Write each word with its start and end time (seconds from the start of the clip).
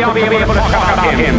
we 0.00 0.04
ought 0.04 0.14
be 0.14 0.22
able 0.22 0.54
to 0.54 0.60
talk 0.60 0.94
about 0.94 1.12
him. 1.12 1.36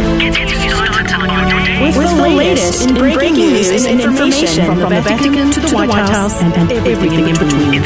With, 1.82 1.96
with 1.98 2.16
the 2.16 2.28
latest 2.28 2.88
in 2.88 2.94
breaking 2.94 3.34
news 3.34 3.84
and 3.86 4.00
information 4.00 4.66
from 4.66 4.78
the 4.78 5.00
Vatican 5.00 5.50
to 5.50 5.58
the 5.58 5.70
White 5.74 5.90
House 5.90 6.40
and, 6.40 6.54
and 6.54 6.70
everything 6.86 7.26
in 7.26 7.34
between. 7.34 7.82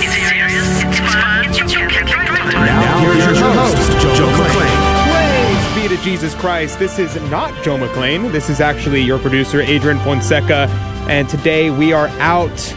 Now, 2.52 3.00
here's 3.00 3.40
your 3.40 3.52
host, 3.52 3.90
Joe 4.18 4.28
McClain. 4.28 4.76
Praise 5.10 5.82
be 5.82 5.96
to 5.96 6.02
Jesus 6.02 6.34
Christ. 6.34 6.78
This 6.78 6.98
is 6.98 7.16
not 7.30 7.54
Joe 7.64 7.78
McClain. 7.78 8.30
This 8.30 8.50
is 8.50 8.60
actually 8.60 9.00
your 9.00 9.18
producer, 9.18 9.62
Adrian 9.62 9.98
Fonseca. 10.00 10.68
And 11.08 11.26
today 11.26 11.70
we 11.70 11.94
are 11.94 12.08
out. 12.18 12.76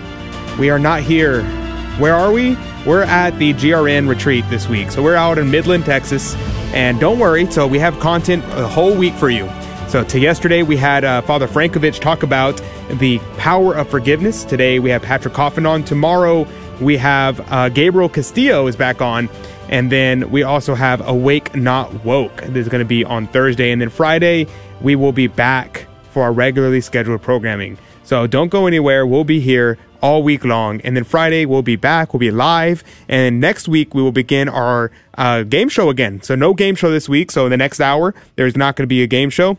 We 0.57 0.70
are 0.70 0.79
not 0.79 1.02
here. 1.02 1.43
Where 1.97 2.16
are 2.16 2.31
we? 2.31 2.55
We're 2.86 3.04
at 3.04 3.31
the 3.39 3.54
GRN 3.54 4.07
retreat 4.07 4.45
this 4.50 4.70
week. 4.70 4.89
So 4.89 5.04
we're 5.04 5.16
out 5.16 5.38
in 5.38 5.52
Midland, 5.52 5.84
Texas. 5.84 6.38
And 6.73 6.99
don't 6.99 7.20
worry, 7.20 7.49
so 7.52 7.66
we 7.66 7.80
have 7.80 7.99
content 7.99 8.44
a 8.52 8.67
whole 8.67 8.95
week 8.95 9.13
for 9.16 9.30
you. 9.30 9.49
So 9.88 10.03
to 10.03 10.20
yesterday 10.20 10.62
we 10.62 10.77
had 10.77 11.03
uh, 11.03 11.21
Father 11.23 11.48
Frankovich 11.48 11.99
talk 11.99 12.21
about 12.21 12.61
the 12.99 13.17
power 13.38 13.75
of 13.75 13.89
forgiveness. 13.89 14.44
Today 14.44 14.77
we 14.77 14.91
have 14.91 15.02
Patrick 15.02 15.34
Coffin 15.34 15.66
on. 15.66 15.84
Tomorrow 15.84 16.47
we 16.80 16.95
have 16.97 17.41
uh, 17.52 17.70
Gabriel 17.70 18.08
Castillo 18.08 18.67
is 18.67 18.75
back 18.75 19.02
on. 19.02 19.30
And 19.70 19.91
then 19.91 20.30
we 20.31 20.44
also 20.44 20.75
have 20.75 21.08
Awake 21.08 21.55
Not 21.55 22.05
Woke. 22.05 22.41
This 22.41 22.66
is 22.66 22.70
going 22.70 22.83
to 22.83 22.88
be 22.88 23.03
on 23.03 23.27
Thursday. 23.27 23.72
And 23.72 23.81
then 23.81 23.89
Friday, 23.89 24.47
we 24.81 24.95
will 24.95 25.11
be 25.11 25.27
back 25.27 25.88
for 26.11 26.23
our 26.23 26.33
regularly 26.33 26.81
scheduled 26.81 27.22
programming. 27.22 27.77
So 28.03 28.25
don't 28.25 28.49
go 28.49 28.66
anywhere. 28.66 29.05
We'll 29.05 29.23
be 29.23 29.39
here 29.39 29.77
all 30.02 30.23
week 30.23 30.44
long. 30.44 30.81
And 30.81 30.95
then 30.95 31.03
Friday, 31.03 31.45
we'll 31.45 31.62
be 31.62 31.76
back. 31.76 32.13
We'll 32.13 32.20
be 32.20 32.31
live. 32.31 32.84
And 33.08 33.39
next 33.39 33.67
week, 33.67 33.94
we 33.94 34.02
will 34.02 34.12
begin 34.12 34.49
our 34.49 34.91
uh, 35.17 35.44
game 35.44 35.70
show 35.70 35.89
again. 35.89 36.22
So 36.22 36.35
no 36.35 36.53
game 36.53 36.75
show 36.75 36.91
this 36.91 37.09
week. 37.09 37.31
So 37.31 37.45
in 37.45 37.52
the 37.52 37.58
next 37.58 37.80
hour, 37.80 38.13
there's 38.35 38.55
not 38.55 38.75
going 38.75 38.84
to 38.84 38.88
be 38.88 39.03
a 39.03 39.08
game 39.08 39.30
show. 39.30 39.58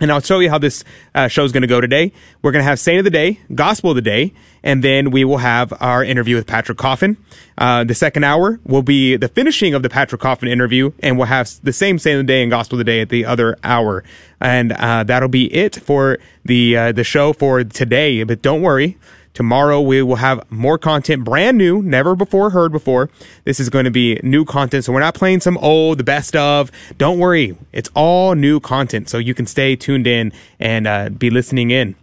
And 0.00 0.12
I'll 0.12 0.20
show 0.20 0.38
you 0.38 0.48
how 0.48 0.58
this 0.58 0.84
uh, 1.14 1.26
show 1.26 1.44
is 1.44 1.50
going 1.50 1.62
to 1.62 1.68
go 1.68 1.80
today. 1.80 2.12
We're 2.40 2.52
going 2.52 2.62
to 2.62 2.68
have 2.68 2.78
Saint 2.78 2.98
of 2.98 3.04
the 3.04 3.10
Day, 3.10 3.40
Gospel 3.52 3.90
of 3.90 3.96
the 3.96 4.02
Day, 4.02 4.32
and 4.62 4.84
then 4.84 5.10
we 5.10 5.24
will 5.24 5.38
have 5.38 5.72
our 5.80 6.04
interview 6.04 6.36
with 6.36 6.46
Patrick 6.46 6.78
Coffin. 6.78 7.16
Uh, 7.56 7.82
the 7.82 7.94
second 7.94 8.22
hour 8.22 8.60
will 8.64 8.82
be 8.82 9.16
the 9.16 9.26
finishing 9.26 9.74
of 9.74 9.82
the 9.82 9.88
Patrick 9.88 10.20
Coffin 10.20 10.48
interview, 10.48 10.92
and 11.00 11.18
we'll 11.18 11.26
have 11.26 11.50
the 11.64 11.72
same 11.72 11.98
Saint 11.98 12.20
of 12.20 12.26
the 12.26 12.32
Day 12.32 12.42
and 12.42 12.50
Gospel 12.50 12.76
of 12.76 12.78
the 12.78 12.84
Day 12.84 13.00
at 13.00 13.08
the 13.08 13.24
other 13.24 13.56
hour. 13.64 14.04
And 14.40 14.70
uh, 14.72 15.02
that'll 15.02 15.28
be 15.28 15.52
it 15.52 15.74
for 15.74 16.18
the 16.44 16.76
uh, 16.76 16.92
the 16.92 17.02
show 17.02 17.32
for 17.32 17.64
today. 17.64 18.22
But 18.22 18.40
don't 18.40 18.62
worry, 18.62 18.98
Tomorrow 19.34 19.80
we 19.80 20.02
will 20.02 20.16
have 20.16 20.50
more 20.50 20.78
content, 20.78 21.24
brand 21.24 21.56
new, 21.56 21.82
never 21.82 22.16
before 22.16 22.50
heard 22.50 22.72
before. 22.72 23.10
This 23.44 23.60
is 23.60 23.68
going 23.70 23.84
to 23.84 23.90
be 23.90 24.18
new 24.22 24.44
content, 24.44 24.84
so 24.84 24.92
we're 24.92 25.00
not 25.00 25.14
playing 25.14 25.40
some 25.40 25.56
old, 25.58 25.98
the 25.98 26.04
best 26.04 26.34
of. 26.34 26.72
Don't 26.96 27.18
worry, 27.18 27.56
it's 27.72 27.90
all 27.94 28.34
new 28.34 28.60
content, 28.60 29.08
so 29.08 29.18
you 29.18 29.34
can 29.34 29.46
stay 29.46 29.76
tuned 29.76 30.06
in 30.06 30.32
and 30.58 30.86
uh, 30.86 31.08
be 31.10 31.30
listening 31.30 31.70
in. 31.70 31.94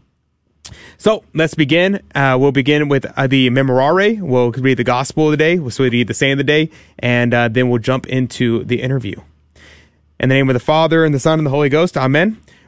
So 0.97 1.23
let's 1.33 1.53
begin. 1.53 2.01
Uh, 2.15 2.37
we'll 2.39 2.51
begin 2.51 2.87
with 2.87 3.05
uh, 3.17 3.27
the 3.27 3.49
Memorare. 3.49 4.19
We'll 4.21 4.51
read 4.51 4.77
the 4.77 4.83
Gospel 4.83 5.25
of 5.25 5.31
the 5.31 5.37
day. 5.37 5.59
We'll 5.59 5.71
read 5.77 6.07
the 6.07 6.13
Saint 6.13 6.33
of 6.33 6.37
the 6.37 6.43
day, 6.43 6.71
and 6.99 7.33
uh, 7.33 7.47
then 7.49 7.69
we'll 7.69 7.79
jump 7.79 8.07
into 8.07 8.63
the 8.63 8.81
interview. 8.81 9.19
In 10.19 10.29
the 10.29 10.35
name 10.35 10.49
of 10.49 10.53
the 10.53 10.59
Father 10.59 11.03
and 11.03 11.13
the 11.13 11.19
Son 11.19 11.39
and 11.39 11.45
the 11.45 11.51
Holy 11.51 11.69
Ghost. 11.69 11.97
Amen. 11.97 12.41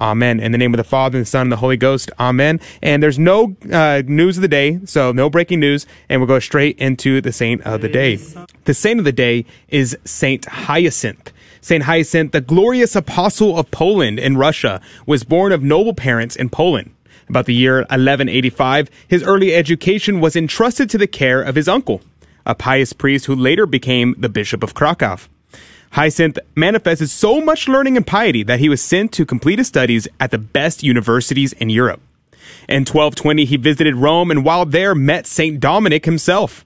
Amen. 0.00 0.40
In 0.40 0.52
the 0.52 0.58
name 0.58 0.72
of 0.72 0.78
the 0.78 0.84
Father, 0.84 1.18
and 1.18 1.26
the 1.26 1.30
Son, 1.30 1.42
and 1.42 1.52
the 1.52 1.56
Holy 1.56 1.76
Ghost. 1.76 2.10
Amen. 2.18 2.60
And 2.82 3.02
there's 3.02 3.18
no 3.18 3.56
uh, 3.72 4.02
news 4.06 4.38
of 4.38 4.42
the 4.42 4.48
day, 4.48 4.80
so 4.84 5.12
no 5.12 5.28
breaking 5.28 5.60
news, 5.60 5.86
and 6.08 6.20
we'll 6.20 6.28
go 6.28 6.38
straight 6.38 6.78
into 6.78 7.20
the 7.20 7.32
saint 7.32 7.62
of 7.62 7.80
the 7.80 7.88
day. 7.88 8.16
The 8.64 8.74
saint 8.74 8.98
of 8.98 9.04
the 9.04 9.12
day 9.12 9.44
is 9.68 9.96
Saint 10.04 10.44
Hyacinth. 10.46 11.32
Saint 11.60 11.84
Hyacinth, 11.84 12.32
the 12.32 12.40
glorious 12.40 12.94
apostle 12.94 13.58
of 13.58 13.70
Poland 13.70 14.20
and 14.20 14.38
Russia, 14.38 14.80
was 15.06 15.24
born 15.24 15.52
of 15.52 15.62
noble 15.62 15.94
parents 15.94 16.36
in 16.36 16.48
Poland. 16.48 16.94
About 17.28 17.46
the 17.46 17.54
year 17.54 17.78
1185, 17.78 18.88
his 19.06 19.22
early 19.22 19.54
education 19.54 20.20
was 20.20 20.34
entrusted 20.36 20.88
to 20.90 20.98
the 20.98 21.06
care 21.06 21.42
of 21.42 21.56
his 21.56 21.68
uncle, 21.68 22.00
a 22.46 22.54
pious 22.54 22.92
priest 22.92 23.26
who 23.26 23.34
later 23.34 23.66
became 23.66 24.14
the 24.16 24.28
Bishop 24.30 24.62
of 24.62 24.72
Krakow. 24.72 25.18
Hyacinth 25.92 26.38
manifested 26.54 27.10
so 27.10 27.40
much 27.40 27.68
learning 27.68 27.96
and 27.96 28.06
piety 28.06 28.42
that 28.42 28.60
he 28.60 28.68
was 28.68 28.82
sent 28.82 29.12
to 29.12 29.26
complete 29.26 29.58
his 29.58 29.68
studies 29.68 30.06
at 30.20 30.30
the 30.30 30.38
best 30.38 30.82
universities 30.82 31.52
in 31.54 31.70
Europe. 31.70 32.00
In 32.68 32.80
1220, 32.80 33.44
he 33.44 33.56
visited 33.56 33.96
Rome 33.96 34.30
and 34.30 34.44
while 34.44 34.66
there 34.66 34.94
met 34.94 35.26
St. 35.26 35.58
Dominic 35.58 36.04
himself. 36.04 36.64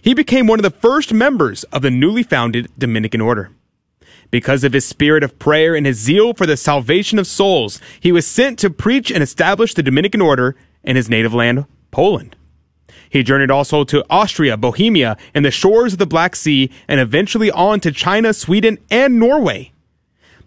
He 0.00 0.14
became 0.14 0.46
one 0.46 0.58
of 0.58 0.64
the 0.64 0.70
first 0.70 1.12
members 1.12 1.64
of 1.64 1.82
the 1.82 1.90
newly 1.90 2.22
founded 2.22 2.70
Dominican 2.76 3.20
order. 3.20 3.50
Because 4.30 4.64
of 4.64 4.72
his 4.72 4.84
spirit 4.84 5.22
of 5.22 5.38
prayer 5.38 5.74
and 5.76 5.86
his 5.86 5.98
zeal 5.98 6.34
for 6.34 6.44
the 6.44 6.56
salvation 6.56 7.18
of 7.18 7.26
souls, 7.26 7.80
he 8.00 8.10
was 8.10 8.26
sent 8.26 8.58
to 8.58 8.70
preach 8.70 9.10
and 9.10 9.22
establish 9.22 9.74
the 9.74 9.82
Dominican 9.82 10.20
order 10.20 10.56
in 10.82 10.96
his 10.96 11.08
native 11.08 11.32
land, 11.32 11.66
Poland. 11.90 12.34
He 13.14 13.22
journeyed 13.22 13.52
also 13.52 13.84
to 13.84 14.04
Austria, 14.10 14.56
Bohemia, 14.56 15.16
and 15.34 15.44
the 15.44 15.52
shores 15.52 15.92
of 15.92 16.00
the 16.00 16.04
Black 16.04 16.34
Sea, 16.34 16.68
and 16.88 16.98
eventually 16.98 17.48
on 17.48 17.78
to 17.78 17.92
China, 17.92 18.34
Sweden, 18.34 18.76
and 18.90 19.20
Norway. 19.20 19.70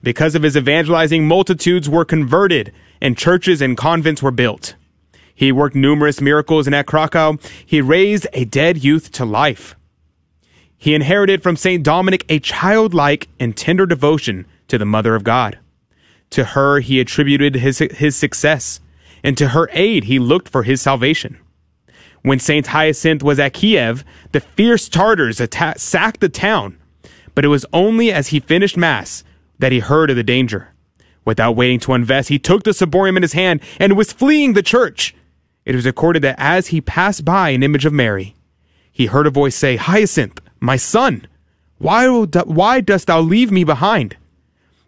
Because 0.03 0.35
of 0.35 0.43
his 0.43 0.57
evangelizing, 0.57 1.29
multitudes 1.29 1.87
were 1.87 2.03
converted, 2.03 2.73
and 2.99 3.17
churches 3.17 3.61
and 3.61 3.77
convents 3.77 4.21
were 4.21 4.31
built. 4.31 4.75
He 5.33 5.49
worked 5.49 5.77
numerous 5.77 6.19
miracles, 6.19 6.67
and 6.67 6.75
at 6.75 6.87
Krakow, 6.87 7.37
he 7.65 7.79
raised 7.79 8.27
a 8.33 8.43
dead 8.43 8.83
youth 8.83 9.13
to 9.13 9.23
life. 9.23 9.77
He 10.77 10.93
inherited 10.93 11.41
from 11.41 11.55
St. 11.55 11.81
Dominic 11.81 12.25
a 12.27 12.37
childlike 12.37 13.29
and 13.39 13.55
tender 13.55 13.85
devotion 13.85 14.45
to 14.67 14.77
the 14.77 14.83
Mother 14.83 15.15
of 15.15 15.23
God. 15.23 15.57
To 16.31 16.43
her 16.43 16.81
he 16.81 16.99
attributed 16.99 17.55
his, 17.55 17.79
his 17.79 18.17
success, 18.17 18.81
and 19.23 19.37
to 19.37 19.49
her 19.49 19.69
aid 19.71 20.03
he 20.03 20.19
looked 20.19 20.49
for 20.49 20.63
his 20.63 20.81
salvation. 20.81 21.37
When 22.21 22.39
Saint 22.39 22.67
Hyacinth 22.67 23.23
was 23.23 23.39
at 23.39 23.53
Kiev, 23.53 24.03
the 24.31 24.39
fierce 24.39 24.89
Tartars 24.89 25.41
sacked 25.77 26.19
the 26.19 26.29
town, 26.29 26.77
but 27.35 27.45
it 27.45 27.49
was 27.49 27.65
only 27.71 28.11
as 28.11 28.29
he 28.29 28.39
finished 28.39 28.77
Mass 28.77 29.23
that 29.59 29.71
he 29.71 29.79
heard 29.79 30.09
of 30.09 30.15
the 30.15 30.23
danger. 30.23 30.73
Without 31.25 31.55
waiting 31.55 31.79
to 31.81 31.93
invest, 31.93 32.29
he 32.29 32.39
took 32.39 32.63
the 32.63 32.71
ciborium 32.71 33.17
in 33.17 33.21
his 33.21 33.33
hand 33.33 33.61
and 33.79 33.97
was 33.97 34.13
fleeing 34.13 34.53
the 34.53 34.63
church. 34.63 35.13
It 35.65 35.75
was 35.75 35.85
recorded 35.85 36.21
that 36.21 36.39
as 36.39 36.67
he 36.67 36.79
passed 36.79 37.25
by 37.25 37.49
an 37.49 37.63
image 37.63 37.85
of 37.85 37.93
Mary, 37.93 38.35
he 38.91 39.07
heard 39.07 39.27
a 39.27 39.29
voice 39.29 39.55
say, 39.55 39.75
Hyacinth, 39.75 40.39
my 40.59 40.77
son, 40.77 41.27
why, 41.77 42.07
why 42.07 42.81
dost 42.81 43.07
thou 43.07 43.19
leave 43.19 43.51
me 43.51 43.63
behind? 43.63 44.15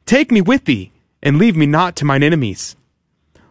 Take 0.05 0.31
me 0.31 0.41
with 0.41 0.65
thee, 0.65 0.91
and 1.21 1.37
leave 1.37 1.55
me 1.55 1.65
not 1.65 1.95
to 1.97 2.05
mine 2.05 2.23
enemies. 2.23 2.75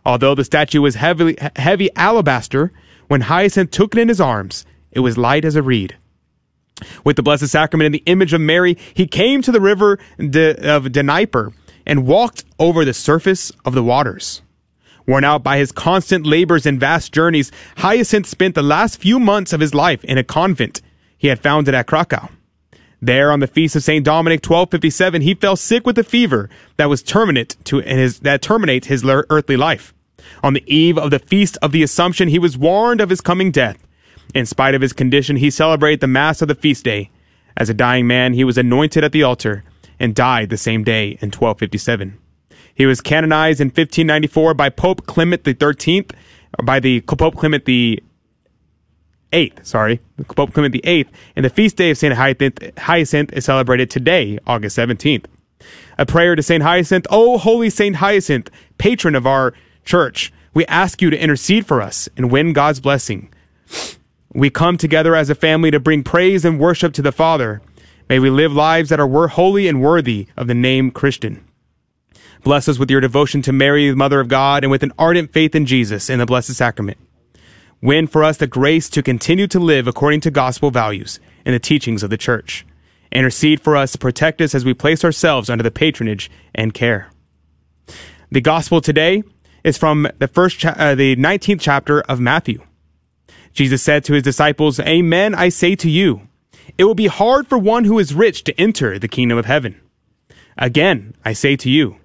Although 0.04 0.34
the 0.34 0.44
statue 0.44 0.80
was 0.80 0.94
heavily, 0.94 1.36
heavy 1.56 1.90
alabaster, 1.94 2.72
when 3.08 3.22
Hyacinth 3.22 3.70
took 3.70 3.94
it 3.94 4.00
in 4.00 4.08
his 4.08 4.20
arms, 4.20 4.64
it 4.92 5.00
was 5.00 5.19
light 5.19 5.44
as 5.44 5.56
a 5.56 5.62
reed. 5.62 5.96
With 7.04 7.16
the 7.16 7.22
Blessed 7.22 7.48
Sacrament 7.48 7.86
in 7.86 7.92
the 7.92 8.02
image 8.06 8.32
of 8.32 8.41
Mary, 8.41 8.78
he 8.94 9.06
came 9.06 9.42
to 9.42 9.50
the 9.50 9.60
river 9.60 9.98
of 10.19 10.92
Dnieper 10.92 11.52
and 11.84 12.06
walked 12.06 12.44
over 12.58 12.84
the 12.84 12.94
surface 12.94 13.50
of 13.64 13.74
the 13.74 13.82
waters. 13.82 14.43
Worn 15.06 15.25
out 15.25 15.43
by 15.43 15.56
his 15.56 15.72
constant 15.72 16.26
labors 16.26 16.66
and 16.66 16.78
vast 16.78 17.12
journeys, 17.12 17.50
Hyacinth 17.78 18.26
spent 18.26 18.55
the 18.55 18.62
last 18.62 19.00
few 19.00 19.19
months 19.19 19.52
of 19.52 19.60
his 19.60 19.75
life 19.75 20.05
in 20.05 20.19
a 20.19 20.25
convent 20.25 20.82
he 21.16 21.28
had 21.28 21.40
founded 21.40 21.75
at 21.75 21.87
Krakow. 21.87 22.28
There, 23.00 23.32
on 23.32 23.40
the 23.40 23.46
feast 23.46 23.75
of 23.75 23.82
Saint 23.82 24.05
Dominic, 24.05 24.40
1257, 24.44 25.22
he 25.22 25.34
fell 25.34 25.56
sick 25.56 25.87
with 25.87 25.99
a 25.99 26.05
fever 26.05 26.50
that 26.76 26.88
was 26.88 27.02
terminate 27.02 27.56
to 27.64 27.78
his 27.78 28.20
that 28.20 28.43
terminates 28.43 28.88
his 28.88 29.05
earthly 29.05 29.56
life. 29.56 29.94
On 30.42 30.54
the 30.54 30.64
eve 30.66 30.98
of 30.98 31.10
the 31.10 31.19
feast 31.19 31.58
of 31.62 31.72
the 31.72 31.82
Assumption, 31.82 32.28
he 32.28 32.38
was 32.38 32.58
warned 32.58 33.00
of 33.00 33.10
his 33.10 33.20
coming 33.20 33.50
death. 33.50 33.78
In 34.34 34.46
spite 34.46 34.75
of 34.75 34.82
his 34.82 34.92
condition, 34.92 35.36
he 35.36 35.50
celebrated 35.50 36.00
the 36.00 36.06
Mass 36.06 36.42
of 36.42 36.48
the 36.48 36.54
feast 36.54 36.84
day. 36.84 37.10
As 37.56 37.69
a 37.69 37.75
dying 37.75 38.06
man, 38.06 38.34
he 38.34 38.44
was 38.44 38.58
anointed 38.58 39.02
at 39.02 39.12
the 39.12 39.22
altar 39.22 39.64
and 39.98 40.14
died 40.14 40.50
the 40.50 40.56
same 40.56 40.84
day 40.84 41.19
in 41.20 41.30
1257. 41.30 42.19
He 42.75 42.86
was 42.86 43.00
canonized 43.00 43.60
in 43.60 43.69
1594 43.69 44.54
by 44.54 44.69
Pope 44.69 45.06
Clement 45.06 45.44
XIII, 45.44 46.06
by 46.62 46.78
the 46.78 47.00
Pope 47.00 47.34
Clement 47.34 47.64
the 47.64 48.02
Eighth, 49.32 49.66
sorry, 49.66 50.00
Pope 50.36 50.54
Clement 50.54 50.72
the 50.72 50.84
Eighth, 50.86 51.10
and 51.34 51.44
the 51.44 51.50
feast 51.50 51.76
day 51.76 51.90
of 51.90 51.98
Saint 51.98 52.14
Hyacinth, 52.14 53.32
is 53.32 53.44
celebrated 53.44 53.90
today, 53.90 54.38
August 54.46 54.78
17th. 54.78 55.26
A 55.98 56.06
prayer 56.06 56.36
to 56.36 56.42
Saint 56.42 56.62
Hyacinth, 56.62 57.06
O 57.10 57.36
holy 57.36 57.69
Saint 57.69 57.96
Hyacinth, 57.96 58.48
patron 58.78 59.16
of 59.16 59.26
our 59.26 59.52
church. 59.88 60.32
We 60.55 60.67
ask 60.67 61.02
you 61.02 61.11
to 61.11 61.20
intercede 61.20 61.67
for 61.67 61.82
us 61.82 62.08
and 62.17 62.31
win 62.31 62.52
God's 62.52 62.79
blessing. 62.79 63.32
We 64.32 64.50
come 64.50 64.76
together 64.76 65.17
as 65.17 65.31
a 65.31 65.35
family 65.35 65.70
to 65.70 65.81
bring 65.81 66.05
praise 66.05 66.44
and 66.44 66.61
worship 66.61 66.93
to 66.94 67.02
the 67.02 67.11
Father. 67.11 67.61
May 68.08 68.19
we 68.19 68.31
live 68.31 68.52
lives 68.52 68.90
that 68.90 69.00
are 69.00 69.29
holy 69.29 69.67
and 69.67 69.82
worthy 69.82 70.29
of 70.37 70.46
the 70.46 70.55
name 70.55 70.90
Christian. 70.90 71.44
Bless 72.44 72.69
us 72.69 72.79
with 72.79 72.90
your 72.90 73.00
devotion 73.00 73.43
to 73.43 73.52
Mary, 73.52 73.90
the 73.90 73.96
Mother 73.96 74.20
of 74.20 74.29
God, 74.29 74.62
and 74.62 74.70
with 74.70 74.82
an 74.82 74.93
ardent 74.99 75.32
faith 75.32 75.55
in 75.55 75.67
Jesus 75.67 76.08
in 76.08 76.19
the 76.19 76.26
Blessed 76.26 76.55
Sacrament. 76.55 76.99
Win 77.81 78.06
for 78.06 78.23
us 78.23 78.37
the 78.37 78.46
grace 78.46 78.88
to 78.91 79.02
continue 79.02 79.46
to 79.46 79.58
live 79.58 79.87
according 79.87 80.20
to 80.20 80.31
gospel 80.31 80.70
values 80.70 81.19
and 81.44 81.55
the 81.55 81.58
teachings 81.58 82.02
of 82.02 82.11
the 82.11 82.17
Church. 82.17 82.67
Intercede 83.11 83.61
for 83.61 83.76
us 83.76 83.93
to 83.93 83.99
protect 83.99 84.41
us 84.41 84.55
as 84.55 84.64
we 84.64 84.75
place 84.75 85.05
ourselves 85.05 85.49
under 85.49 85.62
the 85.62 85.70
patronage 85.70 86.31
and 86.55 86.75
care. 86.75 87.11
The 88.31 88.43
gospel 88.43 88.81
today 88.82 89.23
is 89.69 89.79
from 89.79 90.09
the 90.19 90.26
first, 90.29 90.59
cha- 90.59 90.75
uh, 90.76 90.94
the 90.94 91.15
19th 91.17 91.61
chapter 91.61 92.00
of 92.03 92.19
Matthew. 92.19 92.62
Jesus 93.53 93.82
said 93.82 94.05
to 94.05 94.15
his 94.15 94.23
disciples, 94.23 94.81
Amen, 94.81 95.35
I 95.35 95.49
say 95.49 95.76
to 95.76 95.91
you, 95.91 96.29
it 96.76 96.85
will 96.85 96.94
be 96.94 97.06
hard 97.06 97.47
for 97.47 97.59
one 97.59 97.85
who 97.85 97.99
is 97.99 98.15
rich 98.15 98.44
to 98.44 98.61
enter 98.61 98.99
the 98.99 99.09
kingdom 99.09 99.38
of 99.38 99.47
heaven. 99.47 99.81
Again, 100.56 101.15
I 101.25 101.32
say 101.32 101.56
to 101.56 101.70
you, 101.70 101.97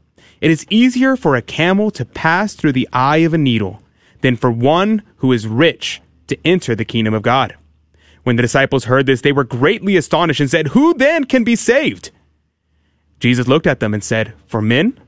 it 0.42 0.52
is 0.52 0.68
easier 0.70 1.16
for 1.16 1.36
a 1.36 1.42
camel 1.42 1.90
to 1.92 2.06
pass 2.06 2.54
through 2.54 2.74
the 2.74 2.90
eye 2.92 3.18
of 3.18 3.34
a 3.34 3.38
needle 3.38 3.82
than 4.22 4.36
for 4.36 4.52
one 4.52 5.02
who 5.18 5.32
is 5.32 5.48
rich 5.48 6.02
to 6.28 6.38
enter 6.46 6.76
the 6.76 6.86
kingdom 6.86 7.14
of 7.14 7.24
God. 7.24 7.56
When 8.24 8.36
the 8.36 8.42
disciples 8.42 8.86
heard 8.86 9.06
this, 9.06 9.22
they 9.22 9.32
were 9.32 9.44
greatly 9.44 9.98
astonished 9.98 10.40
and 10.40 10.50
said, 10.50 10.70
Who 10.70 10.94
then 10.94 11.26
can 11.26 11.44
be 11.44 11.56
saved? 11.56 12.12
Jesus 13.20 13.48
looked 13.48 13.68
at 13.68 13.80
them 13.80 13.94
and 13.94 14.04
said, 14.04 14.34
For 14.48 14.62
men, 14.62 15.00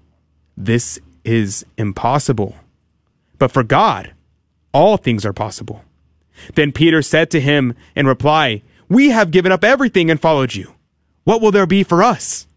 this 0.58 1.00
is 1.26 1.66
impossible. 1.78 2.56
But 3.38 3.52
for 3.52 3.64
God, 3.64 4.14
all 4.74 4.98
things 4.98 5.26
are 5.26 5.34
possible. 5.34 5.84
Then 6.54 6.72
Peter 6.72 7.02
said 7.02 7.32
to 7.32 7.42
him 7.42 7.76
in 7.96 8.08
reply, 8.08 8.62
We 8.90 9.10
have 9.10 9.32
given 9.32 9.52
up 9.52 9.64
everything 9.64 10.12
and 10.12 10.22
followed 10.22 10.54
you. 10.54 10.74
What 11.24 11.42
will 11.42 11.52
there 11.52 11.66
be 11.66 11.84
for 11.84 12.04
us? 12.04 12.48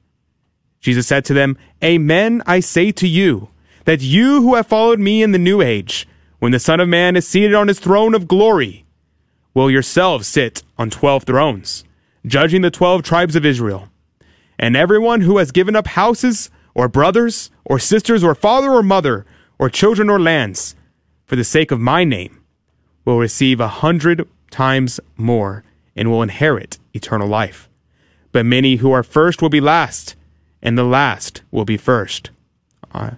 Jesus 0.81 1.06
said 1.06 1.25
to 1.26 1.35
them, 1.35 1.56
Amen, 1.82 2.43
I 2.47 2.61
say 2.61 2.93
to 2.93 3.09
you, 3.09 3.49
that 3.85 4.03
you 4.03 4.43
who 4.43 4.55
have 4.55 4.67
followed 4.67 5.00
me 5.00 5.23
in 5.23 5.32
the 5.32 5.38
new 5.38 5.62
age, 5.62 6.06
when 6.38 6.53
the 6.53 6.59
Son 6.59 6.79
of 6.79 6.88
Man 6.88 7.17
is 7.17 7.26
seated 7.26 7.55
on 7.55 7.69
his 7.69 7.81
throne 7.81 8.14
of 8.14 8.29
glory, 8.29 8.85
will 9.55 9.71
yourselves 9.71 10.29
sit 10.29 10.62
on 10.76 10.91
twelve 10.91 11.25
thrones, 11.25 11.85
judging 12.26 12.62
the 12.62 12.71
twelve 12.71 13.03
tribes 13.03 13.35
of 13.35 13.47
Israel. 13.47 13.88
And 14.59 14.76
everyone 14.76 15.23
who 15.23 15.38
has 15.38 15.53
given 15.53 15.75
up 15.75 15.87
houses, 15.87 16.50
or 16.78 16.88
brothers, 16.88 17.50
or 17.64 17.80
sisters, 17.80 18.22
or 18.22 18.36
father 18.36 18.70
or 18.70 18.84
mother, 18.84 19.26
or 19.58 19.69
children 19.69 20.08
or 20.08 20.20
lands, 20.20 20.76
for 21.26 21.34
the 21.34 21.42
sake 21.42 21.72
of 21.72 21.80
my 21.80 22.04
name, 22.04 22.40
will 23.04 23.19
receive 23.19 23.58
a 23.58 23.66
hundred 23.66 24.28
times 24.52 25.00
more 25.16 25.64
and 25.96 26.08
will 26.08 26.22
inherit 26.22 26.78
eternal 26.94 27.26
life. 27.26 27.69
But 28.30 28.46
many 28.46 28.76
who 28.76 28.92
are 28.92 29.02
first 29.02 29.42
will 29.42 29.48
be 29.48 29.60
last, 29.60 30.14
and 30.62 30.78
the 30.78 30.84
last 30.84 31.42
will 31.50 31.64
be 31.64 31.76
first. 31.76 32.30
Uh, 32.94 33.10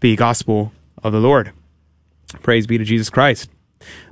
the 0.00 0.16
gospel 0.16 0.72
of 1.02 1.12
the 1.12 1.20
Lord. 1.20 1.52
Praise 2.42 2.66
be 2.66 2.78
to 2.78 2.84
Jesus 2.84 3.10
Christ. 3.10 3.50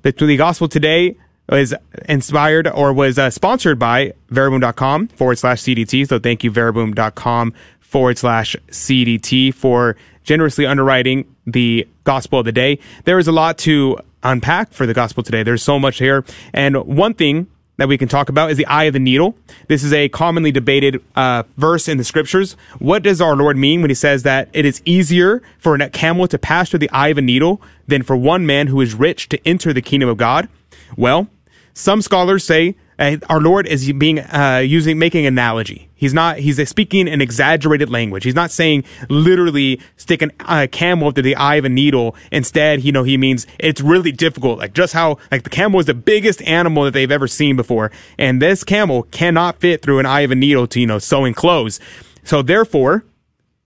The, 0.02 0.12
the 0.12 0.37
gospel 0.37 0.69
today 0.69 1.17
is 1.50 1.75
inspired 2.06 2.69
or 2.69 2.93
was 2.93 3.19
uh, 3.19 3.31
sponsored 3.31 3.79
by 3.79 4.12
Verbum.com 4.29 5.08
forward 5.08 5.38
slash 5.38 5.62
CDT. 5.62 6.06
So 6.06 6.19
thank 6.19 6.44
you, 6.44 6.50
Verbum.com 6.50 7.55
forward 7.91 8.17
slash 8.17 8.55
CDT 8.69 9.53
for 9.53 9.97
generously 10.23 10.65
underwriting 10.65 11.25
the 11.45 11.89
gospel 12.05 12.39
of 12.39 12.45
the 12.45 12.53
day. 12.53 12.79
There 13.05 13.19
is 13.19 13.27
a 13.27 13.33
lot 13.33 13.59
to 13.59 13.99
unpack 14.23 14.73
for 14.73 14.87
the 14.87 14.95
gospel 14.95 15.25
today. 15.25 15.43
There's 15.43 15.63
so 15.63 15.77
much 15.77 15.99
here. 15.99 16.25
And 16.55 16.77
one 16.77 17.15
thing 17.15 17.49
that 17.79 17.89
we 17.89 17.99
can 17.99 18.07
talk 18.07 18.29
about 18.29 18.53
is 18.53 18.57
the 18.57 18.67
eye 18.67 18.85
of 18.85 18.93
the 18.93 19.01
needle. 19.01 19.35
This 19.67 19.83
is 19.83 19.93
a 19.93 20.09
commonly 20.09 20.53
debated 20.53 21.03
uh, 21.17 21.43
verse 21.57 21.89
in 21.89 21.97
the 21.97 22.05
scriptures. 22.05 22.55
What 22.79 23.03
does 23.03 23.21
our 23.21 23.35
Lord 23.35 23.57
mean 23.57 23.81
when 23.81 23.91
he 23.91 23.95
says 23.95 24.23
that 24.23 24.49
it 24.53 24.65
is 24.65 24.83
easier 24.85 25.43
for 25.59 25.75
a 25.75 25.91
camel 25.91 26.29
to 26.29 26.39
pass 26.39 26.71
through 26.71 26.79
the 26.81 26.91
eye 26.91 27.09
of 27.09 27.19
a 27.19 27.23
needle 27.23 27.61
than 27.89 28.05
for 28.05 28.15
one 28.15 28.47
man 28.47 28.69
who 28.69 28.81
is 28.81 28.95
rich 28.95 29.29
to 29.31 29.49
enter 29.49 29.73
the 29.73 29.83
kingdom 29.83 30.09
of 30.09 30.17
God? 30.17 30.49
Well, 30.97 31.27
some 31.75 32.03
scholars 32.03 32.45
say 32.45 32.77
our 33.00 33.41
Lord 33.41 33.67
is 33.67 33.91
being 33.94 34.19
uh, 34.19 34.62
using 34.64 34.99
making 34.99 35.25
analogy. 35.25 35.88
He's 35.94 36.12
not. 36.12 36.38
He's 36.38 36.69
speaking 36.69 37.08
an 37.08 37.23
exaggerated 37.23 37.88
language. 37.88 38.25
He's 38.25 38.35
not 38.35 38.50
saying 38.50 38.85
literally 39.08 39.81
stick 39.97 40.20
a 40.20 40.31
uh, 40.41 40.67
camel 40.67 41.11
through 41.11 41.23
the 41.23 41.37
eye 41.37 41.55
of 41.55 41.64
a 41.64 41.70
needle. 41.70 42.14
Instead, 42.31 42.85
you 42.85 42.93
know, 42.93 43.02
he 43.02 43.17
means 43.17 43.47
it's 43.58 43.81
really 43.81 44.12
difficult. 44.12 44.58
Like 44.58 44.75
just 44.75 44.93
how 44.93 45.17
like 45.31 45.44
the 45.44 45.50
camel 45.50 45.81
is 45.81 45.87
the 45.87 45.94
biggest 45.94 46.43
animal 46.43 46.85
that 46.85 46.93
they've 46.93 47.11
ever 47.11 47.26
seen 47.26 47.56
before, 47.56 47.91
and 48.19 48.41
this 48.41 48.64
camel 48.64 49.05
cannot 49.05 49.61
fit 49.61 49.81
through 49.81 49.99
an 49.99 50.06
eye 50.06 50.20
of 50.20 50.31
a 50.31 50.35
needle 50.35 50.67
to 50.67 50.81
you 50.81 50.87
know 50.87 50.99
sewing 50.99 51.32
clothes. 51.32 51.81
So 52.23 52.43
therefore, 52.43 53.05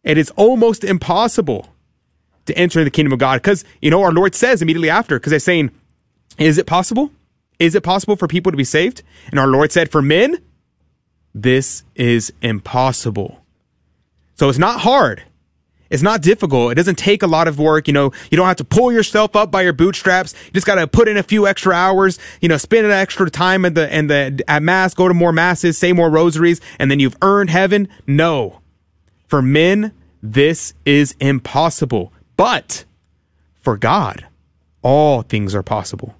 it 0.04 0.16
is 0.16 0.30
almost 0.36 0.84
impossible 0.84 1.68
to 2.46 2.56
enter 2.56 2.84
the 2.84 2.90
kingdom 2.90 3.12
of 3.12 3.18
God 3.18 3.42
because 3.42 3.64
you 3.82 3.90
know 3.90 4.02
our 4.02 4.12
Lord 4.12 4.36
says 4.36 4.62
immediately 4.62 4.90
after 4.90 5.18
because 5.18 5.30
they're 5.30 5.40
saying, 5.40 5.72
"Is 6.38 6.56
it 6.56 6.66
possible?" 6.66 7.10
Is 7.58 7.74
it 7.74 7.82
possible 7.82 8.16
for 8.16 8.26
people 8.26 8.52
to 8.52 8.56
be 8.56 8.64
saved? 8.64 9.02
And 9.30 9.38
our 9.38 9.46
Lord 9.46 9.72
said, 9.72 9.90
For 9.90 10.02
men, 10.02 10.38
this 11.34 11.82
is 11.94 12.32
impossible. 12.42 13.44
So 14.36 14.48
it's 14.48 14.58
not 14.58 14.80
hard. 14.80 15.22
It's 15.90 16.02
not 16.02 16.22
difficult. 16.22 16.72
It 16.72 16.74
doesn't 16.74 16.98
take 16.98 17.22
a 17.22 17.26
lot 17.26 17.46
of 17.46 17.58
work. 17.58 17.86
You 17.86 17.94
know, 17.94 18.12
you 18.30 18.36
don't 18.36 18.48
have 18.48 18.56
to 18.56 18.64
pull 18.64 18.90
yourself 18.90 19.36
up 19.36 19.50
by 19.50 19.62
your 19.62 19.72
bootstraps. 19.72 20.34
You 20.46 20.52
just 20.52 20.66
got 20.66 20.76
to 20.76 20.88
put 20.88 21.08
in 21.08 21.16
a 21.16 21.22
few 21.22 21.46
extra 21.46 21.74
hours, 21.74 22.18
you 22.40 22.48
know, 22.48 22.56
spend 22.56 22.86
an 22.86 22.92
extra 22.92 23.30
time 23.30 23.64
at 23.64 23.74
the, 23.74 23.92
and 23.92 24.10
the, 24.10 24.42
at 24.48 24.62
mass, 24.62 24.94
go 24.94 25.06
to 25.06 25.14
more 25.14 25.32
masses, 25.32 25.78
say 25.78 25.92
more 25.92 26.10
rosaries, 26.10 26.60
and 26.78 26.90
then 26.90 26.98
you've 26.98 27.16
earned 27.22 27.50
heaven. 27.50 27.88
No. 28.06 28.60
For 29.28 29.40
men, 29.40 29.92
this 30.22 30.74
is 30.84 31.14
impossible. 31.20 32.12
But 32.36 32.84
for 33.60 33.76
God, 33.76 34.26
all 34.82 35.22
things 35.22 35.54
are 35.54 35.62
possible. 35.62 36.16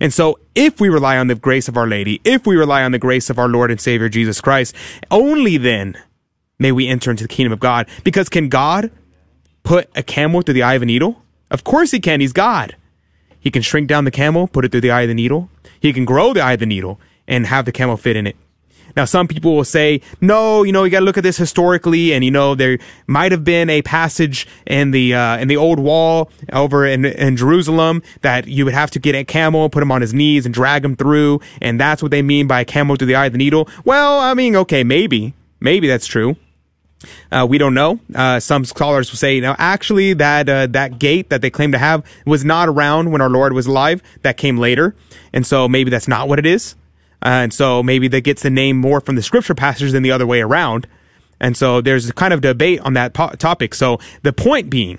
And 0.00 0.12
so, 0.12 0.38
if 0.54 0.80
we 0.80 0.88
rely 0.88 1.16
on 1.18 1.26
the 1.26 1.34
grace 1.34 1.68
of 1.68 1.76
Our 1.76 1.86
Lady, 1.86 2.20
if 2.24 2.46
we 2.46 2.56
rely 2.56 2.82
on 2.82 2.92
the 2.92 2.98
grace 2.98 3.30
of 3.30 3.38
our 3.38 3.48
Lord 3.48 3.70
and 3.70 3.80
Savior 3.80 4.08
Jesus 4.08 4.40
Christ, 4.40 4.74
only 5.10 5.56
then 5.56 5.96
may 6.58 6.72
we 6.72 6.88
enter 6.88 7.10
into 7.10 7.24
the 7.24 7.28
kingdom 7.28 7.52
of 7.52 7.60
God. 7.60 7.88
Because 8.04 8.28
can 8.28 8.48
God 8.48 8.90
put 9.62 9.88
a 9.94 10.02
camel 10.02 10.42
through 10.42 10.54
the 10.54 10.62
eye 10.62 10.74
of 10.74 10.82
a 10.82 10.86
needle? 10.86 11.22
Of 11.50 11.64
course 11.64 11.90
he 11.90 12.00
can. 12.00 12.20
He's 12.20 12.32
God. 12.32 12.76
He 13.40 13.50
can 13.50 13.62
shrink 13.62 13.88
down 13.88 14.04
the 14.04 14.10
camel, 14.10 14.48
put 14.48 14.64
it 14.64 14.72
through 14.72 14.82
the 14.82 14.90
eye 14.90 15.02
of 15.02 15.08
the 15.08 15.14
needle. 15.14 15.50
He 15.80 15.92
can 15.92 16.04
grow 16.04 16.32
the 16.32 16.40
eye 16.40 16.52
of 16.52 16.60
the 16.60 16.66
needle 16.66 17.00
and 17.26 17.46
have 17.46 17.64
the 17.64 17.72
camel 17.72 17.96
fit 17.96 18.16
in 18.16 18.26
it. 18.26 18.36
Now, 18.98 19.04
some 19.04 19.28
people 19.28 19.54
will 19.54 19.62
say, 19.62 20.00
no, 20.20 20.64
you 20.64 20.72
know, 20.72 20.82
you 20.82 20.90
got 20.90 20.98
to 20.98 21.04
look 21.04 21.16
at 21.16 21.22
this 21.22 21.36
historically, 21.36 22.12
and 22.12 22.24
you 22.24 22.32
know, 22.32 22.56
there 22.56 22.80
might 23.06 23.30
have 23.30 23.44
been 23.44 23.70
a 23.70 23.80
passage 23.82 24.48
in 24.66 24.90
the 24.90 25.14
uh, 25.14 25.38
in 25.38 25.46
the 25.46 25.56
old 25.56 25.78
wall 25.78 26.32
over 26.52 26.84
in, 26.84 27.04
in 27.04 27.36
Jerusalem 27.36 28.02
that 28.22 28.48
you 28.48 28.64
would 28.64 28.74
have 28.74 28.90
to 28.90 28.98
get 28.98 29.14
a 29.14 29.22
camel, 29.22 29.70
put 29.70 29.84
him 29.84 29.92
on 29.92 30.00
his 30.00 30.12
knees, 30.12 30.44
and 30.46 30.52
drag 30.52 30.84
him 30.84 30.96
through, 30.96 31.40
and 31.62 31.78
that's 31.78 32.02
what 32.02 32.10
they 32.10 32.22
mean 32.22 32.48
by 32.48 32.62
a 32.62 32.64
camel 32.64 32.96
through 32.96 33.06
the 33.06 33.14
eye 33.14 33.26
of 33.26 33.32
the 33.32 33.38
needle. 33.38 33.68
Well, 33.84 34.18
I 34.18 34.34
mean, 34.34 34.56
okay, 34.56 34.82
maybe, 34.82 35.32
maybe 35.60 35.86
that's 35.86 36.08
true. 36.08 36.34
Uh, 37.30 37.46
we 37.48 37.56
don't 37.56 37.74
know. 37.74 38.00
Uh, 38.12 38.40
some 38.40 38.64
scholars 38.64 39.12
will 39.12 39.18
say, 39.18 39.38
know, 39.38 39.54
actually 39.58 40.12
that 40.14 40.48
uh, 40.48 40.66
that 40.66 40.98
gate 40.98 41.30
that 41.30 41.40
they 41.40 41.50
claim 41.50 41.70
to 41.70 41.78
have 41.78 42.04
was 42.26 42.44
not 42.44 42.68
around 42.68 43.12
when 43.12 43.20
our 43.20 43.30
Lord 43.30 43.52
was 43.52 43.68
alive. 43.68 44.02
That 44.22 44.36
came 44.36 44.58
later, 44.58 44.96
and 45.32 45.46
so 45.46 45.68
maybe 45.68 45.88
that's 45.88 46.08
not 46.08 46.28
what 46.28 46.40
it 46.40 46.46
is. 46.46 46.74
Uh, 47.22 47.42
and 47.42 47.54
so 47.54 47.82
maybe 47.82 48.08
that 48.08 48.22
gets 48.22 48.42
the 48.42 48.50
name 48.50 48.76
more 48.76 49.00
from 49.00 49.16
the 49.16 49.22
scripture 49.22 49.54
passages 49.54 49.92
than 49.92 50.02
the 50.02 50.10
other 50.10 50.26
way 50.26 50.40
around. 50.40 50.86
And 51.40 51.56
so 51.56 51.80
there's 51.80 52.10
kind 52.12 52.32
of 52.32 52.40
debate 52.40 52.80
on 52.80 52.94
that 52.94 53.14
po- 53.14 53.30
topic. 53.30 53.74
So 53.74 53.98
the 54.22 54.32
point 54.32 54.70
being, 54.70 54.98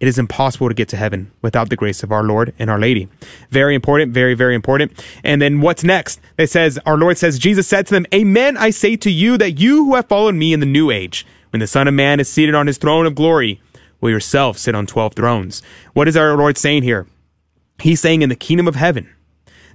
it 0.00 0.06
is 0.06 0.18
impossible 0.18 0.68
to 0.68 0.74
get 0.74 0.88
to 0.90 0.96
heaven 0.96 1.32
without 1.42 1.70
the 1.70 1.76
grace 1.76 2.02
of 2.02 2.12
our 2.12 2.22
Lord 2.22 2.54
and 2.58 2.70
our 2.70 2.78
Lady. 2.78 3.08
Very 3.50 3.74
important, 3.74 4.12
very, 4.12 4.34
very 4.34 4.54
important. 4.54 4.92
And 5.24 5.42
then 5.42 5.60
what's 5.60 5.82
next? 5.82 6.20
It 6.36 6.50
says, 6.50 6.78
our 6.86 6.96
Lord 6.96 7.18
says, 7.18 7.38
Jesus 7.38 7.66
said 7.66 7.86
to 7.86 7.94
them, 7.94 8.06
Amen, 8.14 8.56
I 8.56 8.70
say 8.70 8.96
to 8.96 9.10
you 9.10 9.36
that 9.38 9.58
you 9.58 9.84
who 9.84 9.94
have 9.96 10.06
followed 10.06 10.36
me 10.36 10.52
in 10.52 10.60
the 10.60 10.66
new 10.66 10.90
age, 10.90 11.26
when 11.50 11.60
the 11.60 11.66
Son 11.66 11.88
of 11.88 11.94
Man 11.94 12.20
is 12.20 12.28
seated 12.28 12.54
on 12.54 12.66
his 12.66 12.78
throne 12.78 13.06
of 13.06 13.14
glory, 13.14 13.60
will 14.00 14.10
yourself 14.10 14.58
sit 14.58 14.74
on 14.74 14.86
12 14.86 15.14
thrones. 15.14 15.62
What 15.94 16.06
is 16.06 16.16
our 16.16 16.36
Lord 16.36 16.56
saying 16.56 16.84
here? 16.84 17.06
He's 17.80 18.00
saying 18.00 18.22
in 18.22 18.28
the 18.28 18.36
kingdom 18.36 18.68
of 18.68 18.76
heaven, 18.76 19.12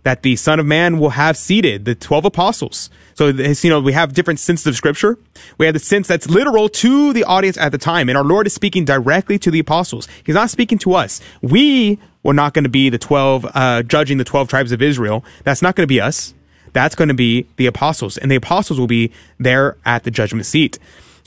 that 0.04 0.22
the 0.22 0.36
Son 0.36 0.60
of 0.60 0.66
Man 0.66 1.00
will 1.00 1.12
have 1.12 1.38
seated 1.38 1.86
the 1.86 1.96
12 1.96 2.26
apostles. 2.26 2.90
So, 3.16 3.28
you 3.28 3.70
know, 3.70 3.80
we 3.80 3.94
have 3.94 4.14
different 4.14 4.40
senses 4.40 4.68
of 4.68 4.76
scripture. 4.76 5.18
We 5.58 5.66
have 5.66 5.74
the 5.74 5.80
sense 5.80 6.08
that's 6.08 6.30
literal 6.30 6.70
to 6.70 7.14
the 7.14 7.24
audience 7.24 7.58
at 7.58 7.72
the 7.72 7.78
time. 7.78 8.10
And 8.10 8.18
our 8.18 8.24
Lord 8.24 8.48
is 8.48 8.54
speaking 8.54 8.86
directly 8.86 9.40
to 9.40 9.52
the 9.52 9.60
apostles. 9.60 10.08
He's 10.24 10.36
not 10.36 10.50
speaking 10.50 10.78
to 10.80 10.94
us. 10.94 11.22
We 11.42 12.00
were 12.22 12.34
not 12.34 12.54
going 12.54 12.64
to 12.64 12.70
be 12.70 12.90
the 12.90 12.98
12, 12.98 13.46
uh, 13.54 13.84
judging 13.84 14.18
the 14.18 14.24
12 14.24 14.48
tribes 14.50 14.72
of 14.72 14.82
Israel. 14.82 15.24
That's 15.44 15.62
not 15.62 15.76
going 15.76 15.84
to 15.84 15.92
be 15.92 16.02
us. 16.02 16.34
That's 16.74 16.96
going 16.96 17.10
to 17.10 17.14
be 17.14 17.46
the 17.58 17.68
apostles. 17.68 18.18
And 18.18 18.32
the 18.32 18.36
apostles 18.36 18.80
will 18.80 18.88
be 18.88 19.12
there 19.40 19.78
at 19.86 20.04
the 20.04 20.12
judgment 20.12 20.46
seat. 20.46 20.80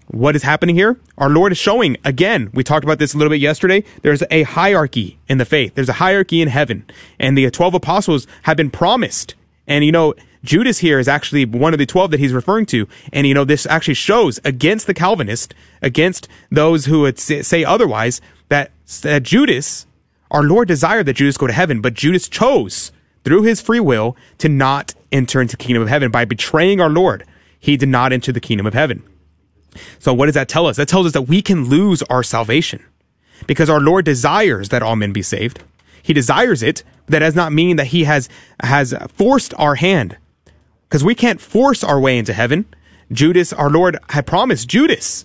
What 0.08 0.36
is 0.36 0.42
happening 0.42 0.76
here? 0.76 0.98
Our 1.18 1.28
Lord 1.28 1.52
is 1.52 1.58
showing 1.58 1.96
again. 2.04 2.50
We 2.54 2.62
talked 2.62 2.84
about 2.84 2.98
this 2.98 3.14
a 3.14 3.18
little 3.18 3.30
bit 3.30 3.40
yesterday. 3.40 3.84
There's 4.02 4.22
a 4.30 4.44
hierarchy 4.44 5.18
in 5.28 5.38
the 5.38 5.44
faith. 5.44 5.74
There's 5.74 5.88
a 5.88 5.94
hierarchy 5.94 6.40
in 6.40 6.48
heaven, 6.48 6.84
and 7.18 7.36
the 7.36 7.50
twelve 7.50 7.74
apostles 7.74 8.26
have 8.42 8.56
been 8.56 8.70
promised. 8.70 9.34
And 9.66 9.84
you 9.84 9.92
know, 9.92 10.14
Judas 10.44 10.78
here 10.78 10.98
is 10.98 11.08
actually 11.08 11.44
one 11.44 11.72
of 11.72 11.78
the 11.78 11.86
twelve 11.86 12.12
that 12.12 12.20
he's 12.20 12.32
referring 12.32 12.66
to. 12.66 12.86
And 13.12 13.26
you 13.26 13.34
know, 13.34 13.44
this 13.44 13.66
actually 13.66 13.94
shows 13.94 14.38
against 14.44 14.86
the 14.86 14.94
Calvinist, 14.94 15.54
against 15.82 16.28
those 16.50 16.86
who 16.86 17.00
would 17.00 17.18
say 17.18 17.64
otherwise, 17.64 18.20
that 18.48 18.70
that 19.02 19.24
Judas, 19.24 19.86
our 20.30 20.44
Lord 20.44 20.68
desired 20.68 21.06
that 21.06 21.14
Judas 21.14 21.36
go 21.36 21.48
to 21.48 21.52
heaven, 21.52 21.80
but 21.80 21.94
Judas 21.94 22.28
chose 22.28 22.92
through 23.24 23.42
his 23.42 23.60
free 23.60 23.80
will 23.80 24.16
to 24.38 24.48
not 24.48 24.94
enter 25.10 25.40
into 25.40 25.56
the 25.56 25.62
kingdom 25.64 25.82
of 25.82 25.88
heaven 25.88 26.12
by 26.12 26.24
betraying 26.24 26.80
our 26.80 26.90
Lord. 26.90 27.24
He 27.58 27.76
did 27.76 27.88
not 27.88 28.12
enter 28.12 28.30
the 28.30 28.40
kingdom 28.40 28.66
of 28.66 28.74
heaven. 28.74 29.02
So 29.98 30.12
what 30.12 30.26
does 30.26 30.34
that 30.34 30.48
tell 30.48 30.66
us? 30.66 30.76
That 30.76 30.88
tells 30.88 31.06
us 31.06 31.12
that 31.12 31.22
we 31.22 31.42
can 31.42 31.66
lose 31.66 32.02
our 32.04 32.22
salvation 32.22 32.84
because 33.46 33.68
our 33.68 33.80
Lord 33.80 34.04
desires 34.04 34.70
that 34.70 34.82
all 34.82 34.96
men 34.96 35.12
be 35.12 35.22
saved. 35.22 35.62
He 36.02 36.12
desires 36.12 36.62
it, 36.62 36.82
that 37.08 37.18
does 37.20 37.34
not 37.34 37.52
mean 37.52 37.76
that 37.76 37.88
he 37.88 38.04
has, 38.04 38.28
has 38.62 38.94
forced 39.12 39.54
our 39.58 39.76
hand 39.76 40.16
because 40.88 41.04
we 41.04 41.14
can't 41.14 41.40
force 41.40 41.82
our 41.82 42.00
way 42.00 42.18
into 42.18 42.32
heaven. 42.32 42.66
Judas, 43.12 43.52
our 43.52 43.70
Lord 43.70 43.98
had 44.10 44.26
promised 44.26 44.68
Judas. 44.68 45.24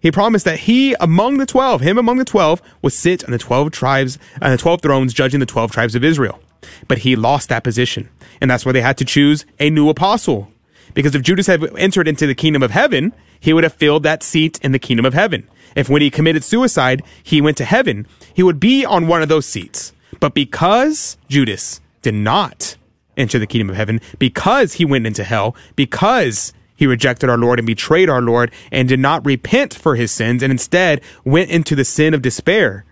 He 0.00 0.10
promised 0.10 0.44
that 0.44 0.60
he 0.60 0.94
among 1.00 1.38
the 1.38 1.46
12, 1.46 1.80
him 1.80 1.96
among 1.96 2.18
the 2.18 2.24
12, 2.26 2.60
would 2.82 2.92
sit 2.92 3.24
on 3.24 3.30
the 3.30 3.38
12 3.38 3.70
tribes, 3.70 4.18
on 4.42 4.50
the 4.50 4.58
12 4.58 4.82
thrones 4.82 5.14
judging 5.14 5.40
the 5.40 5.46
12 5.46 5.70
tribes 5.70 5.94
of 5.94 6.04
Israel. 6.04 6.40
But 6.88 6.98
he 6.98 7.16
lost 7.16 7.48
that 7.48 7.64
position. 7.64 8.10
And 8.40 8.50
that's 8.50 8.66
why 8.66 8.72
they 8.72 8.82
had 8.82 8.98
to 8.98 9.04
choose 9.04 9.46
a 9.58 9.70
new 9.70 9.88
apostle. 9.88 10.50
Because 10.92 11.14
if 11.14 11.22
Judas 11.22 11.46
had 11.46 11.64
entered 11.78 12.06
into 12.06 12.26
the 12.26 12.34
kingdom 12.34 12.62
of 12.62 12.70
heaven, 12.70 13.14
he 13.44 13.52
would 13.52 13.62
have 13.62 13.74
filled 13.74 14.02
that 14.04 14.22
seat 14.22 14.58
in 14.62 14.72
the 14.72 14.78
kingdom 14.78 15.04
of 15.04 15.12
heaven. 15.12 15.46
If 15.76 15.90
when 15.90 16.00
he 16.00 16.10
committed 16.10 16.42
suicide, 16.42 17.02
he 17.22 17.42
went 17.42 17.58
to 17.58 17.66
heaven, 17.66 18.06
he 18.32 18.42
would 18.42 18.58
be 18.58 18.86
on 18.86 19.06
one 19.06 19.20
of 19.20 19.28
those 19.28 19.44
seats. 19.44 19.92
But 20.18 20.32
because 20.32 21.18
Judas 21.28 21.82
did 22.00 22.14
not 22.14 22.78
enter 23.18 23.38
the 23.38 23.46
kingdom 23.46 23.68
of 23.68 23.76
heaven, 23.76 24.00
because 24.18 24.74
he 24.74 24.86
went 24.86 25.06
into 25.06 25.24
hell, 25.24 25.54
because 25.76 26.54
he 26.74 26.86
rejected 26.86 27.28
our 27.28 27.36
Lord 27.36 27.58
and 27.58 27.66
betrayed 27.66 28.08
our 28.08 28.22
Lord 28.22 28.50
and 28.72 28.88
did 28.88 28.98
not 28.98 29.26
repent 29.26 29.74
for 29.74 29.94
his 29.94 30.10
sins 30.10 30.42
and 30.42 30.50
instead 30.50 31.02
went 31.22 31.50
into 31.50 31.76
the 31.76 31.84
sin 31.84 32.14
of 32.14 32.22
despair. 32.22 32.86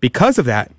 Because 0.00 0.38
of 0.38 0.46
that, 0.46 0.72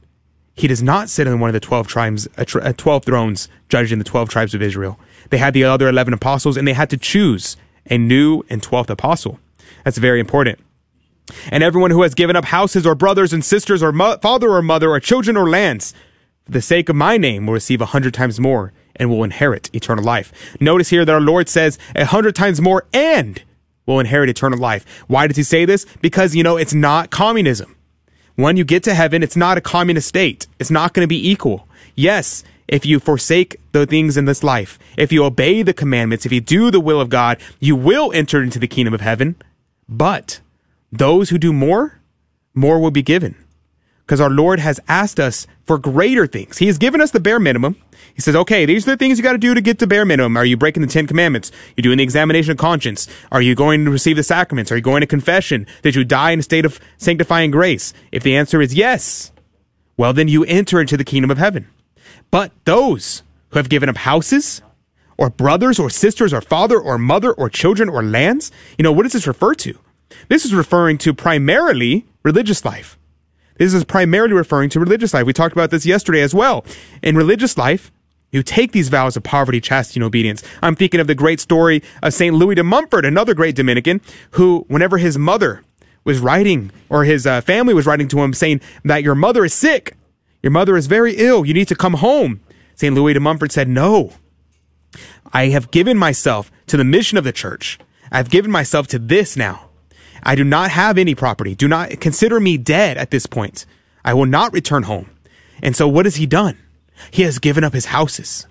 he 0.56 0.68
does 0.68 0.82
not 0.82 1.10
sit 1.10 1.28
in 1.28 1.40
one 1.40 1.50
of 1.50 1.54
the 1.54 1.60
12 1.60 1.88
tribes, 1.88 2.28
uh, 2.40 2.44
12 2.44 3.06
thrones 3.06 3.50
judging 3.70 4.00
the 4.00 4.04
12 4.04 4.30
tribes 4.30 4.56
of 4.56 4.64
Israel. 4.64 5.00
They 5.30 5.38
had 5.38 5.54
the 5.54 5.66
other 5.66 5.88
11 5.88 6.12
apostles 6.12 6.58
and 6.58 6.68
they 6.68 6.74
had 6.74 6.90
to 6.90 6.98
choose 6.98 7.56
a 7.90 7.98
new 7.98 8.44
and 8.50 8.62
12th 8.62 8.90
apostle. 8.90 9.40
That's 9.84 9.98
very 9.98 10.20
important. 10.20 10.60
And 11.50 11.64
everyone 11.64 11.92
who 11.92 12.02
has 12.02 12.14
given 12.14 12.36
up 12.36 12.46
houses 12.46 12.86
or 12.86 12.96
brothers 12.96 13.34
and 13.34 13.44
sisters 13.44 13.82
or 13.82 13.92
mo- 13.92 14.18
father 14.18 14.50
or 14.52 14.62
mother 14.62 14.90
or 14.90 15.00
children 15.00 15.38
or 15.38 15.50
lands 15.50 15.94
for 16.46 16.52
the 16.52 16.62
sake 16.62 16.90
of 16.90 16.96
my 16.96 17.18
name 17.18 17.46
will 17.46 17.54
receive 17.54 17.82
a 17.82 17.88
hundred 17.88 18.14
times 18.14 18.40
more 18.40 18.74
and 18.96 19.10
will 19.10 19.24
inherit 19.24 19.74
eternal 19.74 20.04
life. 20.04 20.32
Notice 20.60 20.90
here 20.90 21.06
that 21.06 21.14
our 21.14 21.22
Lord 21.22 21.48
says 21.48 21.78
a 21.96 22.06
hundred 22.06 22.36
times 22.36 22.60
more 22.60 22.86
and 22.94 23.42
will 23.86 24.00
inherit 24.00 24.30
eternal 24.30 24.60
life. 24.60 24.86
Why 25.08 25.28
does 25.28 25.38
he 25.38 25.44
say 25.44 25.66
this? 25.66 25.86
Because, 26.02 26.36
you 26.36 26.44
know, 26.44 26.58
it's 26.58 26.74
not 26.74 27.10
communism. 27.10 27.76
When 28.36 28.58
you 28.58 28.64
get 28.64 28.84
to 28.84 28.94
heaven, 28.94 29.24
it's 29.24 29.36
not 29.36 29.58
a 29.58 29.62
communist 29.62 30.08
state. 30.08 30.48
It's 30.60 30.72
not 30.72 30.94
going 30.94 31.04
to 31.04 31.08
be 31.08 31.30
equal. 31.30 31.68
Yes, 31.96 32.44
if 32.68 32.86
you 32.86 33.00
forsake 33.00 33.58
the 33.72 33.86
things 33.86 34.18
in 34.18 34.26
this 34.26 34.44
life, 34.44 34.80
if 34.98 35.12
you 35.12 35.24
obey 35.24 35.62
the 35.62 35.74
commandments, 35.74 36.26
if 36.26 36.32
you 36.32 36.42
do 36.42 36.72
the 36.72 36.80
will 36.80 37.02
of 37.02 37.10
God, 37.10 37.40
you 37.60 37.76
will 37.76 38.12
enter 38.14 38.42
into 38.42 38.60
the 38.60 38.68
kingdom 38.68 38.94
of 38.94 39.02
heaven. 39.02 39.36
But 39.88 40.40
those 40.92 41.30
who 41.30 41.38
do 41.38 41.54
more, 41.54 42.02
more 42.54 42.80
will 42.80 42.92
be 42.92 43.02
given. 43.02 43.36
Because 44.06 44.20
our 44.20 44.30
Lord 44.30 44.60
has 44.60 44.80
asked 44.88 45.20
us 45.20 45.48
for 45.64 45.78
greater 45.78 46.28
things. 46.28 46.58
He 46.58 46.68
has 46.68 46.78
given 46.78 47.00
us 47.00 47.12
the 47.12 47.20
bare 47.20 47.40
minimum. 47.40 47.78
He 48.14 48.22
says, 48.22 48.36
okay, 48.36 48.66
these 48.66 48.86
are 48.86 48.92
the 48.92 48.98
things 48.98 49.18
you 49.18 49.24
got 49.24 49.32
to 49.34 49.38
do 49.38 49.54
to 49.54 49.62
get 49.62 49.80
to 49.80 49.88
bare 49.88 50.06
minimum. 50.06 50.36
Are 50.36 50.44
you 50.44 50.58
breaking 50.58 50.82
the 50.82 50.88
Ten 50.88 51.08
Commandments? 51.08 51.52
You're 51.78 51.84
doing 51.84 51.98
the 51.98 52.04
examination 52.04 52.52
of 52.52 52.58
conscience. 52.58 53.08
Are 53.32 53.42
you 53.42 53.56
going 53.56 53.86
to 53.86 53.92
receive 53.92 54.18
the 54.18 54.24
sacraments? 54.24 54.72
Are 54.72 54.76
you 54.76 54.82
going 54.82 55.00
to 55.00 55.08
confession? 55.08 55.66
Did 55.82 55.96
you 55.96 56.04
die 56.04 56.32
in 56.32 56.40
a 56.40 56.44
state 56.44 56.66
of 56.66 56.80
sanctifying 56.98 57.52
grace? 57.52 57.94
If 58.12 58.24
the 58.24 58.36
answer 58.36 58.62
is 58.62 58.74
yes, 58.74 59.32
well, 59.96 60.12
then 60.12 60.28
you 60.28 60.44
enter 60.44 60.82
into 60.82 60.98
the 60.98 61.06
kingdom 61.06 61.32
of 61.32 61.38
heaven. 61.38 61.70
But 62.30 62.52
those 62.66 63.24
who 63.50 63.60
have 63.60 63.70
given 63.70 63.90
up 63.90 63.98
houses, 63.98 64.62
or 65.18 65.30
brothers, 65.30 65.78
or 65.80 65.90
sisters, 65.90 66.34
or 66.34 66.42
father, 66.42 66.80
or 66.80 66.98
mother, 66.98 67.32
or 67.34 67.50
children, 67.50 67.90
or 67.90 68.04
lands, 68.04 68.52
you 68.78 68.84
know, 68.84 68.92
what 68.92 69.04
does 69.04 69.14
this 69.14 69.28
refer 69.28 69.54
to? 69.56 69.78
This 70.30 70.46
is 70.46 70.54
referring 70.54 70.98
to 71.00 71.14
primarily 71.14 72.06
religious 72.24 72.66
life. 72.66 72.98
This 73.58 73.74
is 73.74 73.84
primarily 73.84 74.34
referring 74.34 74.70
to 74.72 74.80
religious 74.80 75.14
life. 75.14 75.26
We 75.26 75.34
talked 75.34 75.54
about 75.54 75.70
this 75.70 75.86
yesterday 75.86 76.22
as 76.22 76.34
well. 76.34 76.66
In 77.04 77.16
religious 77.16 77.58
life, 77.58 77.92
you 78.32 78.44
take 78.44 78.72
these 78.72 78.90
vows 78.90 79.18
of 79.18 79.24
poverty, 79.24 79.60
chastity, 79.62 80.00
and 80.00 80.06
obedience. 80.06 80.42
I'm 80.64 80.76
thinking 80.76 81.00
of 81.00 81.08
the 81.08 81.16
great 81.16 81.40
story 81.40 81.84
of 82.02 82.14
St. 82.14 82.34
Louis 82.34 82.56
de 82.56 82.64
Montfort, 82.64 83.06
another 83.06 83.34
great 83.34 83.56
Dominican, 83.56 84.02
who, 84.32 84.66
whenever 84.70 84.98
his 84.98 85.18
mother 85.18 85.64
was 86.04 86.20
writing, 86.20 86.72
or 86.90 87.04
his 87.04 87.28
uh, 87.28 87.42
family 87.42 87.74
was 87.74 87.86
writing 87.86 88.08
to 88.08 88.22
him 88.22 88.34
saying 88.34 88.62
that 88.84 89.04
your 89.04 89.16
mother 89.16 89.46
is 89.46 89.54
sick, 89.54 89.96
your 90.42 90.52
mother 90.52 90.76
is 90.76 90.88
very 90.88 91.16
ill. 91.18 91.46
You 91.46 91.54
need 91.54 91.68
to 91.68 91.76
come 91.76 91.94
home. 91.96 92.42
St. 92.76 92.94
Louis 92.96 93.14
de 93.14 93.20
Montfort 93.20 93.52
said, 93.52 93.68
No. 93.68 94.14
I 95.34 95.48
have 95.48 95.72
given 95.72 95.98
myself 95.98 96.52
to 96.68 96.78
the 96.78 96.84
mission 96.84 97.18
of 97.18 97.24
the 97.24 97.32
church. 97.32 97.80
I've 98.12 98.30
given 98.30 98.52
myself 98.52 98.88
to 98.88 99.00
this 99.00 99.38
now. 99.38 99.70
I 100.24 100.36
do 100.36 100.44
not 100.44 100.72
have 100.72 100.98
any 100.98 101.16
property. 101.16 101.56
Do 101.56 101.68
not 101.68 102.00
consider 102.00 102.40
me 102.40 102.58
dead 102.58 102.98
at 102.98 103.12
this 103.12 103.26
point. 103.26 103.66
I 104.04 104.14
will 104.14 104.26
not 104.26 104.54
return 104.54 104.84
home. 104.84 105.10
And 105.62 105.76
so 105.76 105.88
what 105.88 106.06
has 106.06 106.16
he 106.16 106.26
done? 106.26 106.58
He 107.10 107.24
has 107.24 107.40
given 107.40 107.64
up 107.64 107.74
his 107.74 107.86
houses. 107.86 108.46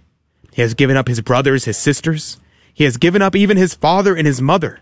He 0.52 0.62
has 0.62 0.74
given 0.74 0.96
up 0.96 1.08
his 1.08 1.20
brothers, 1.20 1.64
his 1.64 1.76
sisters. 1.76 2.40
He 2.72 2.84
has 2.84 2.96
given 2.96 3.22
up 3.22 3.36
even 3.36 3.56
his 3.56 3.74
father 3.74 4.14
and 4.14 4.26
his 4.26 4.40
mother. 4.40 4.80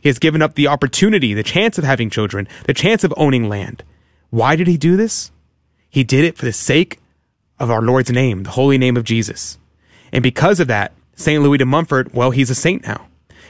He 0.00 0.08
has 0.08 0.18
given 0.18 0.42
up 0.42 0.54
the 0.54 0.66
opportunity, 0.66 1.32
the 1.32 1.42
chance 1.42 1.78
of 1.78 1.84
having 1.84 2.10
children, 2.10 2.48
the 2.64 2.74
chance 2.74 3.04
of 3.04 3.14
owning 3.16 3.48
land. 3.48 3.84
Why 4.30 4.56
did 4.56 4.66
he 4.66 4.76
do 4.76 4.96
this? 4.96 5.30
He 5.96 6.04
did 6.04 6.26
it 6.26 6.36
for 6.36 6.44
the 6.44 6.52
sake 6.52 6.98
of 7.58 7.70
our 7.70 7.80
Lord's 7.80 8.10
name, 8.10 8.42
the 8.42 8.50
holy 8.50 8.76
name 8.76 8.98
of 8.98 9.04
Jesus. 9.04 9.56
And 10.12 10.22
because 10.22 10.60
of 10.60 10.68
that, 10.68 10.92
St. 11.14 11.42
Louis 11.42 11.56
de 11.56 11.64
Montfort, 11.64 12.12
well, 12.12 12.32
he's 12.32 12.50
a 12.50 12.54
saint 12.54 12.86
now. 12.86 13.06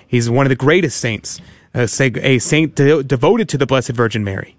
He's 0.06 0.30
one 0.30 0.46
of 0.46 0.50
the 0.50 0.54
greatest 0.54 1.00
saints, 1.00 1.40
uh, 1.74 1.88
a 1.88 2.38
saint 2.38 2.76
de- 2.76 3.02
devoted 3.02 3.48
to 3.48 3.58
the 3.58 3.66
Blessed 3.66 3.90
Virgin 3.90 4.22
Mary. 4.22 4.56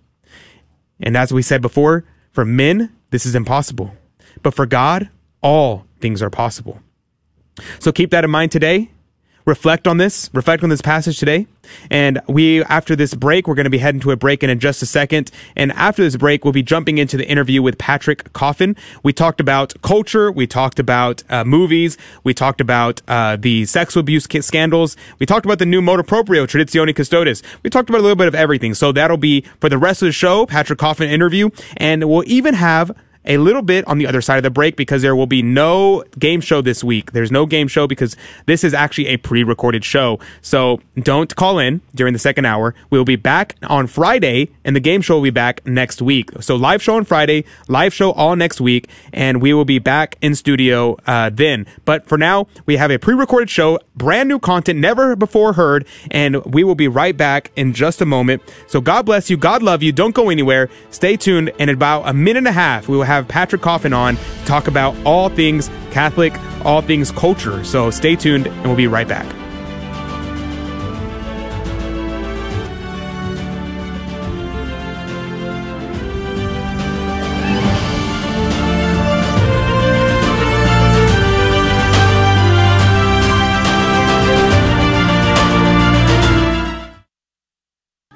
And 1.00 1.16
as 1.16 1.32
we 1.32 1.42
said 1.42 1.62
before, 1.62 2.04
for 2.34 2.44
men, 2.44 2.94
this 3.12 3.26
is 3.26 3.36
impossible. 3.36 3.96
But 4.44 4.54
for 4.54 4.66
God, 4.66 5.10
all 5.42 5.86
things 6.02 6.22
are 6.22 6.30
possible. 6.30 6.82
So 7.80 7.94
keep 7.94 8.12
that 8.12 8.26
in 8.26 8.32
mind 8.32 8.52
today 8.52 8.92
reflect 9.48 9.88
on 9.88 9.98
this, 9.98 10.30
reflect 10.34 10.62
on 10.62 10.70
this 10.70 10.82
passage 10.82 11.18
today. 11.18 11.48
And 11.90 12.22
we, 12.28 12.64
after 12.66 12.96
this 12.96 13.16
break, 13.16 13.48
we're 13.48 13.56
going 13.56 13.64
to 13.64 13.70
be 13.70 13.78
heading 13.78 14.02
to 14.02 14.12
a 14.12 14.16
break 14.16 14.44
in 14.44 14.60
just 14.60 14.82
a 14.82 14.86
second. 14.86 15.32
And 15.56 15.72
after 15.72 16.04
this 16.04 16.16
break, 16.18 16.44
we'll 16.44 16.54
be 16.54 16.64
jumping 16.64 16.98
into 16.98 17.18
the 17.18 17.28
interview 17.28 17.62
with 17.62 17.78
Patrick 17.78 18.32
Coffin. 18.34 18.76
We 19.04 19.14
talked 19.14 19.40
about 19.40 19.74
culture. 19.82 20.32
We 20.32 20.48
talked 20.48 20.80
about 20.80 21.24
uh, 21.30 21.46
movies. 21.46 21.98
We 22.24 22.34
talked 22.34 22.62
about 22.62 23.02
uh, 23.08 23.38
the 23.38 23.66
sexual 23.66 24.02
abuse 24.02 24.28
scandals. 24.42 24.98
We 25.20 25.26
talked 25.26 25.46
about 25.46 25.60
the 25.60 25.66
new 25.66 25.82
motu 25.82 26.04
proprio, 26.04 26.46
Traditionis 26.46 26.96
Custodes. 26.96 27.42
We 27.64 27.70
talked 27.70 27.90
about 27.90 28.00
a 28.00 28.04
little 28.04 28.16
bit 28.18 28.28
of 28.28 28.36
everything. 28.36 28.74
So 28.74 28.92
that'll 28.92 29.18
be 29.18 29.42
for 29.62 29.70
the 29.70 29.78
rest 29.78 30.02
of 30.02 30.08
the 30.08 30.12
show, 30.12 30.46
Patrick 30.46 30.80
Coffin 30.80 31.10
interview. 31.10 31.50
And 31.78 32.10
we'll 32.10 32.24
even 32.28 32.54
have 32.54 32.92
a 33.28 33.38
little 33.38 33.62
bit 33.62 33.86
on 33.88 33.98
the 33.98 34.08
other 34.08 34.22
side 34.22 34.38
of 34.38 34.44
the 34.44 34.50
break 34.50 34.76
because 34.76 35.02
there 35.02 35.16
will 35.16 35.28
be 35.28 35.42
no 35.42 36.04
game 36.18 36.42
show 36.42 36.62
this 36.62 36.84
week. 36.84 37.12
There's 37.12 37.32
no 37.32 37.46
game 37.46 37.68
show 37.68 37.88
because 37.88 38.16
this 38.46 38.64
is 38.64 38.74
actually 38.74 39.08
a 39.08 39.18
pre 39.18 39.44
recorded 39.44 39.86
show. 39.86 40.20
So 40.42 40.82
don't 40.98 41.36
call 41.36 41.60
in 41.60 41.82
during 41.94 42.14
the 42.14 42.20
second 42.20 42.46
hour. 42.46 42.74
We'll 42.90 43.06
be 43.06 43.16
back 43.16 43.56
on 43.64 43.88
Friday 43.88 44.50
and 44.64 44.76
the 44.76 44.80
game 44.80 45.02
show 45.02 45.16
will 45.16 45.24
be 45.24 45.30
back 45.30 45.66
next 45.66 46.02
week. 46.02 46.32
So 46.42 46.56
live 46.56 46.82
show 46.82 46.96
on 46.96 47.04
Friday, 47.04 47.46
live 47.68 47.94
show 47.94 48.12
all 48.12 48.36
next 48.36 48.62
week, 48.62 48.90
and 49.14 49.42
we 49.42 49.54
will 49.54 49.66
be 49.66 49.80
back 49.80 50.18
in 50.22 50.36
studio 50.36 50.98
uh, 51.06 51.30
then. 51.34 51.66
But 51.86 52.08
for 52.08 52.18
now, 52.18 52.48
we 52.66 52.78
have 52.78 52.92
a 52.92 52.98
pre 52.98 53.14
recorded 53.14 53.50
show, 53.50 53.80
brand 53.98 54.30
new 54.30 54.40
content, 54.40 54.80
never 54.80 55.16
before 55.16 55.54
heard, 55.54 55.86
and 56.12 56.44
we 56.46 56.64
will 56.64 56.76
be 56.76 56.88
right 56.88 57.16
back 57.16 57.52
in 57.58 57.74
just 57.74 58.02
a 58.02 58.06
moment. 58.06 58.42
So 58.68 58.80
God 58.80 59.06
bless 59.06 59.30
you. 59.30 59.36
God 59.36 59.62
love 59.62 59.84
you. 59.84 59.92
Don't 59.92 60.16
go 60.16 60.30
anywhere. 60.30 60.70
Stay 60.92 61.18
tuned. 61.18 61.52
And 61.60 61.70
in 61.70 61.76
about 61.76 62.08
a 62.08 62.14
minute 62.14 62.38
and 62.38 62.48
a 62.48 62.54
half, 62.54 62.88
we 62.88 62.96
will 62.96 63.04
have 63.04 63.18
have 63.18 63.28
Patrick 63.28 63.62
Coffin 63.62 63.94
on 63.94 64.16
to 64.16 64.46
talk 64.46 64.68
about 64.68 64.96
all 65.06 65.30
things 65.30 65.70
Catholic, 65.92 66.34
all 66.64 66.82
things 66.82 67.12
culture. 67.12 67.64
So 67.64 67.92
stay 67.92 68.16
tuned 68.16 68.48
and 68.48 68.64
we'll 68.64 68.76
be 68.76 68.88
right 68.88 69.08
back. 69.08 69.47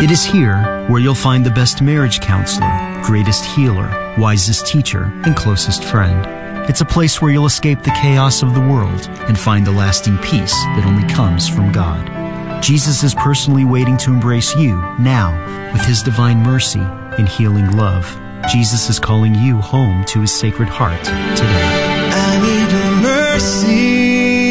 It 0.00 0.10
is 0.10 0.24
here 0.24 0.86
where 0.88 1.00
you'll 1.00 1.14
find 1.14 1.46
the 1.46 1.50
best 1.50 1.80
marriage 1.82 2.20
counselor, 2.20 3.00
greatest 3.04 3.44
healer, 3.44 4.14
wisest 4.18 4.66
teacher, 4.66 5.04
and 5.24 5.36
closest 5.36 5.84
friend. 5.84 6.26
It's 6.68 6.80
a 6.80 6.84
place 6.86 7.20
where 7.20 7.30
you'll 7.30 7.46
escape 7.46 7.82
the 7.82 7.90
chaos 8.00 8.42
of 8.42 8.54
the 8.54 8.60
world 8.60 9.06
and 9.28 9.38
find 9.38 9.64
the 9.64 9.70
lasting 9.70 10.18
peace 10.18 10.54
that 10.74 10.84
only 10.86 11.06
comes 11.12 11.48
from 11.48 11.70
God. 11.70 12.62
Jesus 12.62 13.04
is 13.04 13.14
personally 13.14 13.64
waiting 13.64 13.96
to 13.98 14.10
embrace 14.10 14.56
you 14.56 14.76
now 14.98 15.30
with 15.72 15.84
his 15.84 16.02
divine 16.02 16.42
mercy 16.42 16.80
and 16.80 17.28
healing 17.28 17.76
love. 17.76 18.18
Jesus 18.50 18.88
is 18.90 18.98
calling 18.98 19.36
you 19.36 19.58
home 19.58 20.04
to 20.06 20.22
his 20.22 20.32
sacred 20.32 20.68
heart 20.68 21.04
today. 21.04 22.10
I 22.10 22.40
need 22.40 22.72
a 22.74 22.90
mercy. 23.02 24.42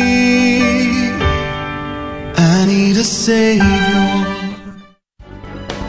I 2.37 2.65
need 2.67 2.95
a 2.95 3.03
savior. 3.03 4.10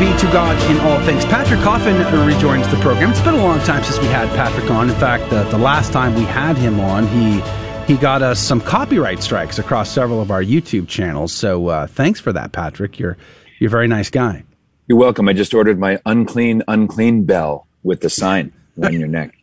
Be 0.00 0.06
to 0.16 0.26
God 0.32 0.56
in 0.70 0.80
all 0.80 0.98
things. 1.04 1.26
Patrick 1.26 1.60
Coffin 1.60 1.94
rejoins 2.26 2.66
the 2.68 2.76
program. 2.78 3.10
It's 3.10 3.20
been 3.20 3.34
a 3.34 3.42
long 3.44 3.58
time 3.60 3.84
since 3.84 3.98
we 3.98 4.06
had 4.06 4.30
Patrick 4.30 4.70
on. 4.70 4.88
In 4.88 4.96
fact, 4.96 5.28
the, 5.28 5.44
the 5.50 5.58
last 5.58 5.92
time 5.92 6.14
we 6.14 6.22
had 6.22 6.56
him 6.56 6.80
on, 6.80 7.06
he 7.08 7.42
he 7.86 8.00
got 8.00 8.22
us 8.22 8.40
some 8.40 8.62
copyright 8.62 9.22
strikes 9.22 9.58
across 9.58 9.90
several 9.90 10.22
of 10.22 10.30
our 10.30 10.42
YouTube 10.42 10.88
channels. 10.88 11.34
So 11.34 11.66
uh, 11.68 11.86
thanks 11.86 12.18
for 12.18 12.32
that, 12.32 12.52
Patrick. 12.52 12.98
You're 12.98 13.18
you're 13.58 13.68
a 13.68 13.70
very 13.70 13.88
nice 13.88 14.08
guy. 14.08 14.42
You're 14.86 14.96
welcome. 14.96 15.28
I 15.28 15.34
just 15.34 15.52
ordered 15.52 15.78
my 15.78 16.00
unclean, 16.06 16.62
unclean 16.66 17.24
bell 17.24 17.66
with 17.82 18.00
the 18.00 18.08
sign 18.08 18.54
on 18.82 18.94
your 18.94 19.06
neck. 19.06 19.36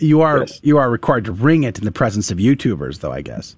You 0.00 0.20
are 0.20 0.40
Yes. 0.40 0.60
you 0.62 0.76
are 0.76 0.90
required 0.90 1.24
to 1.24 1.32
ring 1.32 1.64
it 1.64 1.78
in 1.78 1.86
the 1.86 1.92
presence 1.92 2.30
of 2.30 2.36
YouTubers, 2.36 3.00
though. 3.00 3.12
I 3.12 3.22
guess. 3.22 3.56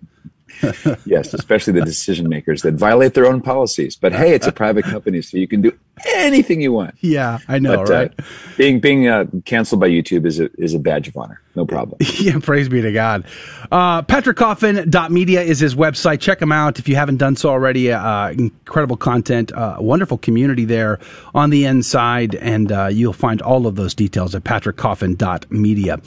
yes, 1.05 1.35
especially 1.35 1.73
the 1.73 1.85
decision 1.85 2.29
makers 2.29 2.63
that 2.63 2.75
violate 2.75 3.15
their 3.15 3.27
own 3.27 3.41
policies. 3.43 3.97
But 3.97 4.13
hey, 4.13 4.33
it's 4.33 4.47
a 4.47 4.53
private 4.53 4.85
company, 4.85 5.21
so 5.23 5.39
you 5.39 5.49
can 5.49 5.63
do 5.63 5.73
anything 6.15 6.61
you 6.61 6.73
want. 6.73 6.95
Yeah, 7.01 7.39
I 7.49 7.59
know, 7.59 7.77
But, 7.85 7.91
uh, 7.91 7.95
right? 7.95 8.13
being 8.57 8.81
being 8.81 9.09
uh, 9.09 9.25
canceled 9.45 9.81
by 9.81 9.89
YouTube 9.89 10.27
is 10.27 10.41
a 10.41 10.51
is 10.59 10.75
a 10.75 10.79
badge 10.79 11.09
of 11.09 11.17
honor. 11.17 11.41
No 11.55 11.65
problem. 11.65 11.97
yeah, 12.21 12.39
praise 12.39 12.69
be 12.69 12.83
to 12.83 12.93
God. 12.93 13.25
Uh, 13.73 14.03
PatrickCoffin.media 14.03 15.41
is 15.41 15.59
his 15.59 15.75
website. 15.75 16.21
Check 16.21 16.43
him 16.43 16.53
out 16.53 16.79
if 16.79 16.87
you 16.87 16.97
haven't 16.97 17.17
done 17.17 17.35
so 17.35 17.49
already. 17.49 17.91
Uh, 17.91 18.29
incredible 18.33 18.99
content, 18.99 19.53
uh, 19.53 19.77
wonderful 19.81 20.19
community 20.19 20.67
there 20.67 20.99
on 21.35 21.49
the 21.49 21.65
inside, 21.65 22.35
and 22.35 22.71
uh, 22.71 22.89
you'll 22.89 23.15
find 23.15 23.41
all 23.41 23.67
of 23.67 23.75
those 23.77 23.95
details 23.95 24.35
at 24.35 24.45
PatrickCoffin.media. 24.45 25.99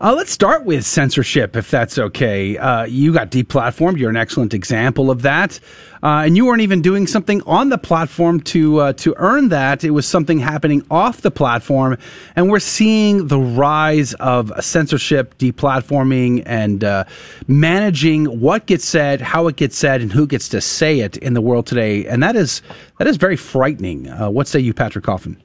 Uh, 0.00 0.14
let's 0.14 0.30
start 0.30 0.64
with 0.64 0.84
censorship, 0.84 1.56
if 1.56 1.70
that's 1.70 1.98
okay. 1.98 2.58
Uh, 2.58 2.84
you 2.84 3.12
got 3.12 3.30
deplatformed. 3.30 3.98
You're 3.98 4.10
an 4.10 4.16
excellent 4.16 4.52
example 4.52 5.10
of 5.10 5.22
that. 5.22 5.58
Uh, 6.02 6.22
and 6.24 6.36
you 6.36 6.46
weren't 6.46 6.62
even 6.62 6.82
doing 6.82 7.06
something 7.06 7.42
on 7.42 7.68
the 7.68 7.78
platform 7.78 8.40
to 8.40 8.78
uh, 8.78 8.92
to 8.94 9.14
earn 9.16 9.48
that. 9.48 9.84
It 9.84 9.90
was 9.90 10.06
something 10.06 10.38
happening 10.38 10.84
off 10.90 11.22
the 11.22 11.30
platform, 11.30 11.98
and 12.36 12.50
we're 12.50 12.60
seeing 12.60 13.28
the 13.28 13.38
rise 13.38 14.14
of 14.14 14.52
censorship, 14.60 15.36
deplatforming, 15.38 16.42
and 16.46 16.84
uh, 16.84 17.04
managing 17.46 18.40
what 18.40 18.66
gets 18.66 18.84
said, 18.84 19.20
how 19.20 19.48
it 19.48 19.56
gets 19.56 19.76
said, 19.76 20.00
and 20.00 20.12
who 20.12 20.26
gets 20.26 20.48
to 20.50 20.60
say 20.60 21.00
it 21.00 21.16
in 21.16 21.34
the 21.34 21.40
world 21.40 21.66
today. 21.66 22.06
And 22.06 22.22
that 22.22 22.36
is 22.36 22.62
that 22.98 23.06
is 23.06 23.16
very 23.16 23.36
frightening. 23.36 24.08
Uh, 24.08 24.30
what 24.30 24.46
say 24.46 24.60
you, 24.60 24.74
Patrick 24.74 25.04
Coffin? 25.04 25.42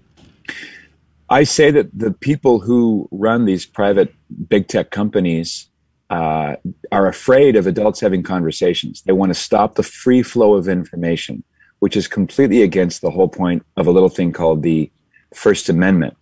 I 1.29 1.45
say 1.45 1.71
that 1.71 1.89
the 1.97 2.11
people 2.11 2.59
who 2.59 3.07
run 3.11 3.45
these 3.45 3.65
private 3.65 4.13
big 4.49 4.67
tech 4.67 4.91
companies 4.91 5.67
uh, 6.13 6.55
are 6.91 7.07
afraid 7.07 7.55
of 7.55 7.65
adults 7.65 7.99
having 7.99 8.21
conversations. 8.21 9.01
They 9.01 9.13
want 9.13 9.31
to 9.31 9.33
stop 9.33 9.73
the 9.73 9.81
free 9.81 10.21
flow 10.21 10.53
of 10.53 10.67
information, 10.67 11.43
which 11.79 11.97
is 11.97 12.07
completely 12.07 12.61
against 12.61 13.01
the 13.01 13.09
whole 13.09 13.27
point 13.27 13.65
of 13.77 13.87
a 13.87 13.91
little 13.91 14.09
thing 14.09 14.31
called 14.31 14.61
the 14.61 14.91
First 15.33 15.69
Amendment. 15.69 16.15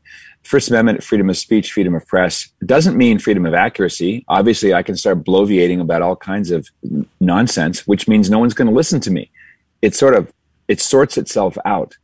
First 0.43 0.69
Amendment, 0.69 1.03
freedom 1.03 1.29
of 1.29 1.37
speech, 1.37 1.73
freedom 1.73 1.93
of 1.93 2.07
press, 2.07 2.47
doesn't 2.65 2.95
mean 2.95 3.19
freedom 3.19 3.45
of 3.45 3.53
accuracy. 3.53 4.23
Obviously, 4.29 4.73
I 4.73 4.81
can 4.81 4.95
start 4.95 5.25
bloviating 5.25 5.81
about 5.81 6.01
all 6.01 6.15
kinds 6.15 6.51
of 6.51 6.69
nonsense, 7.19 7.85
which 7.85 8.07
means 8.07 8.29
no 8.29 8.39
one's 8.39 8.53
going 8.53 8.69
to 8.69 8.73
listen 8.73 9.01
to 9.01 9.11
me. 9.11 9.29
It 9.81 9.93
sort 9.93 10.15
of 10.15 10.31
it 10.69 10.79
sorts 10.79 11.17
itself 11.17 11.57
out. 11.65 11.97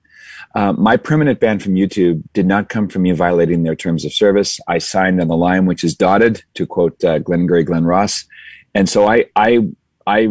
Uh, 0.55 0.73
my 0.73 0.97
permanent 0.97 1.39
ban 1.39 1.59
from 1.59 1.75
YouTube 1.75 2.23
did 2.33 2.45
not 2.45 2.69
come 2.69 2.87
from 2.87 3.03
me 3.03 3.11
violating 3.11 3.63
their 3.63 3.75
terms 3.75 4.05
of 4.05 4.13
service. 4.13 4.59
I 4.67 4.79
signed 4.79 5.21
on 5.21 5.27
the 5.27 5.37
line, 5.37 5.65
which 5.65 5.83
is 5.83 5.95
dotted, 5.95 6.43
to 6.55 6.65
quote 6.65 7.03
uh, 7.03 7.19
Glengarry 7.19 7.63
Glen 7.63 7.85
Ross, 7.85 8.25
and 8.73 8.89
so 8.89 9.07
I, 9.07 9.25
I, 9.35 9.67
I, 10.05 10.29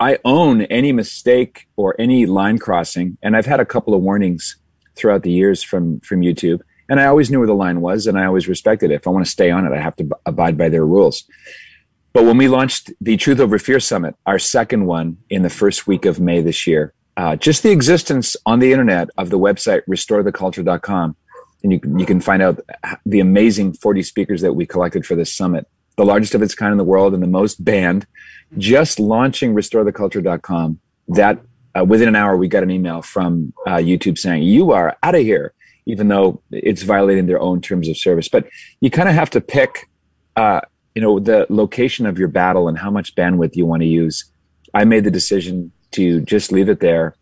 I 0.00 0.18
own 0.24 0.62
any 0.62 0.92
mistake 0.92 1.68
or 1.76 1.94
any 2.00 2.26
line 2.26 2.58
crossing, 2.58 3.18
and 3.22 3.36
I've 3.36 3.46
had 3.46 3.60
a 3.60 3.66
couple 3.66 3.94
of 3.94 4.02
warnings 4.02 4.56
throughout 4.96 5.22
the 5.22 5.30
years 5.30 5.62
from 5.62 6.00
from 6.00 6.20
YouTube, 6.20 6.60
and 6.88 7.00
I 7.00 7.06
always 7.06 7.30
knew 7.30 7.38
where 7.38 7.46
the 7.46 7.54
line 7.54 7.80
was, 7.80 8.06
and 8.06 8.18
I 8.18 8.24
always 8.24 8.48
respected 8.48 8.90
it. 8.90 8.94
If 8.94 9.06
I 9.06 9.10
want 9.10 9.24
to 9.24 9.30
stay 9.30 9.50
on 9.50 9.66
it, 9.66 9.72
I 9.72 9.80
have 9.80 9.96
to 9.96 10.04
b- 10.04 10.16
abide 10.26 10.58
by 10.58 10.68
their 10.68 10.86
rules. 10.86 11.24
But 12.12 12.24
when 12.24 12.36
we 12.36 12.48
launched 12.48 12.90
the 13.00 13.16
Truth 13.16 13.38
Over 13.38 13.58
Fear 13.58 13.80
Summit, 13.80 14.16
our 14.26 14.38
second 14.38 14.86
one 14.86 15.18
in 15.28 15.42
the 15.42 15.50
first 15.50 15.86
week 15.86 16.04
of 16.04 16.18
May 16.18 16.40
this 16.40 16.66
year, 16.66 16.94
uh, 17.18 17.36
just 17.36 17.62
the 17.62 17.70
existence 17.70 18.36
on 18.46 18.60
the 18.60 18.70
internet 18.72 19.10
of 19.18 19.28
the 19.28 19.38
website 19.38 19.82
restoretheculture.com, 19.88 21.16
and 21.62 21.72
you, 21.72 21.80
can- 21.80 21.98
you 21.98 22.06
can 22.06 22.20
find 22.20 22.40
out 22.40 22.60
the 23.04 23.20
amazing 23.20 23.72
40 23.74 24.02
speakers 24.02 24.40
that 24.40 24.54
we 24.54 24.64
collected 24.64 25.04
for 25.04 25.14
this 25.14 25.32
summit, 25.32 25.66
the 25.96 26.04
largest 26.04 26.34
of 26.34 26.42
its 26.42 26.54
kind 26.54 26.72
in 26.72 26.78
the 26.78 26.84
world 26.84 27.12
and 27.14 27.22
the 27.22 27.26
most 27.26 27.62
banned. 27.64 28.06
Just 28.56 28.98
launching 28.98 29.52
restoretheculture.com, 29.52 30.78
that 31.08 31.40
uh, 31.78 31.84
within 31.84 32.08
an 32.08 32.16
hour, 32.16 32.36
we 32.36 32.48
got 32.48 32.62
an 32.62 32.70
email 32.70 33.02
from 33.02 33.52
uh, 33.66 33.72
YouTube 33.76 34.16
saying, 34.16 34.44
You 34.44 34.70
are 34.72 34.96
out 35.02 35.14
of 35.14 35.20
here, 35.20 35.52
even 35.84 36.08
though 36.08 36.40
it's 36.50 36.82
violating 36.82 37.26
their 37.26 37.40
own 37.40 37.60
terms 37.60 37.88
of 37.88 37.98
service. 37.98 38.28
But 38.28 38.48
you 38.80 38.90
kind 38.90 39.08
of 39.08 39.14
have 39.14 39.28
to 39.30 39.40
pick 39.40 39.88
uh, 40.36 40.60
you 40.94 41.02
know 41.02 41.18
the 41.18 41.46
location 41.48 42.06
of 42.06 42.18
your 42.18 42.28
battle 42.28 42.68
and 42.68 42.78
how 42.78 42.90
much 42.90 43.14
bandwidth 43.14 43.54
you 43.54 43.64
want 43.64 43.82
to 43.82 43.86
use 43.86 44.24
i 44.74 44.84
made 44.84 45.04
the 45.04 45.10
decision 45.12 45.70
to 45.92 46.20
just 46.20 46.52
leave 46.52 46.68
it 46.68 46.80
there. 46.80 47.14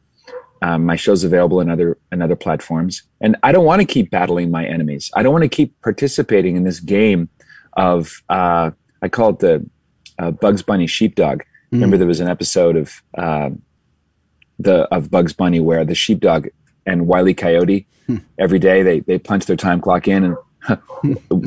Um, 0.62 0.86
my 0.86 0.96
show's 0.96 1.22
available 1.22 1.60
in 1.60 1.70
other 1.70 1.98
in 2.12 2.22
other 2.22 2.36
platforms. 2.36 3.02
And 3.20 3.36
i 3.42 3.52
don't 3.52 3.64
want 3.64 3.80
to 3.80 3.86
keep 3.86 4.10
battling 4.10 4.50
my 4.50 4.66
enemies. 4.66 5.10
I 5.14 5.22
don't 5.22 5.32
want 5.32 5.42
to 5.42 5.48
keep 5.48 5.80
participating 5.82 6.56
in 6.56 6.64
this 6.64 6.80
game 6.80 7.28
of 7.74 8.22
uh, 8.30 8.70
i 9.02 9.08
call 9.08 9.30
it 9.30 9.38
the 9.40 9.66
uh, 10.18 10.30
bugs 10.30 10.62
bunny 10.62 10.86
sheepdog. 10.86 11.42
Remember 11.72 11.98
there 11.98 12.06
was 12.06 12.20
an 12.20 12.28
episode 12.28 12.76
of 12.76 13.02
uh, 13.18 13.50
the 14.58 14.82
of 14.94 15.10
bugs 15.10 15.34
bunny 15.34 15.60
where 15.60 15.84
the 15.84 15.94
sheepdog 15.94 16.48
and 16.86 17.06
Wile 17.06 17.28
E. 17.28 17.34
coyote 17.34 17.86
every 18.38 18.58
day 18.58 18.82
they 18.82 19.00
they 19.00 19.18
punch 19.18 19.46
their 19.46 19.56
time 19.56 19.80
clock 19.80 20.08
in 20.08 20.24
and 20.24 20.36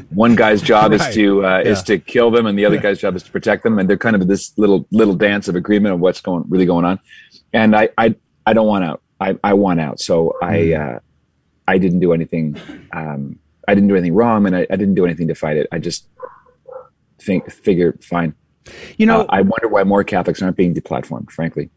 one 0.09 0.35
guy's 0.35 0.61
job 0.61 0.91
Right. 0.91 1.01
is 1.01 1.15
to 1.15 1.45
uh, 1.45 1.59
is 1.59 1.83
to 1.83 1.97
kill 1.97 2.31
them, 2.31 2.45
and 2.45 2.57
the 2.57 2.65
other 2.65 2.77
guy's 2.77 2.99
job 2.99 3.15
is 3.15 3.23
to 3.23 3.31
protect 3.31 3.63
them, 3.63 3.79
and 3.79 3.89
they're 3.89 3.97
kind 3.97 4.15
of 4.15 4.27
this 4.27 4.57
little 4.57 4.87
little 4.91 5.15
dance 5.15 5.47
of 5.47 5.55
agreement 5.55 5.93
of 5.93 5.99
what's 5.99 6.21
going 6.21 6.45
really 6.49 6.65
going 6.65 6.85
on. 6.85 6.99
And 7.53 7.75
I 7.75 7.89
I, 7.97 8.15
I 8.45 8.53
don't 8.53 8.67
want 8.67 8.83
out. 8.85 9.01
I, 9.19 9.37
I 9.43 9.53
want 9.53 9.79
out. 9.79 9.99
So 9.99 10.35
I 10.41 10.73
uh, 10.73 10.99
I 11.67 11.77
didn't 11.77 11.99
do 11.99 12.13
anything. 12.13 12.57
Um, 12.93 13.39
I 13.67 13.75
didn't 13.75 13.89
do 13.89 13.95
anything 13.95 14.15
wrong, 14.15 14.47
and 14.47 14.55
I, 14.55 14.61
I, 14.61 14.75
didn't 14.75 14.95
do 14.95 15.05
anything 15.05 15.27
to 15.27 15.35
fight 15.35 15.57
it. 15.57 15.67
I 15.71 15.77
just 15.77 16.07
think 17.19 17.51
figure 17.51 17.95
fine. 18.01 18.33
You 18.97 19.05
know, 19.05 19.21
uh, 19.21 19.25
I 19.29 19.41
wonder 19.41 19.67
why 19.67 19.83
more 19.83 20.03
Catholics 20.03 20.41
aren't 20.41 20.57
being 20.57 20.73
deplatformed. 20.73 21.29
Frankly, 21.31 21.69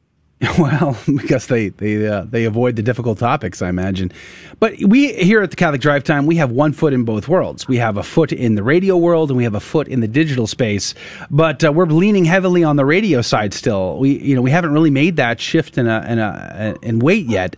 Well, 0.59 0.99
because 1.07 1.47
they 1.47 1.69
they 1.69 2.07
uh, 2.07 2.25
they 2.29 2.45
avoid 2.45 2.75
the 2.75 2.83
difficult 2.83 3.19
topics, 3.19 3.63
I 3.63 3.69
imagine. 3.69 4.11
But 4.59 4.75
we 4.83 5.13
here 5.13 5.41
at 5.41 5.51
the 5.51 5.57
Catholic 5.57 5.81
Drive 5.81 6.03
Time, 6.03 6.27
we 6.27 6.37
have 6.37 6.51
one 6.51 6.73
foot 6.73 6.93
in 6.93 7.05
both 7.05 7.29
worlds. 7.29 7.69
We 7.69 7.77
have 7.77 7.97
a 7.97 8.03
foot 8.03 8.33
in 8.33 8.57
the 8.57 8.63
radio 8.63 8.97
world, 8.97 9.31
and 9.31 9.37
we 9.37 9.45
have 9.45 9.55
a 9.55 9.61
foot 9.61 9.87
in 9.87 10.01
the 10.01 10.09
digital 10.09 10.49
space. 10.49 10.95
But 11.31 11.65
uh, 11.65 11.73
we're 11.73 11.87
leaning 11.87 12.25
heavily 12.25 12.65
on 12.65 12.75
the 12.75 12.85
radio 12.85 13.23
side 13.23 13.55
still. 13.55 13.99
We 13.99 14.19
you 14.19 14.35
know 14.35 14.43
we 14.43 14.51
haven't 14.51 14.73
really 14.73 14.91
made 14.91 15.17
that 15.17 15.41
shift 15.41 15.79
in 15.79 15.87
a 15.87 16.05
in 16.09 16.19
a 16.19 16.75
in 16.83 16.99
weight 16.99 17.27
yet. 17.27 17.55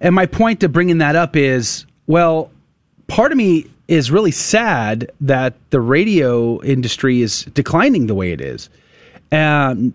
And 0.00 0.14
my 0.14 0.26
point 0.26 0.60
to 0.60 0.68
bringing 0.68 0.98
that 0.98 1.16
up 1.16 1.36
is, 1.36 1.86
well, 2.06 2.50
part 3.06 3.32
of 3.32 3.38
me 3.38 3.66
is 3.88 4.10
really 4.10 4.30
sad 4.30 5.10
that 5.22 5.54
the 5.70 5.80
radio 5.80 6.62
industry 6.62 7.22
is 7.22 7.44
declining 7.44 8.08
the 8.08 8.14
way 8.14 8.32
it 8.32 8.42
is. 8.42 8.68
Um, 9.32 9.94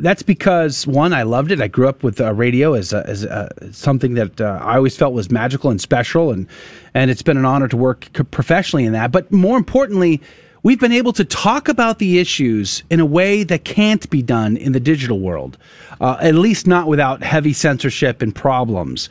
that's 0.00 0.22
because 0.22 0.86
one, 0.86 1.12
I 1.12 1.22
loved 1.22 1.52
it. 1.52 1.60
I 1.60 1.68
grew 1.68 1.88
up 1.88 2.02
with 2.02 2.20
uh, 2.20 2.32
radio 2.32 2.74
as, 2.74 2.92
a, 2.92 3.06
as 3.06 3.24
a, 3.24 3.50
something 3.72 4.14
that 4.14 4.40
uh, 4.40 4.58
I 4.62 4.76
always 4.76 4.96
felt 4.96 5.12
was 5.12 5.30
magical 5.30 5.70
and 5.70 5.80
special, 5.80 6.30
and 6.30 6.46
and 6.94 7.10
it's 7.10 7.22
been 7.22 7.36
an 7.36 7.44
honor 7.44 7.68
to 7.68 7.76
work 7.76 8.08
professionally 8.30 8.84
in 8.84 8.92
that. 8.92 9.12
But 9.12 9.30
more 9.30 9.56
importantly, 9.56 10.20
we've 10.62 10.80
been 10.80 10.92
able 10.92 11.12
to 11.14 11.24
talk 11.24 11.68
about 11.68 11.98
the 11.98 12.18
issues 12.18 12.82
in 12.90 13.00
a 13.00 13.06
way 13.06 13.44
that 13.44 13.64
can't 13.64 14.08
be 14.10 14.22
done 14.22 14.56
in 14.56 14.72
the 14.72 14.80
digital 14.80 15.20
world, 15.20 15.56
uh, 16.00 16.16
at 16.20 16.34
least 16.34 16.66
not 16.66 16.86
without 16.86 17.22
heavy 17.22 17.52
censorship 17.52 18.22
and 18.22 18.34
problems. 18.34 19.08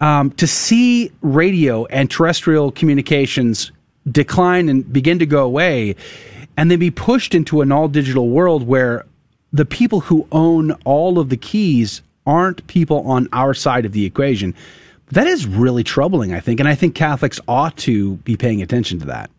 Um, 0.00 0.30
to 0.32 0.46
see 0.46 1.12
radio 1.20 1.84
and 1.86 2.10
terrestrial 2.10 2.72
communications 2.72 3.70
decline 4.10 4.68
and 4.68 4.90
begin 4.90 5.18
to 5.18 5.26
go 5.26 5.44
away, 5.44 5.94
and 6.56 6.70
then 6.70 6.78
be 6.78 6.90
pushed 6.90 7.34
into 7.34 7.60
an 7.60 7.70
all 7.70 7.86
digital 7.86 8.30
world 8.30 8.66
where 8.66 9.04
the 9.52 9.64
people 9.64 10.00
who 10.00 10.26
own 10.32 10.72
all 10.84 11.18
of 11.18 11.28
the 11.28 11.36
keys 11.36 12.02
aren't 12.26 12.66
people 12.66 13.00
on 13.08 13.28
our 13.32 13.54
side 13.54 13.84
of 13.84 13.92
the 13.92 14.04
equation. 14.04 14.54
That 15.12 15.26
is 15.26 15.46
really 15.46 15.82
troubling, 15.82 16.32
I 16.32 16.40
think. 16.40 16.60
And 16.60 16.68
I 16.68 16.74
think 16.74 16.94
Catholics 16.94 17.40
ought 17.48 17.76
to 17.78 18.16
be 18.18 18.36
paying 18.36 18.62
attention 18.62 19.00
to 19.00 19.06
that. 19.06 19.30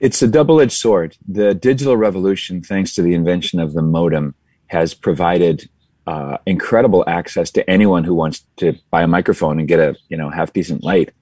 It's 0.00 0.22
a 0.22 0.28
double 0.28 0.60
edged 0.60 0.72
sword. 0.72 1.16
The 1.26 1.54
digital 1.54 1.96
revolution, 1.96 2.62
thanks 2.62 2.94
to 2.94 3.02
the 3.02 3.14
invention 3.14 3.60
of 3.60 3.74
the 3.74 3.82
modem, 3.82 4.34
has 4.68 4.94
provided 4.94 5.68
uh, 6.06 6.38
incredible 6.46 7.04
access 7.06 7.50
to 7.50 7.68
anyone 7.68 8.04
who 8.04 8.14
wants 8.14 8.44
to 8.56 8.74
buy 8.90 9.02
a 9.02 9.08
microphone 9.08 9.58
and 9.58 9.66
get 9.68 9.80
a 9.80 9.96
you 10.08 10.16
know 10.16 10.30
half 10.30 10.52
decent 10.52 10.82
light. 10.82 11.12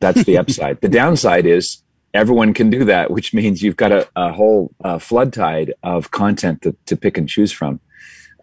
That's 0.00 0.24
the 0.24 0.38
upside. 0.42 0.80
the 0.80 0.88
downside 0.88 1.46
is 1.46 1.82
everyone 2.14 2.52
can 2.54 2.70
do 2.70 2.84
that, 2.84 3.10
which 3.10 3.32
means 3.32 3.62
you've 3.62 3.76
got 3.76 3.92
a, 3.92 4.08
a 4.16 4.32
whole 4.32 4.74
uh, 4.84 4.98
flood 4.98 5.32
tide 5.32 5.74
of 5.82 6.10
content 6.10 6.62
to, 6.62 6.76
to 6.86 6.96
pick 6.96 7.16
and 7.18 7.28
choose 7.28 7.52
from. 7.52 7.80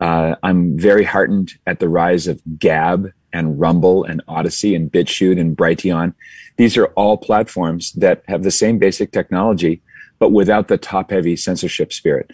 Uh, 0.02 0.36
I'm 0.44 0.78
very 0.78 1.04
heartened 1.04 1.54
at 1.68 1.80
the 1.80 1.90
rise 1.90 2.28
of 2.28 2.42
Gab 2.58 3.12
and 3.34 3.60
Rumble 3.60 4.04
and 4.04 4.22
Odysee 4.28 4.76
and 4.76 4.92
BitChute 4.92 5.40
and 5.40 5.56
Brighteon. 5.56 6.14
These 6.58 6.78
are 6.78 6.88
all 6.88 7.18
platforms 7.18 7.92
that 7.94 8.24
have 8.28 8.44
the 8.44 8.52
same 8.52 8.80
basic 8.80 9.12
technology, 9.12 9.82
but 10.18 10.32
without 10.32 10.68
the 10.68 10.78
top-heavy 10.78 11.36
censorship 11.36 11.94
spirit. 11.94 12.32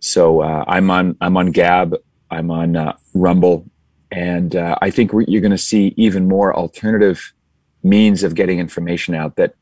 So 0.00 0.42
uh, 0.42 0.64
I'm 0.66 0.90
on 0.90 1.16
I'm 1.20 1.36
on 1.36 1.50
Gab, 1.50 1.96
I'm 2.30 2.50
on 2.50 2.76
uh, 2.76 2.96
Rumble, 3.14 3.66
and 4.10 4.54
uh, 4.54 4.76
I 4.80 4.90
think 4.90 5.12
you're 5.26 5.40
going 5.40 5.50
to 5.50 5.58
see 5.58 5.92
even 5.96 6.28
more 6.28 6.54
alternative 6.54 7.32
means 7.82 8.22
of 8.22 8.34
getting 8.34 8.58
information 8.58 9.14
out 9.14 9.36
that 9.36 9.54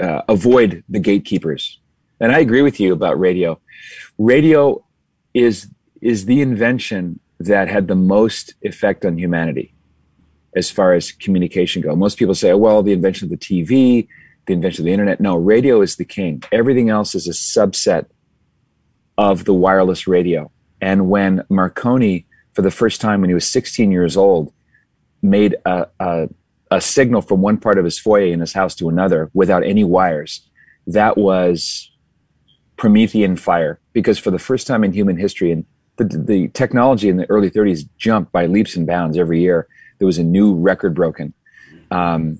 uh, 0.00 0.22
avoid 0.28 0.84
the 0.88 1.00
gatekeepers. 1.00 1.80
And 2.20 2.32
I 2.32 2.38
agree 2.38 2.62
with 2.62 2.78
you 2.78 2.92
about 2.92 3.18
radio. 3.18 3.60
Radio 4.18 4.84
is 5.34 5.68
is 6.00 6.26
the 6.26 6.40
invention 6.40 7.20
that 7.38 7.68
had 7.68 7.88
the 7.88 7.94
most 7.94 8.54
effect 8.62 9.04
on 9.04 9.18
humanity 9.18 9.72
as 10.54 10.70
far 10.70 10.92
as 10.92 11.12
communication 11.12 11.80
go. 11.80 11.96
Most 11.96 12.18
people 12.18 12.34
say, 12.34 12.52
oh, 12.52 12.58
well, 12.58 12.82
the 12.82 12.92
invention 12.92 13.26
of 13.26 13.30
the 13.30 13.36
TV, 13.36 14.06
the 14.46 14.52
invention 14.52 14.82
of 14.82 14.86
the 14.86 14.92
internet. 14.92 15.20
No, 15.20 15.36
radio 15.36 15.80
is 15.80 15.96
the 15.96 16.04
king. 16.04 16.42
Everything 16.52 16.90
else 16.90 17.14
is 17.14 17.26
a 17.26 17.30
subset 17.30 18.06
of 19.16 19.44
the 19.44 19.54
wireless 19.54 20.06
radio. 20.06 20.50
And 20.80 21.08
when 21.08 21.44
Marconi, 21.48 22.26
for 22.52 22.62
the 22.62 22.70
first 22.70 23.00
time 23.00 23.20
when 23.20 23.30
he 23.30 23.34
was 23.34 23.46
16 23.46 23.90
years 23.90 24.16
old, 24.16 24.52
made 25.22 25.56
a, 25.64 25.86
a 26.00 26.28
a 26.72 26.80
signal 26.80 27.20
from 27.20 27.42
one 27.42 27.58
part 27.58 27.78
of 27.78 27.84
his 27.84 27.98
foyer 27.98 28.32
in 28.32 28.40
his 28.40 28.54
house 28.54 28.74
to 28.76 28.88
another 28.88 29.30
without 29.34 29.64
any 29.64 29.84
wires. 29.84 30.48
That 30.86 31.18
was 31.18 31.90
Promethean 32.76 33.36
fire 33.36 33.78
because 33.92 34.18
for 34.18 34.30
the 34.30 34.38
first 34.38 34.66
time 34.66 34.82
in 34.82 34.92
human 34.92 35.16
history, 35.18 35.52
and 35.52 35.66
the, 35.96 36.04
the 36.04 36.48
technology 36.48 37.08
in 37.08 37.18
the 37.18 37.28
early 37.30 37.50
30s 37.50 37.86
jumped 37.98 38.32
by 38.32 38.46
leaps 38.46 38.74
and 38.74 38.86
bounds 38.86 39.18
every 39.18 39.40
year. 39.40 39.68
There 39.98 40.06
was 40.06 40.18
a 40.18 40.24
new 40.24 40.54
record 40.54 40.94
broken. 40.94 41.34
Um, 41.90 42.38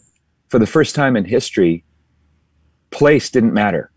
for 0.48 0.58
the 0.58 0.66
first 0.66 0.94
time 0.94 1.14
in 1.14 1.26
history, 1.26 1.84
place 2.90 3.30
didn't 3.30 3.52
matter. 3.52 3.92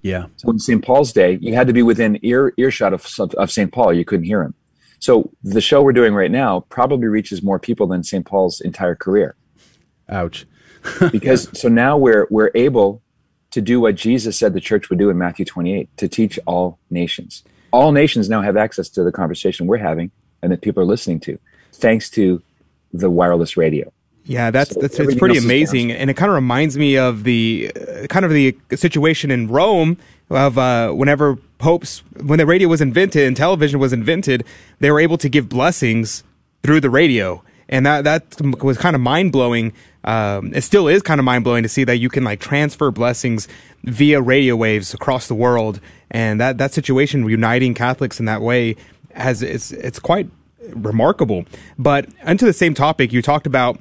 Yeah. 0.00 0.26
So 0.36 0.50
in 0.50 0.58
St. 0.58 0.82
Paul's 0.82 1.12
Day, 1.12 1.38
you 1.40 1.54
had 1.54 1.66
to 1.66 1.72
be 1.72 1.82
within 1.82 2.18
ear 2.22 2.54
earshot 2.56 2.94
of, 2.94 3.06
of 3.36 3.50
St. 3.50 3.72
Paul. 3.72 3.92
You 3.92 4.04
couldn't 4.04 4.24
hear 4.24 4.42
him. 4.42 4.54
So 4.98 5.30
the 5.42 5.60
show 5.60 5.82
we're 5.82 5.92
doing 5.92 6.14
right 6.14 6.30
now 6.30 6.60
probably 6.68 7.08
reaches 7.08 7.42
more 7.42 7.58
people 7.58 7.86
than 7.86 8.02
St. 8.02 8.24
Paul's 8.24 8.60
entire 8.60 8.94
career. 8.94 9.36
Ouch. 10.08 10.46
because 11.12 11.48
so 11.58 11.68
now 11.68 11.96
we're 11.96 12.26
we're 12.30 12.50
able 12.54 13.02
to 13.50 13.60
do 13.60 13.80
what 13.80 13.94
Jesus 13.94 14.36
said 14.36 14.52
the 14.52 14.60
church 14.60 14.90
would 14.90 14.98
do 14.98 15.10
in 15.10 15.18
Matthew 15.18 15.44
28 15.44 15.88
to 15.96 16.08
teach 16.08 16.38
all 16.46 16.78
nations. 16.90 17.42
All 17.72 17.92
nations 17.92 18.28
now 18.28 18.42
have 18.42 18.56
access 18.56 18.88
to 18.90 19.02
the 19.02 19.12
conversation 19.12 19.66
we're 19.66 19.78
having 19.78 20.10
and 20.42 20.52
that 20.52 20.60
people 20.60 20.82
are 20.82 20.86
listening 20.86 21.20
to, 21.20 21.38
thanks 21.72 22.10
to 22.10 22.42
the 22.92 23.10
wireless 23.10 23.56
radio. 23.56 23.92
Yeah, 24.24 24.50
that's 24.50 24.74
so 24.74 24.80
that's 24.80 24.98
it's 24.98 25.14
pretty 25.14 25.38
amazing, 25.38 25.92
and 25.92 26.10
it 26.10 26.14
kind 26.14 26.28
of 26.28 26.34
reminds 26.34 26.76
me 26.76 26.96
of 26.96 27.22
the 27.22 27.70
uh, 27.74 28.06
kind 28.08 28.24
of 28.24 28.32
the 28.32 28.56
situation 28.74 29.30
in 29.30 29.46
Rome 29.46 29.98
of 30.30 30.58
uh, 30.58 30.90
whenever 30.90 31.36
popes, 31.58 32.02
when 32.22 32.38
the 32.38 32.46
radio 32.46 32.68
was 32.68 32.80
invented 32.80 33.24
and 33.24 33.36
television 33.36 33.78
was 33.78 33.92
invented, 33.92 34.44
they 34.80 34.90
were 34.90 34.98
able 34.98 35.16
to 35.18 35.28
give 35.28 35.48
blessings 35.48 36.24
through 36.64 36.80
the 36.80 36.90
radio, 36.90 37.42
and 37.68 37.86
that 37.86 38.02
that 38.02 38.40
was 38.60 38.76
kind 38.78 38.96
of 38.96 39.00
mind 39.00 39.30
blowing 39.30 39.72
um, 40.06 40.52
it 40.54 40.62
still 40.62 40.88
is 40.88 41.02
kind 41.02 41.18
of 41.18 41.24
mind 41.24 41.44
blowing 41.44 41.62
to 41.64 41.68
see 41.68 41.84
that 41.84 41.96
you 41.96 42.08
can 42.08 42.24
like 42.24 42.40
transfer 42.40 42.90
blessings 42.90 43.48
via 43.84 44.20
radio 44.20 44.56
waves 44.56 44.94
across 44.94 45.26
the 45.26 45.34
world, 45.34 45.80
and 46.10 46.40
that 46.40 46.58
that 46.58 46.72
situation 46.72 47.28
uniting 47.28 47.74
Catholics 47.74 48.20
in 48.20 48.26
that 48.26 48.40
way 48.40 48.76
has 49.14 49.42
it's 49.42 49.72
it's 49.72 49.98
quite 49.98 50.28
remarkable. 50.74 51.44
But 51.78 52.08
onto 52.24 52.46
the 52.46 52.52
same 52.52 52.74
topic, 52.74 53.12
you 53.12 53.20
talked 53.20 53.46
about 53.46 53.80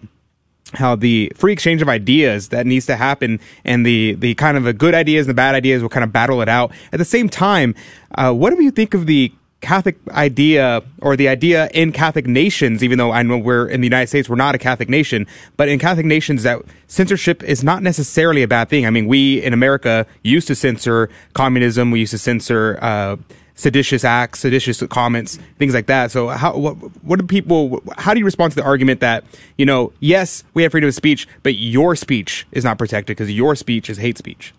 how 0.73 0.95
the 0.95 1.31
free 1.35 1.53
exchange 1.53 1.81
of 1.81 1.89
ideas 1.89 2.49
that 2.49 2.65
needs 2.65 2.87
to 2.87 2.95
happen 2.95 3.39
and 3.63 3.85
the 3.85 4.15
the 4.15 4.33
kind 4.35 4.57
of 4.57 4.63
the 4.63 4.73
good 4.73 4.95
ideas 4.95 5.27
and 5.27 5.29
the 5.29 5.35
bad 5.35 5.53
ideas 5.53 5.81
will 5.81 5.89
kind 5.89 6.03
of 6.03 6.11
battle 6.11 6.41
it 6.41 6.49
out. 6.49 6.71
At 6.91 6.97
the 6.97 7.05
same 7.05 7.29
time, 7.29 7.75
uh, 8.15 8.33
what 8.33 8.55
do 8.55 8.63
you 8.63 8.71
think 8.71 8.93
of 8.93 9.05
the 9.05 9.31
Catholic 9.65 9.97
idea 10.11 10.83
or 11.01 11.15
the 11.15 11.27
idea 11.27 11.69
in 11.73 11.91
Catholic 11.91 12.27
nations, 12.27 12.83
even 12.83 12.99
though 12.99 13.11
I 13.11 13.23
know 13.23 13.37
we're 13.37 13.67
in 13.67 13.81
the 13.81 13.87
United 13.87 14.07
States, 14.07 14.29
we're 14.29 14.35
not 14.35 14.53
a 14.53 14.59
Catholic 14.59 14.89
nation, 14.89 15.25
but 15.57 15.67
in 15.67 15.79
Catholic 15.79 16.05
nations 16.05 16.43
that 16.43 16.61
censorship 16.87 17.41
is 17.43 17.63
not 17.63 17.81
necessarily 17.81 18.43
a 18.43 18.47
bad 18.47 18.69
thing. 18.69 18.85
I 18.85 18.91
mean, 18.91 19.07
we 19.07 19.41
in 19.41 19.53
America 19.53 20.05
used 20.21 20.47
to 20.49 20.55
censor 20.55 21.09
communism. 21.33 21.89
We 21.89 22.01
used 22.01 22.11
to 22.11 22.19
censor, 22.19 22.77
uh, 22.79 23.15
seditious 23.55 24.03
acts, 24.03 24.41
seditious 24.41 24.83
comments, 24.87 25.39
things 25.57 25.73
like 25.73 25.87
that. 25.87 26.11
So 26.11 26.27
how, 26.27 26.55
what, 26.55 26.73
what 27.03 27.19
do 27.19 27.25
people, 27.25 27.81
how 27.97 28.13
do 28.13 28.19
you 28.19 28.25
respond 28.25 28.51
to 28.51 28.57
the 28.57 28.63
argument 28.63 28.99
that, 28.99 29.23
you 29.57 29.65
know, 29.65 29.93
yes, 29.99 30.43
we 30.53 30.61
have 30.63 30.73
freedom 30.73 30.89
of 30.89 30.93
speech, 30.93 31.27
but 31.41 31.55
your 31.55 31.95
speech 31.95 32.45
is 32.51 32.63
not 32.63 32.77
protected 32.77 33.17
because 33.17 33.31
your 33.31 33.55
speech 33.55 33.89
is 33.89 33.97
hate 33.97 34.17
speech? 34.17 34.53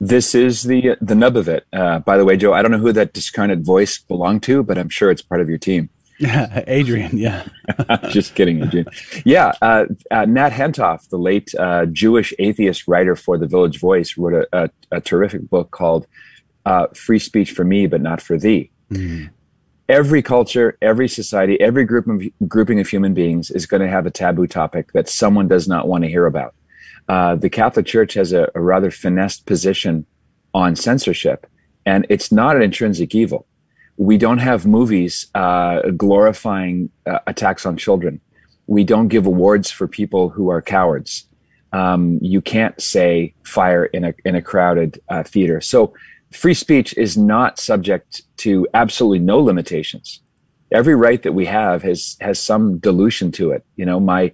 This 0.00 0.34
is 0.34 0.64
the 0.64 0.96
the 1.00 1.14
nub 1.14 1.36
of 1.36 1.48
it. 1.48 1.66
Uh, 1.72 1.98
by 2.00 2.16
the 2.16 2.24
way, 2.24 2.36
Joe, 2.36 2.52
I 2.52 2.62
don't 2.62 2.70
know 2.70 2.78
who 2.78 2.92
that 2.92 3.12
discarnate 3.12 3.60
voice 3.60 3.98
belonged 3.98 4.42
to, 4.44 4.62
but 4.62 4.78
I'm 4.78 4.88
sure 4.88 5.10
it's 5.10 5.22
part 5.22 5.40
of 5.40 5.48
your 5.48 5.58
team. 5.58 5.88
Adrian, 6.20 7.16
yeah. 7.16 7.46
Just 8.08 8.34
kidding, 8.34 8.62
Adrian. 8.62 8.86
Yeah, 9.24 9.52
uh, 9.60 9.86
uh, 10.10 10.24
Nat 10.26 10.50
Hentoff, 10.50 11.08
the 11.08 11.18
late 11.18 11.52
uh, 11.58 11.86
Jewish 11.86 12.32
atheist 12.38 12.86
writer 12.86 13.16
for 13.16 13.36
The 13.36 13.46
Village 13.46 13.80
Voice, 13.80 14.16
wrote 14.16 14.46
a, 14.52 14.64
a, 14.64 14.70
a 14.92 15.00
terrific 15.00 15.48
book 15.50 15.70
called 15.72 16.06
uh, 16.66 16.86
Free 16.94 17.18
Speech 17.18 17.52
for 17.52 17.64
Me, 17.64 17.86
but 17.86 18.00
Not 18.00 18.22
for 18.22 18.38
Thee. 18.38 18.70
Mm. 18.90 19.30
Every 19.88 20.22
culture, 20.22 20.78
every 20.80 21.08
society, 21.08 21.60
every 21.60 21.84
group 21.84 22.06
of, 22.06 22.22
grouping 22.48 22.80
of 22.80 22.88
human 22.88 23.12
beings 23.12 23.50
is 23.50 23.66
going 23.66 23.82
to 23.82 23.88
have 23.88 24.06
a 24.06 24.10
taboo 24.10 24.46
topic 24.46 24.92
that 24.92 25.08
someone 25.08 25.48
does 25.48 25.66
not 25.66 25.88
want 25.88 26.04
to 26.04 26.10
hear 26.10 26.26
about 26.26 26.54
uh, 27.08 27.34
the 27.36 27.50
Catholic 27.50 27.86
Church 27.86 28.14
has 28.14 28.32
a, 28.32 28.50
a, 28.54 28.60
rather 28.60 28.90
finessed 28.90 29.46
position 29.46 30.06
on 30.54 30.74
censorship, 30.74 31.46
and 31.84 32.06
it's 32.08 32.32
not 32.32 32.56
an 32.56 32.62
intrinsic 32.62 33.14
evil. 33.14 33.46
We 33.96 34.16
don't 34.16 34.38
have 34.38 34.66
movies 34.66 35.26
uh, 35.34 35.82
glorifying 35.90 36.90
uh, 37.06 37.18
attacks 37.26 37.66
on 37.66 37.76
children. 37.76 38.20
we 38.66 38.82
don't 38.82 39.08
give 39.08 39.26
awards 39.26 39.70
for 39.70 39.86
people 39.86 40.30
who 40.30 40.48
are 40.48 40.62
cowards. 40.62 41.26
Um, 41.72 42.18
you 42.22 42.40
can't 42.40 42.80
say 42.80 43.34
fire 43.42 43.84
in 43.84 44.04
a 44.04 44.14
in 44.24 44.34
a 44.36 44.42
crowded 44.42 45.00
uh, 45.08 45.22
theater. 45.24 45.60
So 45.60 45.92
free 46.32 46.54
speech 46.54 46.96
is 46.96 47.16
not 47.16 47.58
subject 47.58 48.22
to 48.38 48.66
absolutely 48.72 49.18
no 49.18 49.38
limitations. 49.38 50.20
Every 50.72 50.94
right 50.94 51.22
that 51.22 51.32
we 51.32 51.46
have 51.46 51.82
has 51.82 52.16
has 52.20 52.40
some 52.40 52.78
dilution 52.78 53.32
to 53.32 53.50
it. 53.50 53.64
You 53.76 53.84
know, 53.84 54.00
my 54.00 54.32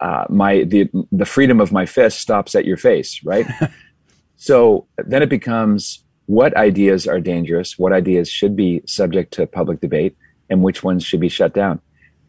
uh, 0.00 0.24
my 0.28 0.64
the 0.64 0.88
the 1.12 1.24
freedom 1.24 1.60
of 1.60 1.72
my 1.72 1.86
fist 1.86 2.20
stops 2.20 2.54
at 2.54 2.64
your 2.64 2.76
face, 2.76 3.20
right? 3.24 3.46
so 4.36 4.86
then 4.98 5.22
it 5.22 5.28
becomes 5.28 6.04
what 6.26 6.56
ideas 6.56 7.06
are 7.06 7.20
dangerous, 7.20 7.78
what 7.78 7.92
ideas 7.92 8.28
should 8.28 8.56
be 8.56 8.82
subject 8.86 9.32
to 9.34 9.46
public 9.46 9.80
debate, 9.80 10.16
and 10.50 10.62
which 10.62 10.82
ones 10.82 11.04
should 11.04 11.20
be 11.20 11.28
shut 11.28 11.54
down. 11.54 11.80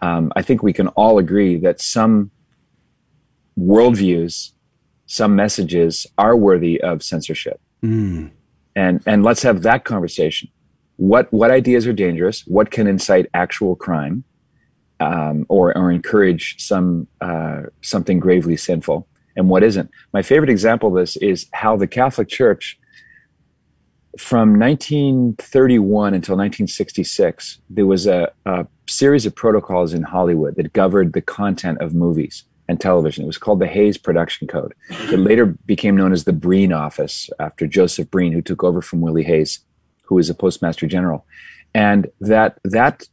Um, 0.02 0.32
I 0.36 0.44
think 0.44 0.62
we 0.62 0.74
can 0.74 0.88
all 0.90 1.18
agree 1.18 1.58
that 1.58 1.82
some 1.82 2.32
worldviews, 3.60 4.52
some 5.08 5.36
messages 5.36 6.06
are 6.18 6.36
worthy 6.36 6.80
of 6.82 7.02
censorship. 7.02 7.60
Mm. 7.84 8.32
And, 8.76 9.02
and 9.08 9.24
let's 9.24 9.42
have 9.42 9.64
that 9.64 9.86
conversation. 9.86 10.50
What, 10.98 11.32
what 11.34 11.50
ideas 11.50 11.88
are 11.88 11.94
dangerous? 11.94 12.46
What 12.46 12.70
can 12.70 12.88
incite 12.88 13.28
actual 13.34 13.76
crime 13.76 14.24
um, 15.00 15.46
or, 15.50 15.78
or 15.78 15.92
encourage 15.92 16.60
some, 16.60 17.08
uh, 17.22 17.64
something 17.82 18.20
gravely 18.20 18.58
sinful? 18.58 19.08
And 19.36 19.50
what 19.50 19.64
isn't? 19.64 19.90
My 20.14 20.22
favorite 20.22 20.50
example 20.50 20.90
of 20.90 20.96
this 20.96 21.16
is 21.18 21.48
how 21.54 21.78
the 21.78 21.88
Catholic 21.88 22.28
Church, 22.28 22.80
from 24.18 24.60
1931 24.60 26.14
until 26.16 26.36
1966, 26.36 27.60
there 27.70 27.86
was 27.86 28.08
a, 28.08 28.32
a 28.46 28.66
series 28.88 29.28
of 29.28 29.36
protocols 29.36 29.94
in 29.94 30.02
Hollywood 30.02 30.56
that 30.56 30.74
governed 30.74 31.14
the 31.14 31.22
content 31.22 31.80
of 31.82 31.94
movies 31.94 32.44
and 32.68 32.82
television. 32.82 33.24
It 33.24 33.28
was 33.28 33.38
called 33.38 33.60
the 33.60 33.68
Hays 33.68 33.98
Production 33.98 34.48
Code. 34.48 34.74
It 34.90 35.20
later 35.20 35.46
became 35.46 35.96
known 35.96 36.12
as 36.12 36.24
the 36.24 36.34
Breen 36.34 36.74
Office 36.74 37.30
after 37.40 37.68
Joseph 37.68 38.10
Breen, 38.12 38.34
who 38.34 38.42
took 38.42 38.64
over 38.64 38.82
from 38.82 39.02
Willie 39.02 39.24
Hays, 39.24 39.60
who 40.04 40.16
was 40.16 40.30
a 40.30 40.36
Postmaster 40.36 40.88
General. 40.88 41.26
And 41.74 42.08
that 42.22 42.60
that 42.64 43.04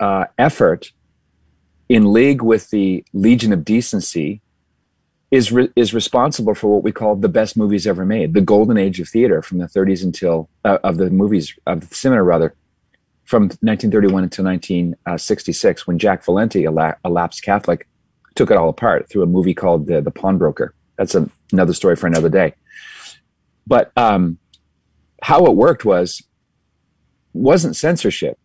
uh, 0.00 0.24
effort, 0.38 0.90
in 1.90 2.12
league 2.12 2.40
with 2.40 2.70
the 2.70 3.04
Legion 3.12 3.52
of 3.52 3.64
Decency, 3.64 4.40
is 5.32 5.50
re- 5.52 5.70
is 5.74 5.92
responsible 5.92 6.54
for 6.54 6.72
what 6.72 6.84
we 6.84 6.92
call 6.92 7.16
the 7.16 7.28
best 7.28 7.56
movies 7.56 7.86
ever 7.86 8.04
made, 8.04 8.32
the 8.32 8.40
golden 8.40 8.78
age 8.78 9.00
of 9.00 9.08
theater 9.08 9.42
from 9.42 9.58
the 9.58 9.66
30s 9.66 10.02
until 10.04 10.48
uh, 10.64 10.78
of 10.84 10.96
the 10.96 11.10
movies 11.10 11.52
of 11.66 11.88
the 11.88 11.94
cinema 11.94 12.22
rather 12.22 12.54
from 13.24 13.42
1931 13.42 14.24
until 14.24 14.44
1966 14.44 15.86
when 15.86 15.98
Jack 15.98 16.24
Valenti, 16.24 16.64
a, 16.64 16.70
la- 16.70 16.94
a 17.04 17.10
lapsed 17.10 17.42
Catholic, 17.42 17.88
took 18.36 18.50
it 18.50 18.56
all 18.56 18.68
apart 18.68 19.08
through 19.08 19.22
a 19.22 19.26
movie 19.26 19.54
called 19.54 19.86
The, 19.86 20.00
the 20.00 20.10
Pawnbroker. 20.10 20.74
That's 20.96 21.14
a, 21.16 21.28
another 21.52 21.74
story 21.74 21.96
for 21.96 22.06
another 22.06 22.28
day. 22.28 22.54
But 23.66 23.92
um, 23.96 24.38
how 25.22 25.44
it 25.46 25.56
worked 25.56 25.84
was 25.84 26.22
wasn't 27.32 27.76
censorship. 27.76 28.38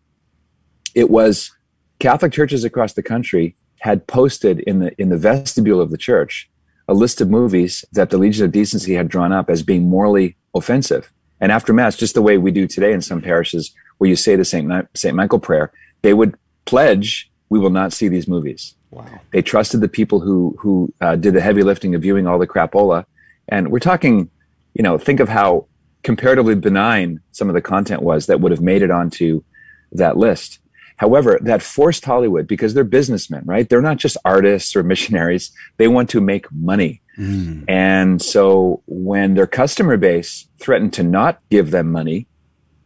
It 0.94 1.10
was 1.10 1.55
Catholic 2.00 2.34
churches 2.34 2.64
across 2.64 2.94
the 2.94 3.04
country 3.04 3.56
had 3.80 4.08
posted 4.08 4.60
in 4.62 4.80
the 4.80 5.00
in 5.02 5.10
the 5.10 5.18
vestibule 5.18 5.80
of 5.80 5.92
the 5.92 5.98
church 5.98 6.50
a 6.88 6.94
list 6.94 7.22
of 7.22 7.30
movies 7.30 7.84
that 7.94 8.10
the 8.10 8.18
Legion 8.18 8.46
of 8.46 8.52
Decency 8.52 8.94
had 8.94 9.08
drawn 9.08 9.32
up 9.32 9.50
as 9.50 9.64
being 9.64 9.90
morally 9.90 10.36
offensive. 10.54 11.12
And 11.40 11.52
after 11.52 11.74
Mass, 11.74 11.98
just 11.98 12.14
the 12.14 12.22
way 12.22 12.38
we 12.38 12.52
do 12.52 12.68
today 12.68 12.94
in 12.94 13.02
some 13.02 13.22
parishes, 13.22 13.74
where 13.98 14.10
you 14.10 14.16
say 14.16 14.36
the 14.36 14.46
Saint, 14.46 14.72
Saint 14.94 15.16
Michael 15.16 15.40
prayer, 15.40 15.72
they 16.02 16.14
would 16.14 16.36
pledge, 16.66 17.30
we 17.50 17.60
will 17.60 17.70
not 17.70 17.94
see 17.94 18.08
these 18.08 18.28
movies. 18.28 18.76
Wow. 18.92 19.06
They 19.32 19.42
trusted 19.42 19.82
the 19.82 19.90
people 19.90 20.20
who, 20.20 20.56
who 20.60 20.94
uh, 21.02 21.16
did 21.16 21.34
the 21.34 21.42
heavy 21.42 21.64
lifting 21.64 21.96
of 21.96 22.02
viewing 22.02 22.28
all 22.28 22.40
the 22.40 22.48
crapola. 22.48 23.06
And 23.48 23.72
we're 23.72 23.80
talking, 23.80 24.30
you 24.74 24.84
know, 24.84 24.98
think 24.98 25.20
of 25.20 25.30
how 25.30 25.68
comparatively 26.04 26.56
benign 26.56 27.20
some 27.32 27.50
of 27.50 27.56
the 27.56 27.62
content 27.62 28.02
was 28.02 28.28
that 28.28 28.40
would 28.40 28.52
have 28.52 28.62
made 28.62 28.82
it 28.82 28.92
onto 28.92 29.44
that 29.92 30.18
list. 30.18 30.60
However, 30.98 31.40
that 31.42 31.62
forced 31.62 32.06
Hollywood 32.06 32.48
because 32.48 32.74
they're 32.74 32.84
businessmen, 32.84 33.44
right? 33.46 33.68
They're 33.68 33.82
not 33.82 33.98
just 33.98 34.18
artists 34.24 34.76
or 34.76 34.84
missionaries. 34.84 35.52
They 35.78 35.88
want 35.88 36.10
to 36.12 36.22
make 36.22 36.52
money. 36.52 37.02
Mm. 37.18 37.66
And 37.68 38.22
so 38.22 38.82
when 38.86 39.34
their 39.34 39.48
customer 39.48 39.98
base 39.98 40.48
threatened 40.60 40.94
to 40.94 41.04
not 41.04 41.42
give 41.50 41.72
them 41.72 41.92
money, 41.92 42.28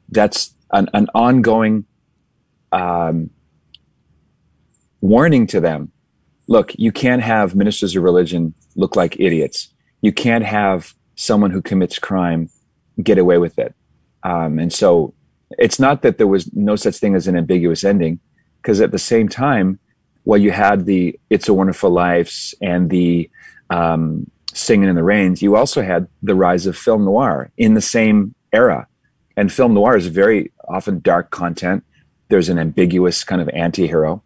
that's 0.10 0.56
an, 0.72 0.90
an 0.94 1.08
ongoing 1.14 1.86
um, 2.72 3.30
warning 5.02 5.48
to 5.48 5.60
them. 5.60 5.92
Look, 6.48 6.74
you 6.76 6.92
can't 6.92 7.22
have 7.22 7.56
ministers 7.56 7.96
of 7.96 8.04
religion 8.04 8.56
look 8.76 8.96
like 8.96 9.20
idiots. 9.20 9.70
You 10.02 10.12
can't 10.12 10.46
have 10.46 10.96
someone 11.16 11.52
who 11.52 11.62
commits 11.62 12.00
crime 12.00 12.50
get 13.02 13.18
away 13.18 13.38
with 13.38 13.60
it. 13.60 13.76
Um, 14.24 14.58
and 14.60 14.74
so 14.74 15.14
it's 15.58 15.80
not 15.80 16.02
that 16.04 16.18
there 16.18 16.28
was 16.28 16.54
no 16.54 16.76
such 16.76 16.98
thing 16.98 17.16
as 17.16 17.28
an 17.28 17.36
ambiguous 17.36 17.84
ending, 17.84 18.20
because 18.62 18.82
at 18.82 18.92
the 18.92 19.00
same 19.00 19.28
time, 19.28 19.80
while 20.24 20.38
you 20.38 20.52
had 20.52 20.86
the 20.86 21.20
It's 21.30 21.48
a 21.48 21.54
Wonderful 21.54 21.90
Life 21.90 22.54
and 22.62 22.90
the 22.90 23.30
um, 23.70 24.30
Singing 24.54 24.90
in 24.90 24.96
the 24.96 25.04
Rains, 25.04 25.42
you 25.42 25.56
also 25.56 25.82
had 25.82 26.08
the 26.22 26.36
rise 26.36 26.66
of 26.66 26.78
film 26.78 27.06
noir 27.06 27.52
in 27.58 27.74
the 27.74 27.82
same 27.82 28.36
era. 28.52 28.88
And 29.38 29.52
film 29.52 29.74
noir 29.74 29.96
is 29.96 30.08
very 30.08 30.52
often 30.68 31.00
dark 31.00 31.32
content. 31.32 31.84
There's 32.28 32.50
an 32.50 32.60
ambiguous 32.60 33.24
kind 33.24 33.42
of 33.42 33.50
anti-hero. 33.50 34.22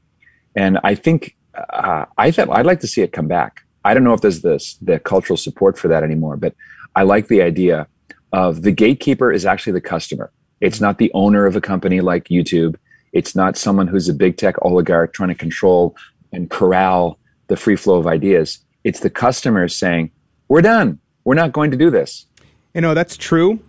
And 0.56 0.80
I 0.84 0.96
think 0.96 1.36
uh, 1.56 2.06
I 2.18 2.32
thought 2.32 2.50
I'd 2.50 2.66
like 2.66 2.80
to 2.82 2.88
see 2.88 3.02
it 3.02 3.12
come 3.14 3.28
back. 3.28 3.64
I 3.86 3.94
don't 3.94 4.04
know 4.04 4.14
if 4.14 4.22
there's 4.22 4.42
this 4.42 4.78
the 4.82 5.00
cultural 5.00 5.38
support 5.38 5.78
for 5.78 5.88
that 5.90 6.04
anymore, 6.04 6.38
but 6.38 6.56
I 6.96 7.04
like 7.04 7.28
the 7.28 7.42
idea 7.42 7.88
of 8.32 8.62
the 8.64 8.72
gatekeeper 8.72 9.32
is 9.32 9.46
actually 9.46 9.74
the 9.74 9.82
customer. 9.82 10.32
It's 10.64 10.80
not 10.80 10.98
the 10.98 11.12
owner 11.14 11.46
of 11.46 11.58
a 11.58 11.62
company 11.62 12.00
like 12.00 12.30
YouTube. 12.30 12.78
It's 13.12 13.36
not 13.36 13.58
someone 13.58 13.88
who's 13.88 14.08
a 14.08 14.14
big 14.14 14.38
tech 14.38 14.56
oligarch 14.62 15.14
trying 15.14 15.28
to 15.28 15.36
control 15.36 15.94
and 16.32 16.50
corral 16.50 17.20
the 17.48 17.58
free 17.58 17.76
flow 17.76 17.98
of 17.98 18.08
ideas. 18.08 18.60
It's 18.86 19.02
the 19.02 19.10
customers 19.10 19.76
saying, 19.76 20.12
"We're 20.48 20.62
done. 20.62 21.00
We're 21.26 21.36
not 21.36 21.52
going 21.52 21.72
to 21.72 21.78
do 21.78 21.90
this." 21.90 22.28
You 22.74 22.80
know, 22.80 22.94
that's 22.94 23.18
true. 23.18 23.60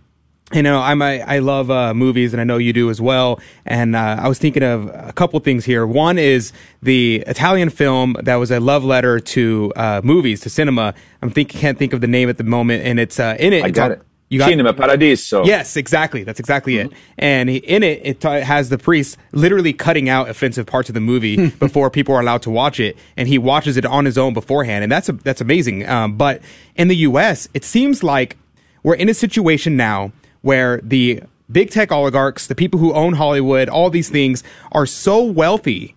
You 0.53 0.63
know, 0.63 0.79
I'm 0.79 1.01
I, 1.01 1.19
I 1.19 1.39
love 1.39 1.69
uh, 1.69 1.93
movies, 1.93 2.33
and 2.33 2.39
I 2.39 2.45
know 2.45 2.57
you 2.57 2.71
do 2.71 2.89
as 2.89 3.01
well. 3.01 3.41
And 3.65 3.93
uh, 3.93 4.15
I 4.21 4.29
was 4.29 4.39
thinking 4.39 4.63
of 4.63 4.87
a 4.93 5.11
couple 5.11 5.37
things 5.41 5.65
here. 5.65 5.85
One 5.85 6.17
is 6.17 6.53
the 6.81 7.25
Italian 7.27 7.71
film 7.71 8.15
that 8.23 8.35
was 8.35 8.51
a 8.51 8.61
love 8.61 8.85
letter 8.85 9.19
to 9.19 9.73
uh, 9.75 9.99
movies, 10.01 10.39
to 10.41 10.49
cinema. 10.49 10.93
I'm 11.21 11.29
think 11.29 11.49
can't 11.49 11.77
think 11.77 11.91
of 11.91 11.99
the 11.99 12.07
name 12.07 12.29
at 12.29 12.37
the 12.37 12.45
moment, 12.45 12.85
and 12.85 13.01
it's 13.01 13.19
uh, 13.19 13.35
in 13.37 13.51
it. 13.51 13.65
I 13.65 13.69
got 13.69 13.91
it. 13.91 14.01
You 14.29 14.39
got 14.39 14.49
Cinema 14.49 14.73
Paradiso. 14.73 15.45
Yes, 15.45 15.77
exactly. 15.77 16.23
That's 16.23 16.39
exactly 16.39 16.73
Mm-hmm. 16.75 16.91
it. 16.91 16.97
And 17.19 17.49
he, 17.49 17.57
in 17.57 17.83
it, 17.83 18.01
it 18.03 18.21
t- 18.21 18.27
has 18.27 18.69
the 18.69 18.77
priest 18.77 19.17
literally 19.31 19.71
cutting 19.71 20.09
out 20.09 20.29
offensive 20.29 20.65
parts 20.65 20.89
of 20.89 20.95
the 20.95 20.99
movie 21.01 21.49
before 21.59 21.89
people 21.91 22.15
are 22.15 22.21
allowed 22.21 22.41
to 22.43 22.49
watch 22.49 22.79
it, 22.79 22.97
and 23.17 23.27
he 23.27 23.37
watches 23.37 23.77
it 23.77 23.85
on 23.85 24.05
his 24.05 24.17
own 24.17 24.33
beforehand, 24.33 24.83
and 24.83 24.91
that's 24.91 25.09
a, 25.09 25.13
that's 25.13 25.41
amazing. 25.41 25.87
Um, 25.87 26.17
but 26.17 26.41
in 26.75 26.87
the 26.87 26.95
U.S., 26.97 27.47
it 27.53 27.63
seems 27.63 28.03
like 28.03 28.35
we're 28.83 28.95
in 28.95 29.09
a 29.09 29.13
situation 29.13 29.77
now 29.77 30.11
where 30.41 30.79
the 30.83 31.21
big 31.51 31.69
tech 31.69 31.91
oligarchs, 31.91 32.47
the 32.47 32.55
people 32.55 32.79
who 32.79 32.93
own 32.93 33.13
Hollywood, 33.13 33.69
all 33.69 33.89
these 33.91 34.09
things 34.09 34.43
are 34.71 34.85
so 34.87 35.23
wealthy 35.23 35.94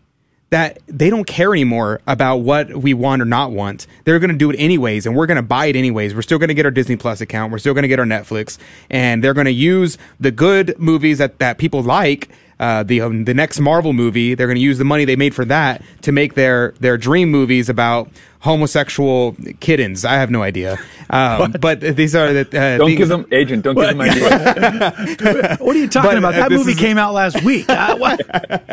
that 0.51 0.79
they 0.87 1.11
don't 1.11 1.27
care 1.27 1.53
anymore 1.53 2.01
about 2.07 2.37
what 2.39 2.75
we 2.75 2.95
want 2.95 3.21
or 3.21 3.27
not 3.27 3.53
want. 3.53 3.87
They're 4.05 4.19
going 4.19 4.31
to 4.31 4.37
do 4.37 4.49
it 4.51 4.57
anyways, 4.59 5.05
and 5.05 5.15
we're 5.15 5.27
going 5.27 5.37
to 5.37 5.43
buy 5.43 5.67
it 5.67 5.77
anyways. 5.77 6.15
We're 6.15 6.23
still 6.23 6.39
going 6.39 6.49
to 6.49 6.55
get 6.55 6.65
our 6.65 6.71
Disney 6.71 6.97
Plus 6.97 7.21
account. 7.21 7.53
We're 7.53 7.59
still 7.59 7.75
going 7.75 7.83
to 7.83 7.89
get 7.89 7.99
our 8.01 8.07
Netflix, 8.07 8.57
and 8.89 9.23
they're 9.23 9.35
going 9.35 9.45
to 9.45 9.51
use 9.53 9.99
the 10.19 10.31
good 10.31 10.79
movies 10.79 11.19
that, 11.19 11.39
that 11.39 11.59
people 11.59 11.83
like. 11.83 12.29
Uh, 12.61 12.83
the 12.83 13.01
um, 13.03 13.25
the 13.25 13.35
next 13.35 13.61
Marvel 13.61 13.93
movie, 13.93 14.35
they're 14.35 14.49
going 14.49 14.57
to 14.57 14.61
use 14.61 14.79
the 14.79 14.85
money 14.85 15.05
they 15.05 15.15
made 15.15 15.33
for 15.33 15.45
that 15.45 15.81
to 16.03 16.11
make 16.11 16.35
their 16.35 16.73
their 16.81 16.99
dream 16.99 17.31
movies 17.31 17.69
about 17.69 18.11
homosexual 18.41 19.37
kittens. 19.61 20.05
I 20.05 20.15
have 20.15 20.29
no 20.29 20.43
idea, 20.43 20.77
um, 21.09 21.53
but 21.61 21.81
these 21.81 22.17
are 22.17 22.33
the 22.33 22.41
uh, 22.41 22.79
Don't 22.79 22.89
things- 22.89 22.99
give 22.99 23.09
them, 23.11 23.27
agent. 23.31 23.63
Don't 23.63 23.77
give 23.77 23.87
them 23.87 24.01
ideas. 24.01 25.61
What 25.61 25.77
are 25.77 25.79
you 25.79 25.87
talking 25.89 26.11
But, 26.11 26.19
about? 26.19 26.35
uh, 26.35 26.49
That 26.49 26.51
movie 26.51 26.73
is- 26.73 26.79
came 26.81 26.99
out 26.99 27.15
last 27.15 27.45
week. 27.45 27.69
Uh, 27.69 27.97
what? 27.97 28.21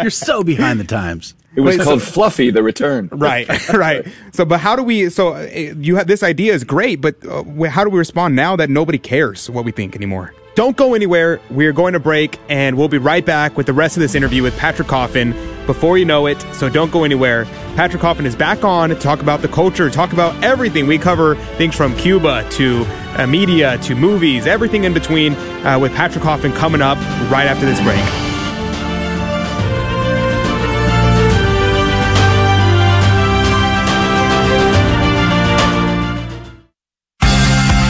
You're 0.02 0.10
so 0.10 0.44
behind 0.44 0.80
the 0.80 0.84
times. 0.86 1.36
It 1.56 1.62
was 1.62 1.78
Wait, 1.78 1.84
called 1.84 2.02
so- 2.02 2.12
Fluffy: 2.12 2.50
The 2.52 2.64
Return. 2.64 3.10
right 3.12 3.48
right. 3.74 4.06
So 4.34 4.46
but 4.46 4.60
how 4.60 4.76
do 4.76 4.84
we 4.84 5.10
so 5.10 5.34
uh, 5.34 5.42
you 5.78 5.96
have 5.96 6.08
this 6.08 6.24
idea 6.24 6.54
is 6.54 6.64
great 6.64 7.02
but 7.02 7.16
uh, 7.26 7.44
how 7.70 7.84
do 7.84 7.90
we 7.90 7.98
respond 8.00 8.36
now 8.36 8.56
that 8.56 8.70
nobody 8.70 8.98
cares 8.98 9.50
what 9.50 9.66
we 9.66 9.72
think 9.72 9.96
anymore? 9.96 10.34
Don't 10.56 10.78
go 10.78 10.94
anywhere. 10.94 11.42
We're 11.50 11.74
going 11.74 11.94
to 11.94 12.00
break 12.00 12.40
and 12.48 12.78
we'll 12.78 12.88
be 12.88 12.98
right 12.98 13.26
back 13.26 13.58
with 13.58 13.66
the 13.66 13.74
rest 13.74 13.98
of 13.98 14.02
this 14.02 14.16
interview 14.16 14.42
with 14.42 14.58
patrick 14.58 14.88
coffin. 14.88 15.34
Before 15.66 15.98
you 15.98 16.06
know 16.06 16.28
it 16.28 16.40
so 16.54 16.70
don't 16.70 16.92
go 16.92 17.04
anywhere. 17.04 17.46
Patrick 17.76 18.02
coffin 18.02 18.26
is 18.26 18.36
back 18.36 18.64
on 18.64 18.90
to 18.90 18.96
talk 18.96 19.22
about 19.22 19.42
the 19.42 19.48
culture 19.48 19.90
talk 19.90 20.14
about 20.14 20.42
everything. 20.44 20.88
We 20.88 20.98
cover 20.98 21.36
things 21.58 21.76
from 21.76 21.96
cuba 21.96 22.48
to 22.52 22.86
uh, 23.18 23.28
media 23.28 23.78
to 23.80 23.96
movies 23.96 24.46
everything 24.46 24.84
in 24.84 24.94
between 24.94 25.34
uh, 25.66 25.80
with 25.80 25.94
patrick 25.94 26.24
coffin 26.24 26.52
coming 26.52 26.82
up 26.82 26.98
right 27.32 27.48
after 27.48 27.66
this 27.66 27.80
break 27.82 28.35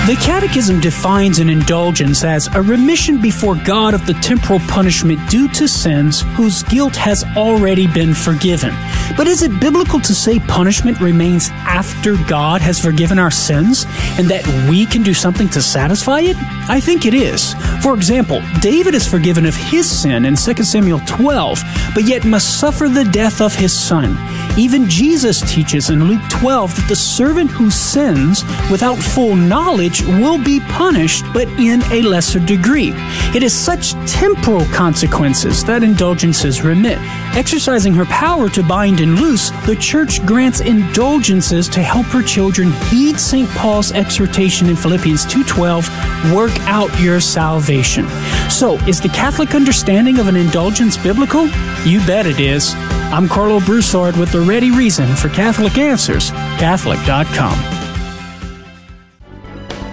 The 0.05 0.15
Catechism 0.17 0.81
defines 0.81 1.39
an 1.39 1.49
indulgence 1.49 2.23
as 2.23 2.45
a 2.53 2.61
remission 2.61 3.19
before 3.19 3.55
God 3.55 3.95
of 3.95 4.05
the 4.05 4.13
temporal 4.13 4.59
punishment 4.67 5.19
due 5.31 5.47
to 5.53 5.67
sins 5.67 6.21
whose 6.35 6.61
guilt 6.61 6.95
has 6.95 7.23
already 7.35 7.87
been 7.87 8.13
forgiven. 8.13 8.71
But 9.17 9.25
is 9.25 9.41
it 9.41 9.59
biblical 9.59 9.99
to 10.01 10.13
say 10.13 10.37
punishment 10.37 11.01
remains 11.01 11.49
after 11.65 12.17
God 12.27 12.61
has 12.61 12.79
forgiven 12.79 13.17
our 13.17 13.31
sins 13.31 13.87
and 14.19 14.27
that 14.27 14.45
we 14.69 14.85
can 14.85 15.01
do 15.01 15.15
something 15.15 15.49
to 15.49 15.59
satisfy 15.59 16.19
it? 16.19 16.37
I 16.69 16.79
think 16.79 17.07
it 17.07 17.15
is. 17.15 17.55
For 17.81 17.95
example, 17.95 18.43
David 18.61 18.93
is 18.93 19.07
forgiven 19.07 19.47
of 19.47 19.55
his 19.55 19.89
sin 19.89 20.25
in 20.25 20.35
2 20.35 20.63
Samuel 20.63 20.99
12, 21.07 21.63
but 21.95 22.03
yet 22.03 22.25
must 22.25 22.59
suffer 22.59 22.87
the 22.87 23.05
death 23.05 23.41
of 23.41 23.55
his 23.55 23.73
son. 23.73 24.15
Even 24.57 24.89
Jesus 24.89 25.41
teaches 25.53 25.89
in 25.89 26.05
Luke 26.05 26.21
12 26.29 26.75
that 26.75 26.87
the 26.87 26.95
servant 26.95 27.51
who 27.51 27.69
sins 27.69 28.43
without 28.71 28.95
full 28.95 29.35
knowledge 29.35 30.01
will 30.03 30.41
be 30.41 30.61
punished, 30.61 31.25
but 31.33 31.49
in 31.59 31.83
a 31.91 32.01
lesser 32.01 32.39
degree. 32.39 32.93
It 33.35 33.43
is 33.43 33.53
such 33.53 33.91
temporal 34.07 34.65
consequences 34.67 35.65
that 35.65 35.83
indulgences 35.83 36.61
remit. 36.61 36.99
Exercising 37.35 37.93
her 37.93 38.05
power 38.05 38.49
to 38.49 38.63
bind 38.63 39.01
and 39.01 39.19
loose, 39.19 39.49
the 39.65 39.75
Church 39.75 40.25
grants 40.25 40.61
indulgences 40.61 41.67
to 41.67 41.81
help 41.81 42.05
her 42.05 42.23
children 42.23 42.71
heed 42.89 43.19
St. 43.19 43.49
Paul's 43.49 43.91
exhortation 43.91 44.69
in 44.69 44.77
Philippians 44.77 45.25
2:12, 45.25 45.89
"Work 46.31 46.57
out 46.61 46.89
your 46.97 47.19
salvation." 47.19 48.07
So, 48.49 48.79
is 48.87 49.01
the 49.01 49.09
Catholic 49.09 49.53
understanding 49.53 50.17
of 50.17 50.29
an 50.29 50.37
indulgence 50.37 50.95
biblical? 50.95 51.49
You 51.83 51.99
bet 52.07 52.25
it 52.25 52.39
is. 52.39 52.73
I'm 53.11 53.27
Karlo 53.27 53.59
Broussard 53.65 54.15
with 54.15 54.31
the 54.31 54.39
ready 54.39 54.71
reason 54.71 55.13
for 55.17 55.27
Catholic 55.27 55.77
Answers, 55.77 56.31
Catholic.com. 56.57 57.57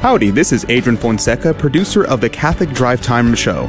Howdy, 0.00 0.30
this 0.30 0.52
is 0.52 0.64
Adrian 0.68 0.96
Fonseca, 0.96 1.54
producer 1.54 2.04
of 2.04 2.20
the 2.20 2.28
Catholic 2.28 2.72
Drive 2.72 3.02
Time 3.02 3.34
Show. 3.34 3.68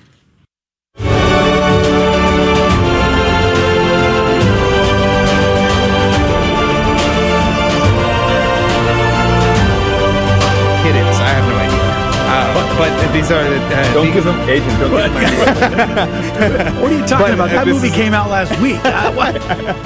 But, 12.81 12.89
but 13.05 13.13
these 13.13 13.29
are. 13.31 13.37
Uh, 13.43 13.93
Don't 13.93 14.05
these- 14.05 14.15
give 14.15 14.23
them 14.25 14.39
agent. 14.49 14.79
Don't 14.79 14.89
give 14.91 15.01
him 15.01 15.95
my 15.95 16.81
What 16.81 16.91
are 16.91 16.97
you 16.97 17.05
talking 17.05 17.25
But, 17.27 17.33
about? 17.35 17.49
uh, 17.49 17.53
That 17.53 17.67
movie 17.67 17.87
is- 17.87 17.93
came 17.93 18.13
out 18.13 18.29
last 18.29 18.59
week. 18.61 18.83
Uh, 18.83 19.11
what? 19.13 19.35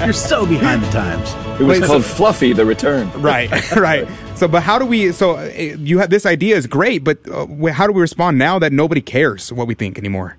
You're 0.06 0.14
so 0.14 0.46
behind 0.46 0.82
the 0.84 0.90
times. 0.92 1.30
It 1.60 1.64
was 1.66 1.80
Wait, 1.82 1.88
called 1.88 2.04
so- 2.04 2.16
Fluffy: 2.16 2.54
The 2.54 2.66
Return. 2.66 3.12
right, 3.22 3.50
right. 3.76 4.08
So, 4.36 4.48
but 4.48 4.64
how 4.64 4.80
do 4.80 4.86
we? 4.86 5.12
So, 5.12 5.36
uh, 5.38 5.44
you 5.80 6.00
have 6.00 6.10
this 6.10 6.26
idea 6.26 6.56
is 6.56 6.68
great, 6.68 7.04
but 7.04 7.18
uh, 7.30 7.46
how 7.72 7.86
do 7.88 7.94
we 7.94 8.02
respond 8.02 8.38
now 8.38 8.60
that 8.60 8.72
nobody 8.72 9.02
cares 9.02 9.52
what 9.52 9.68
we 9.68 9.74
think 9.74 9.98
anymore? 9.98 10.38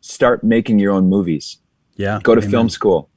Start 0.00 0.42
making 0.44 0.78
your 0.78 0.92
own 0.92 1.08
movies. 1.08 1.58
Yeah. 1.96 2.20
Go 2.22 2.34
to 2.34 2.42
film 2.42 2.68
school. 2.70 3.08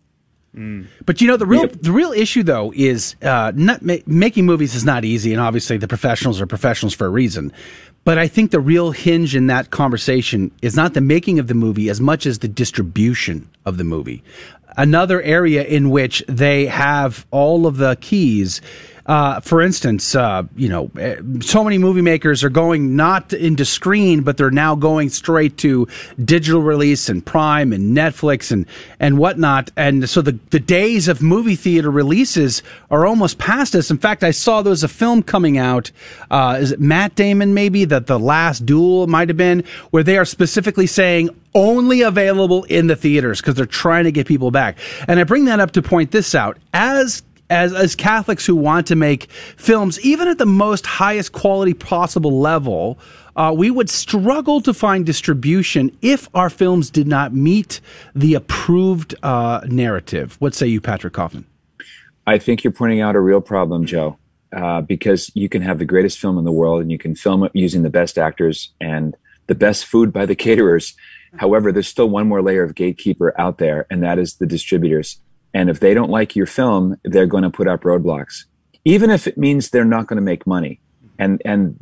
But 1.05 1.21
you 1.21 1.27
know 1.27 1.37
the 1.37 1.45
real 1.45 1.61
Yep. 1.61 1.81
the 1.83 1.91
real 1.91 2.11
issue 2.11 2.43
though 2.43 2.73
is 2.75 3.15
uh, 3.21 3.51
not 3.55 3.81
ma- 3.81 4.03
making 4.05 4.45
movies 4.45 4.75
is 4.75 4.83
not 4.83 5.05
easy, 5.05 5.31
and 5.31 5.39
obviously 5.41 5.77
the 5.77 5.87
professionals 5.87 6.41
are 6.41 6.47
professionals 6.47 6.93
for 6.93 7.05
a 7.05 7.09
reason. 7.09 7.53
But 8.03 8.17
I 8.17 8.27
think 8.27 8.51
the 8.51 8.59
real 8.59 8.91
hinge 8.91 9.35
in 9.35 9.47
that 9.47 9.69
conversation 9.69 10.51
is 10.61 10.75
not 10.75 10.93
the 10.93 11.01
making 11.01 11.39
of 11.39 11.47
the 11.47 11.53
movie 11.53 11.89
as 11.89 12.01
much 12.01 12.25
as 12.25 12.39
the 12.39 12.47
distribution 12.47 13.49
of 13.65 13.77
the 13.77 13.83
movie. 13.83 14.23
Another 14.77 15.21
area 15.21 15.63
in 15.63 15.89
which 15.89 16.23
they 16.27 16.65
have 16.67 17.25
all 17.31 17.67
of 17.67 17.77
the 17.77 17.97
keys. 17.99 18.61
Uh, 19.09 19.39
for 19.39 19.59
instance, 19.59 20.13
uh, 20.13 20.43
you 20.55 20.69
know, 20.69 20.91
eh, 20.99 21.15
so 21.39 21.63
many 21.63 21.79
movie 21.79 22.03
makers 22.03 22.43
are 22.43 22.49
going 22.51 22.95
not 22.95 23.33
into 23.33 23.65
screen, 23.65 24.21
but 24.21 24.37
they're 24.37 24.51
now 24.51 24.75
going 24.75 25.09
straight 25.09 25.57
to 25.57 25.87
digital 26.23 26.61
release 26.61 27.09
and 27.09 27.25
Prime 27.25 27.73
and 27.73 27.97
Netflix 27.97 28.51
and 28.51 28.67
and 28.99 29.17
whatnot. 29.17 29.71
And 29.75 30.07
so 30.07 30.21
the 30.21 30.37
the 30.51 30.59
days 30.59 31.07
of 31.07 31.23
movie 31.23 31.55
theater 31.55 31.89
releases 31.89 32.61
are 32.91 33.07
almost 33.07 33.39
past 33.39 33.73
us. 33.73 33.89
In 33.89 33.97
fact, 33.97 34.23
I 34.23 34.29
saw 34.29 34.61
there 34.61 34.69
was 34.69 34.83
a 34.83 34.87
film 34.87 35.23
coming 35.23 35.57
out. 35.57 35.89
Uh, 36.29 36.59
is 36.61 36.71
it 36.71 36.79
Matt 36.79 37.15
Damon? 37.15 37.55
Maybe 37.55 37.85
that 37.85 38.05
the 38.05 38.19
Last 38.19 38.63
Duel 38.63 39.07
might 39.07 39.29
have 39.29 39.37
been, 39.37 39.63
where 39.89 40.03
they 40.03 40.19
are 40.19 40.25
specifically 40.25 40.85
saying 40.85 41.31
only 41.55 42.01
available 42.01 42.63
in 42.65 42.87
the 42.87 42.95
theaters 42.95 43.41
because 43.41 43.55
they're 43.55 43.65
trying 43.65 44.03
to 44.03 44.11
get 44.11 44.27
people 44.27 44.51
back. 44.51 44.77
And 45.07 45.19
I 45.19 45.23
bring 45.23 45.45
that 45.45 45.59
up 45.59 45.71
to 45.71 45.81
point 45.81 46.11
this 46.11 46.35
out 46.35 46.57
as 46.73 47.23
as 47.49 47.73
as 47.73 47.95
Catholics 47.95 48.45
who 48.45 48.55
want 48.55 48.87
to 48.87 48.95
make 48.95 49.31
films, 49.57 49.99
even 50.01 50.27
at 50.27 50.37
the 50.37 50.45
most 50.45 50.85
highest 50.85 51.31
quality 51.31 51.73
possible 51.73 52.39
level, 52.39 52.99
uh, 53.35 53.53
we 53.55 53.71
would 53.71 53.89
struggle 53.89 54.61
to 54.61 54.73
find 54.73 55.05
distribution 55.05 55.95
if 56.01 56.27
our 56.33 56.49
films 56.49 56.89
did 56.89 57.07
not 57.07 57.33
meet 57.33 57.81
the 58.15 58.33
approved 58.33 59.15
uh, 59.23 59.61
narrative. 59.67 60.35
What 60.39 60.53
say 60.53 60.67
you, 60.67 60.81
Patrick 60.81 61.13
Coffin? 61.13 61.45
I 62.27 62.37
think 62.37 62.63
you're 62.63 62.73
pointing 62.73 63.01
out 63.01 63.15
a 63.15 63.19
real 63.19 63.41
problem, 63.41 63.85
Joe, 63.85 64.19
uh, 64.55 64.81
because 64.81 65.31
you 65.35 65.49
can 65.49 65.61
have 65.61 65.79
the 65.79 65.85
greatest 65.85 66.19
film 66.19 66.37
in 66.37 66.45
the 66.45 66.51
world 66.51 66.81
and 66.81 66.91
you 66.91 66.97
can 66.97 67.15
film 67.15 67.43
it 67.43 67.51
using 67.55 67.81
the 67.81 67.89
best 67.89 68.17
actors 68.17 68.71
and 68.79 69.15
the 69.47 69.55
best 69.55 69.85
food 69.85 70.13
by 70.13 70.27
the 70.27 70.35
caterers. 70.35 70.95
However, 71.37 71.71
there's 71.71 71.87
still 71.87 72.09
one 72.09 72.27
more 72.27 72.41
layer 72.41 72.63
of 72.63 72.75
gatekeeper 72.75 73.33
out 73.39 73.57
there, 73.57 73.87
and 73.89 74.03
that 74.03 74.19
is 74.19 74.35
the 74.35 74.45
distributors. 74.45 75.19
And 75.53 75.69
if 75.69 75.79
they 75.79 75.93
don't 75.93 76.11
like 76.11 76.35
your 76.35 76.45
film, 76.45 76.97
they're 77.03 77.25
going 77.25 77.43
to 77.43 77.49
put 77.49 77.67
up 77.67 77.81
roadblocks, 77.81 78.45
even 78.85 79.09
if 79.09 79.27
it 79.27 79.37
means 79.37 79.69
they're 79.69 79.85
not 79.85 80.07
going 80.07 80.17
to 80.17 80.21
make 80.21 80.45
money. 80.45 80.79
And 81.17 81.41
and 81.43 81.75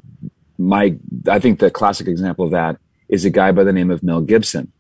my 0.58 0.95
I 1.30 1.39
think 1.39 1.60
the 1.60 1.69
classic 1.69 2.08
example 2.08 2.45
of 2.45 2.51
that 2.51 2.77
is 3.10 3.25
a 3.25 3.30
guy 3.30 3.51
by 3.51 3.63
the 3.63 3.73
name 3.73 3.91
of 3.91 4.03
Mel 4.03 4.21
Gibson, 4.21 4.71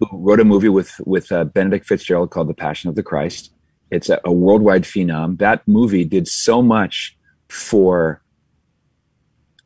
who 0.00 0.08
wrote 0.12 0.40
a 0.40 0.44
movie 0.44 0.68
with 0.68 1.00
with 1.06 1.30
uh, 1.32 1.44
Benedict 1.44 1.86
Fitzgerald 1.86 2.30
called 2.30 2.48
The 2.48 2.54
Passion 2.54 2.88
of 2.88 2.96
the 2.96 3.02
Christ. 3.02 3.52
It's 3.90 4.10
a, 4.10 4.20
a 4.24 4.32
worldwide 4.32 4.82
phenom. 4.82 5.38
That 5.38 5.66
movie 5.66 6.04
did 6.04 6.26
so 6.26 6.60
much 6.60 7.16
for 7.48 8.20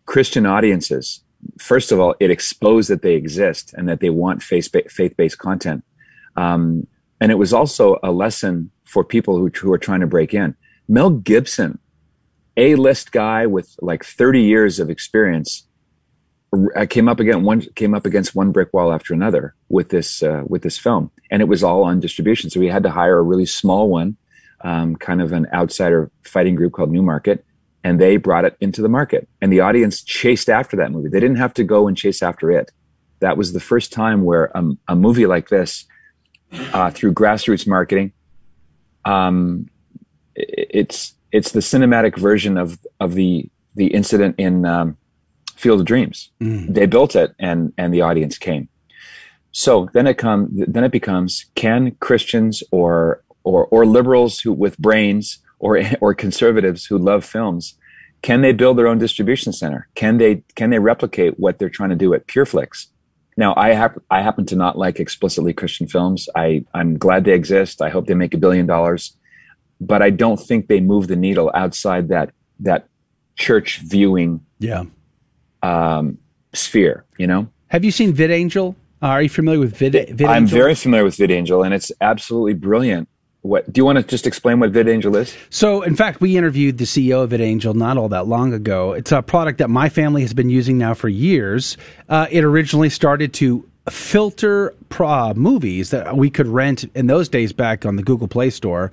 Christian 0.05 0.45
audiences. 0.45 1.23
First 1.59 1.91
of 1.91 1.99
all, 1.99 2.15
it 2.21 2.31
exposed 2.31 2.91
that 2.91 3.03
they 3.03 3.15
exist 3.15 3.73
and 3.75 3.89
that 3.89 4.01
they 4.01 4.11
want 4.11 4.43
faith 4.43 4.71
based 5.17 5.39
content. 5.39 5.85
Um, 6.37 6.87
and 7.21 7.31
it 7.31 7.37
was 7.37 7.53
also 7.53 7.99
a 8.03 8.11
lesson 8.11 8.71
for 8.85 9.05
people 9.05 9.37
who, 9.37 9.49
who 9.49 9.73
are 9.73 9.79
trying 9.79 10.01
to 10.01 10.07
break 10.07 10.35
in. 10.35 10.55
Mel 10.89 11.11
Gibson, 11.11 11.79
a 12.57 12.75
list 12.75 13.13
guy 13.13 13.47
with 13.47 13.77
like 13.81 14.05
30 14.05 14.43
years 14.43 14.81
of 14.81 14.91
experience, 14.91 15.67
r- 16.53 16.87
came 16.87 17.09
up 17.09 17.21
against 17.21 17.43
one 17.43 17.61
came 17.75 17.95
up 17.95 18.07
against 18.07 18.35
one 18.35 18.53
brick 18.53 18.73
wall 18.73 18.93
after 18.93 19.15
another 19.15 19.55
with 19.69 19.91
this 19.91 20.23
uh, 20.23 20.43
with 20.47 20.63
this 20.63 20.79
film, 20.79 21.11
and 21.31 21.43
it 21.43 21.47
was 21.47 21.63
all 21.63 21.85
on 21.85 22.01
distribution. 22.01 22.51
So 22.51 22.61
we 22.61 22.69
had 22.69 22.83
to 22.83 22.91
hire 22.91 23.19
a 23.19 23.23
really 23.23 23.47
small 23.47 23.89
one, 23.89 24.17
um, 24.63 24.97
kind 24.97 25.23
of 25.23 25.33
an 25.33 25.47
outsider 25.53 26.11
fighting 26.23 26.55
group 26.55 26.73
called 26.73 26.91
Newmarket, 26.91 27.45
and 27.85 28.01
they 28.01 28.17
brought 28.17 28.45
it 28.45 28.57
into 28.61 28.83
the 28.83 28.89
market, 28.89 29.29
and 29.41 29.53
the 29.53 29.61
audience 29.61 30.03
chased 30.03 30.49
after 30.49 30.77
that 30.77 30.93
movie. 30.93 31.09
They 31.09 31.21
didn't 31.21 31.39
have 31.39 31.55
to 31.55 31.65
go 31.65 31.87
and 31.87 31.97
chase 31.97 32.23
after 32.23 32.51
it. 32.51 32.73
That 33.21 33.37
was 33.37 33.53
the 33.53 33.61
first 33.61 33.93
time 33.93 34.25
where 34.25 34.57
um, 34.57 34.79
a 34.89 34.97
movie 34.97 35.27
like 35.27 35.51
this, 35.51 35.85
uh, 36.73 36.91
through 36.91 37.15
grassroots 37.15 37.67
marketing, 37.67 38.13
um, 39.05 39.69
it's 40.35 41.15
it's 41.33 41.53
the 41.53 41.61
cinematic 41.61 42.17
version 42.17 42.57
of 42.57 42.79
of 42.99 43.15
the 43.15 43.49
the 43.75 43.89
incident 43.89 44.35
in 44.39 44.65
um, 44.65 44.97
Field 45.57 45.81
of 45.81 45.87
Dreams. 45.87 46.31
They 46.73 46.87
built 46.87 47.17
it, 47.17 47.35
and 47.39 47.73
and 47.79 47.93
the 47.95 48.03
audience 48.03 48.39
came. 48.39 48.69
So 49.53 49.89
then 49.93 50.07
it 50.07 50.15
come 50.15 50.49
then 50.53 50.85
it 50.85 50.93
becomes 50.93 51.47
can 51.55 51.97
Christians 52.01 52.63
or 52.71 53.23
or 53.45 53.67
or 53.67 53.87
liberals 53.87 54.41
who 54.41 54.53
with 54.53 54.79
brains 54.79 55.39
or 55.59 55.83
or 56.01 56.15
conservatives 56.15 56.87
who 56.87 56.99
love 56.99 57.25
films 57.25 57.77
can 58.23 58.43
they 58.43 58.53
build 58.53 58.77
their 58.77 58.87
own 58.87 58.99
distribution 58.99 59.53
center? 59.53 59.89
Can 59.95 60.19
they 60.19 60.43
can 60.55 60.71
they 60.71 60.79
replicate 60.79 61.39
what 61.39 61.59
they're 61.59 61.71
trying 61.71 61.91
to 61.91 61.97
do 61.97 62.13
at 62.15 62.27
PureFlix? 62.27 62.87
Now 63.41 63.55
I 63.57 63.69
hap- 63.81 64.03
I 64.11 64.21
happen 64.29 64.45
to 64.53 64.57
not 64.65 64.77
like 64.85 65.01
explicitly 65.01 65.53
Christian 65.61 65.87
films. 65.95 66.29
I 66.37 66.47
I'm 66.79 66.91
glad 66.99 67.25
they 67.25 67.33
exist. 67.43 67.81
I 67.87 67.89
hope 67.95 68.05
they 68.07 68.15
make 68.25 68.35
a 68.35 68.39
billion 68.45 68.67
dollars, 68.75 69.03
but 69.93 70.01
I 70.03 70.11
don't 70.23 70.39
think 70.49 70.69
they 70.69 70.81
move 70.93 71.05
the 71.09 71.17
needle 71.27 71.51
outside 71.55 72.05
that 72.09 72.29
that 72.69 72.81
church 73.37 73.79
viewing 73.95 74.31
Yeah. 74.59 74.85
um, 75.63 76.19
sphere. 76.53 77.05
You 77.19 77.27
know, 77.27 77.49
Have 77.69 77.83
you 77.87 77.91
seen 77.91 78.13
VidAngel? 78.13 78.75
Uh, 79.03 79.07
are 79.17 79.23
you 79.23 79.31
familiar 79.31 79.61
with 79.61 79.75
Vid? 79.77 79.95
VidAngel? 79.95 80.29
I'm 80.29 80.47
very 80.47 80.75
familiar 80.75 81.05
with 81.05 81.17
VidAngel, 81.17 81.65
and 81.65 81.73
it's 81.73 81.91
absolutely 82.03 82.53
brilliant. 82.69 83.09
What 83.43 83.73
do 83.73 83.79
you 83.79 83.87
want 83.87 83.97
to 83.97 84.05
just 84.05 84.27
explain 84.27 84.61
what 84.61 84.73
VidAngel 84.73 85.17
is? 85.17 85.35
So, 85.49 85.81
in 85.81 85.97
fact, 85.97 86.21
we 86.21 86.37
interviewed 86.37 86.77
the 86.77 86.85
CEO 86.85 87.23
of 87.23 87.31
VidAngel 87.31 87.75
not 87.75 87.97
all 87.97 88.09
that 88.11 88.27
long 88.27 88.53
ago. 88.53 88.93
It's 88.93 89.13
a 89.13 89.23
product 89.23 89.59
that 89.59 89.71
my 89.71 89.89
family 89.89 90.21
has 90.23 90.35
been 90.35 90.51
using 90.51 90.77
now 90.77 90.93
for 90.93 91.09
years. 91.09 91.79
Uh, 92.09 92.27
it 92.31 92.45
originally 92.45 92.91
started 92.91 93.33
to 93.35 93.67
filter 93.89 94.75
pro- 94.91 95.33
movies 95.35 95.91
that 95.91 96.17
we 96.17 96.29
could 96.29 96.47
rent 96.47 96.85
in 96.95 97.07
those 97.07 97.29
days 97.29 97.53
back 97.53 97.87
on 97.87 97.97
the 97.97 98.03
Google 98.03 98.29
Play 98.29 98.51
Store. 98.51 98.93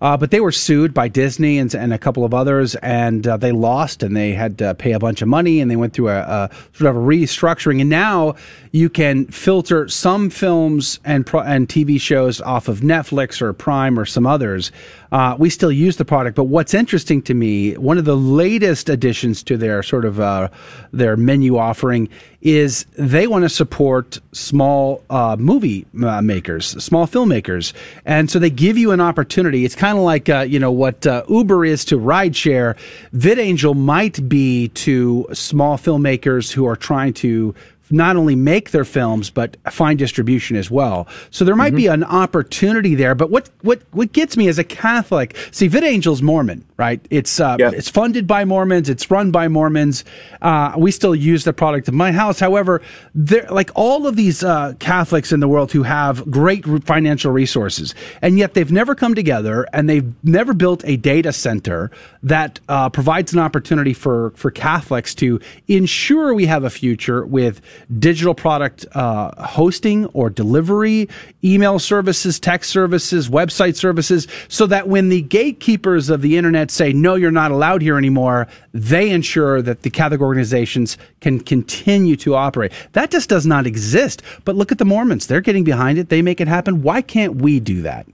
Uh, 0.00 0.16
but 0.16 0.30
they 0.30 0.40
were 0.40 0.52
sued 0.52 0.92
by 0.92 1.08
Disney 1.08 1.58
and, 1.58 1.74
and 1.74 1.92
a 1.92 1.98
couple 1.98 2.24
of 2.24 2.34
others, 2.34 2.74
and 2.76 3.26
uh, 3.26 3.36
they 3.36 3.52
lost, 3.52 4.02
and 4.02 4.16
they 4.16 4.32
had 4.32 4.58
to 4.58 4.74
pay 4.74 4.92
a 4.92 4.98
bunch 4.98 5.22
of 5.22 5.28
money, 5.28 5.60
and 5.60 5.70
they 5.70 5.76
went 5.76 5.92
through 5.92 6.08
a, 6.08 6.20
a 6.20 6.50
sort 6.72 6.90
of 6.90 6.96
a 6.96 7.06
restructuring. 7.06 7.80
And 7.80 7.90
now 7.90 8.34
you 8.72 8.88
can 8.88 9.26
filter 9.26 9.88
some 9.88 10.30
films 10.30 11.00
and 11.04 11.28
and 11.34 11.68
TV 11.68 12.00
shows 12.00 12.40
off 12.40 12.68
of 12.68 12.80
Netflix 12.80 13.40
or 13.40 13.52
Prime 13.52 13.98
or 13.98 14.04
some 14.04 14.26
others. 14.26 14.70
Uh, 15.12 15.36
we 15.38 15.50
still 15.50 15.72
use 15.72 15.96
the 15.96 16.04
product, 16.04 16.36
but 16.36 16.44
what's 16.44 16.74
interesting 16.74 17.22
to 17.22 17.34
me, 17.34 17.76
one 17.76 17.98
of 17.98 18.04
the 18.04 18.16
latest 18.16 18.88
additions 18.88 19.42
to 19.44 19.56
their 19.56 19.82
sort 19.82 20.04
of 20.04 20.20
uh, 20.20 20.48
their 20.92 21.16
menu 21.16 21.56
offering 21.56 22.08
is 22.42 22.84
they 22.96 23.26
want 23.26 23.42
to 23.42 23.48
support 23.48 24.20
small 24.32 25.02
uh, 25.10 25.36
movie 25.38 25.86
uh, 26.04 26.22
makers, 26.22 26.82
small 26.82 27.06
filmmakers, 27.06 27.72
and 28.04 28.30
so 28.30 28.38
they 28.38 28.50
give 28.50 28.78
you 28.78 28.92
an 28.92 29.00
opportunity. 29.00 29.64
It's 29.64 29.74
kind 29.74 29.98
of 29.98 30.04
like 30.04 30.28
uh, 30.28 30.40
you 30.40 30.58
know 30.58 30.70
what 30.70 31.06
uh, 31.06 31.24
Uber 31.28 31.64
is 31.64 31.84
to 31.86 31.98
rideshare. 31.98 32.76
VidAngel 33.14 33.76
might 33.76 34.28
be 34.28 34.68
to 34.68 35.26
small 35.32 35.76
filmmakers 35.76 36.52
who 36.52 36.66
are 36.66 36.76
trying 36.76 37.14
to 37.14 37.54
not 37.90 38.16
only 38.16 38.34
make 38.34 38.70
their 38.70 38.84
films 38.84 39.30
but 39.30 39.56
find 39.70 39.98
distribution 39.98 40.56
as 40.56 40.70
well. 40.70 41.06
So 41.30 41.44
there 41.44 41.56
might 41.56 41.68
mm-hmm. 41.68 41.76
be 41.76 41.86
an 41.86 42.04
opportunity 42.04 42.94
there. 42.94 43.14
But 43.14 43.30
what 43.30 43.50
what 43.62 43.82
what 43.92 44.12
gets 44.12 44.36
me 44.36 44.48
as 44.48 44.58
a 44.58 44.64
Catholic, 44.64 45.36
see, 45.50 45.68
VidAngel's 45.68 46.22
Mormon, 46.22 46.64
right? 46.76 47.04
It's 47.10 47.40
uh, 47.40 47.56
it's 47.58 47.88
funded 47.88 48.26
by 48.26 48.44
Mormons, 48.44 48.88
it's 48.88 49.10
run 49.10 49.30
by 49.30 49.48
Mormons. 49.48 50.04
Uh, 50.42 50.72
we 50.76 50.90
still 50.90 51.14
use 51.14 51.44
the 51.44 51.52
product 51.52 51.88
in 51.88 51.94
my 51.94 52.12
house. 52.12 52.40
However, 52.40 52.82
there 53.14 53.46
like 53.50 53.70
all 53.74 54.06
of 54.06 54.16
these 54.16 54.42
uh, 54.42 54.74
Catholics 54.78 55.32
in 55.32 55.40
the 55.40 55.48
world 55.48 55.72
who 55.72 55.82
have 55.82 56.28
great 56.30 56.64
financial 56.84 57.32
resources, 57.32 57.94
and 58.22 58.38
yet 58.38 58.54
they've 58.54 58.72
never 58.72 58.94
come 58.94 59.14
together 59.14 59.66
and 59.72 59.88
they've 59.88 60.12
never 60.24 60.54
built 60.54 60.82
a 60.84 60.96
data 60.96 61.32
center 61.32 61.90
that 62.22 62.60
uh, 62.68 62.88
provides 62.88 63.32
an 63.32 63.38
opportunity 63.38 63.92
for 63.92 64.30
for 64.30 64.50
Catholics 64.50 65.14
to 65.16 65.40
ensure 65.68 66.34
we 66.34 66.46
have 66.46 66.64
a 66.64 66.70
future 66.70 67.24
with 67.24 67.60
digital 67.98 68.34
product 68.34 68.86
uh, 68.94 69.30
hosting 69.44 70.06
or 70.06 70.30
delivery, 70.30 71.08
email 71.44 71.78
services, 71.78 72.38
text 72.40 72.70
services, 72.70 73.28
website 73.28 73.76
services, 73.76 74.26
so 74.48 74.66
that 74.66 74.88
when 74.88 75.08
the 75.08 75.22
gatekeepers 75.22 76.10
of 76.10 76.22
the 76.22 76.36
internet 76.36 76.70
say, 76.70 76.92
no, 76.92 77.14
you're 77.14 77.30
not 77.30 77.50
allowed 77.50 77.82
here 77.82 77.98
anymore, 77.98 78.46
they 78.72 79.10
ensure 79.10 79.62
that 79.62 79.82
the 79.82 79.90
Catholic 79.90 80.20
organizations 80.20 80.98
can 81.20 81.40
continue 81.40 82.16
to 82.16 82.34
operate. 82.34 82.72
That 82.92 83.10
just 83.10 83.28
does 83.28 83.46
not 83.46 83.66
exist. 83.66 84.22
But 84.44 84.56
look 84.56 84.72
at 84.72 84.78
the 84.78 84.84
Mormons. 84.84 85.26
They're 85.26 85.40
getting 85.40 85.64
behind 85.64 85.98
it. 85.98 86.08
They 86.08 86.22
make 86.22 86.40
it 86.40 86.48
happen. 86.48 86.82
Why 86.82 87.02
can't 87.02 87.36
we 87.36 87.60
do 87.60 87.82
that? 87.82 88.06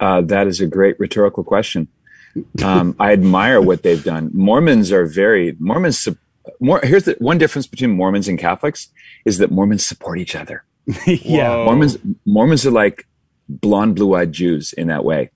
Uh, 0.00 0.20
that 0.22 0.46
is 0.46 0.60
a 0.60 0.66
great 0.66 0.98
rhetorical 0.98 1.44
question. 1.44 1.88
Um, 2.64 2.96
I 2.98 3.12
admire 3.12 3.60
what 3.60 3.82
they've 3.82 4.02
done. 4.02 4.30
Mormons 4.32 4.90
are 4.90 5.04
very 5.04 5.54
Mormons 5.58 6.08
more 6.60 6.80
here's 6.82 7.04
the 7.04 7.16
one 7.18 7.38
difference 7.38 7.66
between 7.66 7.90
Mormons 7.90 8.28
and 8.28 8.38
Catholics 8.38 8.88
is 9.24 9.38
that 9.38 9.50
Mormons 9.50 9.84
support 9.84 10.18
each 10.18 10.34
other. 10.34 10.64
yeah, 11.06 11.64
Mormons 11.64 11.98
Mormons 12.24 12.66
are 12.66 12.70
like 12.70 13.06
blonde, 13.48 13.96
blue-eyed 13.96 14.32
Jews 14.32 14.72
in 14.72 14.88
that 14.88 15.04
way. 15.04 15.30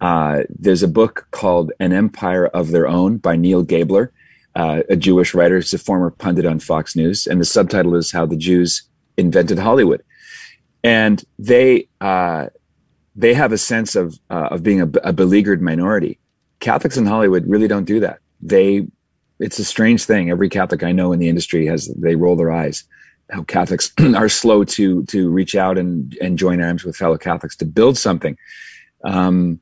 Uh, 0.00 0.42
there's 0.48 0.82
a 0.82 0.88
book 0.88 1.26
called 1.30 1.72
An 1.80 1.92
Empire 1.92 2.46
of 2.46 2.70
Their 2.70 2.86
Own 2.86 3.16
by 3.16 3.36
Neal 3.36 3.62
Gabler, 3.62 4.12
uh, 4.54 4.82
a 4.88 4.96
Jewish 4.96 5.34
writer. 5.34 5.56
He's 5.56 5.74
a 5.74 5.78
former 5.78 6.10
pundit 6.10 6.46
on 6.46 6.58
Fox 6.60 6.94
News, 6.94 7.26
and 7.26 7.40
the 7.40 7.44
subtitle 7.44 7.94
is 7.94 8.12
"How 8.12 8.26
the 8.26 8.36
Jews 8.36 8.82
Invented 9.16 9.58
Hollywood." 9.58 10.02
And 10.84 11.24
they 11.38 11.88
uh, 12.00 12.46
they 13.14 13.34
have 13.34 13.52
a 13.52 13.58
sense 13.58 13.96
of 13.96 14.18
uh, 14.30 14.48
of 14.50 14.62
being 14.62 14.80
a, 14.80 14.90
a 15.02 15.12
beleaguered 15.12 15.62
minority. 15.62 16.18
Catholics 16.60 16.96
in 16.96 17.06
Hollywood 17.06 17.46
really 17.46 17.68
don't 17.68 17.84
do 17.84 18.00
that. 18.00 18.20
They 18.40 18.86
it's 19.38 19.58
a 19.58 19.64
strange 19.64 20.04
thing. 20.04 20.30
Every 20.30 20.48
Catholic 20.48 20.82
I 20.82 20.92
know 20.92 21.12
in 21.12 21.18
the 21.18 21.28
industry 21.28 21.66
has 21.66 21.88
they 21.96 22.16
roll 22.16 22.36
their 22.36 22.52
eyes. 22.52 22.84
How 23.30 23.42
Catholics 23.42 23.92
are 24.16 24.28
slow 24.28 24.64
to 24.64 25.04
to 25.04 25.30
reach 25.30 25.54
out 25.54 25.78
and 25.78 26.16
and 26.20 26.38
join 26.38 26.60
arms 26.60 26.84
with 26.84 26.96
fellow 26.96 27.18
Catholics 27.18 27.56
to 27.56 27.64
build 27.64 27.98
something. 27.98 28.36
Um, 29.04 29.60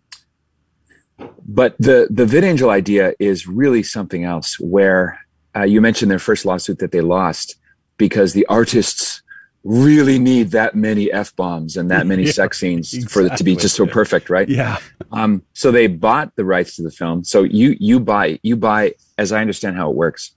but 1.46 1.76
the 1.78 2.08
the 2.10 2.26
VidAngel 2.26 2.70
idea 2.70 3.14
is 3.18 3.46
really 3.46 3.82
something 3.82 4.24
else. 4.24 4.58
Where 4.60 5.18
uh, 5.56 5.64
you 5.64 5.80
mentioned 5.80 6.10
their 6.10 6.18
first 6.18 6.44
lawsuit 6.44 6.78
that 6.78 6.92
they 6.92 7.00
lost 7.00 7.56
because 7.96 8.32
the 8.32 8.46
artists 8.46 9.22
really 9.64 10.18
need 10.18 10.50
that 10.50 10.74
many 10.74 11.10
f 11.10 11.34
bombs 11.34 11.76
and 11.76 11.90
that 11.90 12.06
many 12.12 12.24
yeah, 12.24 12.32
sex 12.32 12.60
scenes 12.60 12.92
exactly. 12.92 13.28
for 13.28 13.32
it 13.32 13.36
to 13.38 13.44
be 13.44 13.56
just 13.56 13.74
so 13.74 13.86
perfect, 13.86 14.30
right? 14.30 14.48
Yeah. 14.48 14.78
Um, 15.10 15.42
so 15.54 15.72
they 15.72 15.86
bought 15.86 16.36
the 16.36 16.44
rights 16.44 16.76
to 16.76 16.82
the 16.82 16.90
film. 16.90 17.24
So 17.24 17.42
you 17.42 17.76
you 17.80 17.98
buy 17.98 18.38
you 18.42 18.56
buy, 18.56 18.94
as 19.18 19.32
I 19.32 19.40
understand 19.40 19.76
how 19.76 19.90
it 19.90 19.96
works, 19.96 20.32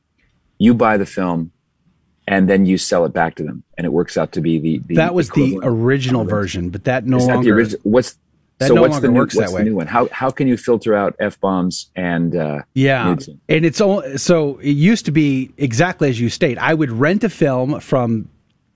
you 0.57 0.73
buy 0.73 0.97
the 0.97 1.05
film, 1.05 1.51
and 2.27 2.49
then 2.49 2.65
you 2.65 2.77
sell 2.77 3.05
it 3.05 3.13
back 3.13 3.35
to 3.35 3.43
them, 3.43 3.63
and 3.77 3.85
it 3.85 3.89
works 3.89 4.17
out 4.17 4.31
to 4.33 4.41
be 4.41 4.59
the, 4.59 4.79
the 4.85 4.95
that 4.95 5.13
was 5.13 5.29
the 5.29 5.59
original 5.61 6.23
version, 6.23 6.69
but 6.69 6.85
that 6.85 7.05
no 7.05 7.17
longer. 7.17 7.65
The 7.65 7.79
what's 7.83 8.17
that 8.59 8.69
so 8.69 8.75
no 8.75 8.81
what's 8.81 8.99
the 8.99 9.07
new, 9.07 9.13
works 9.13 9.35
what's 9.35 9.51
that 9.51 9.55
way. 9.55 9.63
new 9.63 9.75
one? 9.75 9.87
How 9.87 10.07
how 10.11 10.31
can 10.31 10.47
you 10.47 10.57
filter 10.57 10.95
out 10.95 11.15
f 11.19 11.39
bombs 11.39 11.91
and 11.95 12.35
uh, 12.35 12.61
yeah, 12.73 13.15
and 13.49 13.65
it's 13.65 13.81
all 13.81 14.17
so 14.17 14.57
it 14.59 14.71
used 14.71 15.05
to 15.05 15.11
be 15.11 15.51
exactly 15.57 16.09
as 16.09 16.19
you 16.19 16.29
state. 16.29 16.57
I 16.57 16.73
would 16.73 16.91
rent 16.91 17.23
a 17.23 17.29
film 17.29 17.79
from 17.79 18.29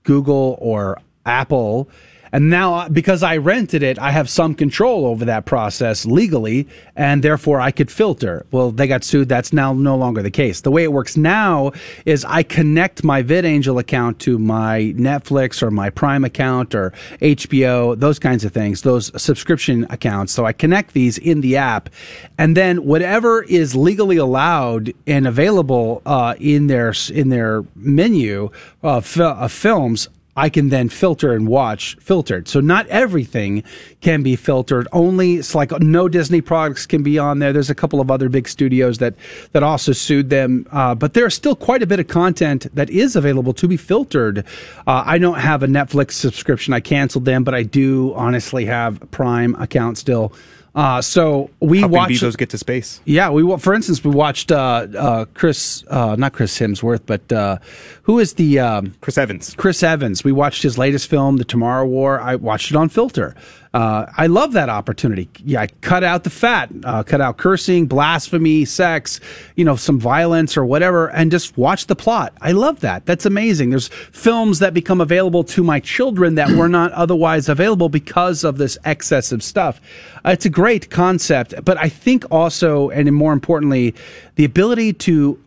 Google 0.04 0.56
or 0.60 0.98
Apple. 1.24 1.88
And 2.32 2.48
now, 2.48 2.88
because 2.88 3.22
I 3.22 3.36
rented 3.36 3.82
it, 3.82 3.98
I 3.98 4.10
have 4.10 4.30
some 4.30 4.54
control 4.54 5.04
over 5.04 5.26
that 5.26 5.44
process 5.44 6.06
legally, 6.06 6.66
and 6.96 7.22
therefore 7.22 7.60
I 7.60 7.70
could 7.70 7.90
filter. 7.90 8.46
Well, 8.50 8.70
they 8.70 8.86
got 8.86 9.04
sued. 9.04 9.28
That's 9.28 9.52
now 9.52 9.74
no 9.74 9.96
longer 9.96 10.22
the 10.22 10.30
case. 10.30 10.62
The 10.62 10.70
way 10.70 10.82
it 10.82 10.92
works 10.92 11.14
now 11.16 11.72
is 12.06 12.24
I 12.24 12.42
connect 12.42 13.04
my 13.04 13.22
VidAngel 13.22 13.78
account 13.78 14.18
to 14.20 14.38
my 14.38 14.94
Netflix 14.96 15.62
or 15.62 15.70
my 15.70 15.90
Prime 15.90 16.24
account 16.24 16.74
or 16.74 16.92
HBO, 17.20 17.98
those 17.98 18.18
kinds 18.18 18.44
of 18.44 18.52
things, 18.52 18.80
those 18.80 19.10
subscription 19.20 19.86
accounts. 19.90 20.32
So 20.32 20.46
I 20.46 20.54
connect 20.54 20.94
these 20.94 21.18
in 21.18 21.42
the 21.42 21.58
app, 21.58 21.90
and 22.38 22.56
then 22.56 22.84
whatever 22.86 23.42
is 23.42 23.76
legally 23.76 24.16
allowed 24.16 24.92
and 25.06 25.26
available 25.26 26.00
uh, 26.06 26.34
in 26.38 26.66
their 26.66 26.94
in 27.12 27.28
their 27.28 27.64
menu 27.76 28.50
of, 28.82 29.20
of 29.20 29.52
films, 29.52 30.08
I 30.36 30.48
can 30.48 30.70
then 30.70 30.88
filter 30.88 31.34
and 31.34 31.46
watch 31.46 31.96
filtered. 32.00 32.48
So 32.48 32.60
not 32.60 32.86
everything 32.86 33.64
can 34.00 34.22
be 34.22 34.34
filtered. 34.34 34.88
Only 34.92 35.34
it's 35.34 35.54
like 35.54 35.72
no 35.80 36.08
Disney 36.08 36.40
products 36.40 36.86
can 36.86 37.02
be 37.02 37.18
on 37.18 37.38
there. 37.38 37.52
There's 37.52 37.68
a 37.68 37.74
couple 37.74 38.00
of 38.00 38.10
other 38.10 38.30
big 38.30 38.48
studios 38.48 38.98
that 38.98 39.14
that 39.52 39.62
also 39.62 39.92
sued 39.92 40.30
them, 40.30 40.66
uh, 40.72 40.94
but 40.94 41.12
there's 41.12 41.34
still 41.34 41.54
quite 41.54 41.82
a 41.82 41.86
bit 41.86 42.00
of 42.00 42.08
content 42.08 42.66
that 42.74 42.88
is 42.88 43.14
available 43.14 43.52
to 43.54 43.68
be 43.68 43.76
filtered. 43.76 44.38
Uh, 44.86 45.02
I 45.04 45.18
don't 45.18 45.38
have 45.38 45.62
a 45.62 45.66
Netflix 45.66 46.12
subscription. 46.12 46.72
I 46.72 46.80
canceled 46.80 47.26
them, 47.26 47.44
but 47.44 47.54
I 47.54 47.62
do 47.62 48.14
honestly 48.14 48.64
have 48.64 49.10
Prime 49.10 49.54
account 49.56 49.98
still. 49.98 50.32
Uh, 50.74 51.02
so 51.02 51.50
we 51.60 51.80
Helping 51.80 51.98
watched 51.98 52.12
Bezos 52.12 52.36
get 52.36 52.48
to 52.50 52.58
space. 52.58 53.00
Yeah, 53.04 53.28
we 53.30 53.58
for 53.58 53.74
instance 53.74 54.02
we 54.02 54.10
watched 54.10 54.50
uh, 54.50 54.86
uh, 54.96 55.24
Chris, 55.34 55.84
uh, 55.88 56.16
not 56.18 56.32
Chris 56.32 56.58
Hemsworth, 56.58 57.02
but 57.04 57.30
uh, 57.30 57.58
who 58.04 58.18
is 58.18 58.34
the 58.34 58.58
um, 58.58 58.94
Chris 59.02 59.18
Evans? 59.18 59.54
Chris 59.58 59.82
Evans. 59.82 60.24
We 60.24 60.32
watched 60.32 60.62
his 60.62 60.78
latest 60.78 61.08
film, 61.10 61.36
The 61.36 61.44
Tomorrow 61.44 61.84
War. 61.86 62.20
I 62.20 62.36
watched 62.36 62.70
it 62.70 62.76
on 62.76 62.88
Filter. 62.88 63.34
Uh, 63.74 64.04
I 64.18 64.26
love 64.26 64.52
that 64.52 64.68
opportunity. 64.68 65.30
Yeah, 65.44 65.62
I 65.62 65.66
cut 65.80 66.04
out 66.04 66.24
the 66.24 66.30
fat, 66.30 66.70
uh, 66.84 67.02
cut 67.02 67.22
out 67.22 67.38
cursing, 67.38 67.86
blasphemy, 67.86 68.66
sex, 68.66 69.18
you 69.56 69.64
know, 69.64 69.76
some 69.76 69.98
violence 69.98 70.58
or 70.58 70.64
whatever, 70.66 71.08
and 71.08 71.30
just 71.30 71.56
watch 71.56 71.86
the 71.86 71.96
plot. 71.96 72.34
I 72.42 72.52
love 72.52 72.80
that. 72.80 73.06
That's 73.06 73.24
amazing. 73.24 73.70
There's 73.70 73.88
films 73.88 74.58
that 74.58 74.74
become 74.74 75.00
available 75.00 75.42
to 75.44 75.64
my 75.64 75.80
children 75.80 76.34
that 76.34 76.50
were 76.50 76.68
not 76.68 76.92
otherwise 76.92 77.48
available 77.48 77.88
because 77.88 78.44
of 78.44 78.58
this 78.58 78.76
excessive 78.84 79.42
stuff. 79.42 79.80
Uh, 80.24 80.30
it's 80.30 80.44
a 80.44 80.50
great 80.50 80.90
concept, 80.90 81.54
but 81.64 81.78
I 81.78 81.88
think 81.88 82.26
also, 82.30 82.90
and 82.90 83.10
more 83.14 83.32
importantly, 83.32 83.94
the 84.34 84.44
ability 84.44 84.92
to 84.94 85.38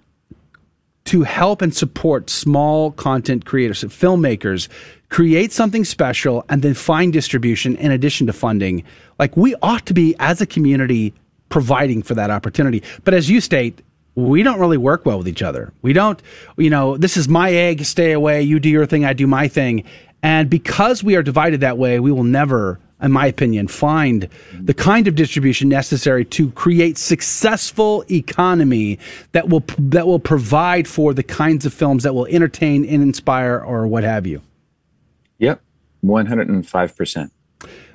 to 1.06 1.22
help 1.22 1.62
and 1.62 1.76
support 1.76 2.32
small 2.32 2.90
content 2.92 3.46
creators, 3.46 3.84
filmmakers, 3.84 4.68
create 5.16 5.54
something 5.54 5.86
special 5.86 6.44
and 6.50 6.62
then 6.62 6.74
find 6.74 7.14
distribution 7.14 7.78
in 7.78 7.90
addition 7.90 8.28
to 8.28 8.34
funding. 8.34 8.84
Like 9.18 9.38
we 9.38 9.56
ought 9.62 9.86
to 9.86 9.94
be 9.94 10.14
as 10.20 10.42
a 10.42 10.46
community 10.46 11.14
providing 11.48 12.04
for 12.04 12.16
that 12.16 12.30
opportunity. 12.30 12.84
But 13.06 13.14
as 13.14 13.30
you 13.30 13.40
state, 13.40 13.82
we 14.16 14.44
don't 14.44 14.60
really 14.60 14.76
work 14.76 15.06
well 15.06 15.18
with 15.18 15.30
each 15.30 15.42
other. 15.42 15.72
We 15.82 15.94
don't, 15.94 16.22
you 16.58 16.70
know, 16.70 16.98
this 16.98 17.16
is 17.16 17.30
my 17.30 17.50
egg, 17.54 17.86
stay 17.86 18.12
away, 18.12 18.42
you 18.42 18.60
do 18.60 18.68
your 18.68 18.86
thing, 18.86 19.06
I 19.06 19.14
do 19.14 19.26
my 19.26 19.48
thing. 19.48 19.86
And 20.22 20.50
because 20.50 21.02
we 21.02 21.16
are 21.16 21.24
divided 21.24 21.62
that 21.62 21.78
way, 21.78 22.02
we 22.02 22.12
will 22.12 22.26
never, 22.26 22.78
in 23.02 23.14
my 23.14 23.28
opinion, 23.28 23.70
find 23.70 24.28
the 24.52 24.74
kind 24.74 25.08
of 25.08 25.16
distribution 25.16 25.70
necessary 25.70 26.26
to 26.26 26.52
create 26.52 26.98
successful 26.98 28.04
economy 28.12 29.00
that 29.32 29.48
will 29.48 29.64
that 29.80 30.08
will 30.08 30.20
provide 30.20 30.90
for 30.90 31.14
the 31.14 31.24
kinds 31.24 31.66
of 31.66 31.74
films 31.74 32.04
that 32.04 32.14
will 32.14 32.26
entertain 32.26 32.84
and 32.84 33.02
inspire 33.02 33.58
or 33.58 33.88
what 33.88 34.04
have 34.04 34.28
you. 34.28 34.42
Yep, 35.40 35.62
one 36.02 36.26
hundred 36.26 36.50
and 36.50 36.68
five 36.68 36.96
percent. 36.96 37.32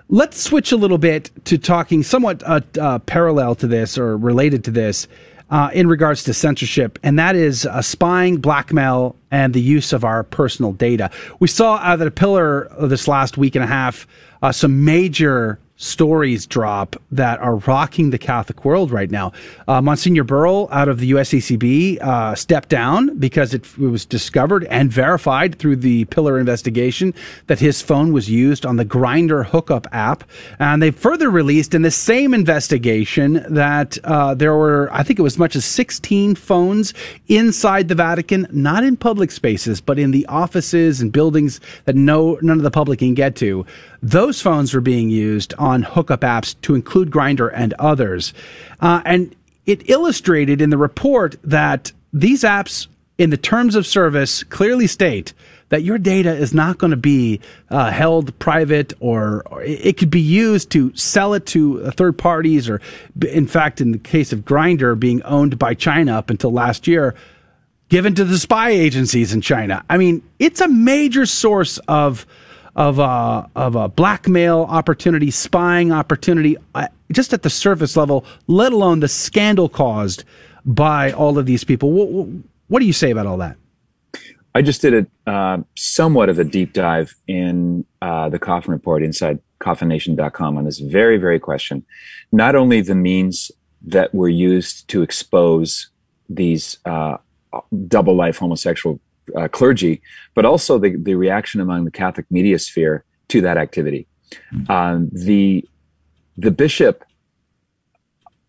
Let's 0.09 0.43
switch 0.43 0.73
a 0.73 0.77
little 0.77 0.99
bit 0.99 1.31
to 1.45 1.57
talking 1.57 2.03
somewhat 2.03 2.43
uh, 2.45 2.61
uh, 2.81 2.99
parallel 2.99 3.55
to 3.57 3.67
this 3.67 3.97
or 3.97 4.17
related 4.17 4.65
to 4.65 4.71
this 4.73 5.07
uh, 5.51 5.71
in 5.73 5.87
regards 5.87 6.25
to 6.25 6.35
censorship, 6.35 6.99
and 7.03 7.19
that 7.19 7.37
is 7.37 7.65
uh, 7.67 7.81
spying, 7.83 8.39
blackmail, 8.39 9.17
and 9.31 9.55
the 9.55 9.61
use 9.61 9.93
of 9.93 10.05
our 10.05 10.23
personal 10.25 10.73
data. 10.73 11.11
We 11.39 11.49
saw 11.49 11.77
out 11.77 11.95
of 11.95 12.01
the 12.01 12.11
pillar 12.11 12.71
this 12.81 13.09
last 13.09 13.37
week 13.37 13.55
and 13.55 13.65
a 13.65 13.69
half 13.69 14.07
uh, 14.43 14.53
some 14.53 14.85
major 14.85 15.59
stories 15.81 16.47
drop 16.47 16.95
that 17.11 17.41
are 17.41 17.57
rocking 17.57 18.11
the 18.11 18.19
Catholic 18.19 18.67
world 18.67 18.91
right 18.91 19.11
now. 19.11 19.33
Uh, 19.67 19.81
Monsignor 19.81 20.25
Burrill 20.25 20.69
out 20.71 20.89
of 20.89 21.01
the 21.01 21.13
USCCB 21.13 22.03
uh, 22.03 22.35
stepped 22.35 22.69
down 22.69 23.19
because 23.19 23.55
it, 23.55 23.65
it, 23.65 23.79
was 23.79 24.05
discovered 24.05 24.65
and 24.65 24.93
verified 24.93 25.59
through 25.59 25.77
the 25.77 26.05
Pillar 26.07 26.39
investigation 26.39 27.15
that 27.47 27.61
his 27.61 27.81
phone 27.81 28.13
was 28.13 28.29
used 28.29 28.67
on 28.67 28.77
the 28.77 28.85
Grindr 28.85 29.47
hookup 29.47 29.87
app. 29.91 30.23
And 30.59 30.83
they 30.83 30.91
further 30.91 31.31
released 31.31 31.73
in 31.75 31.81
the 31.81 31.91
same 31.91 32.35
investigation 32.35 33.45
that 33.49 33.97
uh, 34.05 34.35
there 34.35 34.55
were, 34.55 34.91
I 34.93 35.03
think 35.03 35.19
it 35.19 35.23
was 35.23 35.35
as 35.35 35.39
much 35.39 35.57
as 35.57 35.65
16 35.65 36.35
phones 36.35 36.93
inside 37.29 37.89
the 37.89 37.95
Vatican, 37.95 38.47
not 38.51 38.85
in 38.85 38.99
public 38.99 39.31
spaces, 39.31 39.81
but 39.81 39.99
in 39.99 40.11
the 40.11 40.27
offices 40.27 41.01
and 41.01 41.11
buildings 41.11 41.59
that 41.87 41.97
no 41.97 42.39
none 42.43 42.59
of 42.59 42.65
the 42.65 42.71
public 42.71 42.99
can 42.99 43.15
get 43.15 43.35
to. 43.37 43.65
Those 44.03 44.41
phones 44.41 44.73
were 44.73 44.81
being 44.81 45.11
used 45.11 45.55
on 45.59 45.83
hookup 45.83 46.21
apps 46.21 46.55
to 46.63 46.75
include 46.75 47.11
Grindr 47.11 47.51
and 47.55 47.75
others. 47.75 48.33
Uh, 48.81 49.03
and 49.05 49.35
it 49.67 49.89
illustrated 49.91 50.61
in 50.61 50.71
the 50.71 50.79
report 50.79 51.37
that 51.45 51.93
these 52.13 52.43
apps, 52.43 52.87
in 53.19 53.31
the 53.31 53.37
terms 53.37 53.75
of 53.75 53.87
service, 53.87 54.43
clearly 54.43 54.87
state 54.87 55.35
that 55.69 55.83
your 55.83 55.99
data 55.99 56.35
is 56.35 56.53
not 56.53 56.79
going 56.79 56.91
to 56.91 56.97
be 56.97 57.41
uh, 57.71 57.91
held 57.91 58.37
private 58.39 58.93
or, 59.01 59.43
or, 59.47 59.63
it 59.63 59.97
could 59.97 60.11
be 60.11 60.21
used 60.21 60.71
to 60.71 60.95
sell 60.97 61.33
it 61.33 61.47
to 61.47 61.91
third 61.93 62.19
parties 62.19 62.69
or 62.69 62.81
in 63.29 63.47
fact 63.47 63.81
in 63.81 63.93
the 63.93 63.99
case 63.99 64.33
of 64.33 64.41
grindr 64.41 64.99
being 64.99 65.23
owned 65.23 65.59
by 65.59 65.73
China 65.73 66.19
up 66.19 66.29
until 66.29 66.53
last 66.53 66.89
year 66.89 67.15
given 67.89 68.15
to 68.15 68.25
the 68.25 68.39
spy 68.39 68.71
agencies 68.71 69.33
in 69.33 69.41
China. 69.41 69.85
I 69.91 69.97
mean, 69.97 70.23
it's 70.39 70.61
a 70.61 70.69
major 70.69 71.27
source 71.27 71.79
of 71.89 72.27
of 72.81 72.99
a 72.99 73.47
of 73.57 73.77
a 73.77 73.91
blackmail 73.91 74.63
opportunity, 74.71 75.31
spying 75.31 75.93
opportunity, 75.93 76.57
uh, 76.75 76.89
just 77.13 77.35
at 77.35 77.43
the 77.43 77.51
surface 77.51 77.95
level, 77.95 78.25
let 78.47 78.73
alone 78.73 79.01
the 79.01 79.09
scandal 79.09 79.69
caused 79.69 80.25
by 80.65 81.13
all 81.13 81.39
of 81.39 81.45
these 81.45 81.63
people. 81.63 81.93
What, 81.93 82.43
what 82.69 82.81
do 82.81 82.87
you 82.87 82.95
say 82.95 83.11
about 83.11 83.27
all 83.27 83.37
that? 83.37 83.59
I 84.55 84.63
just 84.63 84.81
did 84.81 85.07
a 85.27 85.31
uh, 85.31 85.59
somewhat 85.77 86.31
of 86.31 86.39
a 86.39 86.45
deep 86.45 86.73
dive 86.73 87.15
in 87.29 87.85
uh, 88.01 88.31
the 88.31 88.39
Coffin 88.39 88.73
Report 88.73 89.03
inside 89.03 89.41
CoffinNation.com 89.61 90.57
on 90.57 90.65
this 90.65 90.79
very 90.79 91.19
very 91.19 91.39
question. 91.39 91.85
Not 92.33 92.55
only 92.55 92.81
the 92.81 92.95
means 92.95 93.53
that 93.83 94.15
were 94.15 94.31
used 94.31 94.89
to 94.89 95.03
expose 95.03 95.91
these 96.31 96.79
uh, 96.87 97.19
double 97.89 98.17
life 98.17 98.39
homosexual 98.39 99.01
uh, 99.37 99.49
clergy, 99.49 100.03
but 100.35 100.45
also 100.45 100.79
the, 100.79 100.97
the 100.97 101.15
reaction 101.15 101.61
among 101.61 101.85
the 101.85 101.91
Catholic 101.91 102.27
media 102.31 102.59
sphere 102.59 103.05
to 103.29 103.41
that 103.41 103.57
activity. 103.57 104.07
Mm-hmm. 104.53 104.71
Um, 104.71 105.09
the 105.13 105.67
the 106.37 106.51
bishop 106.51 107.05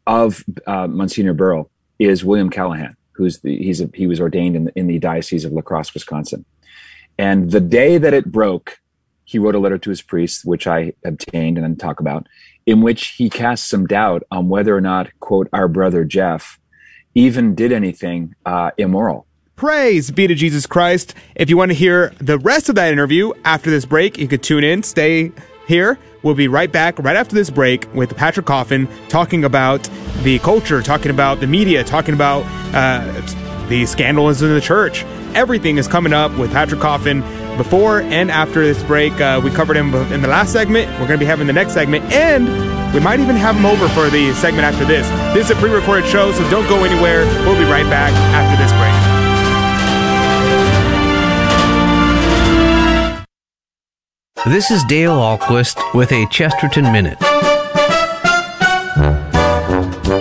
of 0.08 0.44
uh, 0.68 0.88
Monsignor 0.88 1.34
Burrill 1.34 1.70
is 2.00 2.24
William 2.24 2.50
Callahan, 2.50 2.96
who's 3.14 3.40
the 3.40 3.58
he's 3.58 3.82
a, 3.82 3.90
he 3.94 4.08
was 4.08 4.20
ordained 4.20 4.56
in 4.56 4.64
the, 4.66 4.72
in 4.76 4.88
the 4.88 5.00
diocese 5.00 5.46
of 5.46 5.52
La 5.52 5.62
Crosse, 5.62 5.94
Wisconsin. 5.94 6.46
And 7.18 7.52
the 7.52 7.60
day 7.60 7.98
that 7.98 8.14
it 8.14 8.32
broke, 8.32 8.80
he 9.26 9.38
wrote 9.38 9.56
a 9.56 9.60
letter 9.60 9.78
to 9.78 9.90
his 9.90 10.02
priest, 10.02 10.46
which 10.46 10.66
I 10.68 10.94
obtained 11.06 11.58
and 11.58 11.64
then 11.64 11.76
talk 11.76 12.00
about, 12.00 12.28
in 12.66 12.82
which 12.82 13.10
he 13.10 13.30
cast 13.30 13.70
some 13.70 13.86
doubt 13.86 14.24
on 14.32 14.50
whether 14.50 14.76
or 14.76 14.82
not, 14.82 15.10
quote, 15.20 15.48
our 15.54 15.68
brother 15.68 16.04
Jeff 16.04 16.60
even 17.14 17.56
did 17.56 17.72
anything 17.72 18.34
uh, 18.46 18.72
immoral. 18.78 19.28
Praise 19.62 20.10
be 20.10 20.26
to 20.26 20.34
Jesus 20.34 20.66
Christ. 20.66 21.14
If 21.36 21.48
you 21.48 21.56
want 21.56 21.70
to 21.70 21.76
hear 21.76 22.16
the 22.18 22.40
rest 22.40 22.68
of 22.68 22.74
that 22.74 22.92
interview 22.92 23.32
after 23.46 23.70
this 23.70 23.86
break, 23.86 24.18
you 24.18 24.28
could 24.28 24.42
tune 24.42 24.64
in, 24.64 24.82
stay 24.82 25.32
here. 25.68 26.00
We'll 26.24 26.34
be 26.34 26.48
right 26.48 26.72
back 26.72 26.98
right 26.98 27.16
after 27.16 27.36
this 27.36 27.52
break 27.52 27.88
with 27.94 28.18
Patrick 28.18 28.48
Coffin 28.48 28.88
talking 29.08 29.44
about 29.44 29.88
the 30.24 30.40
culture, 30.40 30.82
talking 30.82 31.12
about 31.12 31.42
the 31.42 31.46
media, 31.46 31.84
talking 31.84 32.16
about 32.16 32.42
uh, 32.74 33.06
the 33.70 33.86
scandals 33.86 34.42
in 34.42 34.52
the 34.52 34.62
church. 34.62 35.04
Everything 35.36 35.78
is 35.78 35.88
coming 35.88 36.12
up 36.12 36.36
with 36.40 36.52
Patrick 36.52 36.82
Coffin 36.82 37.22
before 37.56 38.02
and 38.02 38.32
after 38.32 38.66
this 38.66 38.82
break. 38.86 39.14
Uh, 39.22 39.40
we 39.44 39.52
covered 39.52 39.78
him 39.78 39.94
in 40.12 40.24
the 40.24 40.28
last 40.28 40.54
segment. 40.54 40.90
We're 40.94 41.06
going 41.06 41.20
to 41.20 41.24
be 41.24 41.26
having 41.26 41.46
the 41.46 41.54
next 41.54 41.74
segment, 41.74 42.04
and 42.12 42.48
we 42.96 43.00
might 43.00 43.20
even 43.20 43.36
have 43.36 43.56
him 43.56 43.68
over 43.68 43.88
for 43.90 44.10
the 44.10 44.34
segment 44.34 44.66
after 44.66 44.86
this. 44.86 45.08
This 45.36 45.52
is 45.52 45.56
a 45.56 45.62
pre 45.62 45.70
recorded 45.70 46.10
show, 46.10 46.32
so 46.32 46.50
don't 46.50 46.68
go 46.68 46.84
anywhere. 46.84 47.26
We'll 47.46 47.60
be 47.60 47.72
right 47.72 47.86
back 47.92 48.12
after 48.34 48.58
this 48.58 48.72
break. 48.72 49.11
This 54.48 54.72
is 54.72 54.84
Dale 54.86 55.18
Ahlquist 55.18 55.94
with 55.94 56.12
a 56.12 56.26
Chesterton 56.32 56.92
Minute. 56.92 57.22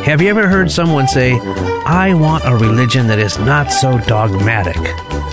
Have 0.04 0.20
you 0.20 0.28
ever 0.28 0.46
heard 0.46 0.70
someone 0.70 1.08
say, 1.08 1.40
I 1.86 2.12
want 2.12 2.44
a 2.44 2.54
religion 2.54 3.06
that 3.06 3.18
is 3.18 3.38
not 3.38 3.72
so 3.72 3.96
dogmatic? 4.00 4.76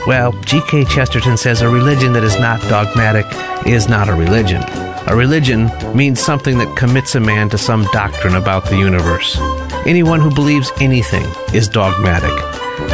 Well, 0.07 0.31
G.K. 0.43 0.85
Chesterton 0.85 1.35
says 1.35 1.61
a 1.61 1.67
religion 1.67 2.13
that 2.13 2.23
is 2.23 2.39
not 2.39 2.61
dogmatic 2.69 3.25
is 3.67 3.89
not 3.89 4.07
a 4.07 4.13
religion. 4.13 4.63
A 5.07 5.15
religion 5.17 5.69
means 5.93 6.21
something 6.21 6.57
that 6.57 6.77
commits 6.77 7.13
a 7.15 7.19
man 7.19 7.49
to 7.49 7.57
some 7.57 7.83
doctrine 7.91 8.35
about 8.35 8.63
the 8.67 8.77
universe. 8.77 9.37
Anyone 9.85 10.21
who 10.21 10.33
believes 10.33 10.71
anything 10.79 11.25
is 11.53 11.67
dogmatic. 11.67 12.31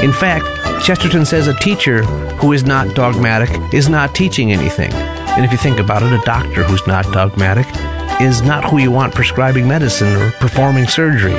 In 0.04 0.12
fact, 0.12 0.46
Chesterton 0.84 1.24
says 1.24 1.48
a 1.48 1.54
teacher 1.54 2.02
who 2.38 2.52
is 2.52 2.64
not 2.64 2.96
dogmatic 2.96 3.52
is 3.76 3.90
not 3.90 4.16
teaching 4.16 4.52
anything. 4.52 4.92
And 5.36 5.44
if 5.44 5.52
you 5.52 5.58
think 5.58 5.80
about 5.80 6.04
it, 6.04 6.14
a 6.14 6.22
doctor 6.26 6.64
who's 6.64 6.86
not 6.86 7.06
dogmatic 7.12 7.66
is 8.22 8.42
not 8.42 8.70
who 8.70 8.78
you 8.78 8.92
want 8.92 9.16
prescribing 9.16 9.68
medicine 9.68 10.16
or 10.16 10.32
performing 10.34 10.88
surgery. 10.88 11.34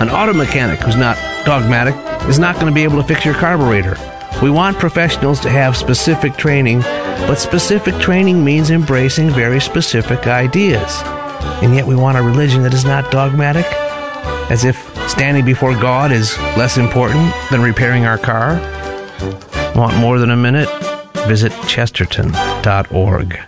An 0.00 0.10
auto 0.10 0.34
mechanic 0.34 0.80
who's 0.80 0.96
not 0.96 1.16
dogmatic 1.44 1.94
is 2.28 2.38
not 2.38 2.56
going 2.56 2.66
to 2.66 2.72
be 2.72 2.84
able 2.84 3.00
to 3.00 3.08
fix 3.08 3.24
your 3.24 3.34
carburetor. 3.34 3.96
We 4.42 4.50
want 4.50 4.78
professionals 4.78 5.40
to 5.40 5.50
have 5.50 5.76
specific 5.76 6.36
training, 6.36 6.80
but 6.80 7.36
specific 7.36 7.94
training 7.96 8.44
means 8.44 8.70
embracing 8.70 9.30
very 9.30 9.60
specific 9.60 10.26
ideas. 10.26 11.00
And 11.62 11.74
yet 11.74 11.86
we 11.86 11.96
want 11.96 12.18
a 12.18 12.22
religion 12.22 12.62
that 12.64 12.74
is 12.74 12.84
not 12.84 13.10
dogmatic? 13.10 13.66
As 14.50 14.64
if 14.64 14.76
standing 15.08 15.44
before 15.44 15.72
God 15.72 16.12
is 16.12 16.36
less 16.56 16.76
important 16.76 17.34
than 17.50 17.62
repairing 17.62 18.04
our 18.04 18.18
car? 18.18 18.60
Want 19.74 19.96
more 19.96 20.18
than 20.18 20.30
a 20.30 20.36
minute? 20.36 20.68
visit 21.28 21.52
chesterton.org. 22.68 23.47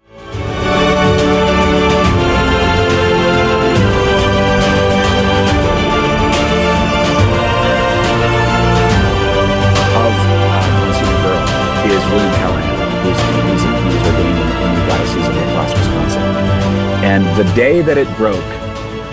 And 17.11 17.27
the 17.37 17.43
day 17.55 17.81
that 17.81 17.97
it 17.97 18.07
broke, 18.15 18.41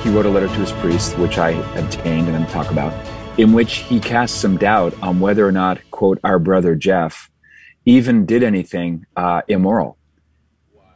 he 0.04 0.08
wrote 0.08 0.24
a 0.24 0.28
letter 0.28 0.46
to 0.46 0.54
his 0.54 0.70
priest, 0.70 1.18
which 1.18 1.36
I 1.36 1.50
obtained 1.76 2.28
and 2.28 2.36
I'm 2.36 2.46
talk 2.46 2.70
about, 2.70 2.94
in 3.40 3.52
which 3.52 3.78
he 3.78 3.98
cast 3.98 4.40
some 4.40 4.56
doubt 4.56 4.94
on 5.02 5.18
whether 5.18 5.44
or 5.44 5.50
not, 5.50 5.80
quote, 5.90 6.20
our 6.22 6.38
brother 6.38 6.76
Jeff 6.76 7.28
even 7.86 8.24
did 8.24 8.44
anything 8.44 9.04
uh, 9.16 9.42
immoral. 9.48 9.98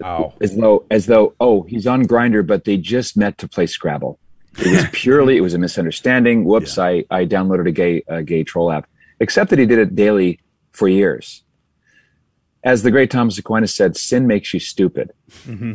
Wow. 0.00 0.34
as 0.40 0.54
though 0.54 0.86
as 0.92 1.06
though 1.06 1.34
oh 1.40 1.62
he's 1.62 1.88
on 1.88 2.04
Grindr, 2.04 2.46
but 2.46 2.62
they 2.62 2.76
just 2.76 3.16
met 3.16 3.36
to 3.38 3.48
play 3.48 3.66
Scrabble. 3.66 4.20
It 4.58 4.70
was 4.70 4.86
purely 4.92 5.36
it 5.36 5.40
was 5.40 5.54
a 5.54 5.58
misunderstanding. 5.58 6.44
Whoops, 6.44 6.78
I 6.78 7.04
I 7.10 7.26
downloaded 7.26 7.66
a 7.66 7.72
gay 7.72 8.04
a 8.06 8.22
gay 8.22 8.44
troll 8.44 8.70
app. 8.70 8.88
Except 9.18 9.50
that 9.50 9.58
he 9.58 9.66
did 9.66 9.80
it 9.80 9.96
daily 9.96 10.38
for 10.70 10.86
years. 10.86 11.42
As 12.64 12.84
the 12.84 12.92
great 12.92 13.10
Thomas 13.10 13.38
Aquinas 13.38 13.74
said, 13.74 13.96
sin 13.96 14.26
makes 14.28 14.54
you 14.54 14.60
stupid. 14.60 15.12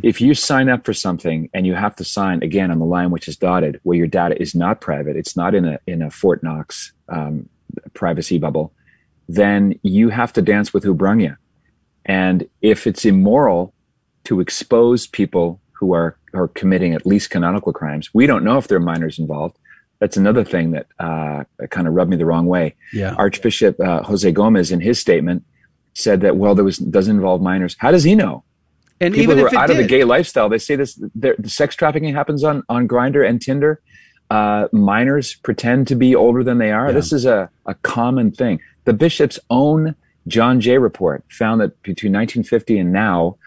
If 0.03 0.21
you 0.21 0.33
sign 0.33 0.69
up 0.69 0.85
for 0.85 0.93
something 0.93 1.49
and 1.53 1.67
you 1.67 1.73
have 1.73 1.95
to 1.97 2.05
sign 2.05 2.41
again 2.41 2.71
on 2.71 2.79
the 2.79 2.85
line 2.85 3.11
which 3.11 3.27
is 3.27 3.35
dotted, 3.35 3.79
where 3.83 3.97
your 3.97 4.07
data 4.07 4.41
is 4.41 4.55
not 4.55 4.79
private, 4.79 5.17
it's 5.17 5.35
not 5.35 5.53
in 5.53 5.65
a 5.65 5.79
in 5.85 6.01
a 6.01 6.09
Fort 6.09 6.43
Knox 6.43 6.93
um, 7.09 7.49
privacy 7.93 8.37
bubble, 8.37 8.71
then 9.27 9.77
you 9.83 10.09
have 10.09 10.31
to 10.33 10.41
dance 10.41 10.73
with 10.73 10.83
who 10.83 10.93
brung 10.93 11.19
you. 11.19 11.35
And 12.05 12.47
if 12.61 12.87
it's 12.87 13.03
immoral 13.03 13.73
to 14.23 14.39
expose 14.39 15.07
people 15.07 15.59
who 15.73 15.93
are 15.93 16.17
are 16.33 16.47
committing 16.47 16.93
at 16.93 17.05
least 17.05 17.31
canonical 17.31 17.73
crimes, 17.73 18.13
we 18.13 18.27
don't 18.27 18.45
know 18.45 18.57
if 18.57 18.69
there 18.69 18.77
are 18.77 18.81
minors 18.81 19.19
involved. 19.19 19.57
That's 19.99 20.15
another 20.15 20.45
thing 20.45 20.71
that 20.71 20.87
uh, 20.99 21.43
kind 21.69 21.87
of 21.87 21.93
rubbed 21.95 22.11
me 22.11 22.17
the 22.17 22.25
wrong 22.25 22.45
way. 22.45 22.75
Yeah. 22.93 23.13
Archbishop 23.15 23.77
uh, 23.79 24.03
Jose 24.03 24.31
Gomez, 24.31 24.71
in 24.71 24.79
his 24.79 24.99
statement, 24.99 25.43
said 25.97 26.21
that 26.21 26.37
well, 26.37 26.55
there 26.55 26.63
was 26.63 26.77
doesn't 26.77 27.15
involve 27.15 27.41
minors. 27.41 27.75
How 27.79 27.91
does 27.91 28.03
he 28.03 28.15
know? 28.15 28.43
And 28.99 29.13
People 29.13 29.33
even 29.33 29.37
who 29.37 29.55
are 29.55 29.61
out 29.61 29.69
of 29.69 29.77
the 29.77 29.85
gay 29.85 30.03
lifestyle, 30.03 30.49
they 30.49 30.57
say 30.57 30.75
this: 30.75 30.95
the 31.15 31.35
sex 31.45 31.75
trafficking 31.75 32.13
happens 32.13 32.43
on 32.43 32.63
on 32.69 32.87
Grindr 32.87 33.27
and 33.27 33.41
Tinder. 33.41 33.81
Uh, 34.29 34.67
minors 34.71 35.35
pretend 35.35 35.87
to 35.87 35.95
be 35.95 36.13
older 36.13 36.43
than 36.43 36.57
they 36.57 36.71
are. 36.71 36.91
This 36.91 37.13
is 37.13 37.25
a, 37.25 37.49
a 37.65 37.73
common 37.75 38.31
thing. 38.31 38.59
The 38.83 38.91
bishop's 38.93 39.39
own 39.49 39.95
John 40.27 40.59
Jay 40.59 40.77
report 40.77 41.23
found 41.29 41.61
that 41.61 41.81
between 41.83 42.11
1950 42.11 42.77
and 42.77 42.91
now, 42.91 43.37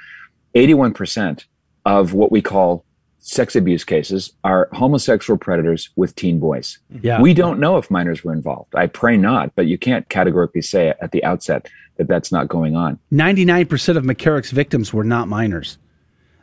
81% 0.54 1.44
of 1.84 2.14
what 2.14 2.32
we 2.32 2.40
call 2.40 2.84
sex 3.18 3.54
abuse 3.54 3.84
cases 3.84 4.32
are 4.42 4.70
homosexual 4.72 5.36
predators 5.36 5.90
with 5.96 6.14
teen 6.16 6.40
boys. 6.40 6.78
Yeah. 7.02 7.20
We 7.20 7.34
don't 7.34 7.60
know 7.60 7.76
if 7.76 7.90
minors 7.90 8.24
were 8.24 8.32
involved. 8.32 8.74
I 8.74 8.86
pray 8.86 9.18
not, 9.18 9.54
but 9.54 9.66
you 9.66 9.76
can't 9.76 10.08
categorically 10.08 10.62
say 10.62 10.94
at 11.00 11.12
the 11.12 11.22
outset 11.24 11.68
that 12.00 12.08
that's 12.08 12.32
not 12.32 12.48
going 12.48 12.76
on. 12.76 12.98
99% 13.12 13.96
of 13.98 14.04
McCarrick's 14.04 14.50
victims 14.52 14.90
were 14.92 15.04
not 15.04 15.28
minors. 15.28 15.76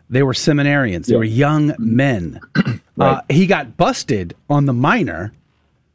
They 0.07 0.21
were 0.21 0.33
seminarians. 0.33 1.07
They 1.07 1.13
Yeah. 1.13 1.17
were 1.17 1.23
young 1.23 1.73
men. 1.79 2.39
uh, 2.99 3.21
he 3.27 3.47
got 3.47 3.75
busted 3.75 4.35
on 4.51 4.67
the 4.67 4.73
minor, 4.73 5.33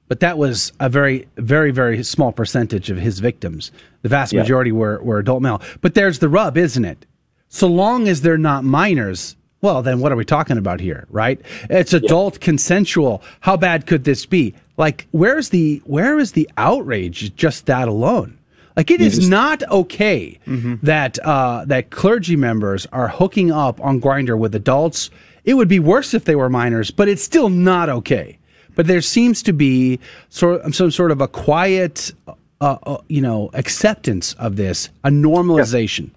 but 0.08 0.18
that 0.18 0.36
was 0.36 0.72
a 0.80 0.88
very, 0.88 1.28
very, 1.36 1.70
very 1.70 2.02
small 2.02 2.32
percentage 2.32 2.90
of 2.90 2.98
his 2.98 3.20
victims. 3.20 3.70
The 4.02 4.08
vast 4.08 4.32
Yeah. 4.32 4.40
majority 4.40 4.72
were, 4.72 5.00
were 5.00 5.20
adult 5.20 5.42
male. 5.42 5.62
But 5.80 5.94
there's 5.94 6.18
the 6.18 6.28
rub, 6.28 6.56
isn't 6.56 6.84
it? 6.84 7.06
So 7.48 7.68
long 7.68 8.08
as 8.08 8.22
they're 8.22 8.36
not 8.36 8.64
minors, 8.64 9.36
well, 9.60 9.80
then 9.80 10.00
what 10.00 10.10
are 10.10 10.16
we 10.16 10.24
talking 10.24 10.58
about 10.58 10.80
here, 10.80 11.06
right? 11.08 11.40
It's 11.70 11.92
adult 11.92 12.40
consensual. 12.40 13.22
How 13.40 13.56
bad 13.56 13.86
could 13.86 14.02
this 14.02 14.26
be? 14.26 14.54
Like, 14.76 15.06
where's 15.12 15.50
the 15.50 15.80
where 15.84 16.18
is 16.18 16.32
the 16.32 16.50
outrage? 16.56 17.32
Just 17.36 17.66
that 17.66 17.86
alone. 17.86 18.38
Like, 18.76 18.90
it 18.90 19.00
is 19.00 19.28
not 19.28 19.62
okay 19.70 20.38
that 20.82 21.18
uh, 21.18 21.64
that 21.66 21.90
clergy 21.90 22.36
members 22.36 22.86
are 22.92 23.08
hooking 23.08 23.50
up 23.52 23.80
on 23.80 24.00
Grindr 24.00 24.38
with 24.38 24.54
adults. 24.54 25.10
It 25.44 25.54
would 25.54 25.68
be 25.68 25.78
worse 25.78 26.14
if 26.14 26.24
they 26.24 26.36
were 26.36 26.48
minors, 26.48 26.90
but 26.90 27.08
it's 27.08 27.22
still 27.22 27.48
not 27.48 27.88
okay. 27.88 28.38
But 28.74 28.86
there 28.86 29.02
seems 29.02 29.42
to 29.42 29.52
be 29.52 29.98
sort 30.30 30.74
some 30.74 30.90
sort 30.90 31.10
of 31.10 31.20
a 31.20 31.28
quiet, 31.28 32.12
uh, 32.26 32.32
uh, 32.62 32.98
you 33.08 33.20
know, 33.20 33.50
acceptance 33.52 34.32
of 34.34 34.56
this, 34.56 34.88
a 35.04 35.10
normalization. 35.10 36.10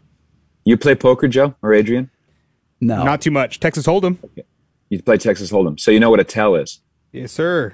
You 0.63 0.77
play 0.77 0.95
poker, 0.95 1.27
Joe 1.27 1.55
or 1.61 1.73
Adrian? 1.73 2.09
No, 2.81 3.03
Not 3.03 3.21
too 3.21 3.31
much. 3.31 3.59
Texas 3.59 3.85
Hold'em. 3.85 4.17
You 4.89 5.01
play 5.01 5.17
Texas 5.17 5.51
Hold'em, 5.51 5.79
so 5.79 5.91
you 5.91 5.99
know 5.99 6.09
what 6.09 6.19
a 6.19 6.23
tell 6.23 6.55
is. 6.55 6.79
Yes, 7.11 7.31
sir. 7.31 7.73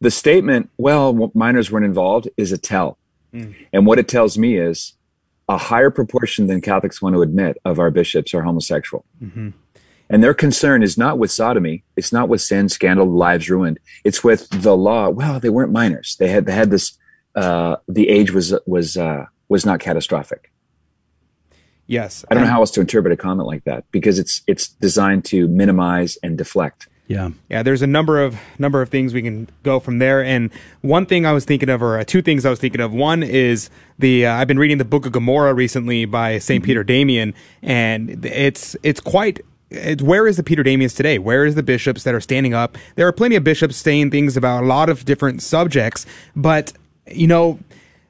The 0.00 0.10
statement, 0.10 0.70
"Well, 0.78 1.30
minors 1.34 1.70
weren't 1.70 1.84
involved," 1.84 2.28
is 2.36 2.50
a 2.52 2.58
tell, 2.58 2.96
and 3.72 3.86
what 3.86 3.98
it 3.98 4.08
tells 4.08 4.36
me 4.38 4.56
is 4.56 4.94
a 5.48 5.56
higher 5.56 5.90
proportion 5.90 6.46
than 6.46 6.60
Catholics 6.60 7.02
want 7.02 7.14
to 7.14 7.22
admit 7.22 7.58
of 7.64 7.78
our 7.78 7.90
bishops 7.90 8.32
are 8.34 8.42
homosexual. 8.42 9.04
And 10.08 10.24
their 10.24 10.34
concern 10.34 10.82
is 10.82 10.98
not 10.98 11.18
with 11.18 11.30
sodomy. 11.30 11.84
It's 11.96 12.12
not 12.12 12.28
with 12.28 12.40
sin, 12.40 12.68
scandal, 12.68 13.06
lives 13.06 13.48
ruined. 13.48 13.78
It's 14.04 14.24
with 14.24 14.48
the 14.50 14.76
law. 14.76 15.08
Well, 15.08 15.38
they 15.38 15.50
weren't 15.50 15.72
minors. 15.72 16.16
They 16.18 16.28
had 16.28 16.46
they 16.46 16.52
had 16.52 16.70
this. 16.70 16.98
Uh, 17.36 17.76
the 17.86 18.08
age 18.08 18.32
was 18.32 18.52
was 18.66 18.96
uh, 18.96 19.26
was 19.48 19.64
not 19.64 19.78
catastrophic. 19.78 20.50
Yes. 21.86 22.24
I 22.30 22.34
don't 22.34 22.44
know 22.44 22.50
how 22.50 22.60
else 22.60 22.70
to 22.72 22.80
interpret 22.80 23.12
a 23.12 23.16
comment 23.16 23.48
like 23.48 23.64
that 23.64 23.84
because 23.90 24.20
it's 24.20 24.42
it's 24.46 24.68
designed 24.68 25.24
to 25.26 25.48
minimize 25.48 26.18
and 26.22 26.38
deflect. 26.38 26.88
Yeah. 27.10 27.30
Yeah, 27.48 27.64
there's 27.64 27.82
a 27.82 27.88
number 27.88 28.22
of 28.22 28.38
number 28.56 28.80
of 28.80 28.88
things 28.88 29.12
we 29.12 29.20
can 29.20 29.48
go 29.64 29.80
from 29.80 29.98
there. 29.98 30.22
And 30.22 30.48
one 30.80 31.06
thing 31.06 31.26
I 31.26 31.32
was 31.32 31.44
thinking 31.44 31.68
of, 31.68 31.82
or 31.82 31.98
uh, 31.98 32.04
two 32.04 32.22
things 32.22 32.46
I 32.46 32.50
was 32.50 32.60
thinking 32.60 32.80
of. 32.80 32.92
One 32.92 33.24
is 33.24 33.68
the 33.98 34.26
uh, 34.26 34.34
I've 34.34 34.46
been 34.46 34.60
reading 34.60 34.78
the 34.78 34.84
Book 34.84 35.06
of 35.06 35.10
Gomorrah 35.10 35.52
recently 35.52 36.04
by 36.04 36.38
Saint 36.38 36.62
Peter 36.62 36.84
Damian, 36.84 37.34
and 37.62 38.24
it's 38.24 38.76
it's 38.84 39.00
quite. 39.00 39.40
Where 40.00 40.28
is 40.28 40.36
the 40.36 40.44
Peter 40.44 40.62
Damians 40.62 40.94
today? 40.94 41.18
Where 41.18 41.44
is 41.44 41.56
the 41.56 41.64
bishops 41.64 42.04
that 42.04 42.14
are 42.14 42.20
standing 42.20 42.54
up? 42.54 42.78
There 42.94 43.08
are 43.08 43.12
plenty 43.12 43.34
of 43.34 43.42
bishops 43.42 43.76
saying 43.76 44.12
things 44.12 44.36
about 44.36 44.62
a 44.62 44.66
lot 44.66 44.88
of 44.88 45.04
different 45.04 45.42
subjects, 45.42 46.06
but 46.36 46.72
you 47.08 47.26
know, 47.26 47.58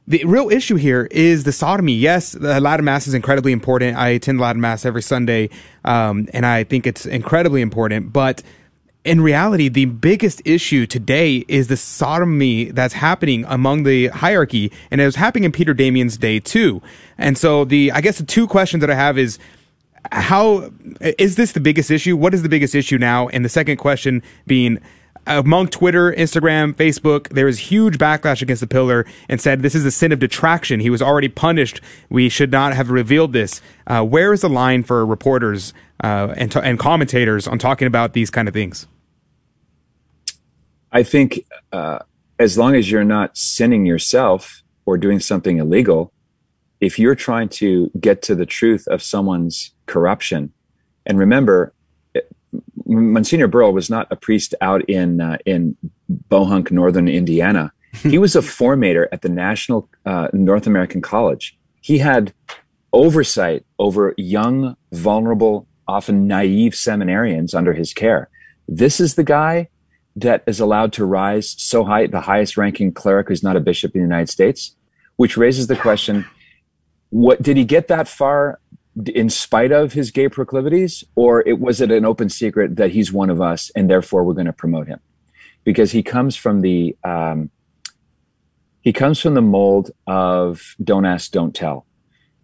the 0.07 0.23
real 0.27 0.51
issue 0.51 0.77
here 0.77 1.09
is 1.11 1.45
the 1.45 1.53
sodomy. 1.53 1.95
Yes, 1.95 2.33
the 2.33 2.61
Latin 2.61 2.85
Mass 2.85 3.07
is 3.07 3.15
incredibly 3.15 3.53
important. 3.53 3.97
I 3.97 4.09
attend 4.09 4.41
Latin 4.41 4.61
Mass 4.61 4.85
every 4.85 5.03
Sunday, 5.03 5.49
um, 5.87 6.29
and 6.35 6.45
I 6.45 6.65
think 6.65 6.87
it's 6.87 7.07
incredibly 7.07 7.63
important. 7.63 8.13
But 8.13 8.43
in 9.05 9.21
reality, 9.21 9.69
the 9.69 9.87
biggest 9.87 10.43
issue 10.45 10.87
today 10.87 11.45
is 11.49 11.69
the 11.69 11.77
sodomy 11.77 12.67
that's 12.67 12.95
happening 12.95 13.45
among 13.49 13.85
the 13.85 14.09
hierarchy, 14.09 14.71
and 14.91 15.01
it 15.01 15.07
was 15.07 15.17
happening 15.17 15.45
in 15.45 15.53
Peter 15.53 15.73
Damian's 15.73 16.19
day 16.19 16.39
too. 16.39 16.83
And 17.17 17.39
so, 17.39 17.65
the 17.65 17.93
I 17.93 18.01
guess 18.01 18.19
the 18.19 18.27
two 18.27 18.47
questions 18.47 18.83
that 18.83 18.91
I 18.91 18.95
have 18.95 19.17
is 19.17 19.39
how 20.13 20.71
is 21.01 21.37
this 21.37 21.53
the 21.53 21.61
biggest 21.61 21.91
issue? 21.91 22.17
What 22.17 22.35
is 22.35 22.43
the 22.43 22.49
biggest 22.49 22.75
issue 22.75 22.99
now? 22.99 23.29
And 23.29 23.45
the 23.45 23.49
second 23.49 23.79
question 23.79 24.23
being 24.47 24.79
among 25.27 25.69
Twitter, 25.69 26.13
Instagram, 26.13 26.75
Facebook, 26.75 27.29
there 27.29 27.47
was 27.47 27.59
huge 27.59 27.99
backlash 27.99 28.43
against 28.43 28.61
the 28.61 28.67
pillar 28.67 29.07
and 29.29 29.41
said 29.41 29.63
this 29.63 29.75
is 29.75 29.85
a 29.85 29.91
sin 29.91 30.13
of 30.13 30.19
detraction. 30.19 30.81
He 30.81 30.91
was 30.91 31.03
already 31.03 31.29
punished. 31.29 31.81
We 32.09 32.29
should 32.29 32.51
not 32.51 32.75
have 32.75 32.91
revealed 32.91 33.33
this. 33.33 33.61
Uh, 33.87 34.05
where 34.05 34.33
is 34.33 34.41
the 34.41 34.49
line 34.49 34.83
for 34.83 35.05
reporters 35.05 35.73
uh, 36.03 36.35
and, 36.37 36.55
and 36.57 36.79
commentators 36.79 37.47
on 37.47 37.59
talking 37.59 37.87
about 37.87 38.13
these 38.13 38.31
kind 38.31 38.49
of 38.49 38.55
things? 38.55 38.87
I 40.93 41.03
think 41.03 41.45
uh, 41.73 42.01
as 42.39 42.59
long 42.59 42.75
as 42.75 42.91
you're 42.91 43.05
not 43.05 43.37
sinning 43.37 43.87
yourself 43.87 44.63
or 44.87 44.99
doing 44.99 45.21
something 45.21 45.59
illegal, 45.59 46.13
if 46.81 46.99
you're 46.99 47.15
trying 47.15 47.49
to 47.51 47.91
get 48.01 48.23
to 48.23 48.35
the 48.35 48.47
truth 48.47 48.89
of 48.89 49.03
someone's 49.03 49.73
corruption, 49.87 50.53
and 51.07 51.19
remember, 51.19 51.73
Monsignor 52.91 53.47
Burrill 53.47 53.73
was 53.73 53.89
not 53.89 54.09
a 54.11 54.17
priest 54.17 54.55
out 54.61 54.83
in 54.89 55.21
uh, 55.21 55.39
in 55.47 55.77
Bohunk, 56.29 56.71
northern 56.71 57.09
Indiana. 57.09 57.73
He 58.03 58.19
was 58.19 58.37
a 58.37 58.41
formator 58.41 59.07
at 59.13 59.23
the 59.23 59.29
National 59.29 59.89
uh, 60.05 60.29
North 60.33 60.67
American 60.67 61.01
College. 61.01 61.57
He 61.81 61.99
had 61.99 62.33
oversight 62.93 63.65
over 63.79 64.15
young, 64.17 64.77
vulnerable, 64.93 65.67
often 65.87 66.27
naive 66.27 66.73
seminarians 66.73 67.55
under 67.55 67.73
his 67.73 67.93
care. 67.93 68.29
This 68.69 69.01
is 69.01 69.15
the 69.15 69.25
guy 69.25 69.69
that 70.17 70.43
is 70.47 70.61
allowed 70.61 70.93
to 70.95 71.05
rise 71.05 71.55
so 71.59 71.85
high, 71.85 72.07
the 72.07 72.21
highest 72.21 72.57
ranking 72.57 72.93
cleric 72.93 73.29
who's 73.29 73.43
not 73.43 73.57
a 73.57 73.61
bishop 73.61 73.95
in 73.95 74.01
the 74.01 74.07
United 74.07 74.29
States, 74.29 74.77
which 75.17 75.37
raises 75.37 75.69
the 75.69 75.77
question 75.77 76.27
what 77.11 77.43
did 77.43 77.57
he 77.57 77.65
get 77.65 77.89
that 77.89 78.09
far 78.09 78.61
in 79.07 79.31
spite 79.31 79.73
of 79.73 79.93
his 79.93 80.11
gay 80.11 80.29
proclivities 80.29 81.05
or 81.15 81.47
it 81.47 81.61
was 81.61 81.81
it 81.81 81.91
an 81.91 82.05
open 82.05 82.29
secret 82.29 82.77
that 82.77 82.91
he's 82.91 83.13
one 83.13 83.31
of 83.31 83.41
us 83.41 83.71
and 83.77 83.89
therefore 83.89 84.25
we're 84.25 84.35
going 84.35 84.47
to 84.47 84.53
promote 84.53 84.87
him? 84.87 85.01
Because 85.65 85.93
he 85.93 86.03
comes 86.03 86.37
from 86.37 86.61
the 86.61 86.97
um, 87.05 87.51
he 88.83 88.93
comes 88.93 89.21
from 89.21 89.35
the 89.35 89.43
mold 89.43 89.91
of 90.07 90.75
don't 90.83 91.05
ask 91.05 91.31
don't 91.31 91.55
tell. 91.55 91.87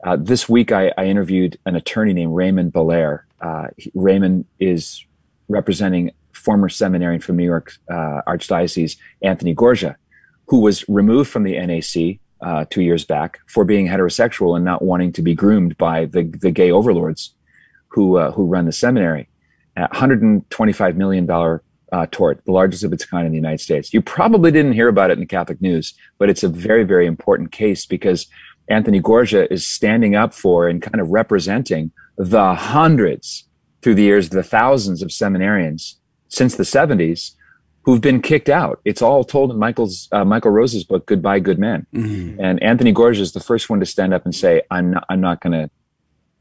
Uh, 0.04 0.16
this 0.16 0.48
week 0.48 0.70
I, 0.72 0.92
I 0.96 1.06
interviewed 1.06 1.58
an 1.66 1.74
attorney 1.74 2.12
named 2.12 2.34
raymond 2.34 2.72
belair 2.72 3.26
uh, 3.40 3.68
he- 3.76 3.90
raymond 3.94 4.44
is 4.58 5.04
representing 5.48 6.12
former 6.32 6.68
seminarian 6.68 7.20
from 7.20 7.36
new 7.36 7.44
york 7.44 7.72
uh, 7.90 8.20
archdiocese 8.26 8.96
anthony 9.22 9.54
gorgia 9.54 9.96
who 10.46 10.60
was 10.60 10.86
removed 10.88 11.30
from 11.30 11.44
the 11.44 11.54
nac 11.66 12.20
uh, 12.40 12.64
two 12.68 12.82
years 12.82 13.04
back 13.04 13.40
for 13.46 13.64
being 13.64 13.86
heterosexual 13.86 14.56
and 14.56 14.64
not 14.64 14.82
wanting 14.82 15.12
to 15.12 15.22
be 15.22 15.34
groomed 15.34 15.76
by 15.78 16.04
the, 16.04 16.22
the 16.22 16.50
gay 16.50 16.70
overlords 16.70 17.34
who 17.88 18.16
uh, 18.16 18.30
who 18.32 18.46
run 18.46 18.66
the 18.66 18.72
seminary. 18.72 19.28
Uh, 19.76 19.88
125 19.90 20.96
million 20.96 21.26
dollar 21.26 21.62
uh, 21.92 22.06
tort, 22.10 22.42
the 22.44 22.52
largest 22.52 22.82
of 22.82 22.92
its 22.92 23.04
kind 23.04 23.26
in 23.26 23.32
the 23.32 23.36
United 23.36 23.60
States. 23.60 23.92
You 23.94 24.02
probably 24.02 24.50
didn't 24.50 24.72
hear 24.72 24.88
about 24.88 25.10
it 25.10 25.14
in 25.14 25.20
the 25.20 25.26
Catholic 25.26 25.60
news, 25.60 25.94
but 26.18 26.28
it's 26.28 26.42
a 26.42 26.48
very 26.48 26.84
very 26.84 27.06
important 27.06 27.52
case 27.52 27.86
because 27.86 28.26
Anthony 28.68 29.00
Gorgia 29.00 29.46
is 29.50 29.66
standing 29.66 30.16
up 30.16 30.34
for 30.34 30.68
and 30.68 30.82
kind 30.82 31.00
of 31.00 31.08
representing 31.08 31.92
the 32.16 32.54
hundreds 32.54 33.44
through 33.82 33.94
the 33.94 34.02
years, 34.02 34.30
the 34.30 34.42
thousands 34.42 35.02
of 35.02 35.10
seminarians 35.10 35.94
since 36.28 36.56
the 36.56 36.64
70s 36.64 37.34
who've 37.86 38.00
been 38.00 38.20
kicked 38.20 38.48
out. 38.48 38.80
It's 38.84 39.00
all 39.00 39.22
told 39.22 39.52
in 39.52 39.58
Michael's 39.58 40.08
uh, 40.10 40.24
Michael 40.24 40.50
Rose's 40.50 40.82
book, 40.82 41.06
Goodbye, 41.06 41.38
Good 41.38 41.58
Men. 41.58 41.86
Mm-hmm. 41.94 42.40
And 42.40 42.62
Anthony 42.62 42.92
Gorgia 42.92 43.20
is 43.20 43.32
the 43.32 43.40
first 43.40 43.70
one 43.70 43.78
to 43.78 43.86
stand 43.86 44.12
up 44.12 44.24
and 44.24 44.34
say, 44.34 44.62
"I'm 44.70 44.90
not, 44.90 45.06
I'm 45.08 45.20
not 45.20 45.40
going 45.40 45.52
to, 45.52 45.70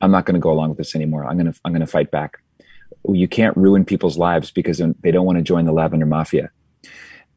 I'm 0.02 0.12
not 0.12 0.26
going 0.26 0.34
to 0.34 0.42
go 0.42 0.52
along 0.52 0.70
with 0.70 0.80
this 0.80 0.96
anymore. 0.96 1.26
I'm 1.26 1.38
going 1.38 1.54
to, 1.54 1.60
I'm 1.64 1.72
going 1.72 1.86
to 1.86 1.88
fight 1.88 2.10
back. 2.10 2.40
You 3.08 3.28
can't 3.28 3.56
ruin 3.56 3.86
people's 3.86 4.18
lives 4.18 4.50
because 4.50 4.82
they 5.02 5.12
don't 5.12 5.26
want 5.26 5.38
to 5.38 5.44
join 5.44 5.66
the 5.66 5.72
Lavender 5.72 6.08
Mafia." 6.08 6.50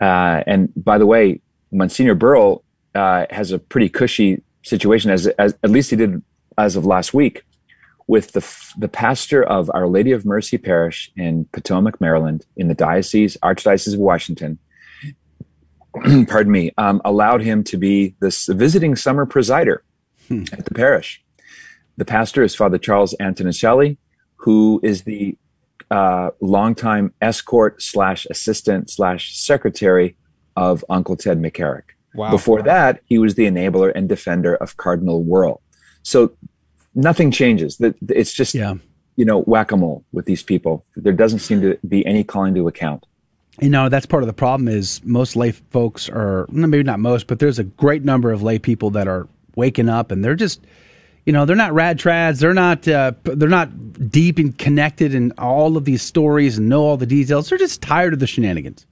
Uh, 0.01 0.43
and 0.47 0.73
by 0.75 0.97
the 0.97 1.07
way, 1.07 1.41
Monsignor 1.71 2.15
Burrill 2.15 2.65
uh, 2.95 3.27
has 3.31 3.53
a 3.53 3.59
pretty 3.59 3.91
cushy 3.91 4.43
situation, 4.63 5.11
as, 5.11 5.27
as 5.27 5.55
at 5.63 5.71
least 5.71 5.91
he 5.91 5.97
did 5.97 6.23
as 6.57 6.77
of 6.77 6.87
last 6.87 7.13
week, 7.13 7.43
with 8.09 8.33
the 8.33 8.45
the 8.77 8.89
pastor 8.89 9.43
of 9.45 9.71
Our 9.73 9.87
Lady 9.87 10.11
of 10.11 10.27
Mercy 10.27 10.59
Parish 10.59 11.13
in 11.17 11.45
Potomac, 11.53 12.01
Maryland, 12.01 12.45
in 12.57 12.67
the 12.67 12.75
diocese, 12.75 13.37
Archdiocese 13.43 13.95
of 13.95 14.01
Washington. 14.01 14.59
pardon 16.29 16.53
me, 16.53 16.73
um, 16.79 17.01
allowed 17.05 17.43
him 17.43 17.63
to 17.65 17.77
be 17.77 18.15
this 18.21 18.47
visiting 18.47 18.97
summer 18.97 19.25
presider 19.27 19.79
Hmm. 20.29 20.45
at 20.53 20.67
the 20.67 20.75
parish. 20.75 21.23
The 21.97 22.05
pastor 22.05 22.43
is 22.43 22.55
Father 22.55 22.79
Charles 22.79 23.15
Antonicelli, 23.19 23.97
who 24.37 24.79
is 24.83 25.03
the 25.03 25.37
uh, 25.91 26.31
longtime 26.41 27.15
escort 27.23 27.83
slash 27.83 28.27
assistant 28.27 28.91
slash 28.91 29.35
secretary 29.37 30.17
of 30.55 30.85
Uncle 30.91 31.17
Ted 31.17 31.41
McCarrick. 31.41 31.95
Wow. 32.15 32.31
Before 32.31 32.63
that, 32.63 33.01
he 33.07 33.19
was 33.19 33.37
the 33.37 33.47
enabler 33.47 33.91
and 33.95 34.09
defender 34.09 34.55
of 34.57 34.77
Cardinal 34.77 35.25
Wuerl. 35.25 35.61
So 36.03 36.33
nothing 36.99 37.31
changes. 37.31 37.79
That 37.79 37.95
it's 38.11 38.33
just 38.33 38.55
Yeah. 38.55 38.75
you 39.17 39.25
know 39.25 39.41
whack 39.43 39.73
a 39.73 39.77
mole 39.77 40.05
with 40.13 40.27
these 40.27 40.43
people. 40.43 40.85
There 40.97 41.13
doesn't 41.13 41.39
seem 41.41 41.61
to 41.63 41.79
be 41.89 42.05
any 42.07 42.25
calling 42.25 42.55
to 42.57 42.69
account. 42.69 43.07
You 43.61 43.71
know, 43.71 43.89
that's 43.89 44.07
part 44.07 44.23
of 44.23 44.27
the 44.29 44.33
problem 44.33 44.69
is 44.69 45.01
most 45.05 45.35
lay 45.35 45.51
folks 45.51 46.09
are, 46.09 46.47
maybe 46.51 46.85
not 46.85 47.01
most, 47.01 47.27
but 47.27 47.41
there's 47.41 47.59
a 47.59 47.65
great 47.65 48.05
number 48.05 48.31
of 48.31 48.41
lay 48.41 48.59
people 48.61 48.91
that 48.91 49.09
are 49.09 49.27
waking 49.57 49.89
up 49.89 50.13
and 50.13 50.25
they're 50.25 50.37
just, 50.37 50.61
you 51.27 51.33
know, 51.33 51.45
they're 51.45 51.57
not 51.57 51.73
rad 51.75 51.99
trads. 51.99 52.39
They're 52.39 52.55
not, 52.55 52.87
uh, 52.87 53.13
they're 53.25 53.49
not 53.49 54.13
deep 54.13 54.39
and 54.39 54.57
connected 54.57 55.13
in 55.13 55.33
all 55.39 55.77
of 55.77 55.85
these 55.85 56.03
stories 56.03 56.57
and 56.59 56.69
know 56.69 56.85
all 56.85 56.97
the 56.97 57.05
details. 57.07 57.49
They're 57.49 57.59
just 57.59 57.83
tired 57.83 58.13
of 58.13 58.21
the 58.21 58.29
shenanigans. 58.29 58.87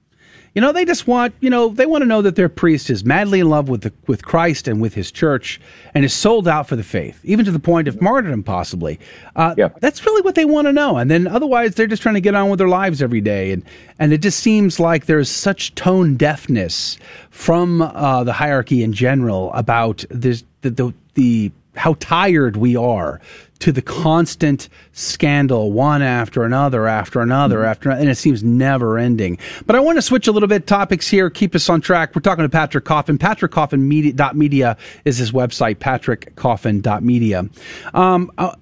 You 0.57 0.61
know, 0.61 0.71
they 0.71 0.85
just 0.85 1.05
want, 1.05 1.35
you 1.39 1.51
know, 1.51 1.69
they 1.69 1.85
want 1.85 2.01
to 2.01 2.07
know 2.07 2.23
that 2.23 2.35
their 2.35 2.49
priest 2.49 2.89
is 2.89 3.05
madly 3.05 3.41
in 3.41 3.47
love 3.47 3.69
with 3.69 3.81
the, 3.81 3.93
with 4.07 4.25
Christ 4.25 4.67
and 4.67 4.81
with 4.81 4.95
his 4.95 5.11
church 5.11 5.61
and 5.93 6.03
is 6.03 6.15
sold 6.15 6.47
out 6.47 6.67
for 6.67 6.75
the 6.75 6.83
faith, 6.83 7.19
even 7.23 7.45
to 7.45 7.51
the 7.51 7.59
point 7.59 7.87
of 7.87 8.01
martyrdom, 8.01 8.41
possibly. 8.41 8.99
Uh, 9.35 9.53
That's 9.81 10.03
really 10.03 10.23
what 10.23 10.33
they 10.33 10.45
want 10.45 10.65
to 10.65 10.73
know. 10.73 10.97
And 10.97 11.11
then 11.11 11.27
otherwise, 11.27 11.75
they're 11.75 11.85
just 11.85 12.01
trying 12.01 12.15
to 12.15 12.21
get 12.21 12.33
on 12.33 12.49
with 12.49 12.57
their 12.57 12.67
lives 12.69 13.03
every 13.03 13.21
day. 13.21 13.51
And, 13.51 13.63
and 13.99 14.11
it 14.11 14.23
just 14.23 14.39
seems 14.39 14.79
like 14.79 15.05
there's 15.05 15.29
such 15.29 15.75
tone 15.75 16.15
deafness 16.15 16.97
from 17.29 17.83
uh, 17.83 18.23
the 18.23 18.33
hierarchy 18.33 18.81
in 18.81 18.93
general 18.93 19.53
about 19.53 20.05
this, 20.09 20.43
the, 20.61 20.71
the, 20.71 20.93
the 21.13 21.51
how 21.77 21.95
tired 21.99 22.57
we 22.57 22.75
are 22.75 23.21
to 23.59 23.71
the 23.71 23.81
constant 23.81 24.69
scandal, 24.93 25.71
one 25.71 26.01
after 26.01 26.43
another, 26.43 26.87
after 26.87 27.21
another, 27.21 27.65
after, 27.65 27.89
and 27.89 28.09
it 28.09 28.15
seems 28.15 28.43
never 28.43 28.97
ending. 28.97 29.37
But 29.65 29.75
I 29.75 29.79
want 29.79 29.97
to 29.97 30.01
switch 30.01 30.27
a 30.27 30.31
little 30.31 30.47
bit 30.47 30.67
topics 30.67 31.07
here, 31.07 31.29
keep 31.29 31.55
us 31.55 31.69
on 31.69 31.81
track. 31.81 32.15
We're 32.15 32.21
talking 32.21 32.43
to 32.43 32.49
Patrick 32.49 32.85
Coffin. 32.85 33.17
Patrick 33.17 33.51
Coffin 33.51 33.87
media, 33.87 34.31
media 34.33 34.77
is 35.05 35.17
his 35.17 35.31
website, 35.31 35.75
patrickcoffin.media. 35.77 37.49
Um, 37.93 38.31
uh, 38.37 38.55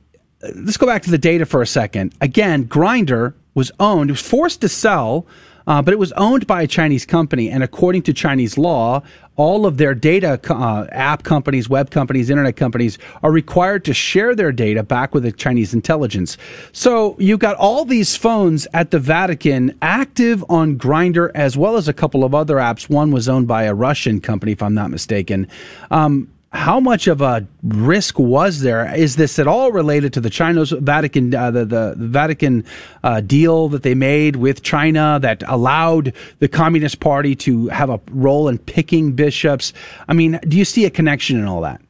let's 0.55 0.77
go 0.77 0.85
back 0.85 1.03
to 1.03 1.11
the 1.11 1.17
data 1.17 1.45
for 1.45 1.61
a 1.61 1.67
second. 1.67 2.13
Again, 2.21 2.65
Grindr 2.65 3.33
was 3.53 3.71
owned, 3.79 4.09
it 4.09 4.13
was 4.13 4.21
forced 4.21 4.61
to 4.61 4.69
sell, 4.69 5.25
uh, 5.67 5.81
but 5.81 5.93
it 5.93 5.97
was 5.97 6.11
owned 6.13 6.47
by 6.47 6.61
a 6.61 6.67
Chinese 6.67 7.05
company. 7.05 7.49
And 7.49 7.63
according 7.63 8.03
to 8.03 8.13
Chinese 8.13 8.57
law, 8.57 9.01
all 9.35 9.65
of 9.65 9.77
their 9.77 9.93
data 9.93 10.39
uh, 10.49 10.87
app 10.91 11.23
companies, 11.23 11.67
web 11.67 11.89
companies, 11.91 12.29
internet 12.29 12.55
companies 12.55 12.97
are 13.21 13.31
required 13.31 13.83
to 13.85 13.93
share 13.93 14.33
their 14.35 14.51
data 14.51 14.83
back 14.83 15.13
with 15.13 15.23
the 15.23 15.31
Chinese 15.31 15.73
intelligence. 15.73 16.37
So 16.71 17.15
you've 17.19 17.39
got 17.39 17.57
all 17.57 17.85
these 17.85 18.15
phones 18.15 18.67
at 18.73 18.91
the 18.91 18.99
Vatican 18.99 19.77
active 19.81 20.43
on 20.49 20.77
Grindr 20.77 21.31
as 21.35 21.57
well 21.57 21.75
as 21.75 21.87
a 21.87 21.93
couple 21.93 22.23
of 22.23 22.33
other 22.33 22.55
apps. 22.55 22.89
One 22.89 23.11
was 23.11 23.27
owned 23.27 23.47
by 23.47 23.63
a 23.63 23.73
Russian 23.73 24.21
company, 24.21 24.53
if 24.53 24.63
I'm 24.63 24.73
not 24.73 24.89
mistaken. 24.89 25.47
Um, 25.91 26.29
how 26.55 26.79
much 26.79 27.07
of 27.07 27.21
a 27.21 27.45
risk 27.63 28.17
was 28.17 28.61
there? 28.61 28.93
Is 28.95 29.15
this 29.17 29.37
at 29.37 29.47
all 29.47 29.71
related 29.71 30.13
to 30.13 30.21
the 30.21 30.29
China's 30.29 30.71
Vatican, 30.71 31.35
uh, 31.35 31.51
the, 31.51 31.65
the, 31.65 31.95
Vatican 31.97 32.65
uh, 33.03 33.21
deal 33.21 33.69
that 33.69 33.83
they 33.83 33.93
made 33.93 34.37
with 34.37 34.63
China 34.63 35.19
that 35.21 35.43
allowed 35.47 36.13
the 36.39 36.47
Communist 36.47 36.99
Party 36.99 37.35
to 37.35 37.67
have 37.67 37.89
a 37.89 37.99
role 38.09 38.47
in 38.47 38.57
picking 38.57 39.11
bishops? 39.13 39.73
I 40.07 40.13
mean, 40.13 40.39
do 40.47 40.57
you 40.57 40.65
see 40.65 40.85
a 40.85 40.89
connection 40.89 41.37
in 41.37 41.45
all 41.45 41.61
that? 41.61 41.81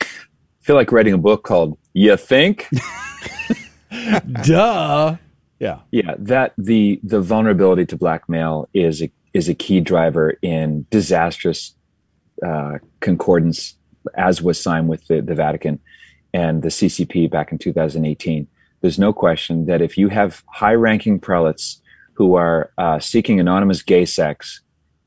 I 0.00 0.06
feel 0.60 0.76
like 0.76 0.92
writing 0.92 1.14
a 1.14 1.18
book 1.18 1.42
called 1.42 1.76
"You 1.92 2.16
Think." 2.16 2.68
Duh. 4.42 5.16
Yeah. 5.58 5.78
Yeah, 5.90 6.14
that 6.18 6.54
the 6.58 7.00
the 7.02 7.20
vulnerability 7.20 7.86
to 7.86 7.96
blackmail 7.96 8.68
is 8.74 9.02
a 9.02 9.10
is 9.32 9.48
a 9.48 9.54
key 9.54 9.80
driver 9.80 10.36
in 10.42 10.86
disastrous 10.90 11.74
uh, 12.44 12.78
concordance, 13.00 13.76
as 14.14 14.42
was 14.42 14.60
signed 14.60 14.88
with 14.88 15.06
the, 15.08 15.20
the 15.20 15.34
Vatican 15.34 15.78
and 16.34 16.62
the 16.62 16.68
CCP 16.68 17.30
back 17.30 17.52
in 17.52 17.58
2018. 17.58 18.46
There's 18.80 18.98
no 18.98 19.12
question 19.12 19.66
that 19.66 19.80
if 19.80 19.96
you 19.96 20.08
have 20.08 20.42
high-ranking 20.48 21.20
prelates 21.20 21.80
who 22.14 22.34
are 22.34 22.72
uh, 22.78 22.98
seeking 22.98 23.38
anonymous 23.40 23.82
gay 23.82 24.04
sex 24.04 24.60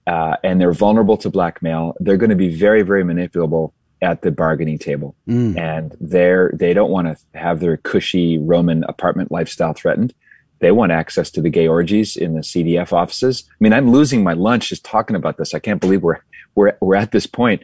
uh, 0.07 0.35
and 0.43 0.61
they're 0.61 0.71
vulnerable 0.71 1.17
to 1.17 1.29
blackmail, 1.29 1.95
they're 1.99 2.17
going 2.17 2.29
to 2.29 2.35
be 2.35 2.55
very, 2.55 2.83
very 2.83 3.03
manipulable 3.03 3.73
at 4.01 4.21
the 4.21 4.31
bargaining 4.31 4.77
table, 4.77 5.15
Mm. 5.27 5.57
and 5.57 5.95
they're 5.99 6.51
they 6.53 6.73
don't 6.73 6.91
want 6.91 7.07
to 7.07 7.39
have 7.39 7.59
their 7.59 7.77
cushy 7.77 8.37
Roman 8.37 8.83
apartment 8.83 9.31
lifestyle 9.31 9.73
threatened. 9.73 10.13
They 10.59 10.71
want 10.71 10.91
access 10.91 11.31
to 11.31 11.41
the 11.41 11.49
gay 11.49 11.67
orgies 11.67 12.15
in 12.15 12.33
the 12.35 12.41
CDF 12.41 12.93
offices. 12.93 13.45
I 13.49 13.55
mean, 13.59 13.73
I'm 13.73 13.91
losing 13.91 14.21
my 14.23 14.33
lunch 14.33 14.69
just 14.69 14.85
talking 14.85 15.15
about 15.15 15.37
this. 15.37 15.53
I 15.53 15.59
can't 15.59 15.81
believe 15.81 16.03
we're 16.03 16.19
we're 16.55 16.77
we're 16.81 16.95
at 16.95 17.11
this 17.11 17.25
point. 17.25 17.63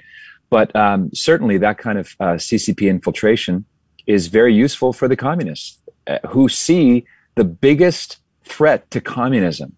But 0.52 0.76
um, 0.76 1.10
certainly, 1.14 1.58
that 1.58 1.80
kind 1.80 1.98
of 1.98 2.16
uh, 2.20 2.34
CCP 2.34 2.88
infiltration 2.88 3.66
is 4.06 4.28
very 4.28 4.54
useful 4.54 4.94
for 4.94 5.08
the 5.08 5.16
communists 5.16 5.80
uh, 6.06 6.20
who 6.28 6.50
see 6.50 7.06
the 7.36 7.46
biggest 7.46 8.18
threat 8.44 8.92
to 8.92 9.00
communism 9.00 9.78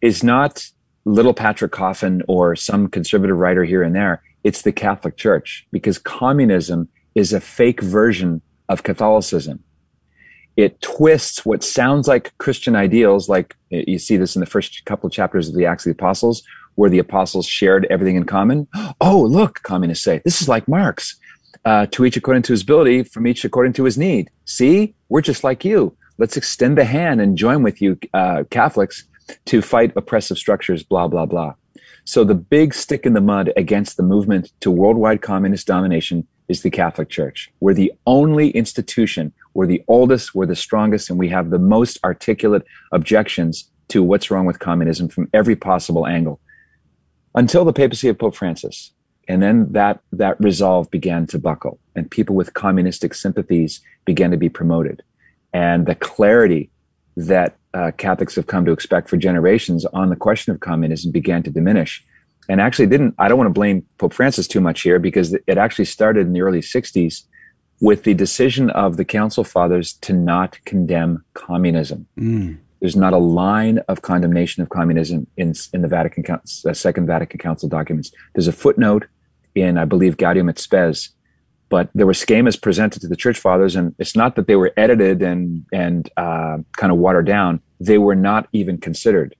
is 0.00 0.22
not 0.22 0.70
little 1.04 1.34
Patrick 1.34 1.72
Coffin 1.72 2.22
or 2.28 2.54
some 2.54 2.88
conservative 2.88 3.36
writer 3.36 3.64
here 3.64 3.82
and 3.82 3.94
there. 3.94 4.22
It's 4.44 4.62
the 4.62 4.72
Catholic 4.72 5.16
Church 5.16 5.66
because 5.72 5.98
communism 5.98 6.88
is 7.16 7.32
a 7.32 7.40
fake 7.40 7.80
version 7.80 8.40
of 8.68 8.84
Catholicism. 8.84 9.64
It 10.56 10.80
twists 10.80 11.44
what 11.44 11.64
sounds 11.64 12.06
like 12.06 12.36
Christian 12.38 12.76
ideals, 12.76 13.28
like 13.28 13.56
you 13.70 13.98
see 13.98 14.16
this 14.16 14.36
in 14.36 14.40
the 14.40 14.46
first 14.46 14.84
couple 14.84 15.08
of 15.08 15.12
chapters 15.12 15.48
of 15.48 15.56
the 15.56 15.66
Acts 15.66 15.86
of 15.86 15.96
the 15.96 16.02
Apostles, 16.02 16.42
where 16.78 16.88
the 16.88 17.00
apostles 17.00 17.44
shared 17.44 17.88
everything 17.90 18.14
in 18.14 18.22
common. 18.22 18.68
Oh, 19.00 19.20
look, 19.20 19.60
communists 19.64 20.04
say, 20.04 20.22
this 20.24 20.40
is 20.40 20.48
like 20.48 20.68
Marx. 20.68 21.16
Uh, 21.64 21.86
to 21.86 22.04
each 22.04 22.16
according 22.16 22.42
to 22.44 22.52
his 22.52 22.62
ability, 22.62 23.02
from 23.02 23.26
each 23.26 23.44
according 23.44 23.72
to 23.72 23.82
his 23.82 23.98
need. 23.98 24.30
See, 24.44 24.94
we're 25.08 25.20
just 25.20 25.42
like 25.42 25.64
you. 25.64 25.96
Let's 26.16 26.36
extend 26.36 26.78
the 26.78 26.84
hand 26.84 27.20
and 27.20 27.36
join 27.36 27.64
with 27.64 27.82
you, 27.82 27.98
uh, 28.14 28.44
Catholics, 28.50 29.04
to 29.46 29.60
fight 29.60 29.92
oppressive 29.96 30.38
structures, 30.38 30.84
blah, 30.84 31.08
blah, 31.08 31.26
blah. 31.26 31.54
So 32.04 32.22
the 32.22 32.36
big 32.36 32.72
stick 32.74 33.04
in 33.04 33.12
the 33.12 33.20
mud 33.20 33.52
against 33.56 33.96
the 33.96 34.04
movement 34.04 34.52
to 34.60 34.70
worldwide 34.70 35.20
communist 35.20 35.66
domination 35.66 36.28
is 36.46 36.62
the 36.62 36.70
Catholic 36.70 37.08
Church. 37.08 37.50
We're 37.58 37.74
the 37.74 37.92
only 38.06 38.50
institution, 38.50 39.32
we're 39.52 39.66
the 39.66 39.82
oldest, 39.88 40.32
we're 40.32 40.46
the 40.46 40.56
strongest, 40.56 41.10
and 41.10 41.18
we 41.18 41.28
have 41.30 41.50
the 41.50 41.58
most 41.58 41.98
articulate 42.04 42.64
objections 42.92 43.68
to 43.88 44.02
what's 44.02 44.30
wrong 44.30 44.46
with 44.46 44.60
communism 44.60 45.08
from 45.08 45.28
every 45.34 45.56
possible 45.56 46.06
angle. 46.06 46.40
Until 47.38 47.64
the 47.64 47.72
papacy 47.72 48.08
of 48.08 48.18
Pope 48.18 48.34
Francis. 48.34 48.90
And 49.28 49.40
then 49.40 49.70
that, 49.72 50.00
that 50.10 50.40
resolve 50.40 50.90
began 50.90 51.24
to 51.28 51.38
buckle, 51.38 51.78
and 51.94 52.10
people 52.10 52.34
with 52.34 52.54
communistic 52.54 53.14
sympathies 53.14 53.80
began 54.04 54.32
to 54.32 54.36
be 54.36 54.48
promoted. 54.48 55.04
And 55.52 55.86
the 55.86 55.94
clarity 55.94 56.70
that 57.16 57.56
uh, 57.74 57.92
Catholics 57.96 58.34
have 58.34 58.48
come 58.48 58.64
to 58.64 58.72
expect 58.72 59.08
for 59.08 59.16
generations 59.16 59.84
on 59.86 60.08
the 60.08 60.16
question 60.16 60.52
of 60.52 60.58
communism 60.58 61.12
began 61.12 61.44
to 61.44 61.50
diminish. 61.50 62.04
And 62.48 62.60
actually, 62.60 62.86
didn't 62.86 63.14
I 63.18 63.28
don't 63.28 63.38
want 63.38 63.48
to 63.48 63.60
blame 63.60 63.86
Pope 63.98 64.14
Francis 64.14 64.48
too 64.48 64.60
much 64.60 64.80
here 64.80 64.98
because 64.98 65.32
it 65.34 65.58
actually 65.58 65.84
started 65.84 66.26
in 66.26 66.32
the 66.32 66.42
early 66.42 66.60
60s 66.60 67.22
with 67.80 68.02
the 68.02 68.14
decision 68.14 68.68
of 68.70 68.96
the 68.96 69.04
Council 69.04 69.44
Fathers 69.44 69.92
to 69.92 70.12
not 70.12 70.58
condemn 70.64 71.24
communism. 71.34 72.08
There's 72.80 72.96
not 72.96 73.12
a 73.12 73.18
line 73.18 73.78
of 73.88 74.02
condemnation 74.02 74.62
of 74.62 74.68
communism 74.68 75.26
in, 75.36 75.54
in 75.72 75.82
the 75.82 75.88
Vatican 75.88 76.24
uh, 76.30 76.72
Second 76.72 77.06
Vatican 77.06 77.38
Council 77.38 77.68
documents. 77.68 78.12
There's 78.34 78.48
a 78.48 78.52
footnote 78.52 79.06
in, 79.54 79.78
I 79.78 79.84
believe, 79.84 80.16
Gaudium 80.16 80.48
et 80.48 80.58
Spes 80.58 81.10
but 81.68 81.90
there 81.94 82.06
were 82.06 82.12
schemas 82.12 82.60
presented 82.60 83.00
to 83.00 83.08
the 83.08 83.16
church 83.16 83.38
fathers, 83.38 83.76
and 83.76 83.94
it's 83.98 84.16
not 84.16 84.36
that 84.36 84.46
they 84.46 84.56
were 84.56 84.72
edited 84.76 85.22
and 85.22 85.64
and 85.72 86.10
uh, 86.16 86.58
kind 86.76 86.92
of 86.92 86.98
watered 86.98 87.26
down; 87.26 87.60
they 87.80 87.98
were 87.98 88.14
not 88.14 88.48
even 88.52 88.78
considered, 88.78 89.34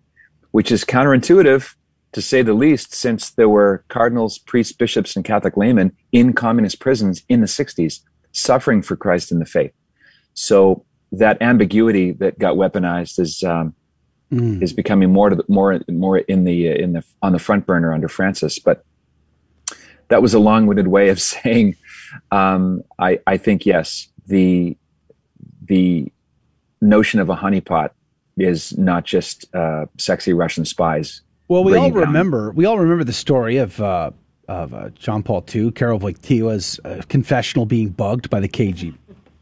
which 0.51 0.71
is 0.71 0.85
counterintuitive 0.85 1.75
to 2.13 2.23
say 2.23 2.43
the 2.43 2.55
least, 2.55 2.95
since 2.95 3.31
there 3.31 3.49
were 3.49 3.85
cardinals, 3.89 4.39
priests, 4.39 4.73
bishops, 4.73 5.15
and 5.15 5.25
Catholic 5.25 5.57
laymen 5.57 5.95
in 6.13 6.33
communist 6.33 6.81
prisons 6.81 7.23
in 7.29 7.41
the 7.41 7.47
'60s, 7.47 8.01
suffering 8.33 8.83
for 8.83 8.97
Christ 8.97 9.33
in 9.33 9.39
the 9.39 9.47
faith. 9.47 9.73
So 10.35 10.85
that 11.13 11.41
ambiguity 11.41 12.13
that 12.13 12.39
got 12.39 12.57
weaponized 12.57 13.19
is 13.19 13.43
um, 13.43 13.75
mm. 14.33 14.63
is 14.63 14.73
becoming 14.73 15.13
more 15.13 15.31
to 15.31 15.37
the, 15.37 15.45
more 15.49 15.81
more 15.89 16.19
in 16.19 16.45
the 16.45 16.69
in 16.69 16.93
the 16.93 17.05
on 17.23 17.33
the 17.33 17.39
front 17.39 17.67
burner 17.67 17.93
under 17.93 18.09
Francis. 18.09 18.59
But 18.59 18.85
that 20.09 20.23
was 20.23 20.35
a 20.35 20.39
long-winded 20.39 20.89
way 20.89 21.09
of 21.09 21.21
saying 21.21 21.77
um, 22.31 22.83
I, 22.99 23.21
I 23.27 23.37
think 23.37 23.67
yes 23.67 24.09
the 24.27 24.77
the 25.63 26.13
notion 26.81 27.21
of 27.21 27.29
a 27.29 27.37
honeypot 27.37 27.91
is 28.37 28.77
not 28.79 29.05
just 29.05 29.53
uh, 29.55 29.87
sexy 29.99 30.33
Russian 30.33 30.65
spies. 30.65 31.23
Well, 31.49 31.65
we 31.65 31.75
all 31.77 31.91
remember 31.91 32.49
down. 32.49 32.57
we 32.57 32.67
all 32.67 32.79
remember 32.79 33.05
the 33.05 33.13
story 33.13 33.57
of 33.57 33.81
uh, 33.81 34.11
of 34.49 34.75
uh, 34.75 34.91
John 34.91 35.23
Paul 35.23 35.45
II, 35.53 35.73
Karol 35.73 35.99
Wojtyła's 35.99 36.79
uh, 36.85 37.03
confessional 37.09 37.67
being 37.67 37.89
bugged 37.89 38.31
by 38.31 38.41
the 38.41 38.49
KGB 38.49 38.95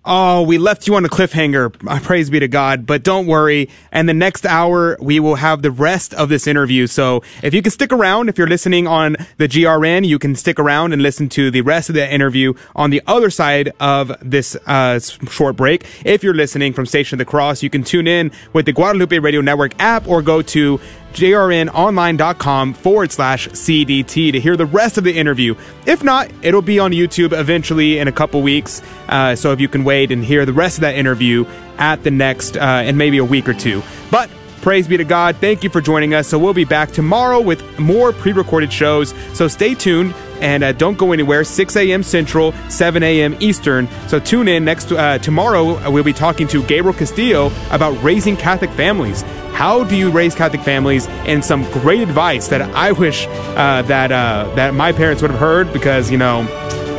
Oh, 0.09 0.42
we 0.42 0.57
left 0.57 0.86
you 0.86 0.94
on 0.94 1.04
a 1.04 1.09
cliffhanger. 1.09 1.74
Uh, 1.84 1.98
praise 1.98 2.30
be 2.30 2.38
to 2.38 2.46
God. 2.46 2.86
But 2.86 3.02
don't 3.02 3.26
worry. 3.26 3.68
And 3.90 4.09
the 4.09 4.14
next 4.14 4.46
hour, 4.46 4.96
we 5.00 5.18
will 5.18 5.34
have 5.34 5.62
the 5.62 5.72
rest 5.72 6.14
of 6.14 6.28
this 6.28 6.46
interview. 6.46 6.86
So 6.86 7.24
if 7.42 7.52
you 7.52 7.61
can 7.61 7.72
stick 7.72 7.92
around, 7.92 8.28
if 8.28 8.38
you're 8.38 8.46
listening 8.46 8.86
on 8.86 9.16
the 9.38 9.48
GRN, 9.48 10.07
you 10.07 10.20
can 10.20 10.36
stick 10.36 10.61
around 10.61 10.92
and 10.92 11.02
listen 11.02 11.28
to 11.30 11.50
the 11.50 11.62
rest 11.62 11.88
of 11.88 11.96
the 11.96 12.09
interview 12.09 12.54
on 12.76 12.90
the 12.90 13.02
other 13.09 13.30
side 13.30 13.72
of 13.80 14.12
this 14.22 14.54
uh, 14.66 15.00
short 15.00 15.57
break. 15.57 15.84
If 16.04 16.22
you're 16.22 16.34
listening 16.34 16.72
from 16.72 16.86
Station 16.86 17.16
of 17.16 17.26
the 17.26 17.28
Cross, 17.28 17.64
you 17.64 17.70
can 17.70 17.82
tune 17.82 18.07
in 18.07 18.30
with 18.52 18.66
the 18.66 18.72
Guadalupe 18.72 19.18
Radio 19.18 19.40
Network 19.40 19.72
app 19.80 20.07
or 20.07 20.22
go 20.22 20.40
to 20.40 20.80
grnonline.com 21.12 22.74
forward 22.74 23.12
slash 23.12 23.48
CDT 23.48 24.32
to 24.32 24.40
hear 24.40 24.57
the 24.57 24.66
rest 24.66 24.98
of 24.98 25.04
the 25.04 25.16
interview. 25.16 25.54
If 25.86 26.02
not, 26.02 26.30
it'll 26.42 26.62
be 26.62 26.78
on 26.78 26.92
YouTube 26.92 27.38
eventually 27.38 27.98
in 27.98 28.09
a 28.09 28.12
couple 28.12 28.42
weeks. 28.42 28.82
Uh, 29.09 29.36
so 29.36 29.52
if 29.52 29.61
you 29.61 29.68
can 29.68 29.84
wait 29.84 30.12
and 30.12 30.24
hear 30.24 30.44
the 30.44 30.52
rest 30.52 30.78
of 30.78 30.82
that 30.82 30.94
interview 30.96 31.46
at 31.78 32.02
the 32.02 32.11
next, 32.11 32.57
uh, 32.57 32.82
in 32.84 32.96
maybe 32.96 33.18
a 33.18 33.24
week 33.24 33.48
or 33.48 33.54
two. 33.54 33.82
But 34.11 34.30
praise 34.66 34.88
be 34.88 34.96
to 34.96 35.04
God. 35.04 35.36
Thank 35.36 35.62
you 35.62 35.70
for 35.70 35.80
joining 35.80 36.12
us. 36.12 36.26
So 36.26 36.40
we'll 36.40 36.52
be 36.52 36.64
back 36.64 36.90
tomorrow 36.90 37.40
with 37.40 37.78
more 37.78 38.12
pre 38.12 38.32
recorded 38.32 38.72
shows. 38.72 39.14
So 39.32 39.46
stay 39.46 39.76
tuned 39.76 40.12
and 40.40 40.64
uh, 40.64 40.72
don't 40.72 40.98
go 40.98 41.12
anywhere. 41.12 41.44
6 41.44 41.76
a.m. 41.76 42.02
Central, 42.02 42.50
7 42.68 43.00
a.m. 43.04 43.36
Eastern. 43.38 43.86
So 44.08 44.18
tune 44.18 44.48
in 44.48 44.64
next 44.64 44.90
uh, 44.90 45.18
tomorrow. 45.18 45.88
We'll 45.88 46.02
be 46.02 46.12
talking 46.12 46.48
to 46.48 46.64
Gabriel 46.64 46.98
Castillo 46.98 47.52
about 47.70 47.92
raising 48.02 48.36
Catholic 48.36 48.70
families. 48.70 49.22
How 49.52 49.84
do 49.84 49.94
you 49.94 50.10
raise 50.10 50.34
Catholic 50.34 50.62
families? 50.62 51.06
And 51.06 51.44
some 51.44 51.62
great 51.70 52.00
advice 52.00 52.48
that 52.48 52.60
I 52.60 52.90
wish 52.90 53.28
uh, 53.28 53.82
that 53.82 54.10
uh, 54.10 54.52
that 54.56 54.74
my 54.74 54.90
parents 54.90 55.22
would 55.22 55.30
have 55.30 55.38
heard 55.38 55.72
because 55.72 56.10
you 56.10 56.18
know, 56.18 56.40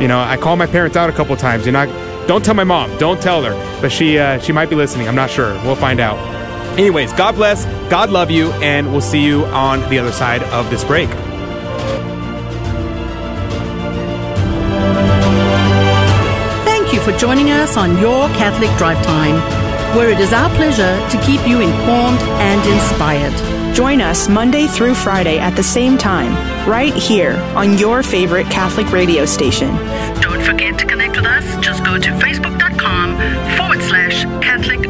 you 0.00 0.08
know, 0.08 0.18
I 0.20 0.38
call 0.38 0.56
my 0.56 0.66
parents 0.66 0.96
out 0.96 1.10
a 1.10 1.12
couple 1.12 1.36
times. 1.36 1.66
You 1.66 1.72
know, 1.72 1.84
don't 2.26 2.42
tell 2.42 2.54
my 2.54 2.64
mom. 2.64 2.96
Don't 2.96 3.20
tell 3.20 3.42
her. 3.42 3.52
But 3.82 3.92
she 3.92 4.18
uh, 4.18 4.38
she 4.38 4.52
might 4.52 4.70
be 4.70 4.74
listening. 4.74 5.06
I'm 5.06 5.14
not 5.14 5.28
sure. 5.28 5.52
We'll 5.64 5.76
find 5.76 6.00
out. 6.00 6.37
Anyways, 6.78 7.12
God 7.12 7.34
bless. 7.34 7.64
God 7.90 8.10
love 8.10 8.30
you, 8.30 8.52
and 8.62 8.90
we'll 8.92 9.00
see 9.00 9.24
you 9.24 9.44
on 9.46 9.80
the 9.90 9.98
other 9.98 10.12
side 10.12 10.42
of 10.44 10.70
this 10.70 10.84
break. 10.84 11.08
Thank 16.64 16.92
you 16.94 17.00
for 17.00 17.12
joining 17.18 17.50
us 17.50 17.76
on 17.76 17.98
Your 17.98 18.28
Catholic 18.28 18.70
Drive 18.78 19.04
Time 19.04 19.68
where 19.96 20.10
it 20.10 20.20
is 20.20 20.32
our 20.32 20.50
pleasure 20.50 20.96
to 21.08 21.24
keep 21.24 21.46
you 21.48 21.60
informed 21.60 22.20
and 22.20 22.60
inspired. 22.70 23.74
Join 23.74 24.00
us 24.00 24.28
Monday 24.28 24.66
through 24.66 24.94
Friday 24.94 25.38
at 25.38 25.56
the 25.56 25.62
same 25.62 25.96
time, 25.96 26.32
right 26.68 26.92
here 26.92 27.36
on 27.56 27.78
your 27.78 28.02
favorite 28.02 28.46
Catholic 28.50 28.90
radio 28.92 29.24
station. 29.24 29.74
Don't 30.20 30.42
forget 30.42 30.78
to 30.78 30.84
connect 30.84 31.16
with 31.16 31.24
us. 31.24 31.56
Just 31.64 31.84
go 31.84 31.98
to 31.98 32.10
facebook.com 32.10 33.16
forward 33.56 33.82
slash 33.82 34.24
Catholic 34.42 34.80
Drive 34.80 34.82
Time. 34.82 34.87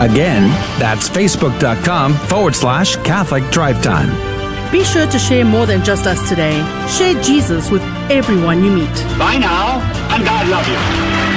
Again, 0.00 0.48
that's 0.78 1.08
facebook.com 1.08 2.14
forward 2.14 2.54
slash 2.54 2.96
Catholic 2.96 3.44
Drive 3.50 3.82
Time. 3.82 4.10
Be 4.72 4.84
sure 4.84 5.06
to 5.06 5.18
share 5.18 5.44
more 5.44 5.66
than 5.66 5.84
just 5.84 6.06
us 6.06 6.28
today. 6.28 6.56
Share 6.88 7.20
Jesus 7.22 7.70
with 7.70 7.82
everyone 8.10 8.64
you 8.64 8.70
meet. 8.70 8.94
Bye 9.18 9.38
now, 9.38 9.80
and 10.14 10.24
God 10.24 10.48
love 10.48 10.66
you. 10.68 11.29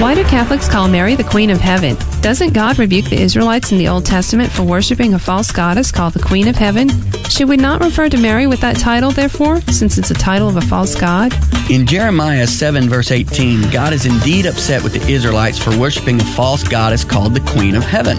Why 0.00 0.14
do 0.14 0.24
Catholics 0.24 0.66
call 0.66 0.88
Mary 0.88 1.14
the 1.14 1.24
Queen 1.24 1.50
of 1.50 1.60
Heaven? 1.60 1.94
Doesn't 2.22 2.54
God 2.54 2.78
rebuke 2.78 3.10
the 3.10 3.20
Israelites 3.20 3.70
in 3.70 3.76
the 3.76 3.88
Old 3.88 4.06
Testament 4.06 4.50
for 4.50 4.62
worshiping 4.62 5.12
a 5.12 5.18
false 5.18 5.52
goddess 5.52 5.92
called 5.92 6.14
the 6.14 6.22
Queen 6.22 6.48
of 6.48 6.56
Heaven? 6.56 6.88
Should 7.24 7.50
we 7.50 7.58
not 7.58 7.82
refer 7.82 8.08
to 8.08 8.16
Mary 8.16 8.46
with 8.46 8.62
that 8.62 8.78
title, 8.78 9.10
therefore, 9.10 9.60
since 9.60 9.98
it's 9.98 10.10
a 10.10 10.14
title 10.14 10.48
of 10.48 10.56
a 10.56 10.62
false 10.62 10.98
god? 10.98 11.34
In 11.70 11.84
Jeremiah 11.84 12.46
7, 12.46 12.88
verse 12.88 13.10
18, 13.10 13.70
God 13.70 13.92
is 13.92 14.06
indeed 14.06 14.46
upset 14.46 14.82
with 14.82 14.94
the 14.94 15.06
Israelites 15.06 15.58
for 15.58 15.78
worshiping 15.78 16.18
a 16.18 16.24
false 16.24 16.66
goddess 16.66 17.04
called 17.04 17.34
the 17.34 17.52
Queen 17.52 17.74
of 17.74 17.84
Heaven. 17.84 18.16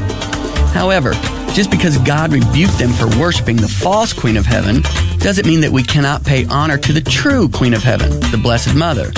However, 0.75 1.13
just 1.53 1.71
because 1.71 1.97
God 1.97 2.31
rebuked 2.31 2.77
them 2.77 2.91
for 2.91 3.07
worshiping 3.19 3.55
the 3.55 3.67
false 3.67 4.13
Queen 4.13 4.37
of 4.37 4.45
Heaven 4.45 4.83
doesn't 5.17 5.47
mean 5.47 5.61
that 5.61 5.71
we 5.71 5.81
cannot 5.81 6.23
pay 6.23 6.45
honor 6.45 6.77
to 6.77 6.93
the 6.93 7.01
true 7.01 7.49
Queen 7.49 7.73
of 7.73 7.81
Heaven, 7.81 8.19
the 8.29 8.39
Blessed 8.39 8.75
Mother. 8.75 9.11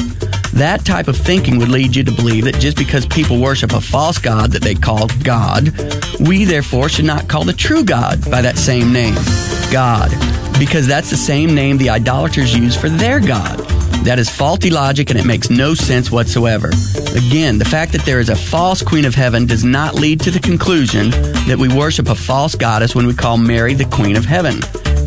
That 0.53 0.85
type 0.85 1.07
of 1.07 1.17
thinking 1.17 1.57
would 1.57 1.69
lead 1.69 1.95
you 1.95 2.03
to 2.03 2.11
believe 2.11 2.45
that 2.45 2.59
just 2.59 2.77
because 2.77 3.07
people 3.07 3.41
worship 3.41 3.73
a 3.73 3.81
false 3.81 4.19
God 4.19 4.51
that 4.51 4.61
they 4.61 4.75
call 4.75 5.07
God, 5.23 5.73
we 6.19 6.45
therefore 6.45 6.89
should 6.89 7.05
not 7.05 7.27
call 7.27 7.43
the 7.43 7.53
true 7.53 7.83
God 7.83 8.29
by 8.29 8.41
that 8.41 8.59
same 8.59 8.93
name, 8.93 9.15
God, 9.71 10.11
because 10.59 10.85
that's 10.85 11.09
the 11.09 11.17
same 11.17 11.55
name 11.55 11.79
the 11.79 11.89
idolaters 11.89 12.55
use 12.55 12.75
for 12.75 12.87
their 12.87 13.19
God. 13.19 13.59
That 14.05 14.19
is 14.19 14.29
faulty 14.29 14.69
logic 14.69 15.09
and 15.09 15.17
it 15.17 15.25
makes 15.25 15.49
no 15.49 15.73
sense 15.73 16.11
whatsoever. 16.11 16.67
Again, 16.67 17.57
the 17.57 17.67
fact 17.67 17.91
that 17.93 18.05
there 18.05 18.19
is 18.19 18.29
a 18.29 18.35
false 18.35 18.83
Queen 18.83 19.05
of 19.05 19.15
Heaven 19.15 19.47
does 19.47 19.63
not 19.63 19.95
lead 19.95 20.19
to 20.21 20.29
the 20.29 20.39
conclusion 20.39 21.09
that 21.47 21.57
we 21.57 21.67
worship 21.67 22.09
a 22.09 22.15
false 22.15 22.53
goddess 22.53 22.93
when 22.93 23.07
we 23.07 23.15
call 23.15 23.37
Mary 23.37 23.73
the 23.73 23.85
Queen 23.85 24.15
of 24.15 24.25
Heaven 24.25 24.59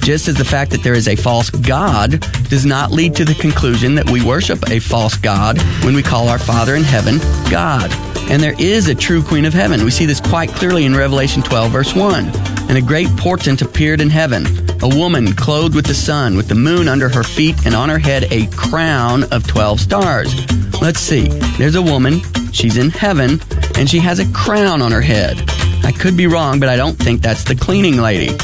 just 0.06 0.28
as 0.28 0.36
the 0.36 0.44
fact 0.44 0.70
that 0.70 0.84
there 0.84 0.94
is 0.94 1.08
a 1.08 1.16
false 1.16 1.50
God 1.50 2.20
does 2.48 2.64
not 2.64 2.92
lead 2.92 3.16
to 3.16 3.24
the 3.24 3.34
conclusion 3.34 3.96
that 3.96 4.08
we 4.08 4.24
worship 4.24 4.62
a 4.70 4.78
false 4.78 5.16
God 5.16 5.60
when 5.82 5.96
we 5.96 6.02
call 6.04 6.28
our 6.28 6.38
Father 6.38 6.76
in 6.76 6.84
heaven 6.84 7.18
God. 7.50 7.92
And 8.30 8.40
there 8.40 8.54
is 8.56 8.86
a 8.86 8.94
true 8.94 9.20
Queen 9.20 9.44
of 9.44 9.52
Heaven. 9.52 9.82
We 9.82 9.90
see 9.90 10.06
this 10.06 10.20
quite 10.20 10.50
clearly 10.50 10.84
in 10.84 10.94
Revelation 10.94 11.42
12, 11.42 11.72
verse 11.72 11.92
1. 11.96 12.24
And 12.68 12.78
a 12.78 12.80
great 12.80 13.08
portent 13.16 13.62
appeared 13.62 14.00
in 14.00 14.08
heaven 14.08 14.46
a 14.80 14.88
woman 14.88 15.32
clothed 15.32 15.74
with 15.74 15.86
the 15.86 15.94
sun, 15.94 16.36
with 16.36 16.46
the 16.46 16.54
moon 16.54 16.86
under 16.86 17.08
her 17.08 17.24
feet, 17.24 17.66
and 17.66 17.74
on 17.74 17.88
her 17.88 17.98
head 17.98 18.30
a 18.30 18.46
crown 18.54 19.24
of 19.32 19.44
12 19.48 19.80
stars. 19.80 20.32
Let's 20.80 21.00
see. 21.00 21.26
There's 21.58 21.74
a 21.74 21.82
woman. 21.82 22.20
She's 22.52 22.76
in 22.76 22.90
heaven, 22.90 23.40
and 23.76 23.90
she 23.90 23.98
has 23.98 24.20
a 24.20 24.32
crown 24.32 24.82
on 24.82 24.92
her 24.92 25.00
head. 25.00 25.42
I 25.82 25.90
could 25.90 26.16
be 26.16 26.28
wrong, 26.28 26.60
but 26.60 26.68
I 26.68 26.76
don't 26.76 26.94
think 26.94 27.22
that's 27.22 27.42
the 27.42 27.56
cleaning 27.56 27.96
lady. 27.96 28.36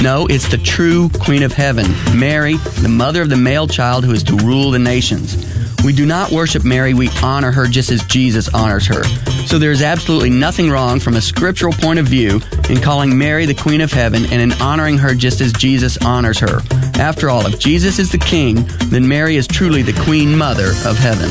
No, 0.00 0.26
it's 0.30 0.48
the 0.48 0.58
true 0.58 1.08
Queen 1.20 1.42
of 1.42 1.52
Heaven, 1.52 1.86
Mary, 2.16 2.54
the 2.80 2.88
mother 2.88 3.20
of 3.20 3.30
the 3.30 3.36
male 3.36 3.66
child 3.66 4.04
who 4.04 4.12
is 4.12 4.22
to 4.24 4.36
rule 4.36 4.70
the 4.70 4.78
nations. 4.78 5.36
We 5.84 5.92
do 5.92 6.06
not 6.06 6.30
worship 6.30 6.64
Mary, 6.64 6.94
we 6.94 7.08
honor 7.22 7.50
her 7.50 7.66
just 7.66 7.90
as 7.90 8.04
Jesus 8.04 8.48
honors 8.54 8.86
her. 8.86 9.02
So 9.46 9.58
there 9.58 9.72
is 9.72 9.82
absolutely 9.82 10.30
nothing 10.30 10.70
wrong 10.70 11.00
from 11.00 11.16
a 11.16 11.20
scriptural 11.20 11.72
point 11.72 11.98
of 11.98 12.06
view 12.06 12.40
in 12.70 12.80
calling 12.80 13.18
Mary 13.18 13.44
the 13.44 13.54
Queen 13.54 13.80
of 13.80 13.90
Heaven 13.90 14.24
and 14.26 14.40
in 14.40 14.52
honoring 14.60 14.98
her 14.98 15.14
just 15.14 15.40
as 15.40 15.52
Jesus 15.52 15.98
honors 15.98 16.38
her. 16.38 16.60
After 16.94 17.28
all, 17.28 17.46
if 17.46 17.58
Jesus 17.58 17.98
is 17.98 18.12
the 18.12 18.18
King, 18.18 18.68
then 18.86 19.06
Mary 19.06 19.36
is 19.36 19.48
truly 19.48 19.82
the 19.82 20.00
Queen 20.04 20.36
Mother 20.36 20.70
of 20.84 20.96
Heaven. 20.96 21.28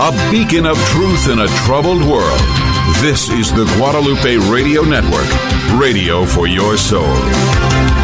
A 0.00 0.30
beacon 0.30 0.66
of 0.66 0.76
truth 0.88 1.30
in 1.30 1.38
a 1.38 1.48
troubled 1.64 2.02
world. 2.02 2.63
This 3.00 3.30
is 3.30 3.50
the 3.50 3.64
Guadalupe 3.76 4.36
Radio 4.50 4.82
Network, 4.82 5.28
radio 5.80 6.26
for 6.26 6.46
your 6.46 6.76
soul. 6.76 8.03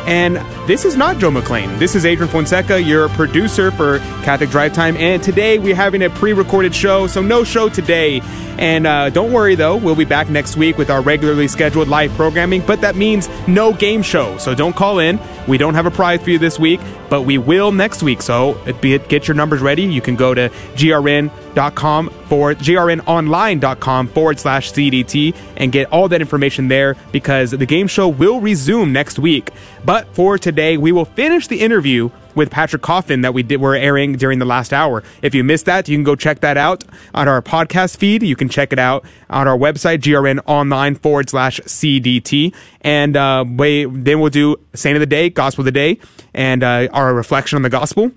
And 0.07 0.37
this 0.67 0.83
is 0.83 0.95
not 0.97 1.19
Joe 1.19 1.29
McClain. 1.29 1.77
This 1.77 1.95
is 1.95 2.05
Adrian 2.05 2.31
Fonseca, 2.31 2.81
your 2.81 3.09
producer 3.09 3.71
for 3.71 3.99
Catholic 4.23 4.49
Drive 4.49 4.73
Time. 4.73 4.97
And 4.97 5.21
today 5.21 5.59
we're 5.59 5.75
having 5.75 6.01
a 6.01 6.09
pre 6.09 6.33
recorded 6.33 6.73
show, 6.73 7.07
so 7.07 7.21
no 7.21 7.43
show 7.43 7.69
today. 7.69 8.21
And 8.57 8.85
uh, 8.85 9.09
don't 9.09 9.31
worry 9.31 9.55
though, 9.55 9.75
we'll 9.77 9.95
be 9.95 10.05
back 10.05 10.29
next 10.29 10.55
week 10.55 10.77
with 10.77 10.89
our 10.89 11.01
regularly 11.01 11.47
scheduled 11.47 11.87
live 11.87 12.11
programming, 12.11 12.63
but 12.65 12.81
that 12.81 12.95
means 12.95 13.27
no 13.47 13.73
game 13.73 14.01
show. 14.03 14.37
So 14.37 14.53
don't 14.53 14.75
call 14.75 14.99
in. 14.99 15.19
We 15.47 15.57
don't 15.57 15.73
have 15.73 15.85
a 15.85 15.91
prize 15.91 16.21
for 16.21 16.29
you 16.29 16.37
this 16.37 16.59
week, 16.59 16.79
but 17.09 17.23
we 17.23 17.37
will 17.37 17.71
next 17.71 18.03
week. 18.03 18.21
So 18.21 18.61
get 18.81 19.27
your 19.27 19.35
numbers 19.35 19.61
ready. 19.61 19.83
You 19.83 20.01
can 20.01 20.15
go 20.15 20.33
to 20.33 20.51
grn.com 20.77 22.09
forward, 22.09 22.59
grnonline.com 22.59 24.07
forward 24.07 24.39
slash 24.39 24.71
CDT 24.71 25.35
and 25.57 25.71
get 25.71 25.91
all 25.91 26.07
that 26.07 26.21
information 26.21 26.67
there 26.67 26.95
because 27.11 27.51
the 27.51 27.65
game 27.65 27.87
show 27.87 28.07
will 28.07 28.39
resume 28.39 28.93
next 28.93 29.17
week. 29.19 29.49
But 29.83 29.90
for 30.13 30.37
today, 30.37 30.77
we 30.77 30.93
will 30.93 31.03
finish 31.03 31.47
the 31.47 31.59
interview 31.59 32.11
with 32.33 32.49
Patrick 32.49 32.81
Coffin 32.81 33.21
that 33.21 33.33
we 33.33 33.43
did 33.43 33.59
were 33.59 33.75
airing 33.75 34.13
during 34.13 34.39
the 34.39 34.45
last 34.45 34.71
hour. 34.71 35.03
If 35.21 35.35
you 35.35 35.43
missed 35.43 35.65
that, 35.65 35.89
you 35.89 35.97
can 35.97 36.05
go 36.05 36.15
check 36.15 36.39
that 36.39 36.55
out 36.55 36.85
on 37.13 37.27
our 37.27 37.41
podcast 37.41 37.97
feed. 37.97 38.23
You 38.23 38.37
can 38.37 38.47
check 38.47 38.71
it 38.71 38.79
out 38.79 39.03
on 39.29 39.49
our 39.49 39.57
website, 39.57 39.99
grnonline 39.99 40.97
forward 40.97 41.29
slash 41.29 41.59
CDT. 41.61 42.55
And 42.79 43.17
uh, 43.17 43.43
we, 43.45 43.83
then 43.85 44.21
we'll 44.21 44.29
do 44.29 44.55
Saint 44.73 44.95
of 44.95 45.01
the 45.01 45.05
Day, 45.05 45.29
Gospel 45.29 45.63
of 45.63 45.65
the 45.65 45.71
Day, 45.73 45.99
and 46.33 46.63
uh, 46.63 46.87
our 46.93 47.13
reflection 47.13 47.57
on 47.57 47.63
the 47.63 47.69
Gospel. 47.69 48.11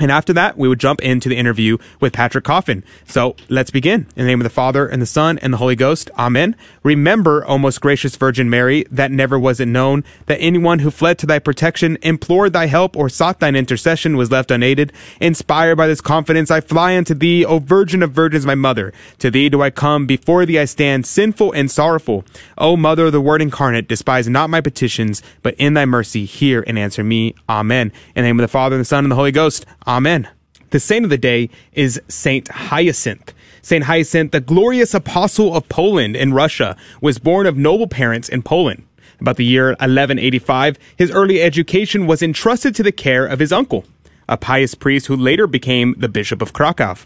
And 0.00 0.12
after 0.12 0.32
that, 0.32 0.56
we 0.56 0.68
would 0.68 0.78
jump 0.78 1.00
into 1.00 1.28
the 1.28 1.36
interview 1.36 1.76
with 2.00 2.12
Patrick 2.12 2.44
Coffin. 2.44 2.84
So 3.06 3.34
let's 3.48 3.70
begin. 3.70 4.06
In 4.14 4.24
the 4.24 4.24
name 4.24 4.40
of 4.40 4.44
the 4.44 4.50
Father, 4.50 4.86
and 4.86 5.02
the 5.02 5.06
Son, 5.06 5.38
and 5.38 5.52
the 5.52 5.58
Holy 5.58 5.74
Ghost. 5.74 6.10
Amen. 6.16 6.54
Remember, 6.82 7.44
O 7.48 7.58
most 7.58 7.80
gracious 7.80 8.14
Virgin 8.16 8.48
Mary, 8.48 8.84
that 8.90 9.10
never 9.10 9.38
was 9.38 9.58
it 9.60 9.66
known 9.66 10.04
that 10.26 10.40
anyone 10.40 10.80
who 10.80 10.90
fled 10.90 11.18
to 11.18 11.26
thy 11.26 11.38
protection, 11.38 11.98
implored 12.02 12.52
thy 12.52 12.66
help, 12.66 12.96
or 12.96 13.08
sought 13.08 13.40
thine 13.40 13.56
intercession 13.56 14.16
was 14.16 14.30
left 14.30 14.50
unaided. 14.50 14.92
Inspired 15.20 15.76
by 15.76 15.86
this 15.86 16.00
confidence, 16.00 16.50
I 16.50 16.60
fly 16.60 16.96
unto 16.96 17.14
thee, 17.14 17.44
O 17.44 17.58
Virgin 17.58 18.02
of 18.02 18.12
Virgins, 18.12 18.46
my 18.46 18.54
mother. 18.54 18.92
To 19.18 19.30
thee 19.30 19.48
do 19.48 19.62
I 19.62 19.70
come, 19.70 20.06
before 20.06 20.46
thee 20.46 20.58
I 20.58 20.64
stand, 20.64 21.06
sinful 21.06 21.52
and 21.52 21.70
sorrowful. 21.70 22.24
O 22.56 22.76
Mother 22.76 23.06
of 23.06 23.12
the 23.12 23.20
Word 23.20 23.42
incarnate, 23.42 23.88
despise 23.88 24.28
not 24.28 24.50
my 24.50 24.60
petitions, 24.60 25.22
but 25.42 25.54
in 25.54 25.74
thy 25.74 25.84
mercy 25.84 26.24
hear 26.24 26.62
and 26.66 26.78
answer 26.78 27.02
me. 27.02 27.34
Amen. 27.48 27.92
In 28.14 28.22
the 28.22 28.28
name 28.28 28.38
of 28.38 28.44
the 28.44 28.48
Father, 28.48 28.76
and 28.76 28.80
the 28.80 28.84
Son, 28.84 29.04
and 29.04 29.10
the 29.10 29.16
Holy 29.16 29.32
Ghost. 29.32 29.66
Amen. 29.88 30.28
The 30.68 30.80
saint 30.80 31.04
of 31.04 31.10
the 31.10 31.16
day 31.16 31.48
is 31.72 31.98
Saint 32.08 32.48
Hyacinth. 32.48 33.32
Saint 33.62 33.84
Hyacinth, 33.84 34.32
the 34.32 34.40
glorious 34.40 34.92
apostle 34.92 35.56
of 35.56 35.66
Poland 35.70 36.14
and 36.14 36.34
Russia, 36.34 36.76
was 37.00 37.18
born 37.18 37.46
of 37.46 37.56
noble 37.56 37.86
parents 37.86 38.28
in 38.28 38.42
Poland. 38.42 38.82
About 39.18 39.38
the 39.38 39.46
year 39.46 39.68
1185, 39.68 40.78
his 40.94 41.10
early 41.10 41.40
education 41.40 42.06
was 42.06 42.22
entrusted 42.22 42.74
to 42.74 42.82
the 42.82 42.92
care 42.92 43.24
of 43.24 43.38
his 43.38 43.50
uncle, 43.50 43.86
a 44.28 44.36
pious 44.36 44.74
priest 44.74 45.06
who 45.06 45.16
later 45.16 45.46
became 45.46 45.94
the 45.96 46.08
Bishop 46.08 46.42
of 46.42 46.52
Krakow. 46.52 46.96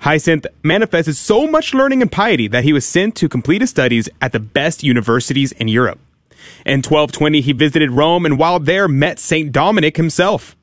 Hyacinth 0.00 0.46
manifested 0.62 1.16
so 1.16 1.46
much 1.46 1.72
learning 1.72 2.02
and 2.02 2.12
piety 2.12 2.48
that 2.48 2.64
he 2.64 2.74
was 2.74 2.86
sent 2.86 3.16
to 3.16 3.30
complete 3.30 3.62
his 3.62 3.70
studies 3.70 4.10
at 4.20 4.32
the 4.32 4.40
best 4.40 4.84
universities 4.84 5.52
in 5.52 5.68
Europe. 5.68 5.98
In 6.66 6.78
1220, 6.80 7.40
he 7.40 7.52
visited 7.52 7.90
Rome 7.90 8.26
and 8.26 8.38
while 8.38 8.60
there 8.60 8.88
met 8.88 9.18
St. 9.18 9.50
Dominic 9.50 9.96
himself. 9.96 10.54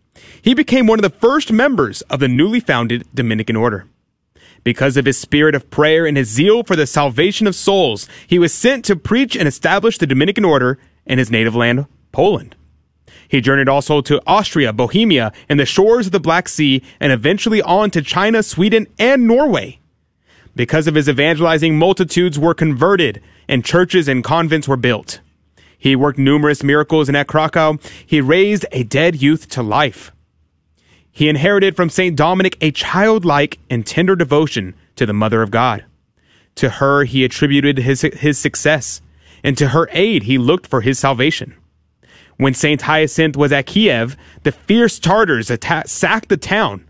He 0.47 0.53
became 0.53 0.87
one 0.87 0.97
of 0.97 1.03
the 1.03 1.19
first 1.19 1.51
members 1.51 2.03
of 2.03 2.21
the 2.21 2.29
newly 2.29 2.61
founded 2.61 3.05
Dominican 3.13 3.57
order. 3.57 3.85
Because 4.63 4.95
of 4.95 5.03
his 5.03 5.17
spirit 5.17 5.55
of 5.55 5.69
prayer 5.69 6.05
and 6.05 6.15
his 6.15 6.29
zeal 6.29 6.63
for 6.63 6.77
the 6.77 6.87
salvation 6.87 7.47
of 7.47 7.53
souls, 7.53 8.07
he 8.27 8.39
was 8.39 8.53
sent 8.53 8.85
to 8.85 8.95
preach 8.95 9.35
and 9.35 9.45
establish 9.45 9.97
the 9.97 10.07
Dominican 10.07 10.45
order 10.45 10.79
in 11.05 11.19
his 11.19 11.29
native 11.29 11.53
land, 11.53 11.85
Poland. 12.13 12.55
He 13.27 13.41
journeyed 13.41 13.67
also 13.67 13.99
to 13.99 14.21
Austria, 14.25 14.71
Bohemia, 14.71 15.33
and 15.49 15.59
the 15.59 15.65
shores 15.65 16.05
of 16.05 16.11
the 16.13 16.19
Black 16.21 16.47
Sea, 16.47 16.81
and 17.01 17.11
eventually 17.11 17.61
on 17.61 17.91
to 17.91 18.01
China, 18.01 18.41
Sweden, 18.41 18.87
and 18.97 19.27
Norway. 19.27 19.81
Because 20.55 20.87
of 20.87 20.95
his 20.95 21.09
evangelizing, 21.09 21.77
multitudes 21.77 22.39
were 22.39 22.53
converted, 22.53 23.21
and 23.49 23.65
churches 23.65 24.07
and 24.07 24.23
convents 24.23 24.65
were 24.65 24.77
built. 24.77 25.19
He 25.77 25.97
worked 25.97 26.17
numerous 26.17 26.63
miracles, 26.63 27.09
and 27.09 27.17
at 27.17 27.27
Krakow, 27.27 27.79
he 28.05 28.21
raised 28.21 28.65
a 28.71 28.83
dead 28.83 29.21
youth 29.21 29.49
to 29.49 29.61
life. 29.61 30.13
He 31.17 31.29
inherited 31.29 31.75
from 31.75 31.89
St. 31.89 32.15
Dominic 32.15 32.57
a 32.61 32.69
childlike 32.69 33.57
and 33.71 33.83
tender 33.83 34.15
devotion 34.15 34.75
to 34.97 35.03
the 35.03 35.13
Mother 35.13 35.41
of 35.41 35.49
God. 35.49 35.83
To 36.53 36.69
her 36.69 37.05
he 37.05 37.23
attributed 37.23 37.79
his, 37.79 38.01
his 38.01 38.37
success, 38.37 39.01
and 39.43 39.57
to 39.57 39.69
her 39.69 39.89
aid 39.93 40.23
he 40.23 40.37
looked 40.37 40.67
for 40.67 40.81
his 40.81 40.99
salvation. 40.99 41.55
When 42.35 42.53
St. 42.53 42.83
Hyacinth 42.83 43.35
was 43.35 43.51
at 43.51 43.65
Kiev, 43.65 44.15
the 44.43 44.51
fierce 44.51 44.99
Tartars 44.99 45.51
sacked 45.87 46.29
the 46.29 46.37
town, 46.37 46.85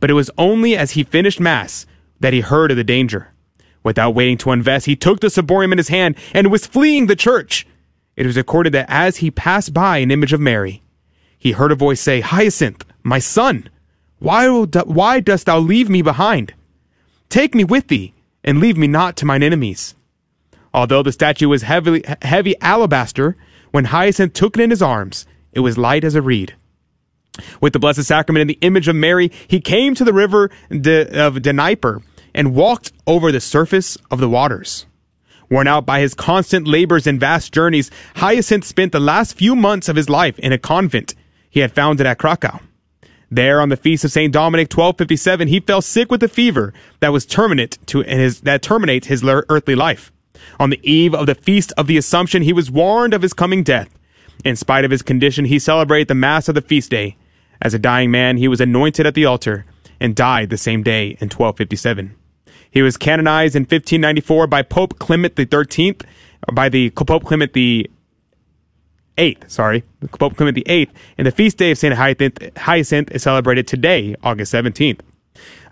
but 0.00 0.08
it 0.08 0.14
was 0.14 0.30
only 0.38 0.74
as 0.74 0.92
he 0.92 1.04
finished 1.04 1.38
Mass 1.38 1.84
that 2.18 2.32
he 2.32 2.40
heard 2.40 2.70
of 2.70 2.78
the 2.78 2.82
danger. 2.82 3.34
Without 3.84 4.14
waiting 4.14 4.38
to 4.38 4.52
invest, 4.52 4.86
he 4.86 4.96
took 4.96 5.20
the 5.20 5.26
ciborium 5.26 5.72
in 5.72 5.76
his 5.76 5.88
hand 5.88 6.16
and 6.32 6.50
was 6.50 6.66
fleeing 6.66 7.08
the 7.08 7.14
church. 7.14 7.66
It 8.16 8.24
was 8.24 8.38
recorded 8.38 8.72
that 8.72 8.88
as 8.88 9.18
he 9.18 9.30
passed 9.30 9.74
by 9.74 9.98
an 9.98 10.10
image 10.10 10.32
of 10.32 10.40
Mary, 10.40 10.82
he 11.38 11.52
heard 11.52 11.72
a 11.72 11.74
voice 11.74 12.00
say, 12.00 12.22
Hyacinth, 12.22 12.82
my 13.06 13.20
son, 13.20 13.70
why, 14.18 14.48
why 14.48 15.20
dost 15.20 15.46
thou 15.46 15.60
leave 15.60 15.88
me 15.88 16.02
behind? 16.02 16.54
Take 17.28 17.54
me 17.54 17.62
with 17.62 17.86
thee, 17.86 18.14
and 18.42 18.58
leave 18.58 18.76
me 18.76 18.88
not 18.88 19.16
to 19.16 19.24
mine 19.24 19.44
enemies. 19.44 19.94
Although 20.74 21.04
the 21.04 21.12
statue 21.12 21.48
was 21.48 21.62
heavy, 21.62 22.02
heavy 22.22 22.60
alabaster, 22.60 23.36
when 23.70 23.86
Hyacinth 23.86 24.32
took 24.32 24.58
it 24.58 24.62
in 24.62 24.70
his 24.70 24.82
arms, 24.82 25.24
it 25.52 25.60
was 25.60 25.78
light 25.78 26.02
as 26.02 26.16
a 26.16 26.20
reed. 26.20 26.56
With 27.60 27.74
the 27.74 27.78
Blessed 27.78 28.02
Sacrament 28.02 28.40
and 28.40 28.50
the 28.50 28.58
image 28.60 28.88
of 28.88 28.96
Mary, 28.96 29.30
he 29.46 29.60
came 29.60 29.94
to 29.94 30.04
the 30.04 30.12
river 30.12 30.50
De, 30.68 31.06
of 31.24 31.42
Dnieper 31.42 32.02
and 32.34 32.56
walked 32.56 32.90
over 33.06 33.30
the 33.30 33.40
surface 33.40 33.96
of 34.10 34.18
the 34.18 34.28
waters. 34.28 34.84
Worn 35.48 35.68
out 35.68 35.86
by 35.86 36.00
his 36.00 36.14
constant 36.14 36.66
labors 36.66 37.06
and 37.06 37.20
vast 37.20 37.52
journeys, 37.52 37.88
Hyacinth 38.16 38.64
spent 38.64 38.90
the 38.90 38.98
last 38.98 39.34
few 39.34 39.54
months 39.54 39.88
of 39.88 39.94
his 39.94 40.10
life 40.10 40.38
in 40.40 40.52
a 40.52 40.58
convent 40.58 41.14
he 41.48 41.60
had 41.60 41.72
founded 41.72 42.04
at 42.04 42.18
Krakow. 42.18 42.58
There, 43.30 43.60
on 43.60 43.70
the 43.70 43.76
feast 43.76 44.04
of 44.04 44.12
Saint 44.12 44.32
Dominic, 44.32 44.66
1257, 44.66 45.48
he 45.48 45.60
fell 45.60 45.82
sick 45.82 46.10
with 46.10 46.22
a 46.22 46.28
fever 46.28 46.72
that 47.00 47.12
was 47.12 47.26
terminate 47.26 47.78
to 47.86 48.02
his 48.02 48.42
that 48.42 48.62
terminates 48.62 49.08
his 49.08 49.24
earthly 49.24 49.74
life. 49.74 50.12
On 50.60 50.70
the 50.70 50.80
eve 50.88 51.14
of 51.14 51.26
the 51.26 51.34
feast 51.34 51.72
of 51.76 51.88
the 51.88 51.96
Assumption, 51.96 52.42
he 52.42 52.52
was 52.52 52.70
warned 52.70 53.14
of 53.14 53.22
his 53.22 53.32
coming 53.32 53.62
death. 53.62 53.88
In 54.44 54.54
spite 54.54 54.84
of 54.84 54.90
his 54.90 55.02
condition, 55.02 55.46
he 55.46 55.58
celebrated 55.58 56.08
the 56.08 56.14
Mass 56.14 56.48
of 56.48 56.54
the 56.54 56.62
feast 56.62 56.90
day. 56.90 57.16
As 57.60 57.74
a 57.74 57.78
dying 57.78 58.10
man, 58.10 58.36
he 58.36 58.48
was 58.48 58.60
anointed 58.60 59.06
at 59.06 59.14
the 59.14 59.24
altar 59.24 59.64
and 59.98 60.14
died 60.14 60.50
the 60.50 60.58
same 60.58 60.82
day 60.82 61.16
in 61.20 61.28
1257. 61.28 62.14
He 62.70 62.82
was 62.82 62.96
canonized 62.96 63.56
in 63.56 63.62
1594 63.62 64.46
by 64.46 64.62
Pope 64.62 64.98
Clement 64.98 65.36
XIII, 65.36 65.96
by 66.52 66.68
the 66.68 66.90
Pope 66.90 67.24
Clement 67.24 67.54
the 67.54 67.90
Eighth, 69.18 69.50
sorry, 69.50 69.84
Pope 70.18 70.36
Clement 70.36 70.62
Eighth, 70.66 70.92
and 71.16 71.26
the 71.26 71.30
feast 71.30 71.56
day 71.56 71.70
of 71.70 71.78
Saint 71.78 71.94
Hyacinth, 71.94 72.58
Hyacinth 72.58 73.10
is 73.10 73.22
celebrated 73.22 73.66
today, 73.66 74.14
August 74.22 74.52
17th. 74.52 75.00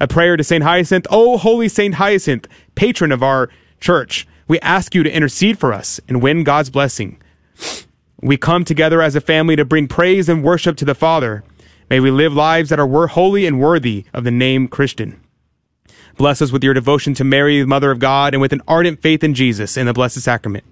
A 0.00 0.08
prayer 0.08 0.36
to 0.36 0.44
Saint 0.44 0.64
Hyacinth, 0.64 1.06
O 1.10 1.36
holy 1.36 1.68
Saint 1.68 1.94
Hyacinth, 1.94 2.48
patron 2.74 3.12
of 3.12 3.22
our 3.22 3.50
church, 3.80 4.26
we 4.48 4.60
ask 4.60 4.94
you 4.94 5.02
to 5.02 5.14
intercede 5.14 5.58
for 5.58 5.72
us 5.72 6.00
and 6.08 6.22
win 6.22 6.44
God's 6.44 6.70
blessing. 6.70 7.20
We 8.20 8.36
come 8.36 8.64
together 8.64 9.02
as 9.02 9.14
a 9.14 9.20
family 9.20 9.56
to 9.56 9.64
bring 9.64 9.88
praise 9.88 10.28
and 10.28 10.42
worship 10.42 10.76
to 10.78 10.84
the 10.84 10.94
Father. 10.94 11.44
May 11.90 12.00
we 12.00 12.10
live 12.10 12.32
lives 12.32 12.70
that 12.70 12.80
are 12.80 13.06
holy 13.08 13.46
and 13.46 13.60
worthy 13.60 14.04
of 14.12 14.24
the 14.24 14.30
name 14.30 14.68
Christian. 14.68 15.20
Bless 16.16 16.40
us 16.40 16.52
with 16.52 16.64
your 16.64 16.74
devotion 16.74 17.12
to 17.14 17.24
Mary, 17.24 17.60
the 17.60 17.66
Mother 17.66 17.90
of 17.90 17.98
God, 17.98 18.34
and 18.34 18.40
with 18.40 18.52
an 18.52 18.62
ardent 18.68 19.02
faith 19.02 19.24
in 19.24 19.34
Jesus 19.34 19.76
and 19.76 19.88
the 19.88 19.92
Blessed 19.92 20.20
Sacrament. 20.20 20.64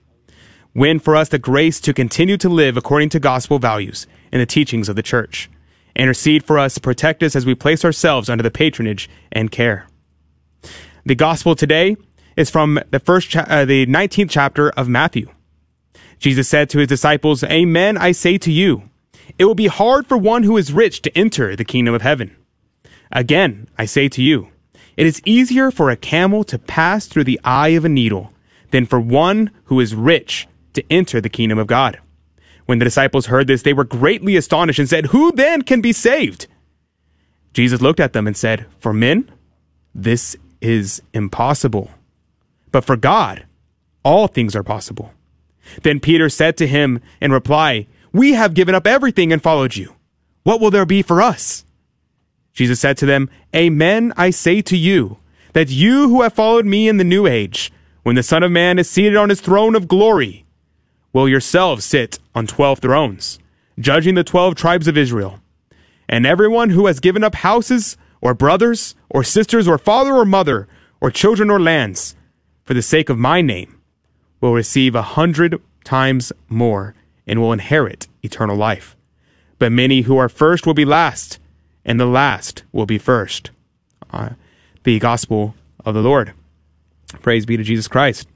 Win 0.74 0.98
for 0.98 1.14
us 1.14 1.28
the 1.28 1.38
grace 1.38 1.80
to 1.80 1.92
continue 1.92 2.38
to 2.38 2.48
live 2.48 2.78
according 2.78 3.10
to 3.10 3.20
gospel 3.20 3.58
values 3.58 4.06
and 4.32 4.40
the 4.40 4.46
teachings 4.46 4.88
of 4.88 4.96
the 4.96 5.02
Church. 5.02 5.50
Intercede 5.94 6.44
for 6.44 6.58
us, 6.58 6.78
protect 6.78 7.22
us 7.22 7.36
as 7.36 7.44
we 7.44 7.54
place 7.54 7.84
ourselves 7.84 8.30
under 8.30 8.42
the 8.42 8.50
patronage 8.50 9.10
and 9.30 9.50
care. 9.50 9.86
The 11.04 11.14
gospel 11.14 11.54
today 11.54 11.96
is 12.38 12.48
from 12.48 12.80
the 12.90 13.00
first, 13.00 13.28
cha- 13.28 13.46
uh, 13.48 13.66
the 13.66 13.84
19th 13.84 14.30
chapter 14.30 14.70
of 14.70 14.88
Matthew. 14.88 15.28
Jesus 16.18 16.48
said 16.48 16.70
to 16.70 16.78
his 16.78 16.88
disciples, 16.88 17.44
Amen, 17.44 17.98
I 17.98 18.12
say 18.12 18.38
to 18.38 18.50
you, 18.50 18.88
it 19.38 19.44
will 19.44 19.54
be 19.54 19.66
hard 19.66 20.06
for 20.06 20.16
one 20.16 20.44
who 20.44 20.56
is 20.56 20.72
rich 20.72 21.02
to 21.02 21.18
enter 21.18 21.54
the 21.54 21.66
kingdom 21.66 21.94
of 21.94 22.00
heaven. 22.00 22.34
Again, 23.10 23.68
I 23.76 23.84
say 23.84 24.08
to 24.08 24.22
you, 24.22 24.48
it 24.96 25.04
is 25.04 25.20
easier 25.26 25.70
for 25.70 25.90
a 25.90 25.96
camel 25.96 26.44
to 26.44 26.58
pass 26.58 27.06
through 27.06 27.24
the 27.24 27.40
eye 27.44 27.70
of 27.70 27.84
a 27.84 27.90
needle 27.90 28.32
than 28.70 28.86
for 28.86 28.98
one 28.98 29.50
who 29.64 29.78
is 29.78 29.94
rich 29.94 30.48
to 30.74 30.84
enter 30.90 31.20
the 31.20 31.28
kingdom 31.28 31.58
of 31.58 31.66
God. 31.66 32.00
When 32.66 32.78
the 32.78 32.84
disciples 32.84 33.26
heard 33.26 33.46
this, 33.46 33.62
they 33.62 33.72
were 33.72 33.84
greatly 33.84 34.36
astonished 34.36 34.78
and 34.78 34.88
said, 34.88 35.06
Who 35.06 35.32
then 35.32 35.62
can 35.62 35.80
be 35.80 35.92
saved? 35.92 36.46
Jesus 37.52 37.80
looked 37.80 38.00
at 38.00 38.12
them 38.12 38.26
and 38.26 38.36
said, 38.36 38.66
For 38.78 38.92
men, 38.92 39.30
this 39.94 40.36
is 40.60 41.02
impossible. 41.12 41.90
But 42.70 42.84
for 42.84 42.96
God, 42.96 43.46
all 44.04 44.26
things 44.28 44.56
are 44.56 44.62
possible. 44.62 45.12
Then 45.82 46.00
Peter 46.00 46.28
said 46.28 46.56
to 46.56 46.66
him 46.66 47.00
in 47.20 47.32
reply, 47.32 47.86
We 48.12 48.32
have 48.32 48.54
given 48.54 48.74
up 48.74 48.86
everything 48.86 49.32
and 49.32 49.42
followed 49.42 49.76
you. 49.76 49.94
What 50.44 50.60
will 50.60 50.70
there 50.70 50.86
be 50.86 51.02
for 51.02 51.20
us? 51.20 51.64
Jesus 52.52 52.80
said 52.80 52.96
to 52.98 53.06
them, 53.06 53.30
Amen, 53.54 54.12
I 54.16 54.30
say 54.30 54.62
to 54.62 54.76
you, 54.76 55.18
that 55.52 55.68
you 55.68 56.08
who 56.08 56.22
have 56.22 56.32
followed 56.32 56.66
me 56.66 56.88
in 56.88 56.96
the 56.96 57.04
new 57.04 57.26
age, 57.26 57.72
when 58.02 58.16
the 58.16 58.22
Son 58.22 58.42
of 58.42 58.50
Man 58.50 58.78
is 58.78 58.90
seated 58.90 59.16
on 59.16 59.28
his 59.28 59.40
throne 59.40 59.76
of 59.76 59.88
glory, 59.88 60.41
will 61.12 61.28
yourselves 61.28 61.84
sit 61.84 62.18
on 62.34 62.46
twelve 62.46 62.78
thrones, 62.78 63.38
judging 63.78 64.14
the 64.14 64.24
twelve 64.24 64.54
tribes 64.54 64.88
of 64.88 64.96
Israel. 64.96 65.40
And 66.08 66.26
everyone 66.26 66.70
who 66.70 66.86
has 66.86 67.00
given 67.00 67.24
up 67.24 67.36
houses, 67.36 67.96
or 68.20 68.34
brothers, 68.34 68.94
or 69.10 69.24
sisters, 69.24 69.66
or 69.66 69.78
father 69.78 70.14
or 70.14 70.24
mother, 70.24 70.68
or 71.00 71.10
children 71.10 71.50
or 71.50 71.60
lands, 71.60 72.14
for 72.64 72.74
the 72.74 72.82
sake 72.82 73.08
of 73.08 73.18
my 73.18 73.40
name, 73.40 73.80
will 74.40 74.52
receive 74.52 74.94
a 74.94 75.02
hundred 75.02 75.60
times 75.84 76.32
more 76.48 76.94
and 77.26 77.40
will 77.40 77.52
inherit 77.52 78.08
eternal 78.22 78.56
life. 78.56 78.96
But 79.58 79.72
many 79.72 80.02
who 80.02 80.16
are 80.16 80.28
first 80.28 80.66
will 80.66 80.74
be 80.74 80.84
last, 80.84 81.38
and 81.84 81.98
the 81.98 82.06
last 82.06 82.62
will 82.72 82.86
be 82.86 82.98
first. 82.98 83.50
Uh, 84.10 84.30
the 84.84 84.98
gospel 84.98 85.54
of 85.84 85.94
the 85.94 86.02
Lord. 86.02 86.32
Praise 87.20 87.46
be 87.46 87.56
to 87.56 87.62
Jesus 87.62 87.88
Christ. 87.88 88.28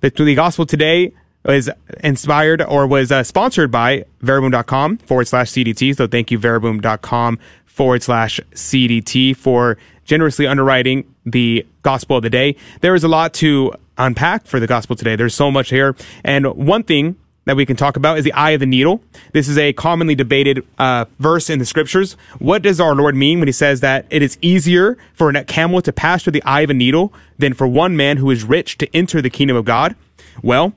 The, 0.00 0.10
the 0.10 0.34
gospel 0.34 0.66
today 0.66 1.12
was 1.44 1.70
inspired 2.02 2.62
or 2.62 2.86
was 2.86 3.10
uh, 3.10 3.22
sponsored 3.22 3.70
by 3.70 4.04
Verbum.com 4.20 4.98
forward 4.98 5.28
slash 5.28 5.50
CDT. 5.50 5.96
So 5.96 6.06
thank 6.06 6.30
you, 6.30 6.38
Verbum.com 6.38 7.38
forward 7.66 8.02
slash 8.02 8.40
CDT 8.52 9.36
for 9.36 9.78
generously 10.04 10.46
underwriting 10.46 11.12
the 11.24 11.66
gospel 11.82 12.18
of 12.18 12.22
the 12.22 12.30
day. 12.30 12.56
There 12.80 12.94
is 12.94 13.04
a 13.04 13.08
lot 13.08 13.32
to 13.34 13.72
unpack 13.98 14.46
for 14.46 14.60
the 14.60 14.66
gospel 14.66 14.96
today. 14.96 15.16
There's 15.16 15.34
so 15.34 15.50
much 15.50 15.70
here. 15.70 15.96
And 16.24 16.46
one 16.54 16.82
thing 16.82 17.16
that 17.44 17.56
we 17.56 17.66
can 17.66 17.76
talk 17.76 17.96
about 17.96 18.18
is 18.18 18.24
the 18.24 18.32
eye 18.32 18.50
of 18.50 18.60
the 18.60 18.66
needle. 18.66 19.02
This 19.32 19.48
is 19.48 19.58
a 19.58 19.72
commonly 19.72 20.14
debated 20.14 20.64
uh, 20.78 21.06
verse 21.18 21.50
in 21.50 21.58
the 21.58 21.64
scriptures. 21.64 22.16
What 22.38 22.62
does 22.62 22.80
our 22.80 22.94
Lord 22.94 23.16
mean 23.16 23.40
when 23.40 23.48
he 23.48 23.52
says 23.52 23.80
that 23.80 24.06
it 24.10 24.22
is 24.22 24.38
easier 24.40 24.96
for 25.14 25.30
a 25.30 25.44
camel 25.44 25.82
to 25.82 25.92
pass 25.92 26.22
through 26.22 26.32
the 26.32 26.42
eye 26.44 26.60
of 26.60 26.70
a 26.70 26.74
needle 26.74 27.12
than 27.38 27.52
for 27.52 27.66
one 27.66 27.96
man 27.96 28.18
who 28.18 28.30
is 28.30 28.44
rich 28.44 28.78
to 28.78 28.96
enter 28.96 29.20
the 29.20 29.30
kingdom 29.30 29.56
of 29.56 29.64
God? 29.64 29.96
Well, 30.42 30.72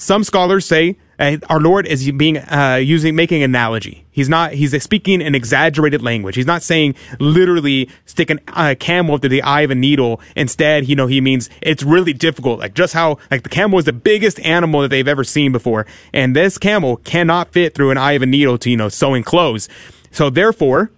some 0.00 0.24
scholars 0.24 0.64
say 0.64 0.96
uh, 1.18 1.36
our 1.50 1.60
Lord 1.60 1.86
is 1.86 2.10
being 2.12 2.38
uh, 2.38 2.80
using 2.82 3.14
making 3.14 3.42
analogy. 3.42 4.06
He's 4.10 4.30
not. 4.30 4.54
He's 4.54 4.82
speaking 4.82 5.20
in 5.20 5.34
exaggerated 5.34 6.00
language. 6.00 6.36
He's 6.36 6.46
not 6.46 6.62
saying 6.62 6.94
literally 7.18 7.90
stick 8.06 8.30
a 8.30 8.38
uh, 8.48 8.74
camel 8.76 9.18
through 9.18 9.28
the 9.28 9.42
eye 9.42 9.60
of 9.60 9.70
a 9.70 9.74
needle. 9.74 10.18
Instead, 10.34 10.88
you 10.88 10.96
know, 10.96 11.06
he 11.06 11.20
means 11.20 11.50
it's 11.60 11.82
really 11.82 12.14
difficult. 12.14 12.60
Like 12.60 12.72
just 12.72 12.94
how 12.94 13.18
like 13.30 13.42
the 13.42 13.50
camel 13.50 13.78
is 13.78 13.84
the 13.84 13.92
biggest 13.92 14.40
animal 14.40 14.80
that 14.80 14.88
they've 14.88 15.06
ever 15.06 15.22
seen 15.22 15.52
before, 15.52 15.86
and 16.14 16.34
this 16.34 16.56
camel 16.56 16.96
cannot 16.96 17.52
fit 17.52 17.74
through 17.74 17.90
an 17.90 17.98
eye 17.98 18.12
of 18.12 18.22
a 18.22 18.26
needle 18.26 18.56
to 18.56 18.70
you 18.70 18.78
know 18.78 18.88
sewing 18.88 19.22
clothes. 19.22 19.68
So 20.10 20.30
therefore, 20.30 20.90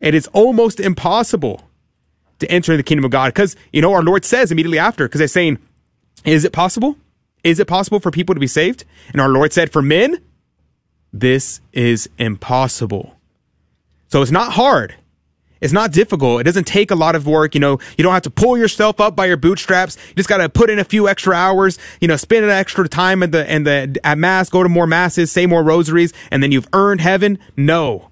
it 0.00 0.14
is 0.14 0.28
almost 0.28 0.78
impossible 0.78 1.68
to 2.38 2.48
enter 2.48 2.76
the 2.76 2.84
kingdom 2.84 3.04
of 3.04 3.10
God 3.10 3.34
because 3.34 3.56
you 3.72 3.82
know 3.82 3.92
our 3.92 4.04
Lord 4.04 4.24
says 4.24 4.52
immediately 4.52 4.78
after 4.78 5.08
because 5.08 5.18
they're 5.18 5.26
saying, 5.26 5.58
"Is 6.24 6.44
it 6.44 6.52
possible?" 6.52 6.96
Is 7.46 7.60
it 7.60 7.68
possible 7.68 8.00
for 8.00 8.10
people 8.10 8.34
to 8.34 8.40
be 8.40 8.48
saved? 8.48 8.84
And 9.12 9.20
our 9.20 9.28
Lord 9.28 9.52
said, 9.52 9.70
For 9.70 9.80
men, 9.80 10.20
this 11.12 11.60
is 11.72 12.10
impossible. 12.18 13.14
So 14.08 14.20
it's 14.20 14.32
not 14.32 14.54
hard. 14.54 14.96
It's 15.60 15.72
not 15.72 15.92
difficult. 15.92 16.40
It 16.40 16.44
doesn't 16.44 16.66
take 16.66 16.90
a 16.90 16.96
lot 16.96 17.14
of 17.14 17.24
work. 17.24 17.54
You 17.54 17.60
know, 17.60 17.78
you 17.96 18.02
don't 18.02 18.12
have 18.12 18.22
to 18.22 18.30
pull 18.30 18.58
yourself 18.58 19.00
up 19.00 19.14
by 19.14 19.26
your 19.26 19.36
bootstraps. 19.36 19.96
You 20.08 20.16
just 20.16 20.28
got 20.28 20.38
to 20.38 20.48
put 20.48 20.70
in 20.70 20.80
a 20.80 20.84
few 20.84 21.08
extra 21.08 21.36
hours, 21.36 21.78
you 22.00 22.08
know, 22.08 22.16
spend 22.16 22.44
an 22.44 22.50
extra 22.50 22.88
time 22.88 23.22
at 23.22 23.30
the, 23.30 23.48
and 23.48 23.64
the, 23.64 23.96
at 24.02 24.18
mass, 24.18 24.50
go 24.50 24.64
to 24.64 24.68
more 24.68 24.88
masses, 24.88 25.30
say 25.30 25.46
more 25.46 25.62
rosaries, 25.62 26.12
and 26.32 26.42
then 26.42 26.50
you've 26.50 26.68
earned 26.72 27.00
heaven. 27.00 27.38
No. 27.56 28.10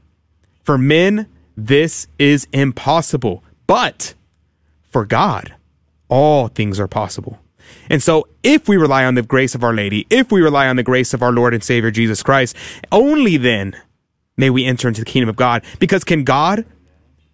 For 0.62 0.78
men, 0.78 1.26
this 1.56 2.06
is 2.20 2.46
impossible. 2.52 3.42
But 3.66 4.14
for 4.84 5.04
God, 5.04 5.56
all 6.08 6.46
things 6.46 6.78
are 6.78 6.88
possible. 6.88 7.40
And 7.90 8.02
so, 8.02 8.28
if 8.42 8.68
we 8.68 8.76
rely 8.76 9.04
on 9.04 9.14
the 9.14 9.22
grace 9.22 9.54
of 9.54 9.62
Our 9.62 9.74
Lady, 9.74 10.06
if 10.10 10.32
we 10.32 10.40
rely 10.40 10.68
on 10.68 10.76
the 10.76 10.82
grace 10.82 11.14
of 11.14 11.22
our 11.22 11.32
Lord 11.32 11.54
and 11.54 11.62
Savior 11.62 11.90
Jesus 11.90 12.22
Christ, 12.22 12.56
only 12.90 13.36
then 13.36 13.76
may 14.36 14.50
we 14.50 14.64
enter 14.64 14.88
into 14.88 15.00
the 15.00 15.04
kingdom 15.04 15.28
of 15.28 15.36
God. 15.36 15.62
Because 15.78 16.04
can 16.04 16.24
God 16.24 16.64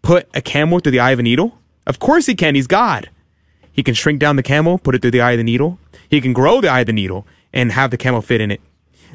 put 0.02 0.28
a 0.34 0.42
camel 0.42 0.80
through 0.80 0.92
the 0.92 1.00
eye 1.00 1.10
of 1.10 1.18
a 1.18 1.22
needle? 1.22 1.58
Of 1.86 1.98
course 1.98 2.26
he 2.26 2.34
can. 2.34 2.54
He's 2.54 2.66
God. 2.66 3.10
He 3.72 3.82
can 3.82 3.94
shrink 3.94 4.20
down 4.20 4.36
the 4.36 4.42
camel, 4.42 4.78
put 4.78 4.94
it 4.94 5.02
through 5.02 5.12
the 5.12 5.20
eye 5.20 5.32
of 5.32 5.38
the 5.38 5.44
needle. 5.44 5.78
He 6.08 6.20
can 6.20 6.32
grow 6.32 6.60
the 6.60 6.68
eye 6.68 6.80
of 6.80 6.86
the 6.86 6.92
needle 6.92 7.26
and 7.52 7.72
have 7.72 7.90
the 7.90 7.96
camel 7.96 8.20
fit 8.20 8.40
in 8.40 8.50
it. 8.50 8.60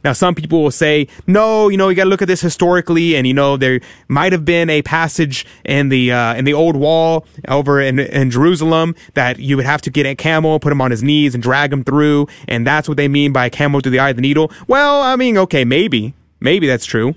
Now, 0.04 0.14
some 0.14 0.36
people 0.36 0.62
will 0.62 0.72
say, 0.72 1.08
no, 1.26 1.70
you 1.70 1.78
know, 1.78 1.90
you 1.90 1.96
got 1.96 2.04
to 2.04 2.10
look 2.10 2.22
at 2.22 2.28
this 2.28 2.42
historically, 2.42 3.16
and 3.16 3.26
you 3.26 3.34
know, 3.34 3.58
there 3.58 3.80
might 4.08 4.32
have 4.32 4.46
been 4.46 4.70
a 4.70 4.82
passage 4.82 5.46
in 5.64 5.90
the 5.90 6.12
uh, 6.12 6.36
in 6.36 6.46
the 6.46 6.54
old 6.54 6.76
wall 6.76 7.26
over 7.48 7.82
in, 7.82 8.00
in 8.00 8.32
Jerusalem 8.32 8.96
that 9.14 9.40
you 9.40 9.56
would 9.56 9.66
have 9.66 9.82
to 9.82 9.90
get 9.90 10.06
a 10.06 10.16
camel, 10.16 10.60
put 10.60 10.72
him 10.72 10.82
on 10.82 10.92
his 10.92 11.02
knees, 11.02 11.34
and 11.34 11.42
drag 11.42 11.74
him 11.74 11.84
through, 11.84 12.28
and 12.48 12.66
that's 12.66 12.88
what 12.88 12.98
they 12.98 13.08
mean 13.08 13.34
by 13.34 13.46
a 13.46 13.50
camel 13.50 13.80
through 13.80 13.92
the 13.92 14.00
eye 14.00 14.10
of 14.10 14.16
the 14.16 14.22
needle. 14.22 14.52
Well, 14.68 15.02
I 15.02 15.16
mean, 15.16 15.38
okay, 15.38 15.66
maybe, 15.66 16.14
maybe 16.40 16.68
that's 16.68 16.86
true. 16.86 17.16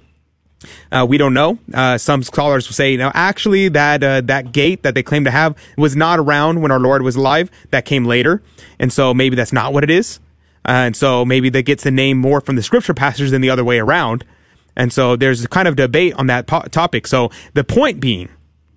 Uh, 0.91 1.07
we 1.09 1.19
don't 1.19 1.35
know. 1.35 1.59
Uh, 1.73 1.99
some 1.99 2.23
scholars 2.23 2.67
will 2.67 2.75
say, 2.75 2.97
now, 2.97 3.13
actually, 3.15 3.69
that 3.69 4.03
uh, 4.03 4.21
that 4.23 4.53
gate 4.53 4.83
that 4.83 4.95
they 4.95 5.03
claim 5.03 5.25
to 5.25 5.31
have 5.31 5.57
was 5.77 5.95
not 5.95 6.19
around 6.19 6.63
when 6.63 6.71
our 6.71 6.81
Lord 6.81 7.03
was 7.03 7.17
alive. 7.17 7.51
That 7.71 7.85
came 7.85 8.05
later, 8.05 8.43
and 8.79 8.93
so 8.93 9.15
maybe 9.15 9.37
that's 9.37 9.53
not 9.53 9.73
what 9.73 9.85
it 9.85 9.91
is. 9.91 10.21
Uh, 10.69 10.85
and 10.85 10.95
so 10.95 11.25
maybe 11.25 11.49
that 11.49 11.63
gets 11.63 11.83
the 11.83 11.91
name 11.91 12.19
more 12.19 12.43
from 12.43 12.57
the 12.57 12.63
scripture 12.63 12.93
passages 12.93 13.31
than 13.31 13.41
the 13.41 13.49
other 13.49 13.65
way 13.65 13.79
around. 13.79 14.23
And 14.77 14.93
so 14.93 15.17
there's 15.17 15.47
kind 15.47 15.67
of 15.67 15.77
debate 15.77 16.13
on 16.15 16.27
that 16.27 16.47
po- 16.47 16.67
topic. 16.71 17.07
So 17.07 17.31
the 17.55 17.65
point 17.65 18.01
being, 18.01 18.29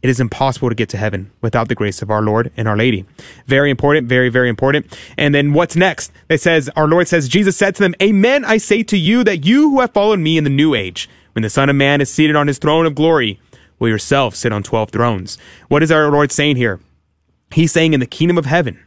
it 0.01 0.09
is 0.09 0.19
impossible 0.19 0.69
to 0.69 0.75
get 0.75 0.87
to 0.89 0.97
heaven 0.97 1.31
without 1.41 1.67
the 1.67 1.75
grace 1.75 2.01
of 2.01 2.09
our 2.09 2.21
Lord 2.21 2.49
and 2.55 2.65
our 2.65 2.77
Lady. 2.77 3.05
Very 3.45 3.69
important, 3.69 4.07
very, 4.07 4.29
very 4.29 4.47
important. 4.47 4.97
And 5.17 5.35
then 5.35 5.51
what's 5.51 5.75
next? 5.75 6.13
It 6.29 6.39
says, 6.39 6.69
our 6.77 6.87
Lord 6.87 7.09
says, 7.09 7.27
Jesus 7.27 7.57
said 7.57 7.75
to 7.75 7.83
them, 7.83 7.93
Amen, 8.01 8.45
I 8.45 8.57
say 8.57 8.83
to 8.83 8.97
you 8.97 9.23
that 9.25 9.45
you 9.45 9.69
who 9.71 9.81
have 9.81 9.91
followed 9.91 10.19
me 10.19 10.37
in 10.37 10.45
the 10.45 10.49
new 10.49 10.73
age, 10.73 11.09
when 11.33 11.43
the 11.43 11.49
Son 11.49 11.69
of 11.69 11.75
Man 11.75 11.99
is 11.99 12.09
seated 12.09 12.37
on 12.37 12.47
his 12.47 12.57
throne 12.57 12.85
of 12.85 12.95
glory, 12.95 13.39
will 13.79 13.89
yourself 13.89 14.33
sit 14.33 14.53
on 14.53 14.63
12 14.63 14.91
thrones. 14.91 15.37
What 15.67 15.83
is 15.83 15.91
our 15.91 16.09
Lord 16.09 16.31
saying 16.31 16.55
here? 16.55 16.79
He's 17.51 17.73
saying 17.73 17.93
in 17.93 17.99
the 17.99 18.07
kingdom 18.07 18.37
of 18.37 18.45
heaven, 18.45 18.79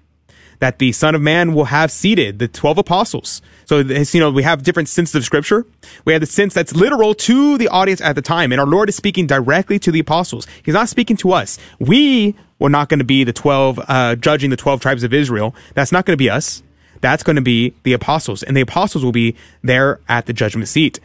that 0.58 0.78
the 0.78 0.92
Son 0.92 1.14
of 1.14 1.22
Man 1.22 1.54
will 1.54 1.66
have 1.66 1.90
seated 1.90 2.38
the 2.38 2.48
12 2.48 2.78
apostles. 2.78 3.42
So, 3.66 3.78
you 3.78 4.20
know, 4.20 4.30
we 4.30 4.42
have 4.42 4.62
different 4.62 4.88
senses 4.88 5.14
of 5.14 5.24
scripture. 5.24 5.66
We 6.04 6.12
have 6.12 6.20
the 6.20 6.26
sense 6.26 6.54
that's 6.54 6.74
literal 6.74 7.14
to 7.14 7.58
the 7.58 7.68
audience 7.68 8.00
at 8.00 8.14
the 8.14 8.22
time. 8.22 8.52
And 8.52 8.60
our 8.60 8.66
Lord 8.66 8.88
is 8.88 8.96
speaking 8.96 9.26
directly 9.26 9.78
to 9.80 9.90
the 9.90 10.00
apostles. 10.00 10.46
He's 10.62 10.74
not 10.74 10.88
speaking 10.88 11.16
to 11.18 11.32
us. 11.32 11.58
We 11.78 12.34
were 12.58 12.70
not 12.70 12.88
going 12.88 12.98
to 12.98 13.04
be 13.04 13.24
the 13.24 13.32
12, 13.32 13.80
uh, 13.88 14.16
judging 14.16 14.50
the 14.50 14.56
12 14.56 14.80
tribes 14.80 15.02
of 15.02 15.12
Israel. 15.12 15.54
That's 15.74 15.92
not 15.92 16.06
going 16.06 16.14
to 16.14 16.22
be 16.22 16.30
us. 16.30 16.62
That's 17.00 17.22
going 17.22 17.36
to 17.36 17.42
be 17.42 17.74
the 17.82 17.92
apostles. 17.92 18.42
And 18.42 18.56
the 18.56 18.62
apostles 18.62 19.04
will 19.04 19.12
be 19.12 19.36
there 19.62 20.00
at 20.08 20.26
the 20.26 20.32
judgment 20.32 20.68
seat. 20.68 21.00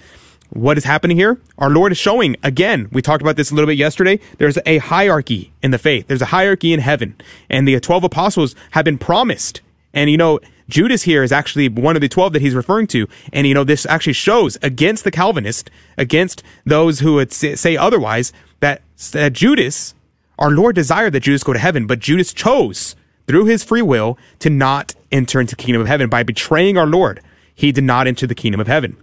What 0.49 0.77
is 0.77 0.83
happening 0.83 1.15
here? 1.15 1.39
Our 1.59 1.69
Lord 1.69 1.91
is 1.91 1.97
showing, 1.97 2.35
again, 2.41 2.89
we 2.91 3.01
talked 3.01 3.21
about 3.21 3.35
this 3.35 3.51
a 3.51 3.55
little 3.55 3.67
bit 3.67 3.77
yesterday. 3.77 4.19
There's 4.39 4.57
a 4.65 4.79
hierarchy 4.79 5.51
in 5.61 5.71
the 5.71 5.77
faith. 5.77 6.07
There's 6.07 6.23
a 6.23 6.27
hierarchy 6.27 6.73
in 6.73 6.79
heaven. 6.79 7.15
And 7.49 7.67
the 7.67 7.79
12 7.79 8.03
apostles 8.03 8.55
have 8.71 8.85
been 8.85 8.97
promised. 8.97 9.61
And, 9.93 10.09
you 10.09 10.17
know, 10.17 10.39
Judas 10.67 11.03
here 11.03 11.23
is 11.23 11.31
actually 11.31 11.69
one 11.69 11.95
of 11.95 12.01
the 12.01 12.09
12 12.09 12.33
that 12.33 12.41
he's 12.41 12.55
referring 12.55 12.87
to. 12.87 13.07
And, 13.31 13.45
you 13.45 13.53
know, 13.53 13.63
this 13.63 13.85
actually 13.85 14.13
shows 14.13 14.57
against 14.63 15.03
the 15.03 15.11
Calvinist, 15.11 15.69
against 15.97 16.41
those 16.65 16.99
who 16.99 17.15
would 17.15 17.31
say 17.31 17.77
otherwise, 17.77 18.33
that, 18.59 18.81
that 19.11 19.33
Judas, 19.33 19.93
our 20.39 20.49
Lord 20.49 20.75
desired 20.75 21.13
that 21.13 21.21
Judas 21.21 21.43
go 21.43 21.53
to 21.53 21.59
heaven, 21.59 21.85
but 21.85 21.99
Judas 21.99 22.33
chose 22.33 22.95
through 23.27 23.45
his 23.45 23.63
free 23.63 23.83
will 23.83 24.17
to 24.39 24.49
not 24.49 24.95
enter 25.11 25.39
into 25.39 25.55
the 25.55 25.61
kingdom 25.61 25.81
of 25.81 25.87
heaven 25.87 26.09
by 26.09 26.23
betraying 26.23 26.77
our 26.77 26.87
Lord. 26.87 27.21
He 27.53 27.71
did 27.71 27.83
not 27.83 28.07
enter 28.07 28.25
the 28.25 28.35
kingdom 28.35 28.59
of 28.59 28.67
heaven. 28.67 28.97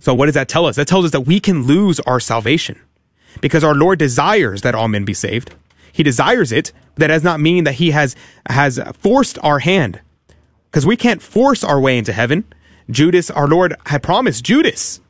So 0.00 0.14
what 0.14 0.26
does 0.26 0.34
that 0.34 0.48
tell 0.48 0.66
us? 0.66 0.76
That 0.76 0.88
tells 0.88 1.04
us 1.04 1.10
that 1.12 1.22
we 1.22 1.40
can 1.40 1.64
lose 1.64 2.00
our 2.00 2.20
salvation 2.20 2.80
because 3.40 3.64
our 3.64 3.74
Lord 3.74 3.98
desires 3.98 4.62
that 4.62 4.74
all 4.74 4.88
men 4.88 5.04
be 5.04 5.14
saved. 5.14 5.54
He 5.92 6.02
desires 6.02 6.52
it. 6.52 6.72
But 6.94 7.00
that 7.00 7.06
does 7.08 7.24
not 7.24 7.40
mean 7.40 7.64
that 7.64 7.74
he 7.74 7.92
has, 7.92 8.16
has 8.48 8.80
forced 8.98 9.38
our 9.42 9.60
hand 9.60 10.00
because 10.70 10.86
we 10.86 10.96
can't 10.96 11.22
force 11.22 11.62
our 11.62 11.80
way 11.80 11.96
into 11.96 12.12
heaven. 12.12 12.44
Judas, 12.90 13.30
our 13.30 13.46
Lord 13.46 13.74
had 13.86 14.02
promised 14.02 14.44
Judas. 14.44 15.00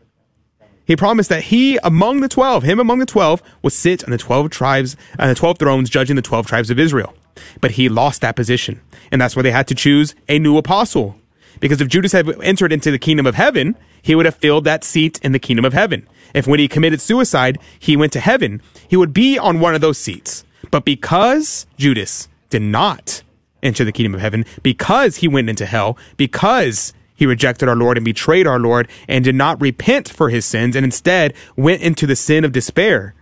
He 0.84 0.96
promised 0.96 1.28
that 1.28 1.44
he 1.44 1.78
among 1.84 2.20
the 2.20 2.28
12, 2.28 2.62
him 2.62 2.80
among 2.80 2.98
the 2.98 3.06
12, 3.06 3.42
would 3.62 3.72
sit 3.72 4.04
on 4.04 4.10
the 4.10 4.18
12 4.18 4.50
tribes, 4.50 4.96
on 5.18 5.28
the 5.28 5.34
12 5.34 5.58
thrones 5.58 5.90
judging 5.90 6.16
the 6.16 6.22
12 6.22 6.46
tribes 6.46 6.70
of 6.70 6.78
Israel. 6.78 7.14
But 7.60 7.72
he 7.72 7.88
lost 7.88 8.22
that 8.22 8.36
position. 8.36 8.80
And 9.12 9.20
that's 9.20 9.36
why 9.36 9.42
they 9.42 9.50
had 9.50 9.68
to 9.68 9.74
choose 9.74 10.14
a 10.28 10.38
new 10.38 10.56
apostle. 10.56 11.16
Because 11.60 11.80
if 11.80 11.88
Judas 11.88 12.12
had 12.12 12.28
entered 12.42 12.72
into 12.72 12.90
the 12.90 12.98
kingdom 12.98 13.26
of 13.26 13.34
heaven, 13.34 13.76
he 14.02 14.14
would 14.14 14.26
have 14.26 14.36
filled 14.36 14.64
that 14.64 14.84
seat 14.84 15.18
in 15.22 15.32
the 15.32 15.38
kingdom 15.38 15.64
of 15.64 15.72
heaven. 15.72 16.06
If 16.34 16.46
when 16.46 16.60
he 16.60 16.68
committed 16.68 17.00
suicide, 17.00 17.58
he 17.78 17.96
went 17.96 18.12
to 18.12 18.20
heaven, 18.20 18.62
he 18.88 18.96
would 18.96 19.12
be 19.12 19.38
on 19.38 19.60
one 19.60 19.74
of 19.74 19.80
those 19.80 19.98
seats. 19.98 20.44
But 20.70 20.84
because 20.84 21.66
Judas 21.76 22.28
did 22.50 22.62
not 22.62 23.22
enter 23.62 23.84
the 23.84 23.92
kingdom 23.92 24.14
of 24.14 24.20
heaven, 24.20 24.44
because 24.62 25.16
he 25.16 25.28
went 25.28 25.50
into 25.50 25.66
hell, 25.66 25.96
because 26.16 26.92
he 27.14 27.26
rejected 27.26 27.68
our 27.68 27.76
Lord 27.76 27.96
and 27.96 28.04
betrayed 28.04 28.46
our 28.46 28.60
Lord 28.60 28.88
and 29.08 29.24
did 29.24 29.34
not 29.34 29.60
repent 29.60 30.08
for 30.08 30.30
his 30.30 30.44
sins 30.44 30.76
and 30.76 30.84
instead 30.84 31.34
went 31.56 31.82
into 31.82 32.06
the 32.06 32.14
sin 32.14 32.44
of 32.44 32.52
despair. 32.52 33.14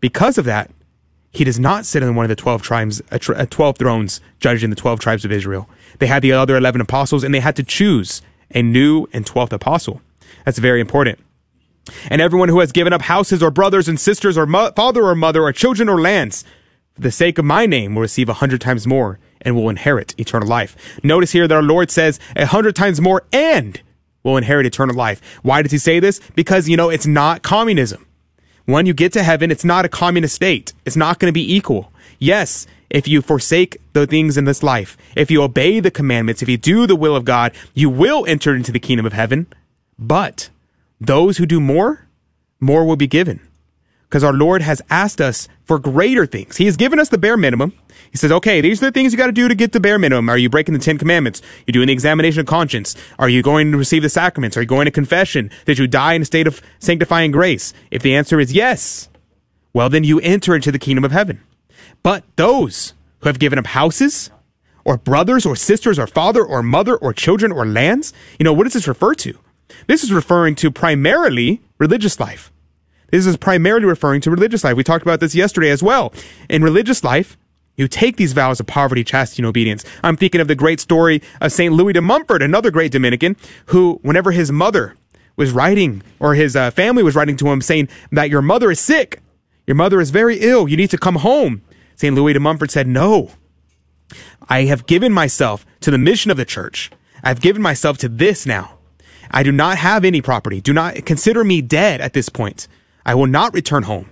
Because 0.00 0.36
of 0.36 0.44
that, 0.46 0.70
he 1.36 1.44
does 1.44 1.60
not 1.60 1.84
sit 1.84 2.02
on 2.02 2.14
one 2.14 2.24
of 2.24 2.30
the 2.30 2.36
12 2.36 2.62
tribes, 2.62 3.02
uh, 3.10 3.18
12 3.18 3.76
thrones 3.76 4.22
judging 4.40 4.70
the 4.70 4.76
12 4.76 5.00
tribes 5.00 5.22
of 5.22 5.30
Israel. 5.30 5.68
They 5.98 6.06
had 6.06 6.22
the 6.22 6.32
other 6.32 6.56
11 6.56 6.80
apostles 6.80 7.22
and 7.22 7.34
they 7.34 7.40
had 7.40 7.56
to 7.56 7.62
choose 7.62 8.22
a 8.54 8.62
new 8.62 9.06
and 9.12 9.26
12th 9.26 9.52
apostle. 9.52 10.00
That's 10.46 10.58
very 10.58 10.80
important. 10.80 11.18
And 12.08 12.22
everyone 12.22 12.48
who 12.48 12.60
has 12.60 12.72
given 12.72 12.94
up 12.94 13.02
houses 13.02 13.42
or 13.42 13.50
brothers 13.50 13.86
and 13.86 14.00
sisters 14.00 14.38
or 14.38 14.46
mo- 14.46 14.72
father 14.74 15.04
or 15.04 15.14
mother 15.14 15.42
or 15.42 15.52
children 15.52 15.90
or 15.90 16.00
lands 16.00 16.42
for 16.94 17.02
the 17.02 17.10
sake 17.10 17.36
of 17.36 17.44
my 17.44 17.66
name 17.66 17.94
will 17.94 18.02
receive 18.02 18.30
a 18.30 18.34
hundred 18.34 18.62
times 18.62 18.86
more 18.86 19.18
and 19.42 19.54
will 19.54 19.68
inherit 19.68 20.18
eternal 20.18 20.48
life. 20.48 20.98
Notice 21.04 21.32
here 21.32 21.46
that 21.46 21.54
our 21.54 21.62
Lord 21.62 21.90
says 21.90 22.18
a 22.34 22.46
hundred 22.46 22.74
times 22.74 22.98
more 22.98 23.24
and 23.30 23.78
will 24.22 24.38
inherit 24.38 24.64
eternal 24.64 24.96
life. 24.96 25.20
Why 25.42 25.60
does 25.60 25.72
he 25.72 25.78
say 25.78 26.00
this? 26.00 26.18
Because, 26.34 26.66
you 26.66 26.78
know, 26.78 26.88
it's 26.88 27.06
not 27.06 27.42
communism. 27.42 28.05
When 28.66 28.84
you 28.84 28.94
get 28.94 29.12
to 29.12 29.22
heaven, 29.22 29.52
it's 29.52 29.64
not 29.64 29.84
a 29.84 29.88
communist 29.88 30.34
state. 30.34 30.72
It's 30.84 30.96
not 30.96 31.20
going 31.20 31.28
to 31.28 31.32
be 31.32 31.54
equal. 31.54 31.92
Yes, 32.18 32.66
if 32.90 33.06
you 33.06 33.22
forsake 33.22 33.76
the 33.92 34.08
things 34.08 34.36
in 34.36 34.44
this 34.44 34.62
life, 34.62 34.96
if 35.14 35.30
you 35.30 35.40
obey 35.42 35.78
the 35.78 35.90
commandments, 35.90 36.42
if 36.42 36.48
you 36.48 36.56
do 36.56 36.84
the 36.86 36.96
will 36.96 37.14
of 37.14 37.24
God, 37.24 37.52
you 37.74 37.88
will 37.88 38.26
enter 38.26 38.56
into 38.56 38.72
the 38.72 38.80
kingdom 38.80 39.06
of 39.06 39.12
heaven. 39.12 39.46
But 39.98 40.50
those 41.00 41.36
who 41.36 41.46
do 41.46 41.60
more, 41.60 42.08
more 42.58 42.84
will 42.84 42.96
be 42.96 43.06
given. 43.06 43.40
Because 44.08 44.24
our 44.24 44.32
Lord 44.32 44.62
has 44.62 44.82
asked 44.90 45.20
us 45.20 45.48
for 45.64 45.78
greater 45.78 46.26
things. 46.26 46.56
He 46.56 46.66
has 46.66 46.76
given 46.76 46.98
us 46.98 47.08
the 47.08 47.18
bare 47.18 47.36
minimum. 47.36 47.72
He 48.10 48.16
says, 48.16 48.32
okay, 48.32 48.60
these 48.60 48.82
are 48.82 48.86
the 48.86 48.92
things 48.92 49.12
you 49.12 49.18
got 49.18 49.26
to 49.26 49.32
do 49.32 49.48
to 49.48 49.54
get 49.54 49.72
the 49.72 49.80
bare 49.80 49.98
minimum. 49.98 50.28
Are 50.28 50.38
you 50.38 50.48
breaking 50.48 50.74
the 50.74 50.80
Ten 50.80 50.98
Commandments? 50.98 51.42
You're 51.66 51.72
doing 51.72 51.88
the 51.88 51.92
examination 51.92 52.40
of 52.40 52.46
conscience. 52.46 52.96
Are 53.18 53.28
you 53.28 53.42
going 53.42 53.72
to 53.72 53.78
receive 53.78 54.02
the 54.02 54.08
sacraments? 54.08 54.56
Are 54.56 54.62
you 54.62 54.66
going 54.66 54.86
to 54.86 54.90
confession? 54.90 55.50
Did 55.64 55.78
you 55.78 55.86
die 55.86 56.14
in 56.14 56.22
a 56.22 56.24
state 56.24 56.46
of 56.46 56.62
sanctifying 56.78 57.30
grace? 57.30 57.72
If 57.90 58.02
the 58.02 58.14
answer 58.14 58.40
is 58.40 58.52
yes, 58.52 59.08
well, 59.72 59.88
then 59.88 60.04
you 60.04 60.20
enter 60.20 60.54
into 60.54 60.72
the 60.72 60.78
kingdom 60.78 61.04
of 61.04 61.12
heaven. 61.12 61.40
But 62.02 62.24
those 62.36 62.94
who 63.20 63.28
have 63.28 63.38
given 63.38 63.58
up 63.58 63.66
houses, 63.66 64.30
or 64.84 64.96
brothers, 64.96 65.44
or 65.44 65.56
sisters, 65.56 65.98
or 65.98 66.06
father, 66.06 66.44
or 66.44 66.62
mother, 66.62 66.96
or 66.96 67.12
children, 67.12 67.50
or 67.50 67.66
lands, 67.66 68.12
you 68.38 68.44
know, 68.44 68.52
what 68.52 68.64
does 68.64 68.74
this 68.74 68.86
refer 68.86 69.14
to? 69.14 69.38
This 69.88 70.04
is 70.04 70.12
referring 70.12 70.54
to 70.56 70.70
primarily 70.70 71.60
religious 71.78 72.20
life. 72.20 72.52
This 73.10 73.26
is 73.26 73.36
primarily 73.36 73.84
referring 73.84 74.20
to 74.22 74.30
religious 74.30 74.64
life. 74.64 74.76
We 74.76 74.84
talked 74.84 75.02
about 75.02 75.20
this 75.20 75.34
yesterday 75.34 75.70
as 75.70 75.82
well. 75.82 76.12
In 76.48 76.62
religious 76.62 77.04
life, 77.04 77.36
you 77.76 77.88
take 77.88 78.16
these 78.16 78.32
vows 78.32 78.58
of 78.60 78.66
poverty, 78.66 79.04
chastity, 79.04 79.42
and 79.42 79.48
obedience. 79.48 79.84
I'm 80.02 80.16
thinking 80.16 80.40
of 80.40 80.48
the 80.48 80.54
great 80.54 80.80
story 80.80 81.22
of 81.40 81.52
St. 81.52 81.72
Louis 81.72 81.92
de 81.92 82.00
Montfort, 82.00 82.42
another 82.42 82.70
great 82.70 82.92
Dominican, 82.92 83.36
who, 83.66 84.00
whenever 84.02 84.32
his 84.32 84.50
mother 84.50 84.96
was 85.36 85.52
writing, 85.52 86.02
or 86.18 86.34
his 86.34 86.56
uh, 86.56 86.70
family 86.70 87.02
was 87.02 87.14
writing 87.14 87.36
to 87.36 87.48
him 87.48 87.60
saying 87.60 87.88
that 88.10 88.30
your 88.30 88.42
mother 88.42 88.70
is 88.70 88.80
sick, 88.80 89.20
your 89.66 89.74
mother 89.74 90.00
is 90.00 90.10
very 90.10 90.38
ill, 90.38 90.66
you 90.68 90.76
need 90.76 90.90
to 90.90 90.98
come 90.98 91.16
home. 91.16 91.62
St. 91.94 92.14
Louis 92.14 92.32
de 92.32 92.40
Montfort 92.40 92.70
said, 92.70 92.86
No. 92.86 93.30
I 94.48 94.64
have 94.64 94.86
given 94.86 95.12
myself 95.12 95.66
to 95.80 95.90
the 95.90 95.98
mission 95.98 96.30
of 96.30 96.36
the 96.36 96.44
church. 96.44 96.90
I've 97.22 97.40
given 97.40 97.60
myself 97.60 97.98
to 97.98 98.08
this 98.08 98.46
now. 98.46 98.78
I 99.30 99.42
do 99.42 99.50
not 99.50 99.78
have 99.78 100.04
any 100.04 100.22
property. 100.22 100.60
Do 100.60 100.72
not 100.72 101.04
consider 101.04 101.42
me 101.42 101.60
dead 101.60 102.00
at 102.00 102.12
this 102.12 102.28
point. 102.28 102.68
I 103.04 103.14
will 103.14 103.26
not 103.26 103.52
return 103.52 103.82
home. 103.82 104.10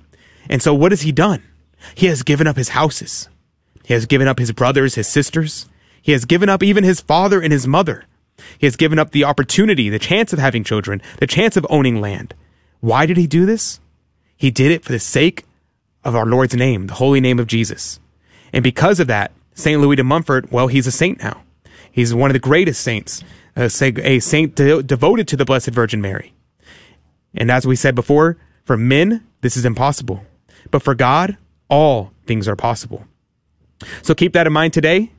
And 0.49 0.61
so 0.61 0.75
what 0.75 0.93
has 0.93 1.03
he 1.03 1.13
done? 1.13 1.43
He 1.95 2.07
has 2.07 2.23
given 2.23 2.47
up 2.47 2.57
his 2.57 2.71
houses. 2.71 3.29
He 3.85 3.95
has 3.95 4.07
given 4.07 4.27
up 4.27 4.39
his 4.39 4.53
brothers, 4.53 4.95
his 4.95 5.07
sisters. 5.07 5.69
He 6.03 6.13
has 6.13 6.25
given 6.25 6.49
up 6.49 6.63
even 6.63 6.85
his 6.85 7.01
father 7.01 7.41
and 7.41 7.53
his 7.53 7.67
mother. 7.67 8.05
He 8.59 8.67
has 8.67 8.77
given 8.77 8.99
up 8.99 9.13
the 9.13 9.25
opportunity, 9.25 9.89
the 9.89 9.99
chance 9.99 10.33
of 10.33 10.39
having 10.39 10.65
children, 10.65 11.01
the 11.19 11.27
chance 11.27 11.57
of 11.57 11.67
owning 11.71 12.01
land. 12.01 12.35
Why 12.81 13.07
did 13.07 13.17
he 13.17 13.27
do 13.27 13.47
this? 13.47 13.81
He 14.37 14.51
did 14.51 14.73
it 14.73 14.85
for 14.85 14.93
the 14.93 14.99
sake 14.99 15.45
of 16.03 16.15
our 16.15 16.27
Lord's 16.27 16.55
name, 16.55 16.89
the 16.89 16.95
holy 16.95 17.21
name 17.21 17.39
of 17.39 17.47
Jesus. 17.47 18.01
And 18.53 18.63
because 18.63 19.01
of 19.01 19.07
that, 19.07 19.33
St. 19.55 19.81
Louis 19.81 19.97
de 19.97 20.05
Montfort, 20.05 20.51
well, 20.51 20.67
he's 20.67 20.87
a 20.87 20.93
saint 20.93 21.23
now. 21.23 21.43
He's 21.91 22.13
one 22.13 22.29
of 22.31 22.35
the 22.35 22.41
greatest 22.41 22.81
saints, 22.81 23.23
a 23.57 23.69
saint 23.71 24.55
de- 24.57 24.83
devoted 24.83 25.29
to 25.29 25.37
the 25.37 25.45
Blessed 25.45 25.71
Virgin 25.71 26.01
Mary. 26.01 26.35
And 27.35 27.51
as 27.51 27.67
we 27.67 27.77
said 27.77 27.95
before, 27.95 28.37
for 28.65 28.77
men, 28.77 29.25
this 29.43 29.57
is 29.57 29.65
impossible. 29.65 30.25
But 30.71 30.83
for 30.83 30.95
God, 30.95 31.37
all 31.69 32.13
things 32.27 32.49
are 32.49 32.57
possible. 32.57 33.07
So 34.03 34.15
keep 34.15 34.33
that 34.33 34.47
in 34.47 34.53
mind 34.53 34.73
today 34.73 35.11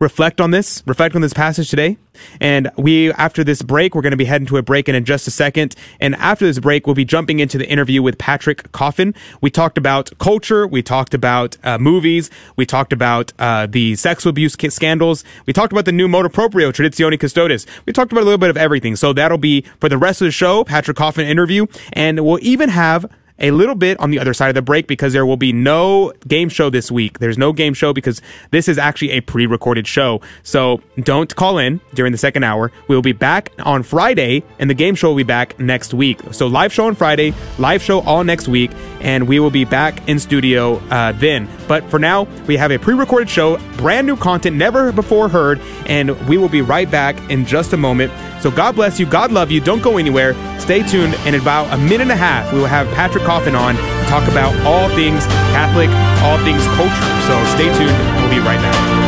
reflect 0.00 0.40
on 0.40 0.50
this, 0.50 0.82
reflect 0.86 1.14
on 1.14 1.22
this 1.22 1.32
passage 1.32 1.70
today. 1.70 1.96
And 2.40 2.70
we, 2.76 3.12
after 3.12 3.44
this 3.44 3.62
break, 3.62 3.94
we're 3.94 4.02
going 4.02 4.12
to 4.12 4.16
be 4.16 4.24
heading 4.24 4.46
to 4.48 4.56
a 4.56 4.62
break 4.62 4.88
in 4.88 5.04
just 5.04 5.28
a 5.28 5.30
second. 5.30 5.74
And 6.00 6.14
after 6.16 6.46
this 6.46 6.58
break, 6.58 6.86
we'll 6.86 6.94
be 6.94 7.04
jumping 7.04 7.38
into 7.38 7.58
the 7.58 7.68
interview 7.68 8.02
with 8.02 8.18
Patrick 8.18 8.70
Coffin. 8.72 9.14
We 9.40 9.50
talked 9.50 9.78
about 9.78 10.10
culture. 10.18 10.66
We 10.66 10.82
talked 10.82 11.14
about 11.14 11.56
uh, 11.62 11.78
movies. 11.78 12.30
We 12.56 12.66
talked 12.66 12.92
about 12.92 13.32
uh, 13.38 13.66
the 13.66 13.94
sexual 13.96 14.30
abuse 14.30 14.54
scandals. 14.54 15.24
We 15.46 15.52
talked 15.52 15.72
about 15.72 15.84
the 15.84 15.92
new 15.92 16.08
motu 16.08 16.28
proprio, 16.28 16.72
Traditionis 16.72 17.20
Custodes. 17.20 17.66
We 17.86 17.92
talked 17.92 18.10
about 18.10 18.22
a 18.22 18.24
little 18.24 18.38
bit 18.38 18.50
of 18.50 18.56
everything. 18.56 18.96
So 18.96 19.12
that'll 19.12 19.38
be 19.38 19.62
for 19.80 19.88
the 19.88 19.98
rest 19.98 20.20
of 20.20 20.26
the 20.26 20.32
show, 20.32 20.64
Patrick 20.64 20.96
Coffin 20.96 21.26
interview. 21.26 21.66
And 21.92 22.24
we'll 22.24 22.42
even 22.42 22.68
have 22.68 23.10
a 23.38 23.50
little 23.50 23.74
bit 23.74 23.98
on 24.00 24.10
the 24.10 24.18
other 24.18 24.34
side 24.34 24.48
of 24.48 24.54
the 24.54 24.62
break 24.62 24.86
because 24.86 25.12
there 25.12 25.26
will 25.26 25.36
be 25.36 25.52
no 25.52 26.12
game 26.26 26.48
show 26.48 26.70
this 26.70 26.90
week. 26.90 27.18
There's 27.18 27.38
no 27.38 27.52
game 27.52 27.74
show 27.74 27.92
because 27.92 28.20
this 28.50 28.68
is 28.68 28.78
actually 28.78 29.12
a 29.12 29.20
pre 29.20 29.46
recorded 29.46 29.86
show. 29.86 30.20
So 30.42 30.80
don't 31.00 31.34
call 31.34 31.58
in 31.58 31.80
during 31.94 32.12
the 32.12 32.18
second 32.18 32.44
hour. 32.44 32.72
We 32.88 32.94
will 32.94 33.02
be 33.02 33.12
back 33.12 33.52
on 33.60 33.82
Friday 33.82 34.42
and 34.58 34.68
the 34.68 34.74
game 34.74 34.94
show 34.94 35.08
will 35.08 35.16
be 35.16 35.22
back 35.22 35.58
next 35.58 35.94
week. 35.94 36.20
So 36.32 36.46
live 36.46 36.72
show 36.72 36.86
on 36.86 36.94
Friday, 36.94 37.34
live 37.58 37.82
show 37.82 38.00
all 38.00 38.24
next 38.24 38.48
week, 38.48 38.70
and 39.00 39.28
we 39.28 39.40
will 39.40 39.50
be 39.50 39.64
back 39.64 40.08
in 40.08 40.18
studio 40.18 40.76
uh, 40.90 41.12
then. 41.12 41.48
But 41.66 41.84
for 41.90 41.98
now, 41.98 42.24
we 42.46 42.56
have 42.56 42.70
a 42.70 42.78
pre 42.78 42.94
recorded 42.94 43.30
show, 43.30 43.58
brand 43.76 44.06
new 44.06 44.16
content, 44.16 44.56
never 44.56 44.92
before 44.92 45.28
heard, 45.28 45.60
and 45.86 46.10
we 46.28 46.38
will 46.38 46.48
be 46.48 46.62
right 46.62 46.90
back 46.90 47.16
in 47.30 47.44
just 47.44 47.72
a 47.72 47.76
moment. 47.76 48.12
So 48.40 48.50
God 48.50 48.74
bless 48.76 49.00
you. 49.00 49.06
God 49.06 49.32
love 49.32 49.50
you. 49.50 49.60
Don't 49.60 49.82
go 49.82 49.98
anywhere. 49.98 50.34
Stay 50.60 50.82
tuned. 50.82 51.14
And 51.26 51.34
in 51.34 51.40
about 51.40 51.72
a 51.72 51.76
minute 51.76 52.02
and 52.02 52.12
a 52.12 52.16
half, 52.16 52.52
we 52.52 52.58
will 52.60 52.66
have 52.66 52.86
Patrick 52.94 53.24
Coffin 53.28 53.54
on 53.54 53.76
talk 54.08 54.26
about 54.26 54.56
all 54.64 54.88
things 54.96 55.26
Catholic, 55.52 55.90
all 56.24 56.38
things 56.48 56.64
culture. 56.68 57.12
So 57.28 57.44
stay 57.52 57.68
tuned. 57.76 57.92
We'll 58.16 58.30
be 58.30 58.38
right 58.40 58.56
back. 58.56 59.07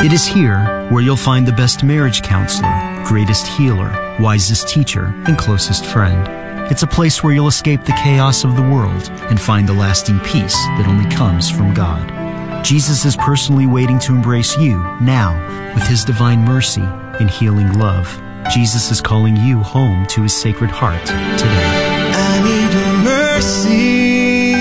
It 0.00 0.12
is 0.12 0.24
here 0.24 0.86
where 0.90 1.02
you'll 1.02 1.16
find 1.16 1.44
the 1.44 1.52
best 1.52 1.82
marriage 1.82 2.22
counselor, 2.22 3.02
greatest 3.04 3.48
healer, 3.48 4.16
wisest 4.20 4.68
teacher, 4.68 5.06
and 5.26 5.36
closest 5.36 5.84
friend. 5.84 6.70
It's 6.70 6.84
a 6.84 6.86
place 6.86 7.24
where 7.24 7.32
you'll 7.32 7.48
escape 7.48 7.84
the 7.84 7.98
chaos 8.04 8.44
of 8.44 8.54
the 8.54 8.62
world 8.62 9.10
and 9.28 9.40
find 9.40 9.68
the 9.68 9.72
lasting 9.72 10.20
peace 10.20 10.54
that 10.54 10.86
only 10.86 11.10
comes 11.10 11.50
from 11.50 11.74
God. 11.74 12.64
Jesus 12.64 13.04
is 13.04 13.16
personally 13.16 13.66
waiting 13.66 13.98
to 13.98 14.14
embrace 14.14 14.56
you 14.56 14.78
now 15.00 15.34
with 15.74 15.82
his 15.88 16.04
divine 16.04 16.44
mercy 16.44 16.84
and 17.18 17.28
healing 17.28 17.76
love. 17.76 18.06
Jesus 18.54 18.92
is 18.92 19.00
calling 19.00 19.36
you 19.36 19.58
home 19.64 20.06
to 20.06 20.22
his 20.22 20.32
sacred 20.32 20.70
heart 20.70 21.04
today. 21.06 22.12
I 22.14 22.40
need 22.44 22.72
a 22.86 22.92
mercy. 23.02 24.54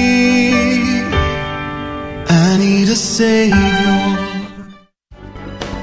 I 2.28 2.58
need 2.58 2.90
a 2.90 2.96
savior. 2.96 4.17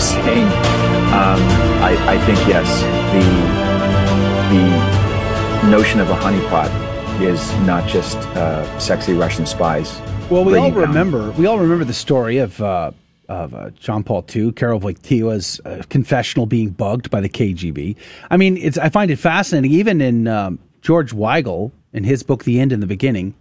Of 0.00 0.06
saying 0.06 0.46
um, 1.12 1.40
I, 1.82 1.96
I 2.08 2.18
think 2.24 2.38
yes, 2.48 2.68
the 3.12 3.24
the 4.54 5.70
notion 5.70 6.00
of 6.00 6.08
a 6.08 6.14
honeypot 6.14 6.70
is 7.20 7.52
not 7.66 7.86
just 7.88 8.16
uh, 8.16 8.78
sexy 8.78 9.12
Russian 9.12 9.44
spies. 9.44 10.00
Well, 10.30 10.44
we 10.44 10.56
all 10.56 10.70
down- 10.70 10.78
remember 10.78 11.30
we 11.32 11.46
all 11.46 11.58
remember 11.58 11.84
the 11.84 11.92
story 11.92 12.38
of 12.38 12.60
uh, 12.62 12.92
of 13.28 13.54
uh, 13.54 13.70
John 13.70 14.02
Paul 14.02 14.24
II, 14.34 14.52
Karol 14.52 14.80
Wojtyła's 14.80 15.60
uh, 15.64 15.82
confessional 15.90 16.46
being 16.46 16.70
bugged 16.70 17.10
by 17.10 17.20
the 17.20 17.28
KGB. 17.28 17.96
I 18.30 18.36
mean, 18.36 18.56
it's 18.56 18.78
I 18.78 18.88
find 18.88 19.10
it 19.10 19.16
fascinating. 19.16 19.72
Even 19.72 20.00
in 20.00 20.28
um, 20.28 20.58
George 20.80 21.12
Weigel 21.12 21.72
in 21.92 22.04
his 22.04 22.22
book, 22.22 22.44
The 22.44 22.58
End 22.60 22.72
and 22.72 22.82
the 22.82 22.86
Beginning, 22.86 23.34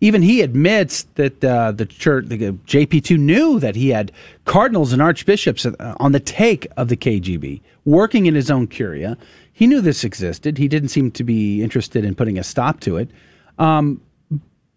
even 0.00 0.22
he 0.22 0.42
admits 0.42 1.04
that 1.14 1.42
uh, 1.44 1.72
the 1.72 1.86
church, 1.86 2.26
the 2.26 2.38
JP2, 2.38 3.18
knew 3.18 3.58
that 3.58 3.74
he 3.74 3.88
had 3.88 4.12
cardinals 4.44 4.92
and 4.92 5.02
archbishops 5.02 5.66
uh, 5.66 5.94
on 5.98 6.12
the 6.12 6.20
take 6.20 6.66
of 6.76 6.88
the 6.88 6.96
KGB, 6.96 7.60
working 7.84 8.26
in 8.26 8.34
his 8.34 8.50
own 8.50 8.68
curia. 8.68 9.18
He 9.52 9.66
knew 9.66 9.80
this 9.80 10.04
existed. 10.04 10.56
He 10.56 10.68
didn't 10.68 10.90
seem 10.90 11.10
to 11.12 11.24
be 11.24 11.62
interested 11.62 12.04
in 12.04 12.14
putting 12.14 12.38
a 12.38 12.44
stop 12.44 12.78
to 12.80 12.96
it. 12.96 13.10
Um, 13.58 14.00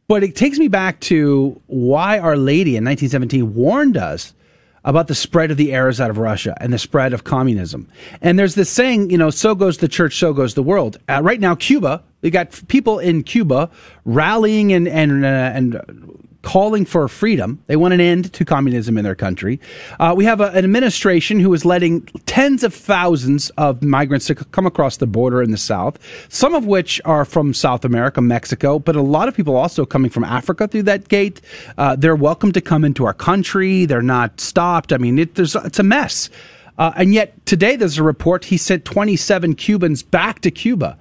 but 0.08 0.24
it 0.24 0.36
takes 0.36 0.58
me 0.58 0.68
back 0.68 1.00
to 1.02 1.62
why 1.68 2.18
Our 2.20 2.36
Lady 2.36 2.76
in 2.76 2.84
1917 2.84 3.54
warned 3.54 3.98
us 3.98 4.34
about 4.84 5.08
the 5.08 5.16
spread 5.16 5.52
of 5.52 5.58
the 5.58 5.74
errors 5.74 6.02
out 6.02 6.10
of 6.10 6.18
Russia 6.18 6.56
and 6.60 6.74
the 6.74 6.80
spread 6.80 7.14
of 7.14 7.24
communism. 7.24 7.88
And 8.22 8.40
there's 8.40 8.56
this 8.56 8.70
saying, 8.70 9.10
you 9.10 9.18
know, 9.18 9.30
so 9.30 9.54
goes 9.54 9.78
the 9.78 9.88
church, 9.88 10.18
so 10.18 10.34
goes 10.34 10.56
the 10.56 10.64
world. 10.64 10.98
Uh, 11.08 11.22
right 11.24 11.40
now, 11.40 11.56
Cuba, 11.56 12.04
we 12.22 12.30
got 12.30 12.60
people 12.68 13.00
in 13.00 13.24
Cuba 13.24 13.70
rallying 14.06 14.74
and 14.74 14.88
and 14.88 15.26
uh, 15.26 15.28
and 15.28 16.21
calling 16.42 16.86
for 16.86 17.08
freedom. 17.08 17.64
They 17.68 17.76
want 17.76 17.94
an 17.94 18.02
end 18.02 18.34
to 18.34 18.46
communism 18.46 18.98
in 18.98 19.04
their 19.04 19.16
country. 19.16 19.60
Uh, 20.00 20.14
we 20.16 20.26
have 20.26 20.42
a, 20.42 20.48
an 20.50 20.64
administration 20.64 21.40
who 21.40 21.54
is 21.54 21.66
letting 21.66 22.02
tens 22.26 22.64
of 22.64 22.74
thousands 22.74 23.50
of 23.52 23.84
migrants 23.84 24.28
to 24.28 24.36
come 24.36 24.66
across 24.66 24.98
the 24.98 25.08
border 25.08 25.42
in 25.42 25.52
the 25.52 25.58
south, 25.58 26.00
some 26.30 26.56
of 26.56 26.66
which 26.66 27.00
are 27.06 27.26
from 27.26 27.54
South 27.54 27.86
America, 27.86 28.22
Mexico, 28.22 28.80
but 28.80 28.96
a 28.96 29.02
lot 29.02 29.28
of 29.28 29.36
people 29.36 29.56
also 29.56 29.86
coming 29.86 30.10
from 30.10 30.24
Africa 30.24 30.68
through 30.68 30.84
that 30.84 31.08
gate. 31.08 31.42
Uh, 31.78 31.96
they're 31.96 32.16
welcome 32.16 32.52
to 32.52 32.62
come 32.62 32.84
into 32.84 33.06
our 33.06 33.14
country. 33.14 33.86
They're 33.86 34.02
not 34.02 34.40
stopped. 34.40 34.92
I 34.94 34.98
mean, 34.98 35.20
it, 35.20 35.38
it's 35.38 35.80
a 35.80 35.84
mess. 35.84 36.30
Uh, 36.78 36.92
and 36.96 37.14
yet 37.14 37.46
today 37.46 37.76
there's 37.76 37.98
a 37.98 38.04
report 38.04 38.46
he 38.46 38.58
sent 38.58 38.86
27 38.86 39.56
Cubans 39.56 40.02
back 40.02 40.40
to 40.42 40.50
Cuba 40.50 40.98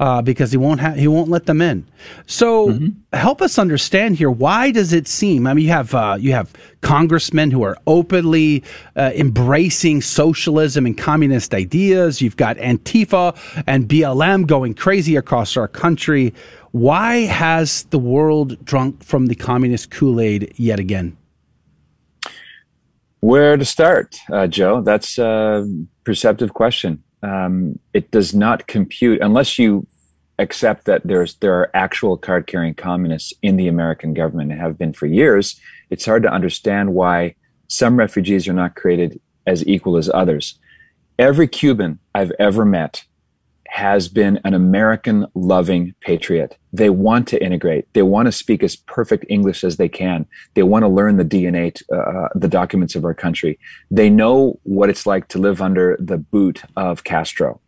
uh, 0.00 0.22
because 0.22 0.50
he 0.50 0.56
won't 0.56 0.80
ha- 0.80 0.94
he 0.94 1.06
won't 1.06 1.28
let 1.28 1.44
them 1.44 1.60
in. 1.60 1.86
So 2.26 2.78
help 3.12 3.42
us 3.42 3.58
understand 3.58 4.16
here. 4.16 4.30
Why 4.30 4.70
does 4.70 4.94
it 4.94 5.06
seem? 5.06 5.46
I 5.46 5.52
mean, 5.52 5.66
you 5.66 5.70
have 5.70 5.94
uh, 5.94 6.16
you 6.18 6.32
have 6.32 6.50
congressmen 6.80 7.50
who 7.50 7.62
are 7.62 7.76
openly 7.86 8.64
uh, 8.96 9.12
embracing 9.14 10.00
socialism 10.00 10.86
and 10.86 10.96
communist 10.96 11.52
ideas. 11.52 12.22
You've 12.22 12.38
got 12.38 12.56
Antifa 12.56 13.36
and 13.66 13.86
BLM 13.86 14.46
going 14.46 14.74
crazy 14.74 15.16
across 15.16 15.56
our 15.56 15.68
country. 15.68 16.32
Why 16.72 17.26
has 17.26 17.82
the 17.90 17.98
world 17.98 18.64
drunk 18.64 19.04
from 19.04 19.26
the 19.26 19.34
communist 19.34 19.90
Kool 19.90 20.18
Aid 20.18 20.54
yet 20.56 20.80
again? 20.80 21.16
Where 23.20 23.58
to 23.58 23.66
start, 23.66 24.18
uh, 24.32 24.46
Joe? 24.46 24.80
That's 24.80 25.18
a 25.18 25.68
perceptive 26.04 26.54
question. 26.54 27.02
Um, 27.22 27.78
it 27.92 28.10
does 28.10 28.34
not 28.34 28.66
compute 28.66 29.20
unless 29.20 29.58
you 29.58 29.86
accept 30.38 30.86
that 30.86 31.02
there's 31.04 31.34
there 31.34 31.54
are 31.54 31.70
actual 31.74 32.16
card 32.16 32.46
carrying 32.46 32.74
communists 32.74 33.34
in 33.42 33.56
the 33.56 33.68
American 33.68 34.14
government 34.14 34.50
and 34.50 34.60
have 34.60 34.78
been 34.78 34.92
for 34.92 35.06
years. 35.06 35.60
It's 35.90 36.06
hard 36.06 36.22
to 36.22 36.32
understand 36.32 36.94
why 36.94 37.34
some 37.68 37.96
refugees 37.96 38.48
are 38.48 38.54
not 38.54 38.74
created 38.74 39.20
as 39.46 39.66
equal 39.66 39.96
as 39.96 40.10
others. 40.12 40.58
Every 41.18 41.46
Cuban 41.46 41.98
I've 42.14 42.32
ever 42.38 42.64
met 42.64 43.04
has 43.70 44.08
been 44.08 44.40
an 44.44 44.52
American 44.52 45.24
loving 45.34 45.94
patriot. 46.00 46.58
They 46.72 46.90
want 46.90 47.28
to 47.28 47.42
integrate. 47.42 47.86
They 47.92 48.02
want 48.02 48.26
to 48.26 48.32
speak 48.32 48.64
as 48.64 48.74
perfect 48.74 49.24
English 49.28 49.62
as 49.62 49.76
they 49.76 49.88
can. 49.88 50.26
They 50.54 50.64
want 50.64 50.82
to 50.82 50.88
learn 50.88 51.18
the 51.18 51.24
DNA, 51.24 51.74
t- 51.74 51.84
uh, 51.94 52.28
the 52.34 52.48
documents 52.48 52.96
of 52.96 53.04
our 53.04 53.14
country. 53.14 53.60
They 53.88 54.10
know 54.10 54.58
what 54.64 54.90
it's 54.90 55.06
like 55.06 55.28
to 55.28 55.38
live 55.38 55.62
under 55.62 55.96
the 56.00 56.18
boot 56.18 56.62
of 56.76 57.04
Castro. 57.04 57.60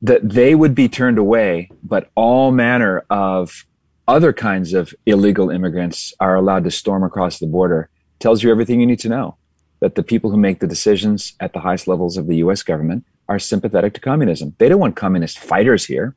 That 0.00 0.28
they 0.28 0.54
would 0.54 0.76
be 0.76 0.88
turned 0.88 1.18
away, 1.18 1.70
but 1.82 2.12
all 2.14 2.52
manner 2.52 3.04
of 3.10 3.66
other 4.06 4.32
kinds 4.32 4.74
of 4.74 4.94
illegal 5.06 5.50
immigrants 5.50 6.14
are 6.20 6.36
allowed 6.36 6.62
to 6.64 6.70
storm 6.70 7.02
across 7.02 7.40
the 7.40 7.48
border 7.48 7.90
tells 8.20 8.44
you 8.44 8.50
everything 8.50 8.80
you 8.80 8.86
need 8.86 9.00
to 9.00 9.08
know. 9.08 9.36
That 9.80 9.96
the 9.96 10.04
people 10.04 10.30
who 10.30 10.36
make 10.36 10.60
the 10.60 10.68
decisions 10.68 11.34
at 11.40 11.52
the 11.52 11.60
highest 11.60 11.88
levels 11.88 12.16
of 12.16 12.28
the 12.28 12.36
US 12.36 12.62
government 12.62 13.04
are 13.28 13.38
sympathetic 13.38 13.94
to 13.94 14.00
communism. 14.00 14.54
They 14.58 14.68
don't 14.68 14.80
want 14.80 14.96
communist 14.96 15.38
fighters 15.38 15.84
here 15.84 16.14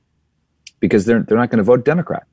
because 0.79 1.05
they're 1.05 1.21
they're 1.21 1.37
not 1.37 1.49
going 1.49 1.57
to 1.57 1.63
vote 1.63 1.85
Democrat. 1.85 2.27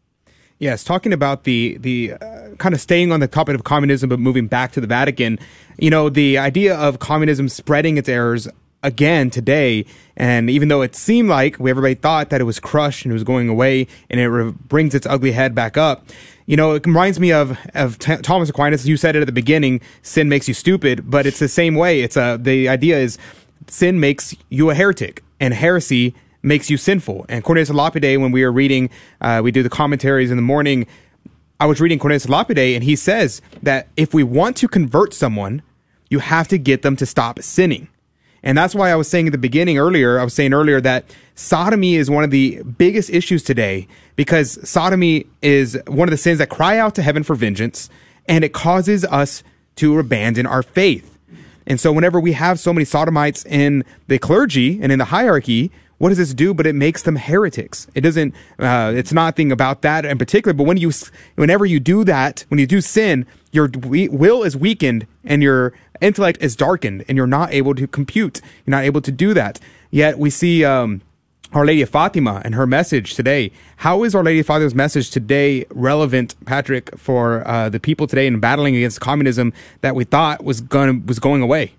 Yes, 0.59 0.85
talking 0.85 1.13
about 1.13 1.45
the 1.45 1.77
the 1.81 2.13
uh, 2.13 2.55
kind 2.59 2.75
of 2.75 2.81
staying 2.81 3.13
on 3.13 3.21
the 3.21 3.27
topic 3.27 3.55
of 3.55 3.65
communism, 3.65 4.09
but 4.09 4.21
moving 4.21 4.47
back 4.47 4.73
to 4.73 4.81
the 4.81 4.87
Vatican. 4.87 5.39
You 5.79 5.91
know, 5.91 6.09
the 6.09 6.39
idea 6.39 6.77
of 6.77 6.99
communism 6.99 7.49
spreading 7.49 7.99
its 7.99 8.09
errors 8.09 8.49
again 8.83 9.31
today, 9.31 9.85
and 10.17 10.49
even 10.49 10.69
though 10.69 10.83
it 10.83 10.95
seemed 10.95 11.29
like 11.29 11.59
we 11.59 11.71
everybody 11.71 11.95
thought 11.95 12.31
that 12.31 12.41
it 12.41 12.45
was 12.45 12.61
crushed 12.61 13.05
and 13.05 13.11
it 13.11 13.15
was 13.15 13.25
going 13.25 13.49
away, 13.49 13.89
and 14.09 14.21
it 14.21 14.29
re- 14.29 14.53
brings 14.53 14.95
its 14.95 15.07
ugly 15.07 15.33
head 15.33 15.55
back 15.55 15.77
up. 15.77 16.07
You 16.47 16.57
know, 16.57 16.73
it 16.73 16.87
reminds 16.87 17.19
me 17.19 17.33
of 17.33 17.59
of 17.75 17.99
T- 17.99 18.17
Thomas 18.19 18.49
Aquinas. 18.49 18.87
You 18.87 18.97
said 18.97 19.17
it 19.17 19.21
at 19.23 19.27
the 19.27 19.33
beginning: 19.33 19.81
sin 20.03 20.29
makes 20.29 20.47
you 20.47 20.55
stupid, 20.55 21.11
but 21.11 21.27
it's 21.27 21.41
the 21.41 21.49
same 21.49 21.75
way. 21.75 22.03
It's 22.03 22.17
a 22.17 22.39
the 22.41 22.69
idea 22.69 22.99
is 22.99 23.19
sin 23.67 24.01
makes 24.01 24.35
you 24.49 24.71
a 24.71 24.75
heretic, 24.75 25.23
and 25.41 25.55
heresy 25.55 26.15
makes 26.43 26.71
you 26.71 26.77
sinful. 26.77 27.27
And 27.29 27.43
Cornelius 27.43 27.71
Lapide, 27.71 28.19
when 28.19 28.33
we 28.33 28.45
were 28.45 28.53
reading, 28.53 28.91
uh, 29.21 29.41
we 29.43 29.51
do 29.51 29.63
the 29.63 29.71
commentaries 29.71 30.31
in 30.31 30.37
the 30.37 30.43
morning. 30.43 30.87
I 31.59 31.67
was 31.67 31.81
reading 31.81 31.99
Cornelius 31.99 32.29
Lapide, 32.29 32.59
and 32.59 32.85
he 32.85 32.97
says 32.97 33.41
that 33.63 33.89
if 33.97 34.13
we 34.13 34.23
want 34.23 34.57
to 34.59 34.69
convert 34.69 35.15
someone, 35.15 35.63
you 36.11 36.19
have 36.19 36.49
to 36.49 36.59
get 36.59 36.83
them 36.83 36.97
to 36.97 37.07
stop 37.07 37.41
sinning. 37.41 37.89
And 38.43 38.59
that's 38.59 38.75
why 38.75 38.91
I 38.91 38.95
was 38.95 39.09
saying 39.09 39.27
at 39.27 39.33
the 39.33 39.39
beginning 39.39 39.79
earlier, 39.79 40.21
I 40.21 40.25
was 40.25 40.35
saying 40.35 40.53
earlier 40.53 40.79
that 40.83 41.07
sodomy 41.35 41.97
is 41.97 42.11
one 42.11 42.25
of 42.25 42.31
the 42.31 42.63
biggest 42.63 43.09
issues 43.09 43.43
today 43.43 43.89
because 44.17 44.69
sodomy 44.69 45.27
is 45.41 45.81
one 45.87 46.07
of 46.07 46.11
the 46.11 46.19
sins 46.19 46.39
that 46.39 46.51
cry 46.51 46.77
out 46.77 46.95
to 46.97 47.03
heaven 47.03 47.23
for 47.23 47.35
vengeance 47.35 47.89
and 48.27 48.45
it 48.45 48.53
causes 48.53 49.05
us 49.07 49.43
to 49.77 49.99
abandon 49.99 50.47
our 50.47 50.63
faith. 50.63 51.14
And 51.67 51.81
so 51.81 51.93
whenever 51.93 52.21
we 52.21 52.33
have 52.33 52.61
so 52.61 52.73
many 52.73 52.85
sodomites 52.85 53.45
in 53.47 53.85
the 54.07 54.19
clergy 54.19 54.81
and 54.83 54.93
in 54.93 54.99
the 54.99 55.07
hierarchy, 55.07 55.71
what 55.99 56.11
does 56.11 56.19
this 56.19 56.35
do? 56.35 56.53
But 56.53 56.67
it 56.67 56.75
makes 56.75 57.03
them 57.03 57.17
heretics. 57.17 57.87
It 57.95 58.03
doesn't, 58.03 58.35
uh, 58.59 58.93
it's 58.95 59.13
nothing 59.13 59.53
about 59.53 59.83
that 59.83 60.05
in 60.05 60.19
particular. 60.19 60.53
But 60.53 60.65
when 60.65 60.77
you, 60.77 60.93
whenever 61.37 61.65
you 61.65 61.81
do 61.81 62.05
that, 62.05 62.45
when 62.49 62.59
you 62.59 62.67
do 62.67 62.81
sin, 62.81 63.27
your 63.53 63.71
will 63.83 64.43
is 64.43 64.57
weakened 64.57 65.07
and 65.25 65.43
your 65.43 65.73
intellect 66.01 66.43
is 66.43 66.57
darkened 66.57 67.05
and 67.09 67.17
you're 67.17 67.27
not 67.27 67.53
able 67.53 67.75
to 67.77 67.87
compute. 67.87 68.41
You're 68.67 68.73
not 68.77 68.85
able 68.85 69.01
to 69.01 69.13
do 69.13 69.33
that. 69.35 69.61
Yet 69.91 70.19
we 70.19 70.31
see, 70.31 70.65
um, 70.65 71.01
our 71.55 71.65
Lady 71.65 71.83
of 71.83 71.89
Fatima 71.89 72.43
and 72.45 72.55
her 72.57 72.67
message 72.67 73.15
today. 73.15 73.53
How 73.77 74.03
is 74.03 74.15
Our 74.15 74.25
Lady 74.25 74.41
of 74.41 74.47
Fatima's 74.47 74.75
message 74.75 75.11
today 75.11 75.65
relevant, 75.71 76.35
Patrick, 76.45 76.97
for 76.99 77.47
uh, 77.47 77.69
the 77.69 77.79
people 77.79 78.09
today 78.09 78.27
in 78.27 78.41
battling 78.41 78.75
against 78.75 79.01
communism 79.01 79.53
that 79.81 79.95
we 79.95 80.05
thought 80.05 80.45
was 80.45 80.61
going 80.61 81.07
was 81.07 81.21
going 81.21 81.43
away? 81.43 81.73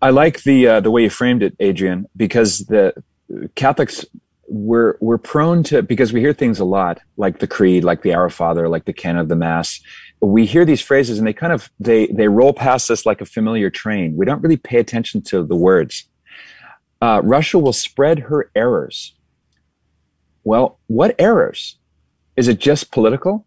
I 0.00 0.10
like 0.10 0.42
the 0.42 0.66
uh, 0.66 0.80
the 0.80 0.90
way 0.90 1.02
you 1.02 1.10
framed 1.10 1.42
it, 1.42 1.54
Adrian, 1.60 2.08
because 2.16 2.60
the 2.60 2.94
Catholics 3.54 4.04
we're 4.48 4.96
we're 5.00 5.18
prone 5.18 5.62
to 5.64 5.82
because 5.82 6.12
we 6.12 6.20
hear 6.20 6.32
things 6.32 6.58
a 6.58 6.64
lot 6.64 7.00
like 7.16 7.38
the 7.38 7.46
creed 7.46 7.82
like 7.82 8.02
the 8.02 8.12
our 8.12 8.28
father 8.28 8.68
like 8.68 8.84
the 8.84 8.92
canon 8.92 9.22
of 9.22 9.28
the 9.30 9.34
mass 9.34 9.80
we 10.20 10.44
hear 10.44 10.66
these 10.66 10.82
phrases 10.82 11.18
and 11.18 11.26
they 11.26 11.32
kind 11.32 11.50
of 11.50 11.70
they 11.80 12.08
they 12.08 12.28
roll 12.28 12.52
past 12.52 12.90
us 12.90 13.06
like 13.06 13.22
a 13.22 13.24
familiar 13.24 13.70
train 13.70 14.14
we 14.16 14.26
don't 14.26 14.42
really 14.42 14.58
pay 14.58 14.78
attention 14.78 15.22
to 15.22 15.42
the 15.42 15.56
words 15.56 16.06
uh, 17.04 17.20
russia 17.22 17.58
will 17.58 17.78
spread 17.88 18.18
her 18.30 18.50
errors. 18.54 19.14
Well 20.50 20.78
what 20.86 21.14
errors? 21.18 21.60
Is 22.40 22.48
it 22.48 22.58
just 22.70 22.92
political? 22.96 23.46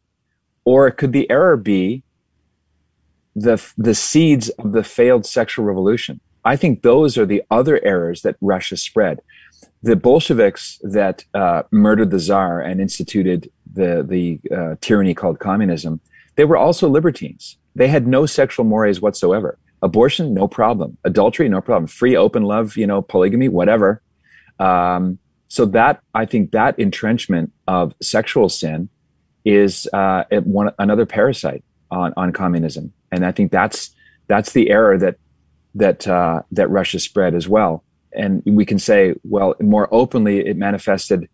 Or 0.64 0.92
could 0.92 1.14
the 1.14 1.30
error 1.38 1.58
be 1.58 2.04
the 3.46 3.58
the 3.88 3.96
seeds 3.96 4.46
of 4.62 4.74
the 4.74 4.84
failed 4.84 5.26
sexual 5.26 5.66
revolution? 5.66 6.20
I 6.54 6.56
think 6.56 6.74
those 6.82 7.18
are 7.20 7.26
the 7.26 7.44
other 7.60 7.76
errors 7.84 8.22
that 8.22 8.36
russia 8.42 8.78
spread. 8.78 9.16
The 9.90 9.96
Bolsheviks 9.96 10.80
that 10.84 11.26
uh, 11.34 11.64
murdered 11.72 12.12
the 12.12 12.20
czar 12.20 12.62
and 12.62 12.80
instituted 12.88 13.42
the 13.80 13.92
the 14.14 14.26
uh, 14.58 14.76
tyranny 14.86 15.16
called 15.22 15.40
communism, 15.40 15.94
they 16.36 16.46
were 16.46 16.58
also 16.66 16.88
libertines. 16.88 17.58
They 17.76 17.90
had 17.96 18.06
no 18.08 18.22
sexual 18.26 18.66
mores 18.66 19.02
whatsoever. 19.02 19.52
Abortion, 19.82 20.34
no 20.34 20.48
problem. 20.48 20.98
Adultery, 21.04 21.50
no 21.50 21.62
problem. 21.62 21.88
Free, 21.88 22.16
open 22.16 22.44
love, 22.44 22.78
you 22.78 22.88
know, 22.88 23.02
polygamy, 23.02 23.48
whatever. 23.48 24.02
Um, 24.60 25.20
so 25.50 25.66
that 25.66 26.02
I 26.14 26.26
think 26.26 26.52
that 26.52 26.78
entrenchment 26.80 27.54
of 27.68 27.94
sexual 28.02 28.50
sin 28.50 28.90
is 29.46 29.88
uh, 29.94 30.24
one 30.44 30.72
another 30.80 31.06
parasite 31.06 31.64
on 31.90 32.14
on 32.18 32.34
communism, 32.34 32.92
and 33.12 33.26
I 33.26 33.32
think 33.32 33.52
that's 33.52 33.96
that's 34.28 34.52
the 34.52 34.70
error 34.70 34.98
that 34.98 35.16
that 35.76 36.08
uh, 36.08 36.42
that 36.52 36.70
Russia 36.70 37.00
spread 37.00 37.34
as 37.34 37.48
well 37.48 37.84
and 38.18 38.42
we 38.46 38.66
can 38.66 38.80
say, 38.80 39.14
well, 39.24 39.56
more 39.62 39.88
openly, 39.92 40.46
it 40.46 40.58
manifested 40.58 41.30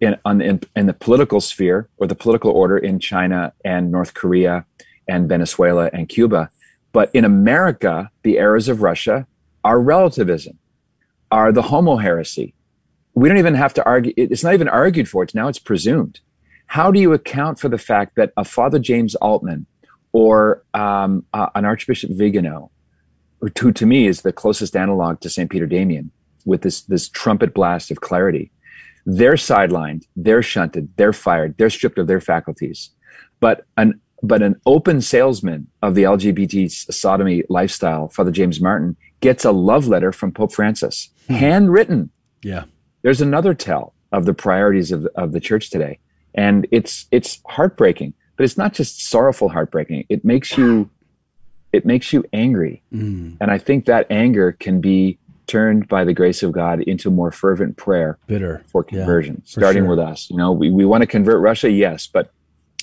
in, 0.00 0.16
on, 0.24 0.40
in, 0.40 0.60
in 0.76 0.86
the 0.86 0.92
political 0.92 1.40
sphere 1.40 1.88
or 1.96 2.06
the 2.06 2.14
political 2.14 2.50
order 2.50 2.76
in 2.76 2.98
China 2.98 3.52
and 3.64 3.90
North 3.90 4.14
Korea 4.14 4.64
and 5.08 5.28
Venezuela 5.28 5.88
and 5.92 6.08
Cuba. 6.08 6.50
But 6.96 7.10
in 7.12 7.26
America, 7.26 8.10
the 8.22 8.38
errors 8.38 8.70
of 8.70 8.80
Russia 8.80 9.26
are 9.62 9.78
relativism, 9.78 10.58
are 11.30 11.52
the 11.52 11.60
homo 11.60 11.96
heresy. 11.96 12.54
We 13.12 13.28
don't 13.28 13.36
even 13.36 13.52
have 13.54 13.74
to 13.74 13.84
argue. 13.84 14.14
It's 14.16 14.42
not 14.42 14.54
even 14.54 14.66
argued 14.66 15.06
for. 15.06 15.22
It's 15.22 15.34
now 15.34 15.46
it's 15.48 15.58
presumed. 15.58 16.20
How 16.68 16.90
do 16.90 16.98
you 16.98 17.12
account 17.12 17.60
for 17.60 17.68
the 17.68 17.76
fact 17.76 18.16
that 18.16 18.32
a 18.38 18.44
Father 18.44 18.78
James 18.78 19.14
Altman 19.16 19.66
or 20.12 20.64
um, 20.72 21.26
uh, 21.34 21.50
an 21.54 21.66
Archbishop 21.66 22.12
Vigano, 22.12 22.70
who 23.42 23.72
to 23.72 23.84
me 23.84 24.06
is 24.06 24.22
the 24.22 24.32
closest 24.32 24.74
analog 24.74 25.20
to 25.20 25.28
St. 25.28 25.50
Peter 25.50 25.66
Damian, 25.66 26.10
with 26.46 26.62
this 26.62 26.80
this 26.80 27.10
trumpet 27.10 27.52
blast 27.52 27.90
of 27.90 28.00
clarity. 28.00 28.50
They're 29.04 29.34
sidelined, 29.34 30.06
they're 30.16 30.42
shunted, 30.42 30.88
they're 30.96 31.12
fired, 31.12 31.56
they're 31.58 31.68
stripped 31.68 31.98
of 31.98 32.06
their 32.06 32.22
faculties. 32.22 32.88
But 33.38 33.66
an 33.76 34.00
but 34.22 34.42
an 34.42 34.60
open 34.66 35.00
salesman 35.00 35.68
of 35.82 35.94
the 35.94 36.04
LGBT 36.04 36.70
sodomy 36.92 37.42
lifestyle, 37.48 38.08
Father 38.08 38.30
James 38.30 38.60
Martin, 38.60 38.96
gets 39.20 39.44
a 39.44 39.52
love 39.52 39.86
letter 39.86 40.12
from 40.12 40.32
Pope 40.32 40.52
Francis, 40.52 41.10
hmm. 41.26 41.34
handwritten. 41.34 42.10
Yeah. 42.42 42.64
There's 43.02 43.20
another 43.20 43.54
tell 43.54 43.94
of 44.12 44.24
the 44.24 44.34
priorities 44.34 44.92
of, 44.92 45.06
of 45.14 45.32
the 45.32 45.40
church 45.40 45.70
today. 45.70 45.98
And 46.34 46.66
it's 46.70 47.06
it's 47.10 47.40
heartbreaking, 47.46 48.12
but 48.36 48.44
it's 48.44 48.58
not 48.58 48.74
just 48.74 49.02
sorrowful 49.02 49.48
heartbreaking. 49.48 50.04
It 50.08 50.24
makes 50.24 50.56
you 50.58 50.90
it 51.72 51.86
makes 51.86 52.12
you 52.12 52.24
angry. 52.32 52.82
Mm. 52.92 53.36
And 53.40 53.50
I 53.50 53.58
think 53.58 53.86
that 53.86 54.06
anger 54.10 54.52
can 54.52 54.80
be 54.80 55.18
turned 55.46 55.88
by 55.88 56.04
the 56.04 56.12
grace 56.12 56.42
of 56.42 56.52
God 56.52 56.80
into 56.82 57.10
more 57.10 57.30
fervent 57.30 57.76
prayer 57.76 58.18
bitter 58.26 58.64
for 58.66 58.82
conversion, 58.82 59.36
yeah, 59.36 59.52
for 59.52 59.60
starting 59.60 59.84
sure. 59.84 59.90
with 59.90 59.98
us. 59.98 60.28
You 60.30 60.36
know, 60.36 60.52
we, 60.52 60.70
we 60.70 60.84
want 60.84 61.02
to 61.02 61.06
convert 61.06 61.40
Russia, 61.40 61.70
yes, 61.70 62.06
but 62.06 62.32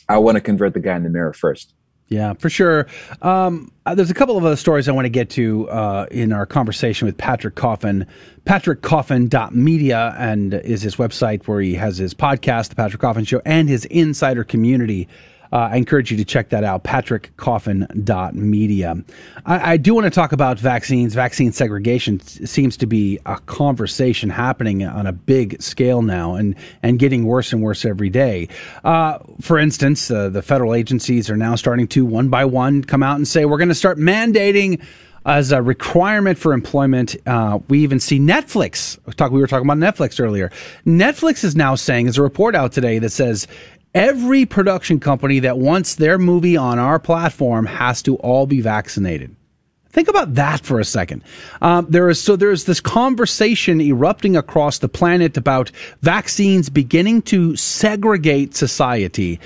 I 0.09 0.17
want 0.17 0.35
to 0.35 0.41
convert 0.41 0.73
the 0.73 0.79
guy 0.79 0.95
in 0.95 1.03
the 1.03 1.09
mirror 1.09 1.33
first. 1.33 1.73
Yeah, 2.09 2.33
for 2.33 2.49
sure. 2.49 2.85
Um, 3.21 3.71
uh, 3.85 3.95
there's 3.95 4.11
a 4.11 4.13
couple 4.13 4.37
of 4.37 4.45
other 4.45 4.55
stories 4.55 4.87
I 4.87 4.91
want 4.91 5.05
to 5.05 5.09
get 5.09 5.29
to 5.31 5.67
uh, 5.69 6.05
in 6.11 6.31
our 6.31 6.45
conversation 6.45 7.05
with 7.07 7.17
Patrick 7.17 7.55
Coffin. 7.55 8.05
PatrickCoffin.media 8.45 10.15
and 10.17 10.53
is 10.53 10.81
his 10.81 10.97
website 10.97 11.47
where 11.47 11.61
he 11.61 11.73
has 11.75 11.97
his 11.97 12.13
podcast, 12.13 12.69
The 12.69 12.75
Patrick 12.75 13.01
Coffin 13.01 13.23
Show, 13.23 13.41
and 13.45 13.69
his 13.69 13.85
insider 13.85 14.43
community 14.43 15.07
uh, 15.53 15.69
I 15.71 15.77
encourage 15.77 16.09
you 16.09 16.17
to 16.17 16.25
check 16.25 16.49
that 16.49 16.63
out, 16.63 16.83
patrickcoffin.media. 16.83 18.95
I, 19.45 19.73
I 19.73 19.77
do 19.77 19.93
want 19.93 20.05
to 20.05 20.09
talk 20.09 20.31
about 20.31 20.57
vaccines. 20.57 21.13
Vaccine 21.13 21.51
segregation 21.51 22.19
seems 22.21 22.75
to 22.77 22.87
be 22.87 23.19
a 23.27 23.39
conversation 23.41 24.31
happening 24.31 24.83
on 24.83 25.05
a 25.05 25.13
big 25.13 25.61
scale 25.61 26.01
now 26.01 26.33
and, 26.33 26.55
and 26.81 26.97
getting 26.97 27.25
worse 27.25 27.53
and 27.53 27.61
worse 27.61 27.85
every 27.85 28.09
day. 28.09 28.47
Uh, 28.83 29.19
for 29.41 29.59
instance, 29.59 30.09
uh, 30.09 30.29
the 30.29 30.41
federal 30.41 30.73
agencies 30.73 31.29
are 31.29 31.37
now 31.37 31.53
starting 31.53 31.87
to, 31.89 32.03
one 32.03 32.29
by 32.29 32.45
one, 32.45 32.83
come 32.83 33.03
out 33.03 33.17
and 33.17 33.27
say, 33.27 33.45
we're 33.45 33.57
going 33.57 33.69
to 33.69 33.75
start 33.75 33.99
mandating 33.99 34.81
as 35.25 35.51
a 35.51 35.61
requirement 35.61 36.37
for 36.37 36.53
employment. 36.53 37.15
Uh, 37.25 37.59
we 37.69 37.79
even 37.79 37.99
see 37.99 38.19
Netflix. 38.19 38.97
Talk, 39.15 39.31
we 39.31 39.39
were 39.39 39.47
talking 39.47 39.69
about 39.69 39.77
Netflix 39.77 40.19
earlier. 40.19 40.51
Netflix 40.85 41.43
is 41.43 41.55
now 41.55 41.75
saying, 41.75 42.05
there's 42.05 42.17
a 42.17 42.23
report 42.23 42.55
out 42.55 42.71
today 42.71 42.99
that 42.99 43.11
says 43.11 43.47
every 43.93 44.45
production 44.45 44.99
company 44.99 45.39
that 45.39 45.57
wants 45.57 45.95
their 45.95 46.17
movie 46.17 46.57
on 46.57 46.79
our 46.79 46.99
platform 46.99 47.65
has 47.65 48.01
to 48.03 48.15
all 48.17 48.45
be 48.45 48.61
vaccinated. 48.61 49.35
Think 49.93 50.07
about 50.07 50.33
that 50.33 50.61
for 50.61 50.79
a 50.79 50.85
second. 50.85 51.23
Um, 51.61 51.85
there 51.87 52.09
is 52.09 52.19
so 52.19 52.35
there's 52.35 52.63
this 52.63 52.81
conversation 52.81 53.79
erupting 53.79 54.35
across 54.35 54.79
the 54.79 54.89
planet 54.89 55.37
about 55.37 55.69
vaccines 56.01 56.67
beginning 56.67 57.21
to 57.23 57.55
segregate 57.55 58.55
society, 58.55 59.39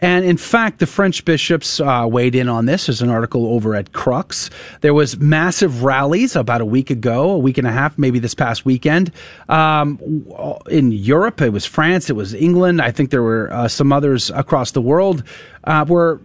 and 0.00 0.26
in 0.26 0.36
fact, 0.36 0.80
the 0.80 0.86
French 0.86 1.24
bishops 1.24 1.80
uh, 1.80 2.06
weighed 2.06 2.34
in 2.34 2.50
on 2.50 2.66
this. 2.66 2.84
There's 2.84 3.00
an 3.00 3.08
article 3.08 3.46
over 3.46 3.74
at 3.74 3.94
Crux. 3.94 4.50
There 4.82 4.92
was 4.92 5.16
massive 5.16 5.84
rallies 5.84 6.36
about 6.36 6.60
a 6.60 6.66
week 6.66 6.90
ago, 6.90 7.30
a 7.30 7.38
week 7.38 7.56
and 7.56 7.66
a 7.66 7.72
half, 7.72 7.96
maybe 7.96 8.18
this 8.18 8.34
past 8.34 8.66
weekend. 8.66 9.10
Um, 9.48 9.98
in 10.68 10.92
Europe, 10.92 11.40
it 11.40 11.54
was 11.54 11.64
France, 11.64 12.10
it 12.10 12.16
was 12.16 12.34
England. 12.34 12.82
I 12.82 12.90
think 12.90 13.08
there 13.08 13.22
were 13.22 13.50
uh, 13.50 13.68
some 13.68 13.90
others 13.90 14.30
across 14.32 14.72
the 14.72 14.82
world 14.82 15.24
uh, 15.64 15.86
where 15.86 16.20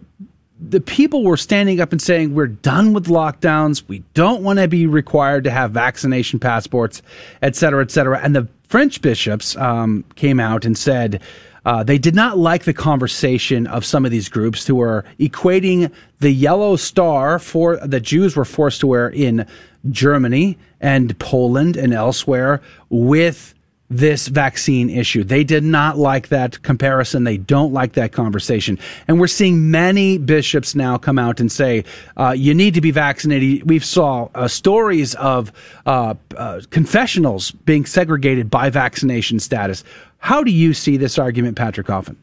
the 0.60 0.80
people 0.80 1.24
were 1.24 1.36
standing 1.36 1.80
up 1.80 1.92
and 1.92 2.02
saying, 2.02 2.34
We're 2.34 2.46
done 2.46 2.92
with 2.92 3.06
lockdowns. 3.06 3.82
We 3.88 4.02
don't 4.14 4.42
want 4.42 4.58
to 4.58 4.68
be 4.68 4.86
required 4.86 5.44
to 5.44 5.50
have 5.50 5.72
vaccination 5.72 6.38
passports, 6.38 7.02
et 7.42 7.56
cetera, 7.56 7.82
et 7.82 7.90
cetera. 7.90 8.20
And 8.22 8.36
the 8.36 8.48
French 8.68 9.00
bishops 9.00 9.56
um, 9.56 10.04
came 10.14 10.38
out 10.38 10.64
and 10.64 10.76
said 10.76 11.22
uh, 11.64 11.82
they 11.82 11.98
did 11.98 12.14
not 12.14 12.38
like 12.38 12.64
the 12.64 12.72
conversation 12.72 13.66
of 13.66 13.84
some 13.84 14.04
of 14.04 14.10
these 14.10 14.28
groups 14.28 14.66
who 14.66 14.76
were 14.76 15.04
equating 15.18 15.90
the 16.20 16.30
yellow 16.30 16.76
star 16.76 17.38
for 17.38 17.76
the 17.78 18.00
Jews 18.00 18.36
were 18.36 18.44
forced 18.44 18.80
to 18.80 18.86
wear 18.86 19.08
in 19.08 19.46
Germany 19.90 20.58
and 20.80 21.18
Poland 21.18 21.76
and 21.76 21.92
elsewhere 21.92 22.60
with 22.88 23.54
this 23.90 24.28
vaccine 24.28 24.88
issue. 24.88 25.24
They 25.24 25.42
did 25.42 25.64
not 25.64 25.98
like 25.98 26.28
that 26.28 26.62
comparison. 26.62 27.24
They 27.24 27.36
don't 27.36 27.72
like 27.72 27.94
that 27.94 28.12
conversation. 28.12 28.78
And 29.08 29.18
we're 29.18 29.26
seeing 29.26 29.70
many 29.70 30.16
bishops 30.16 30.76
now 30.76 30.96
come 30.96 31.18
out 31.18 31.40
and 31.40 31.50
say, 31.50 31.84
uh, 32.16 32.30
you 32.36 32.54
need 32.54 32.74
to 32.74 32.80
be 32.80 32.92
vaccinated. 32.92 33.68
We've 33.68 33.84
saw 33.84 34.28
uh, 34.34 34.46
stories 34.48 35.14
of 35.16 35.52
uh, 35.86 36.14
uh 36.36 36.60
confessionals 36.70 37.50
being 37.50 37.84
segregated 37.84 38.48
by 38.48 38.70
vaccination 38.70 39.40
status. 39.40 39.82
How 40.18 40.44
do 40.44 40.52
you 40.52 40.72
see 40.72 40.96
this 40.96 41.18
argument, 41.18 41.56
Patrick 41.56 41.88
Coffin? 41.88 42.16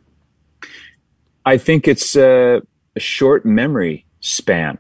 I 1.45 1.57
think 1.57 1.88
it's 1.88 2.15
a, 2.15 2.61
a 2.95 2.99
short 2.99 3.45
memory 3.45 4.06
span 4.22 4.77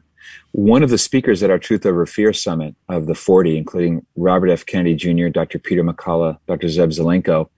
one 0.57 0.81
of 0.81 0.89
the 0.89 0.97
speakers 0.97 1.43
at 1.43 1.51
our 1.51 1.59
Truth 1.59 1.85
Over 1.85 2.07
Fear 2.07 2.33
Summit 2.33 2.75
of 2.89 3.05
the 3.05 3.13
40, 3.13 3.59
including 3.59 4.03
Robert 4.15 4.49
F. 4.49 4.65
Kennedy 4.65 4.95
Jr., 4.95 5.27
Dr. 5.27 5.59
Peter 5.59 5.83
McCullough, 5.83 6.39
Dr. 6.47 6.65
Zev 6.65 6.87
Zelenko, 6.87 7.49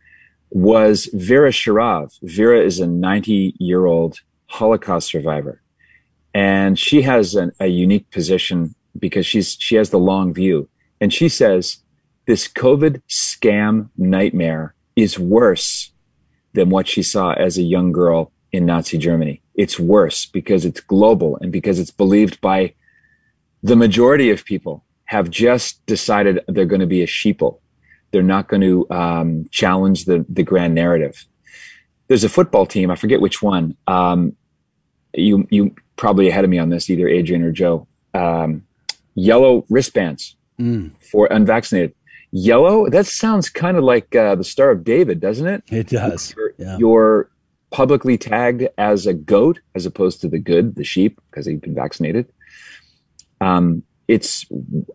was 0.50 1.06
Vera 1.14 1.50
Sharav. 1.50 2.12
Vera 2.24 2.62
is 2.62 2.82
a 2.82 2.88
90 2.88 3.56
year 3.58 3.86
old 3.86 4.20
Holocaust 4.48 5.08
survivor. 5.08 5.62
And 6.34 6.78
she 6.78 7.02
has 7.04 7.36
an, 7.36 7.54
a 7.62 7.68
unique 7.68 8.12
position 8.12 8.76
because 9.00 9.26
she's, 9.26 9.56
she 9.58 9.76
has 9.76 9.92
the 9.92 9.98
long 9.98 10.34
view. 10.34 10.68
And 11.00 11.14
she 11.14 11.30
says, 11.30 11.78
this 12.28 12.50
COVID 12.50 13.02
scam 13.08 13.92
nightmare 13.98 14.76
is 14.98 15.18
worse 15.18 15.94
than 16.52 16.70
what 16.70 16.90
she 16.90 17.02
saw 17.02 17.32
as 17.32 17.58
a 17.58 17.64
young 17.64 17.94
girl 17.94 18.34
in 18.52 18.66
Nazi 18.66 18.98
Germany. 18.98 19.42
It's 19.56 19.80
worse 19.80 20.26
because 20.26 20.66
it's 20.66 20.82
global 20.82 21.38
and 21.40 21.50
because 21.50 21.80
it's 21.80 21.92
believed 21.92 22.42
by 22.42 22.74
the 23.64 23.76
majority 23.76 24.30
of 24.32 24.46
people 24.46 24.84
have 25.06 25.30
just 25.30 25.86
decided 25.86 26.40
they're 26.48 26.66
going 26.66 26.82
to 26.82 26.88
be 26.88 27.02
a 27.02 27.08
sheeple. 27.08 27.60
They're 28.12 28.24
not 28.24 28.48
going 28.48 28.62
to 28.62 28.90
um, 28.90 29.46
challenge 29.52 30.06
the 30.06 30.26
the 30.30 30.44
grand 30.44 30.74
narrative. 30.76 31.26
There's 32.08 32.24
a 32.24 32.30
football 32.30 32.66
team, 32.66 32.90
I 32.90 32.96
forget 32.96 33.22
which 33.22 33.42
one. 33.42 33.76
Um, 33.88 34.36
you 35.14 35.48
you 35.52 35.76
probably 35.96 36.28
ahead 36.30 36.44
of 36.44 36.50
me 36.50 36.58
on 36.60 36.70
this, 36.70 36.90
either 36.90 37.08
Adrian 37.08 37.44
or 37.44 37.52
Joe. 37.52 37.88
Um, 38.14 38.64
yellow 39.16 39.66
wristbands 39.70 40.36
Mm. 40.60 40.92
for 41.12 41.28
unvaccinated. 41.28 41.94
Yellow, 42.32 42.90
that 42.90 43.06
sounds 43.06 43.50
kind 43.50 43.78
of 43.78 43.84
like 43.86 44.14
uh, 44.14 44.36
the 44.36 44.44
Star 44.44 44.72
of 44.72 44.84
David, 44.84 45.22
doesn't 45.22 45.48
it? 45.48 45.64
It 45.72 45.88
does. 45.88 46.34
You're, 46.36 46.54
Yeah. 46.58 46.78
you're 46.78 47.32
publicly 47.72 48.18
tagged 48.18 48.68
as 48.78 49.08
a 49.08 49.14
goat 49.14 49.62
as 49.74 49.86
opposed 49.86 50.20
to 50.22 50.28
the 50.28 50.38
good, 50.38 50.76
the 50.76 50.84
sheep, 50.84 51.20
because 51.32 51.46
they've 51.46 51.62
been 51.62 51.74
vaccinated. 51.76 52.28
Um, 53.42 53.84
it's 54.08 54.46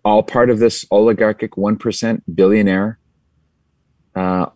all 0.04 0.22
part 0.22 0.50
of 0.50 0.58
this 0.58 0.84
oligarchic 0.90 1.52
1% 1.52 2.22
billionaire 2.34 2.98
uh, 4.14 4.46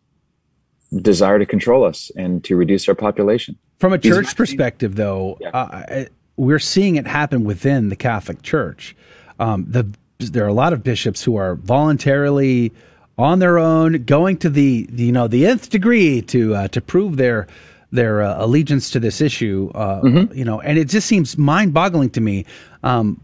desire 0.96 1.38
to 1.38 1.46
control 1.46 1.84
us 1.84 2.10
and 2.16 2.42
to 2.44 2.56
reduce 2.56 2.88
our 2.88 2.94
population. 2.94 3.56
From 3.78 3.92
a 3.92 3.98
church 3.98 4.36
perspective, 4.36 4.96
though, 4.96 5.38
uh, 5.52 6.04
we're 6.36 6.58
seeing 6.58 6.96
it 6.96 7.06
happen 7.06 7.44
within 7.44 7.88
the 7.88 7.96
Catholic 7.96 8.42
Church. 8.42 8.96
Um, 9.38 9.66
the 9.68 9.88
there 10.18 10.44
are 10.44 10.48
a 10.48 10.52
lot 10.52 10.72
of 10.72 10.82
bishops 10.82 11.22
who 11.22 11.36
are 11.36 11.54
voluntarily 11.54 12.72
on 13.16 13.38
their 13.38 13.56
own 13.56 14.04
going 14.04 14.36
to 14.38 14.50
the, 14.50 14.88
the, 14.90 15.04
you 15.04 15.12
know 15.12 15.28
the 15.28 15.46
nth 15.46 15.70
degree 15.70 16.20
to 16.22 16.54
uh, 16.56 16.68
to 16.68 16.80
prove 16.80 17.16
their 17.16 17.46
their 17.92 18.22
uh, 18.22 18.44
allegiance 18.44 18.90
to 18.90 19.00
this 19.00 19.20
issue. 19.20 19.70
Uh, 19.74 20.02
Mm-hmm. 20.02 20.36
You 20.36 20.44
know, 20.44 20.60
and 20.60 20.78
it 20.78 20.88
just 20.88 21.06
seems 21.06 21.38
mind 21.38 21.72
boggling 21.72 22.10
to 22.10 22.20
me. 22.20 22.46
Um, 22.82 23.20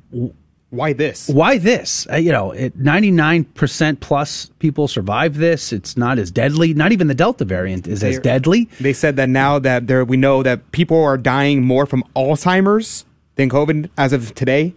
why 0.74 0.92
this? 0.92 1.28
Why 1.28 1.58
this? 1.58 2.06
Uh, 2.10 2.16
you 2.16 2.32
know, 2.32 2.52
ninety 2.76 3.10
nine 3.10 3.44
percent 3.44 4.00
plus 4.00 4.50
people 4.58 4.88
survive 4.88 5.36
this. 5.36 5.72
It's 5.72 5.96
not 5.96 6.18
as 6.18 6.30
deadly. 6.30 6.74
Not 6.74 6.92
even 6.92 7.06
the 7.06 7.14
Delta 7.14 7.44
variant 7.44 7.86
is 7.86 8.02
as 8.04 8.18
deadly. 8.18 8.68
They 8.80 8.92
said 8.92 9.16
that 9.16 9.28
now 9.28 9.58
that 9.60 9.86
there, 9.86 10.04
we 10.04 10.16
know 10.16 10.42
that 10.42 10.72
people 10.72 11.02
are 11.02 11.16
dying 11.16 11.62
more 11.62 11.86
from 11.86 12.04
Alzheimer's 12.16 13.04
than 13.36 13.48
COVID 13.50 13.88
as 13.96 14.12
of 14.12 14.34
today. 14.34 14.74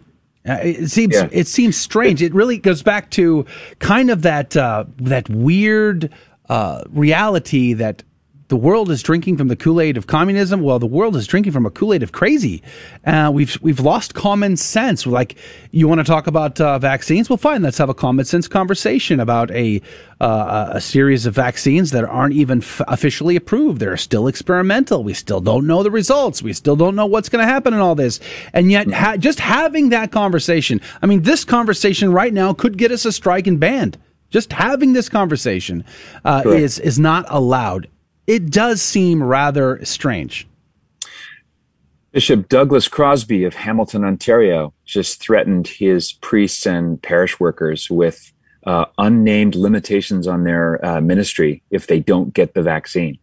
Uh, 0.48 0.60
it 0.64 0.90
seems 0.90 1.14
Yeah. 1.16 1.28
it 1.32 1.48
seems 1.48 1.76
strange. 1.76 2.22
It 2.22 2.34
really 2.34 2.58
goes 2.58 2.82
back 2.82 3.10
to 3.12 3.46
kind 3.80 4.10
of 4.10 4.22
that 4.22 4.56
uh, 4.56 4.86
that 4.98 5.30
weird 5.30 6.10
uh, 6.50 6.84
reality 6.90 7.74
that 7.74 8.04
the 8.50 8.56
world 8.56 8.90
is 8.90 9.04
drinking 9.04 9.36
from 9.36 9.50
the 9.50 9.58
Kool 9.58 9.82
Aid 9.82 9.98
of 9.98 10.08
communism. 10.08 10.62
Well, 10.62 10.80
the 10.80 10.88
world 10.88 11.18
is 11.18 11.28
drinking 11.28 11.52
from 11.52 11.66
a 11.66 11.70
Kool 11.70 11.94
Aid 11.94 12.02
of 12.02 12.14
crazy. 12.14 12.64
Uh, 13.06 13.30
we've 13.34 13.58
we've 13.62 13.82
lost 13.82 14.14
common 14.14 14.56
sense. 14.56 15.06
Like 15.06 15.36
you 15.72 15.88
want 15.88 16.00
to 16.00 16.06
talk 16.06 16.28
about 16.28 16.60
uh, 16.62 16.80
vaccines? 16.80 17.30
Well, 17.30 17.38
fine. 17.38 17.62
Let's 17.62 17.78
have 17.78 17.90
a 17.90 17.94
common 17.94 18.24
sense 18.24 18.48
conversation 18.48 19.20
about 19.20 19.52
a 19.52 19.82
uh, 20.22 20.70
a 20.72 20.82
series 20.82 21.26
of 21.26 21.36
vaccines 21.36 21.92
that 21.92 22.06
aren't 22.06 22.34
even 22.34 22.60
f- 22.60 22.82
officially 22.88 23.36
approved. 23.36 23.80
They're 23.80 23.98
still 23.98 24.28
experimental. 24.28 25.04
We 25.04 25.14
still 25.14 25.42
don't 25.42 25.68
know 25.68 25.84
the 25.84 25.92
results. 25.92 26.42
We 26.42 26.54
still 26.54 26.78
don't 26.78 26.96
know 26.96 27.06
what's 27.06 27.30
going 27.30 27.46
to 27.46 27.52
happen 27.52 27.74
in 27.74 27.82
all 27.82 27.96
this. 27.96 28.22
And 28.54 28.72
yet, 28.72 28.90
ha- 28.92 29.18
just 29.18 29.40
having 29.42 29.90
that 29.90 30.12
conversation. 30.12 30.80
I 31.02 31.06
mean, 31.06 31.24
this 31.24 31.44
conversation 31.44 32.14
right 32.14 32.34
now 32.34 32.54
could 32.54 32.78
get 32.78 32.92
us 32.92 33.04
a 33.04 33.12
strike 33.12 33.46
and 33.46 33.60
banned. 33.60 33.98
Just 34.30 34.54
having 34.54 34.94
this 34.94 35.10
conversation 35.10 35.84
uh, 36.24 36.44
is 36.46 36.80
is 36.80 36.98
not 36.98 37.26
allowed. 37.28 37.88
It 38.28 38.52
does 38.52 38.82
seem 38.82 39.24
rather 39.24 39.84
strange. 39.86 40.48
Bishop 42.12 42.50
Douglas 42.50 42.88
Crosby 42.88 43.46
of 43.46 43.54
Hamilton, 43.54 44.04
Ontario, 44.04 44.74
just 44.86 45.22
threatened 45.22 45.68
his 45.68 46.14
priests 46.14 46.66
and 46.66 47.02
parish 47.02 47.40
workers 47.40 47.90
with 47.90 48.34
uh, 48.66 48.86
unnamed 48.98 49.56
limitations 49.56 50.28
on 50.28 50.44
their 50.44 50.84
uh, 50.86 51.00
ministry 51.00 51.64
if 51.72 51.88
they 51.88 52.00
don't 52.00 52.34
get 52.34 52.54
the 52.54 52.62
vaccine. 52.62 53.18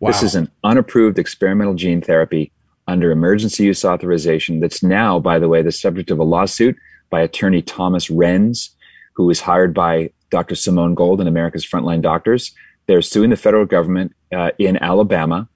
This 0.00 0.22
is 0.22 0.34
an 0.34 0.50
unapproved 0.64 1.18
experimental 1.18 1.74
gene 1.74 2.00
therapy 2.00 2.52
under 2.86 3.10
emergency 3.10 3.64
use 3.64 3.84
authorization 3.84 4.60
that's 4.60 4.82
now, 4.82 5.18
by 5.18 5.38
the 5.38 5.48
way, 5.48 5.62
the 5.62 5.72
subject 5.72 6.10
of 6.10 6.18
a 6.18 6.24
lawsuit 6.24 6.76
by 7.10 7.20
attorney 7.20 7.62
Thomas 7.62 8.08
Renz, 8.08 8.70
who 9.14 9.26
was 9.26 9.40
hired 9.40 9.74
by 9.74 10.10
Dr. 10.30 10.54
Simone 10.54 10.94
Gold 10.94 11.20
and 11.20 11.28
America's 11.28 11.66
Frontline 11.66 12.02
Doctors. 12.02 12.54
They're 12.86 13.02
suing 13.02 13.30
the 13.30 13.36
federal 13.36 13.66
government 13.66 14.14
uh, 14.32 14.50
in 14.58 14.76
Alabama 14.76 15.48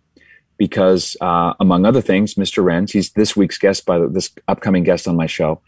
because, 0.57 1.17
uh, 1.21 1.55
among 1.61 1.87
other 1.87 2.01
things, 2.01 2.35
Mr. 2.35 2.63
Renz, 2.63 2.91
he's 2.91 3.13
this 3.13 3.37
week's 3.37 3.59
guest 3.59 3.87
by 3.87 3.99
the, 3.99 4.09
this 4.09 4.31
upcoming 4.49 4.83
guest 4.83 5.09
on 5.09 5.17
my 5.17 5.27
show. 5.27 5.61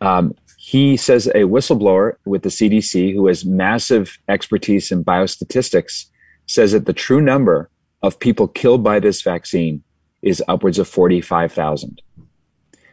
Um, 0.00 0.34
he 0.58 0.96
says 0.96 1.26
a 1.28 1.44
whistleblower 1.44 2.16
with 2.26 2.42
the 2.42 2.50
CDC 2.50 3.14
who 3.14 3.26
has 3.28 3.44
massive 3.44 4.18
expertise 4.28 4.92
in 4.92 5.04
biostatistics 5.04 6.06
says 6.46 6.72
that 6.72 6.86
the 6.86 6.92
true 6.92 7.20
number 7.20 7.70
of 8.02 8.18
people 8.18 8.46
killed 8.46 8.82
by 8.82 9.00
this 9.00 9.22
vaccine 9.22 9.82
is 10.22 10.42
upwards 10.48 10.78
of 10.78 10.88
45,000. 10.88 12.02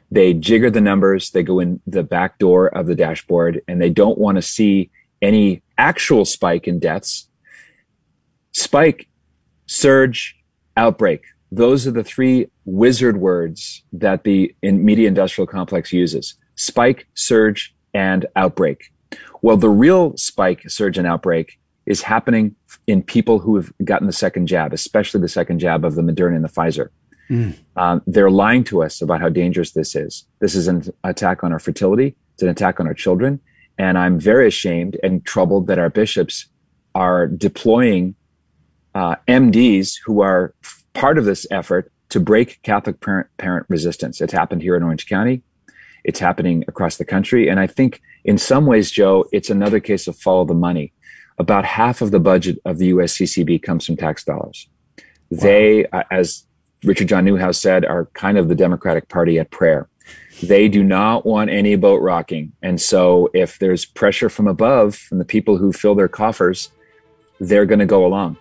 They 0.09 0.33
jigger 0.33 0.71
the 0.71 0.81
numbers, 0.81 1.31
they 1.31 1.43
go 1.43 1.59
in 1.59 1.81
the 1.85 2.03
back 2.03 2.39
door 2.39 2.67
of 2.67 2.87
the 2.87 2.95
dashboard, 2.95 3.61
and 3.67 3.81
they 3.81 3.89
don't 3.89 4.17
want 4.17 4.37
to 4.37 4.41
see 4.41 4.89
any 5.21 5.61
actual 5.77 6.23
spike 6.23 6.67
in 6.67 6.79
deaths. 6.79 7.27
Spike, 8.51 9.07
surge, 9.65 10.35
outbreak. 10.75 11.23
Those 11.51 11.87
are 11.87 11.91
the 11.91 12.03
three 12.03 12.49
wizard 12.65 13.17
words 13.17 13.83
that 13.93 14.23
the 14.23 14.53
in 14.61 14.83
media 14.83 15.07
industrial 15.07 15.47
complex 15.47 15.93
uses 15.93 16.35
spike, 16.55 17.07
surge, 17.13 17.75
and 17.93 18.25
outbreak. 18.35 18.91
Well, 19.41 19.57
the 19.57 19.69
real 19.69 20.17
spike, 20.17 20.69
surge, 20.69 20.97
and 20.97 21.07
outbreak 21.07 21.59
is 21.85 22.01
happening 22.01 22.55
in 22.87 23.01
people 23.01 23.39
who 23.39 23.55
have 23.55 23.71
gotten 23.85 24.07
the 24.07 24.13
second 24.13 24.47
jab, 24.47 24.73
especially 24.73 25.21
the 25.21 25.29
second 25.29 25.59
jab 25.59 25.85
of 25.85 25.95
the 25.95 26.01
Moderna 26.01 26.35
and 26.35 26.43
the 26.43 26.49
Pfizer. 26.49 26.89
Um, 27.75 28.01
they're 28.07 28.31
lying 28.31 28.63
to 28.65 28.83
us 28.83 29.01
about 29.01 29.21
how 29.21 29.29
dangerous 29.29 29.71
this 29.71 29.95
is. 29.95 30.25
This 30.39 30.55
is 30.55 30.67
an 30.67 30.83
attack 31.03 31.43
on 31.43 31.51
our 31.51 31.59
fertility. 31.59 32.15
It's 32.33 32.43
an 32.43 32.49
attack 32.49 32.79
on 32.79 32.87
our 32.87 32.93
children. 32.93 33.39
And 33.77 33.97
I'm 33.97 34.19
very 34.19 34.47
ashamed 34.47 34.97
and 35.03 35.23
troubled 35.25 35.67
that 35.67 35.77
our 35.77 35.89
bishops 35.89 36.47
are 36.95 37.27
deploying 37.27 38.15
uh, 38.97 39.15
MDs 39.27 39.99
who 40.03 40.21
are 40.21 40.55
part 40.93 41.19
of 41.19 41.25
this 41.25 41.45
effort 41.51 41.91
to 42.09 42.19
break 42.19 42.59
Catholic 42.63 42.99
parent, 42.99 43.27
parent 43.37 43.67
resistance. 43.69 44.21
It's 44.21 44.33
happened 44.33 44.63
here 44.63 44.75
in 44.75 44.81
Orange 44.81 45.05
County. 45.05 45.43
It's 46.03 46.19
happening 46.19 46.63
across 46.67 46.97
the 46.97 47.05
country. 47.05 47.47
And 47.47 47.59
I 47.59 47.67
think 47.67 48.01
in 48.23 48.39
some 48.39 48.65
ways, 48.65 48.89
Joe, 48.89 49.25
it's 49.31 49.51
another 49.51 49.79
case 49.79 50.07
of 50.07 50.17
follow 50.17 50.45
the 50.45 50.55
money. 50.55 50.93
About 51.37 51.63
half 51.63 52.01
of 52.01 52.09
the 52.09 52.19
budget 52.19 52.57
of 52.65 52.79
the 52.79 52.91
USCCB 52.91 53.61
comes 53.61 53.85
from 53.85 53.97
tax 53.97 54.23
dollars. 54.23 54.67
They, 55.29 55.85
uh, 55.85 56.01
as 56.09 56.47
Richard 56.83 57.07
John 57.09 57.25
Neuhaus 57.25 57.57
said, 57.57 57.85
are 57.85 58.05
kind 58.15 58.39
of 58.39 58.47
the 58.47 58.55
Democratic 58.55 59.09
Party 59.09 59.37
at 59.37 59.51
prayer. 59.51 59.87
They 60.41 60.67
do 60.67 60.83
not 60.83 61.23
want 61.23 61.51
any 61.51 61.75
boat 61.75 62.01
rocking. 62.01 62.53
And 62.63 62.81
so 62.81 63.29
if 63.35 63.59
there's 63.59 63.85
pressure 63.85 64.29
from 64.29 64.47
above, 64.47 64.95
from 64.95 65.19
the 65.19 65.25
people 65.25 65.57
who 65.57 65.71
fill 65.71 65.93
their 65.93 66.07
coffers, 66.07 66.71
they're 67.39 67.67
going 67.67 67.77
to 67.77 67.85
go 67.85 68.03
along. 68.03 68.37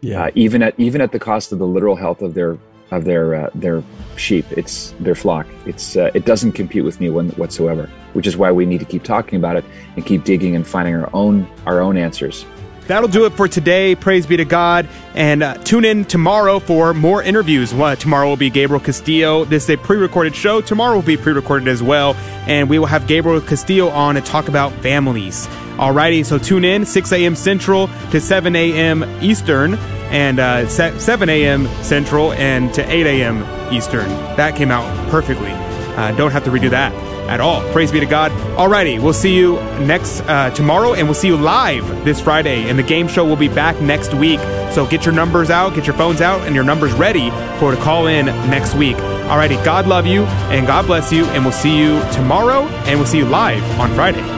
Yeah. 0.00 0.24
Uh, 0.24 0.30
even 0.34 0.62
at 0.62 0.78
even 0.78 1.00
at 1.00 1.12
the 1.12 1.18
cost 1.18 1.52
of 1.52 1.58
the 1.58 1.66
literal 1.66 1.96
health 1.96 2.22
of 2.22 2.34
their 2.34 2.58
of 2.90 3.04
their 3.04 3.34
uh, 3.34 3.50
their 3.54 3.82
sheep, 4.16 4.46
it's 4.50 4.94
their 5.00 5.14
flock. 5.14 5.46
It's 5.66 5.96
uh, 5.96 6.10
it 6.14 6.24
doesn't 6.24 6.52
compete 6.52 6.84
with 6.84 7.00
me 7.00 7.10
one, 7.10 7.30
whatsoever. 7.30 7.90
Which 8.12 8.26
is 8.26 8.36
why 8.36 8.52
we 8.52 8.64
need 8.64 8.78
to 8.78 8.86
keep 8.86 9.02
talking 9.02 9.38
about 9.38 9.56
it 9.56 9.64
and 9.96 10.04
keep 10.06 10.24
digging 10.24 10.56
and 10.56 10.66
finding 10.66 10.94
our 10.94 11.10
own 11.12 11.48
our 11.66 11.80
own 11.80 11.96
answers. 11.96 12.44
That'll 12.88 13.08
do 13.08 13.26
it 13.26 13.34
for 13.34 13.46
today. 13.46 13.94
Praise 13.94 14.26
be 14.26 14.38
to 14.38 14.46
God. 14.46 14.88
And 15.14 15.42
uh, 15.42 15.54
tune 15.58 15.84
in 15.84 16.06
tomorrow 16.06 16.58
for 16.58 16.94
more 16.94 17.22
interviews. 17.22 17.74
Well, 17.74 17.94
tomorrow 17.94 18.26
will 18.26 18.38
be 18.38 18.48
Gabriel 18.48 18.80
Castillo. 18.80 19.44
This 19.44 19.64
is 19.64 19.70
a 19.70 19.76
pre 19.76 19.98
recorded 19.98 20.34
show. 20.34 20.62
Tomorrow 20.62 20.94
will 20.94 21.02
be 21.02 21.18
pre 21.18 21.34
recorded 21.34 21.68
as 21.68 21.82
well. 21.82 22.14
And 22.46 22.70
we 22.70 22.78
will 22.78 22.86
have 22.86 23.06
Gabriel 23.06 23.42
Castillo 23.42 23.90
on 23.90 24.14
to 24.14 24.22
talk 24.22 24.48
about 24.48 24.72
families. 24.80 25.46
Alrighty, 25.78 26.26
so 26.26 26.38
tune 26.38 26.64
in 26.64 26.84
6 26.84 27.12
a.m. 27.12 27.36
Central 27.36 27.88
to 28.10 28.20
7 28.20 28.56
a.m. 28.56 29.04
Eastern, 29.22 29.74
and 30.10 30.40
uh, 30.40 30.66
7 30.68 31.28
a.m. 31.28 31.68
Central 31.82 32.32
and 32.32 32.74
to 32.74 32.82
8 32.82 33.06
a.m. 33.06 33.72
Eastern. 33.72 34.08
That 34.36 34.56
came 34.56 34.70
out 34.72 35.10
perfectly. 35.10 35.52
Uh, 35.52 36.12
don't 36.16 36.32
have 36.32 36.44
to 36.44 36.50
redo 36.50 36.70
that 36.70 36.92
at 37.28 37.40
all. 37.40 37.60
Praise 37.72 37.92
be 37.92 38.00
to 38.00 38.06
God. 38.06 38.32
Alrighty, 38.58 39.00
we'll 39.00 39.12
see 39.12 39.36
you 39.36 39.56
next 39.80 40.20
uh, 40.22 40.50
tomorrow, 40.50 40.94
and 40.94 41.06
we'll 41.06 41.14
see 41.14 41.28
you 41.28 41.36
live 41.36 41.86
this 42.04 42.20
Friday. 42.20 42.68
And 42.68 42.78
the 42.78 42.82
game 42.82 43.06
show 43.06 43.24
will 43.24 43.36
be 43.36 43.48
back 43.48 43.80
next 43.80 44.14
week. 44.14 44.40
So 44.72 44.86
get 44.86 45.04
your 45.04 45.14
numbers 45.14 45.50
out, 45.50 45.74
get 45.74 45.86
your 45.86 45.96
phones 45.96 46.20
out, 46.20 46.40
and 46.42 46.54
your 46.54 46.64
numbers 46.64 46.92
ready 46.94 47.30
for 47.60 47.70
to 47.70 47.76
call 47.76 48.06
in 48.06 48.26
next 48.26 48.74
week. 48.74 48.96
Alrighty, 48.96 49.62
God 49.64 49.86
love 49.86 50.06
you 50.06 50.24
and 50.50 50.66
God 50.66 50.86
bless 50.86 51.12
you, 51.12 51.24
and 51.26 51.44
we'll 51.44 51.52
see 51.52 51.78
you 51.78 52.00
tomorrow, 52.12 52.62
and 52.86 52.98
we'll 52.98 53.08
see 53.08 53.18
you 53.18 53.26
live 53.26 53.62
on 53.78 53.92
Friday. 53.94 54.37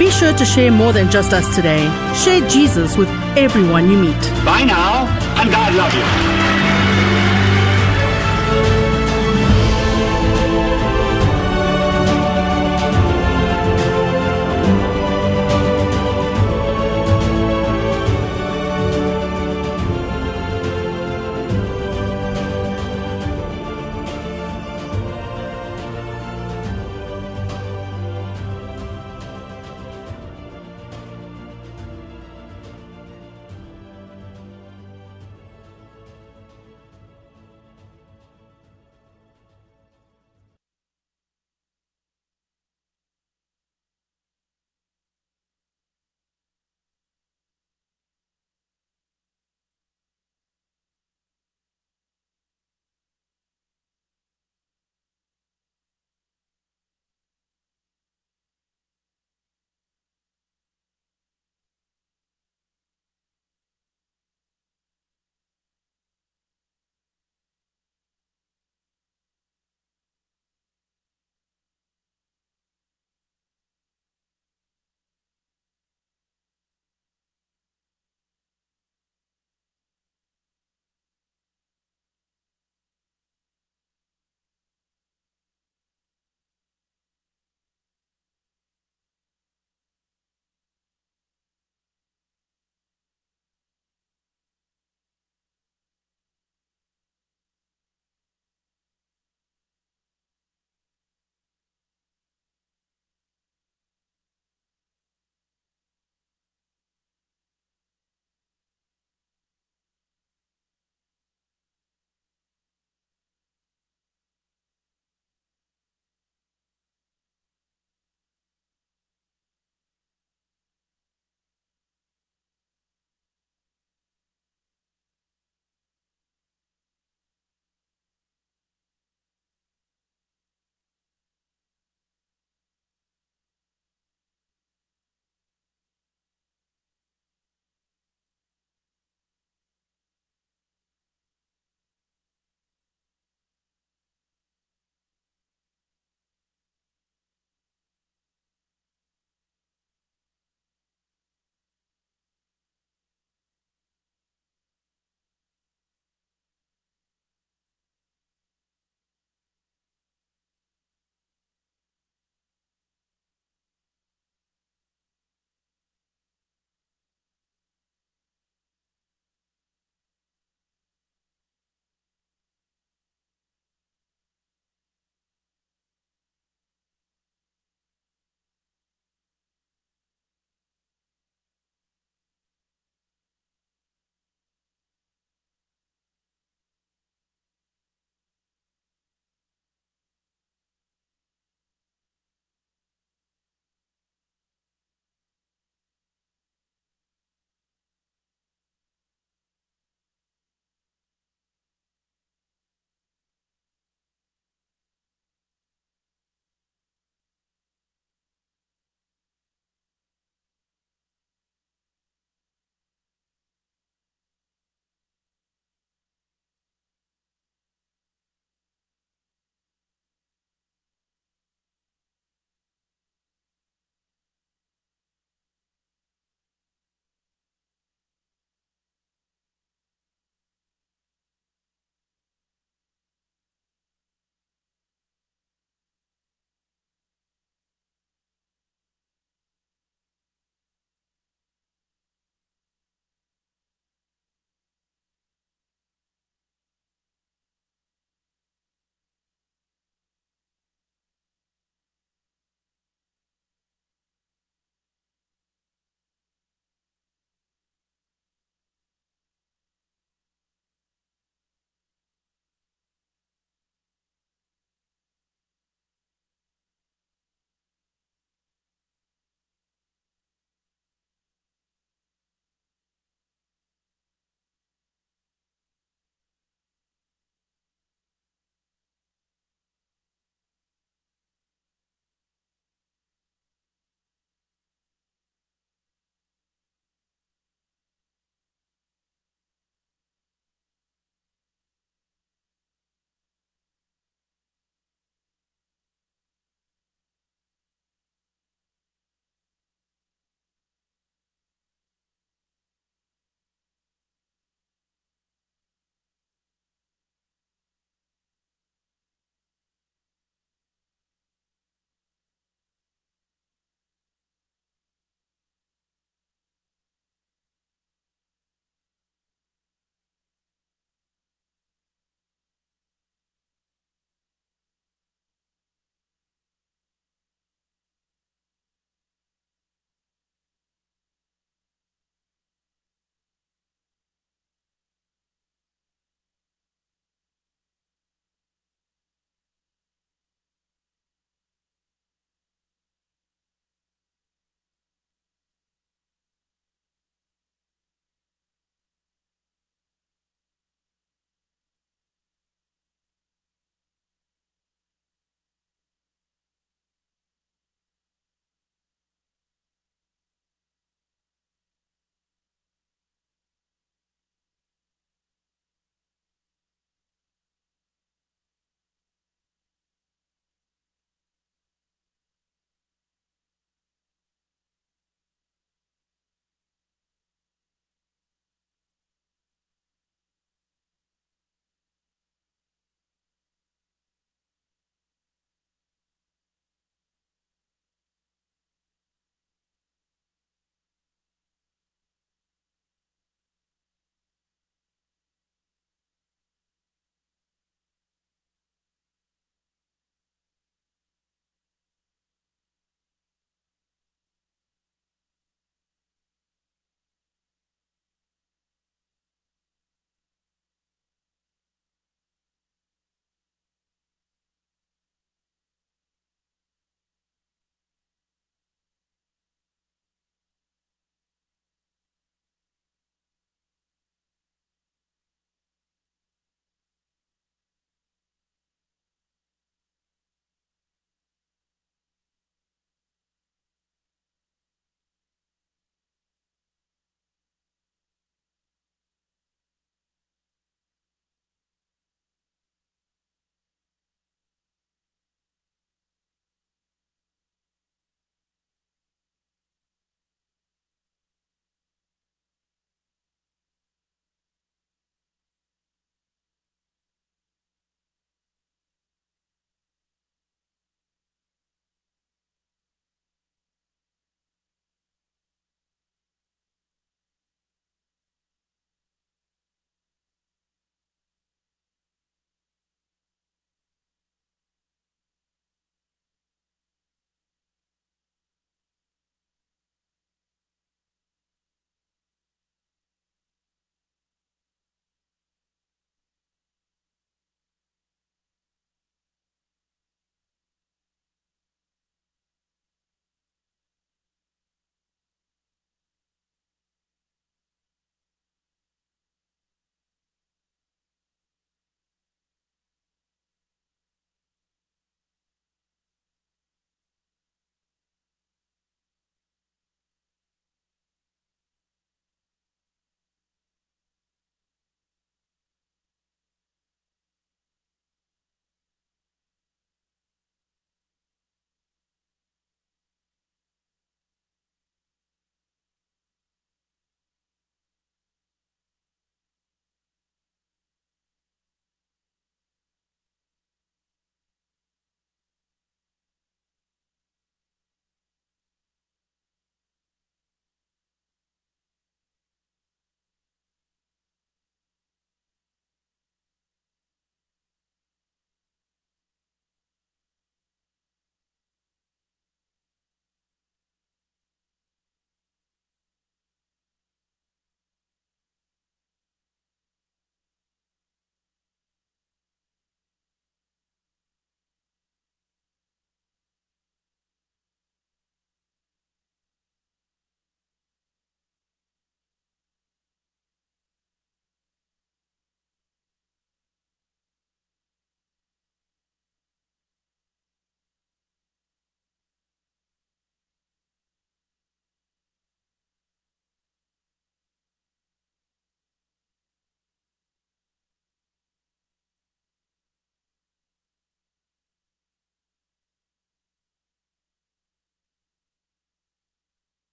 Be 0.00 0.10
sure 0.10 0.32
to 0.32 0.46
share 0.46 0.70
more 0.72 0.94
than 0.94 1.10
just 1.10 1.34
us 1.34 1.54
today. 1.54 1.84
Share 2.14 2.40
Jesus 2.48 2.96
with 2.96 3.10
everyone 3.36 3.90
you 3.90 3.98
meet. 3.98 4.22
Bye 4.46 4.64
now, 4.64 5.04
and 5.38 5.50
God 5.50 5.74
love 5.74 5.92
you. 5.92 6.49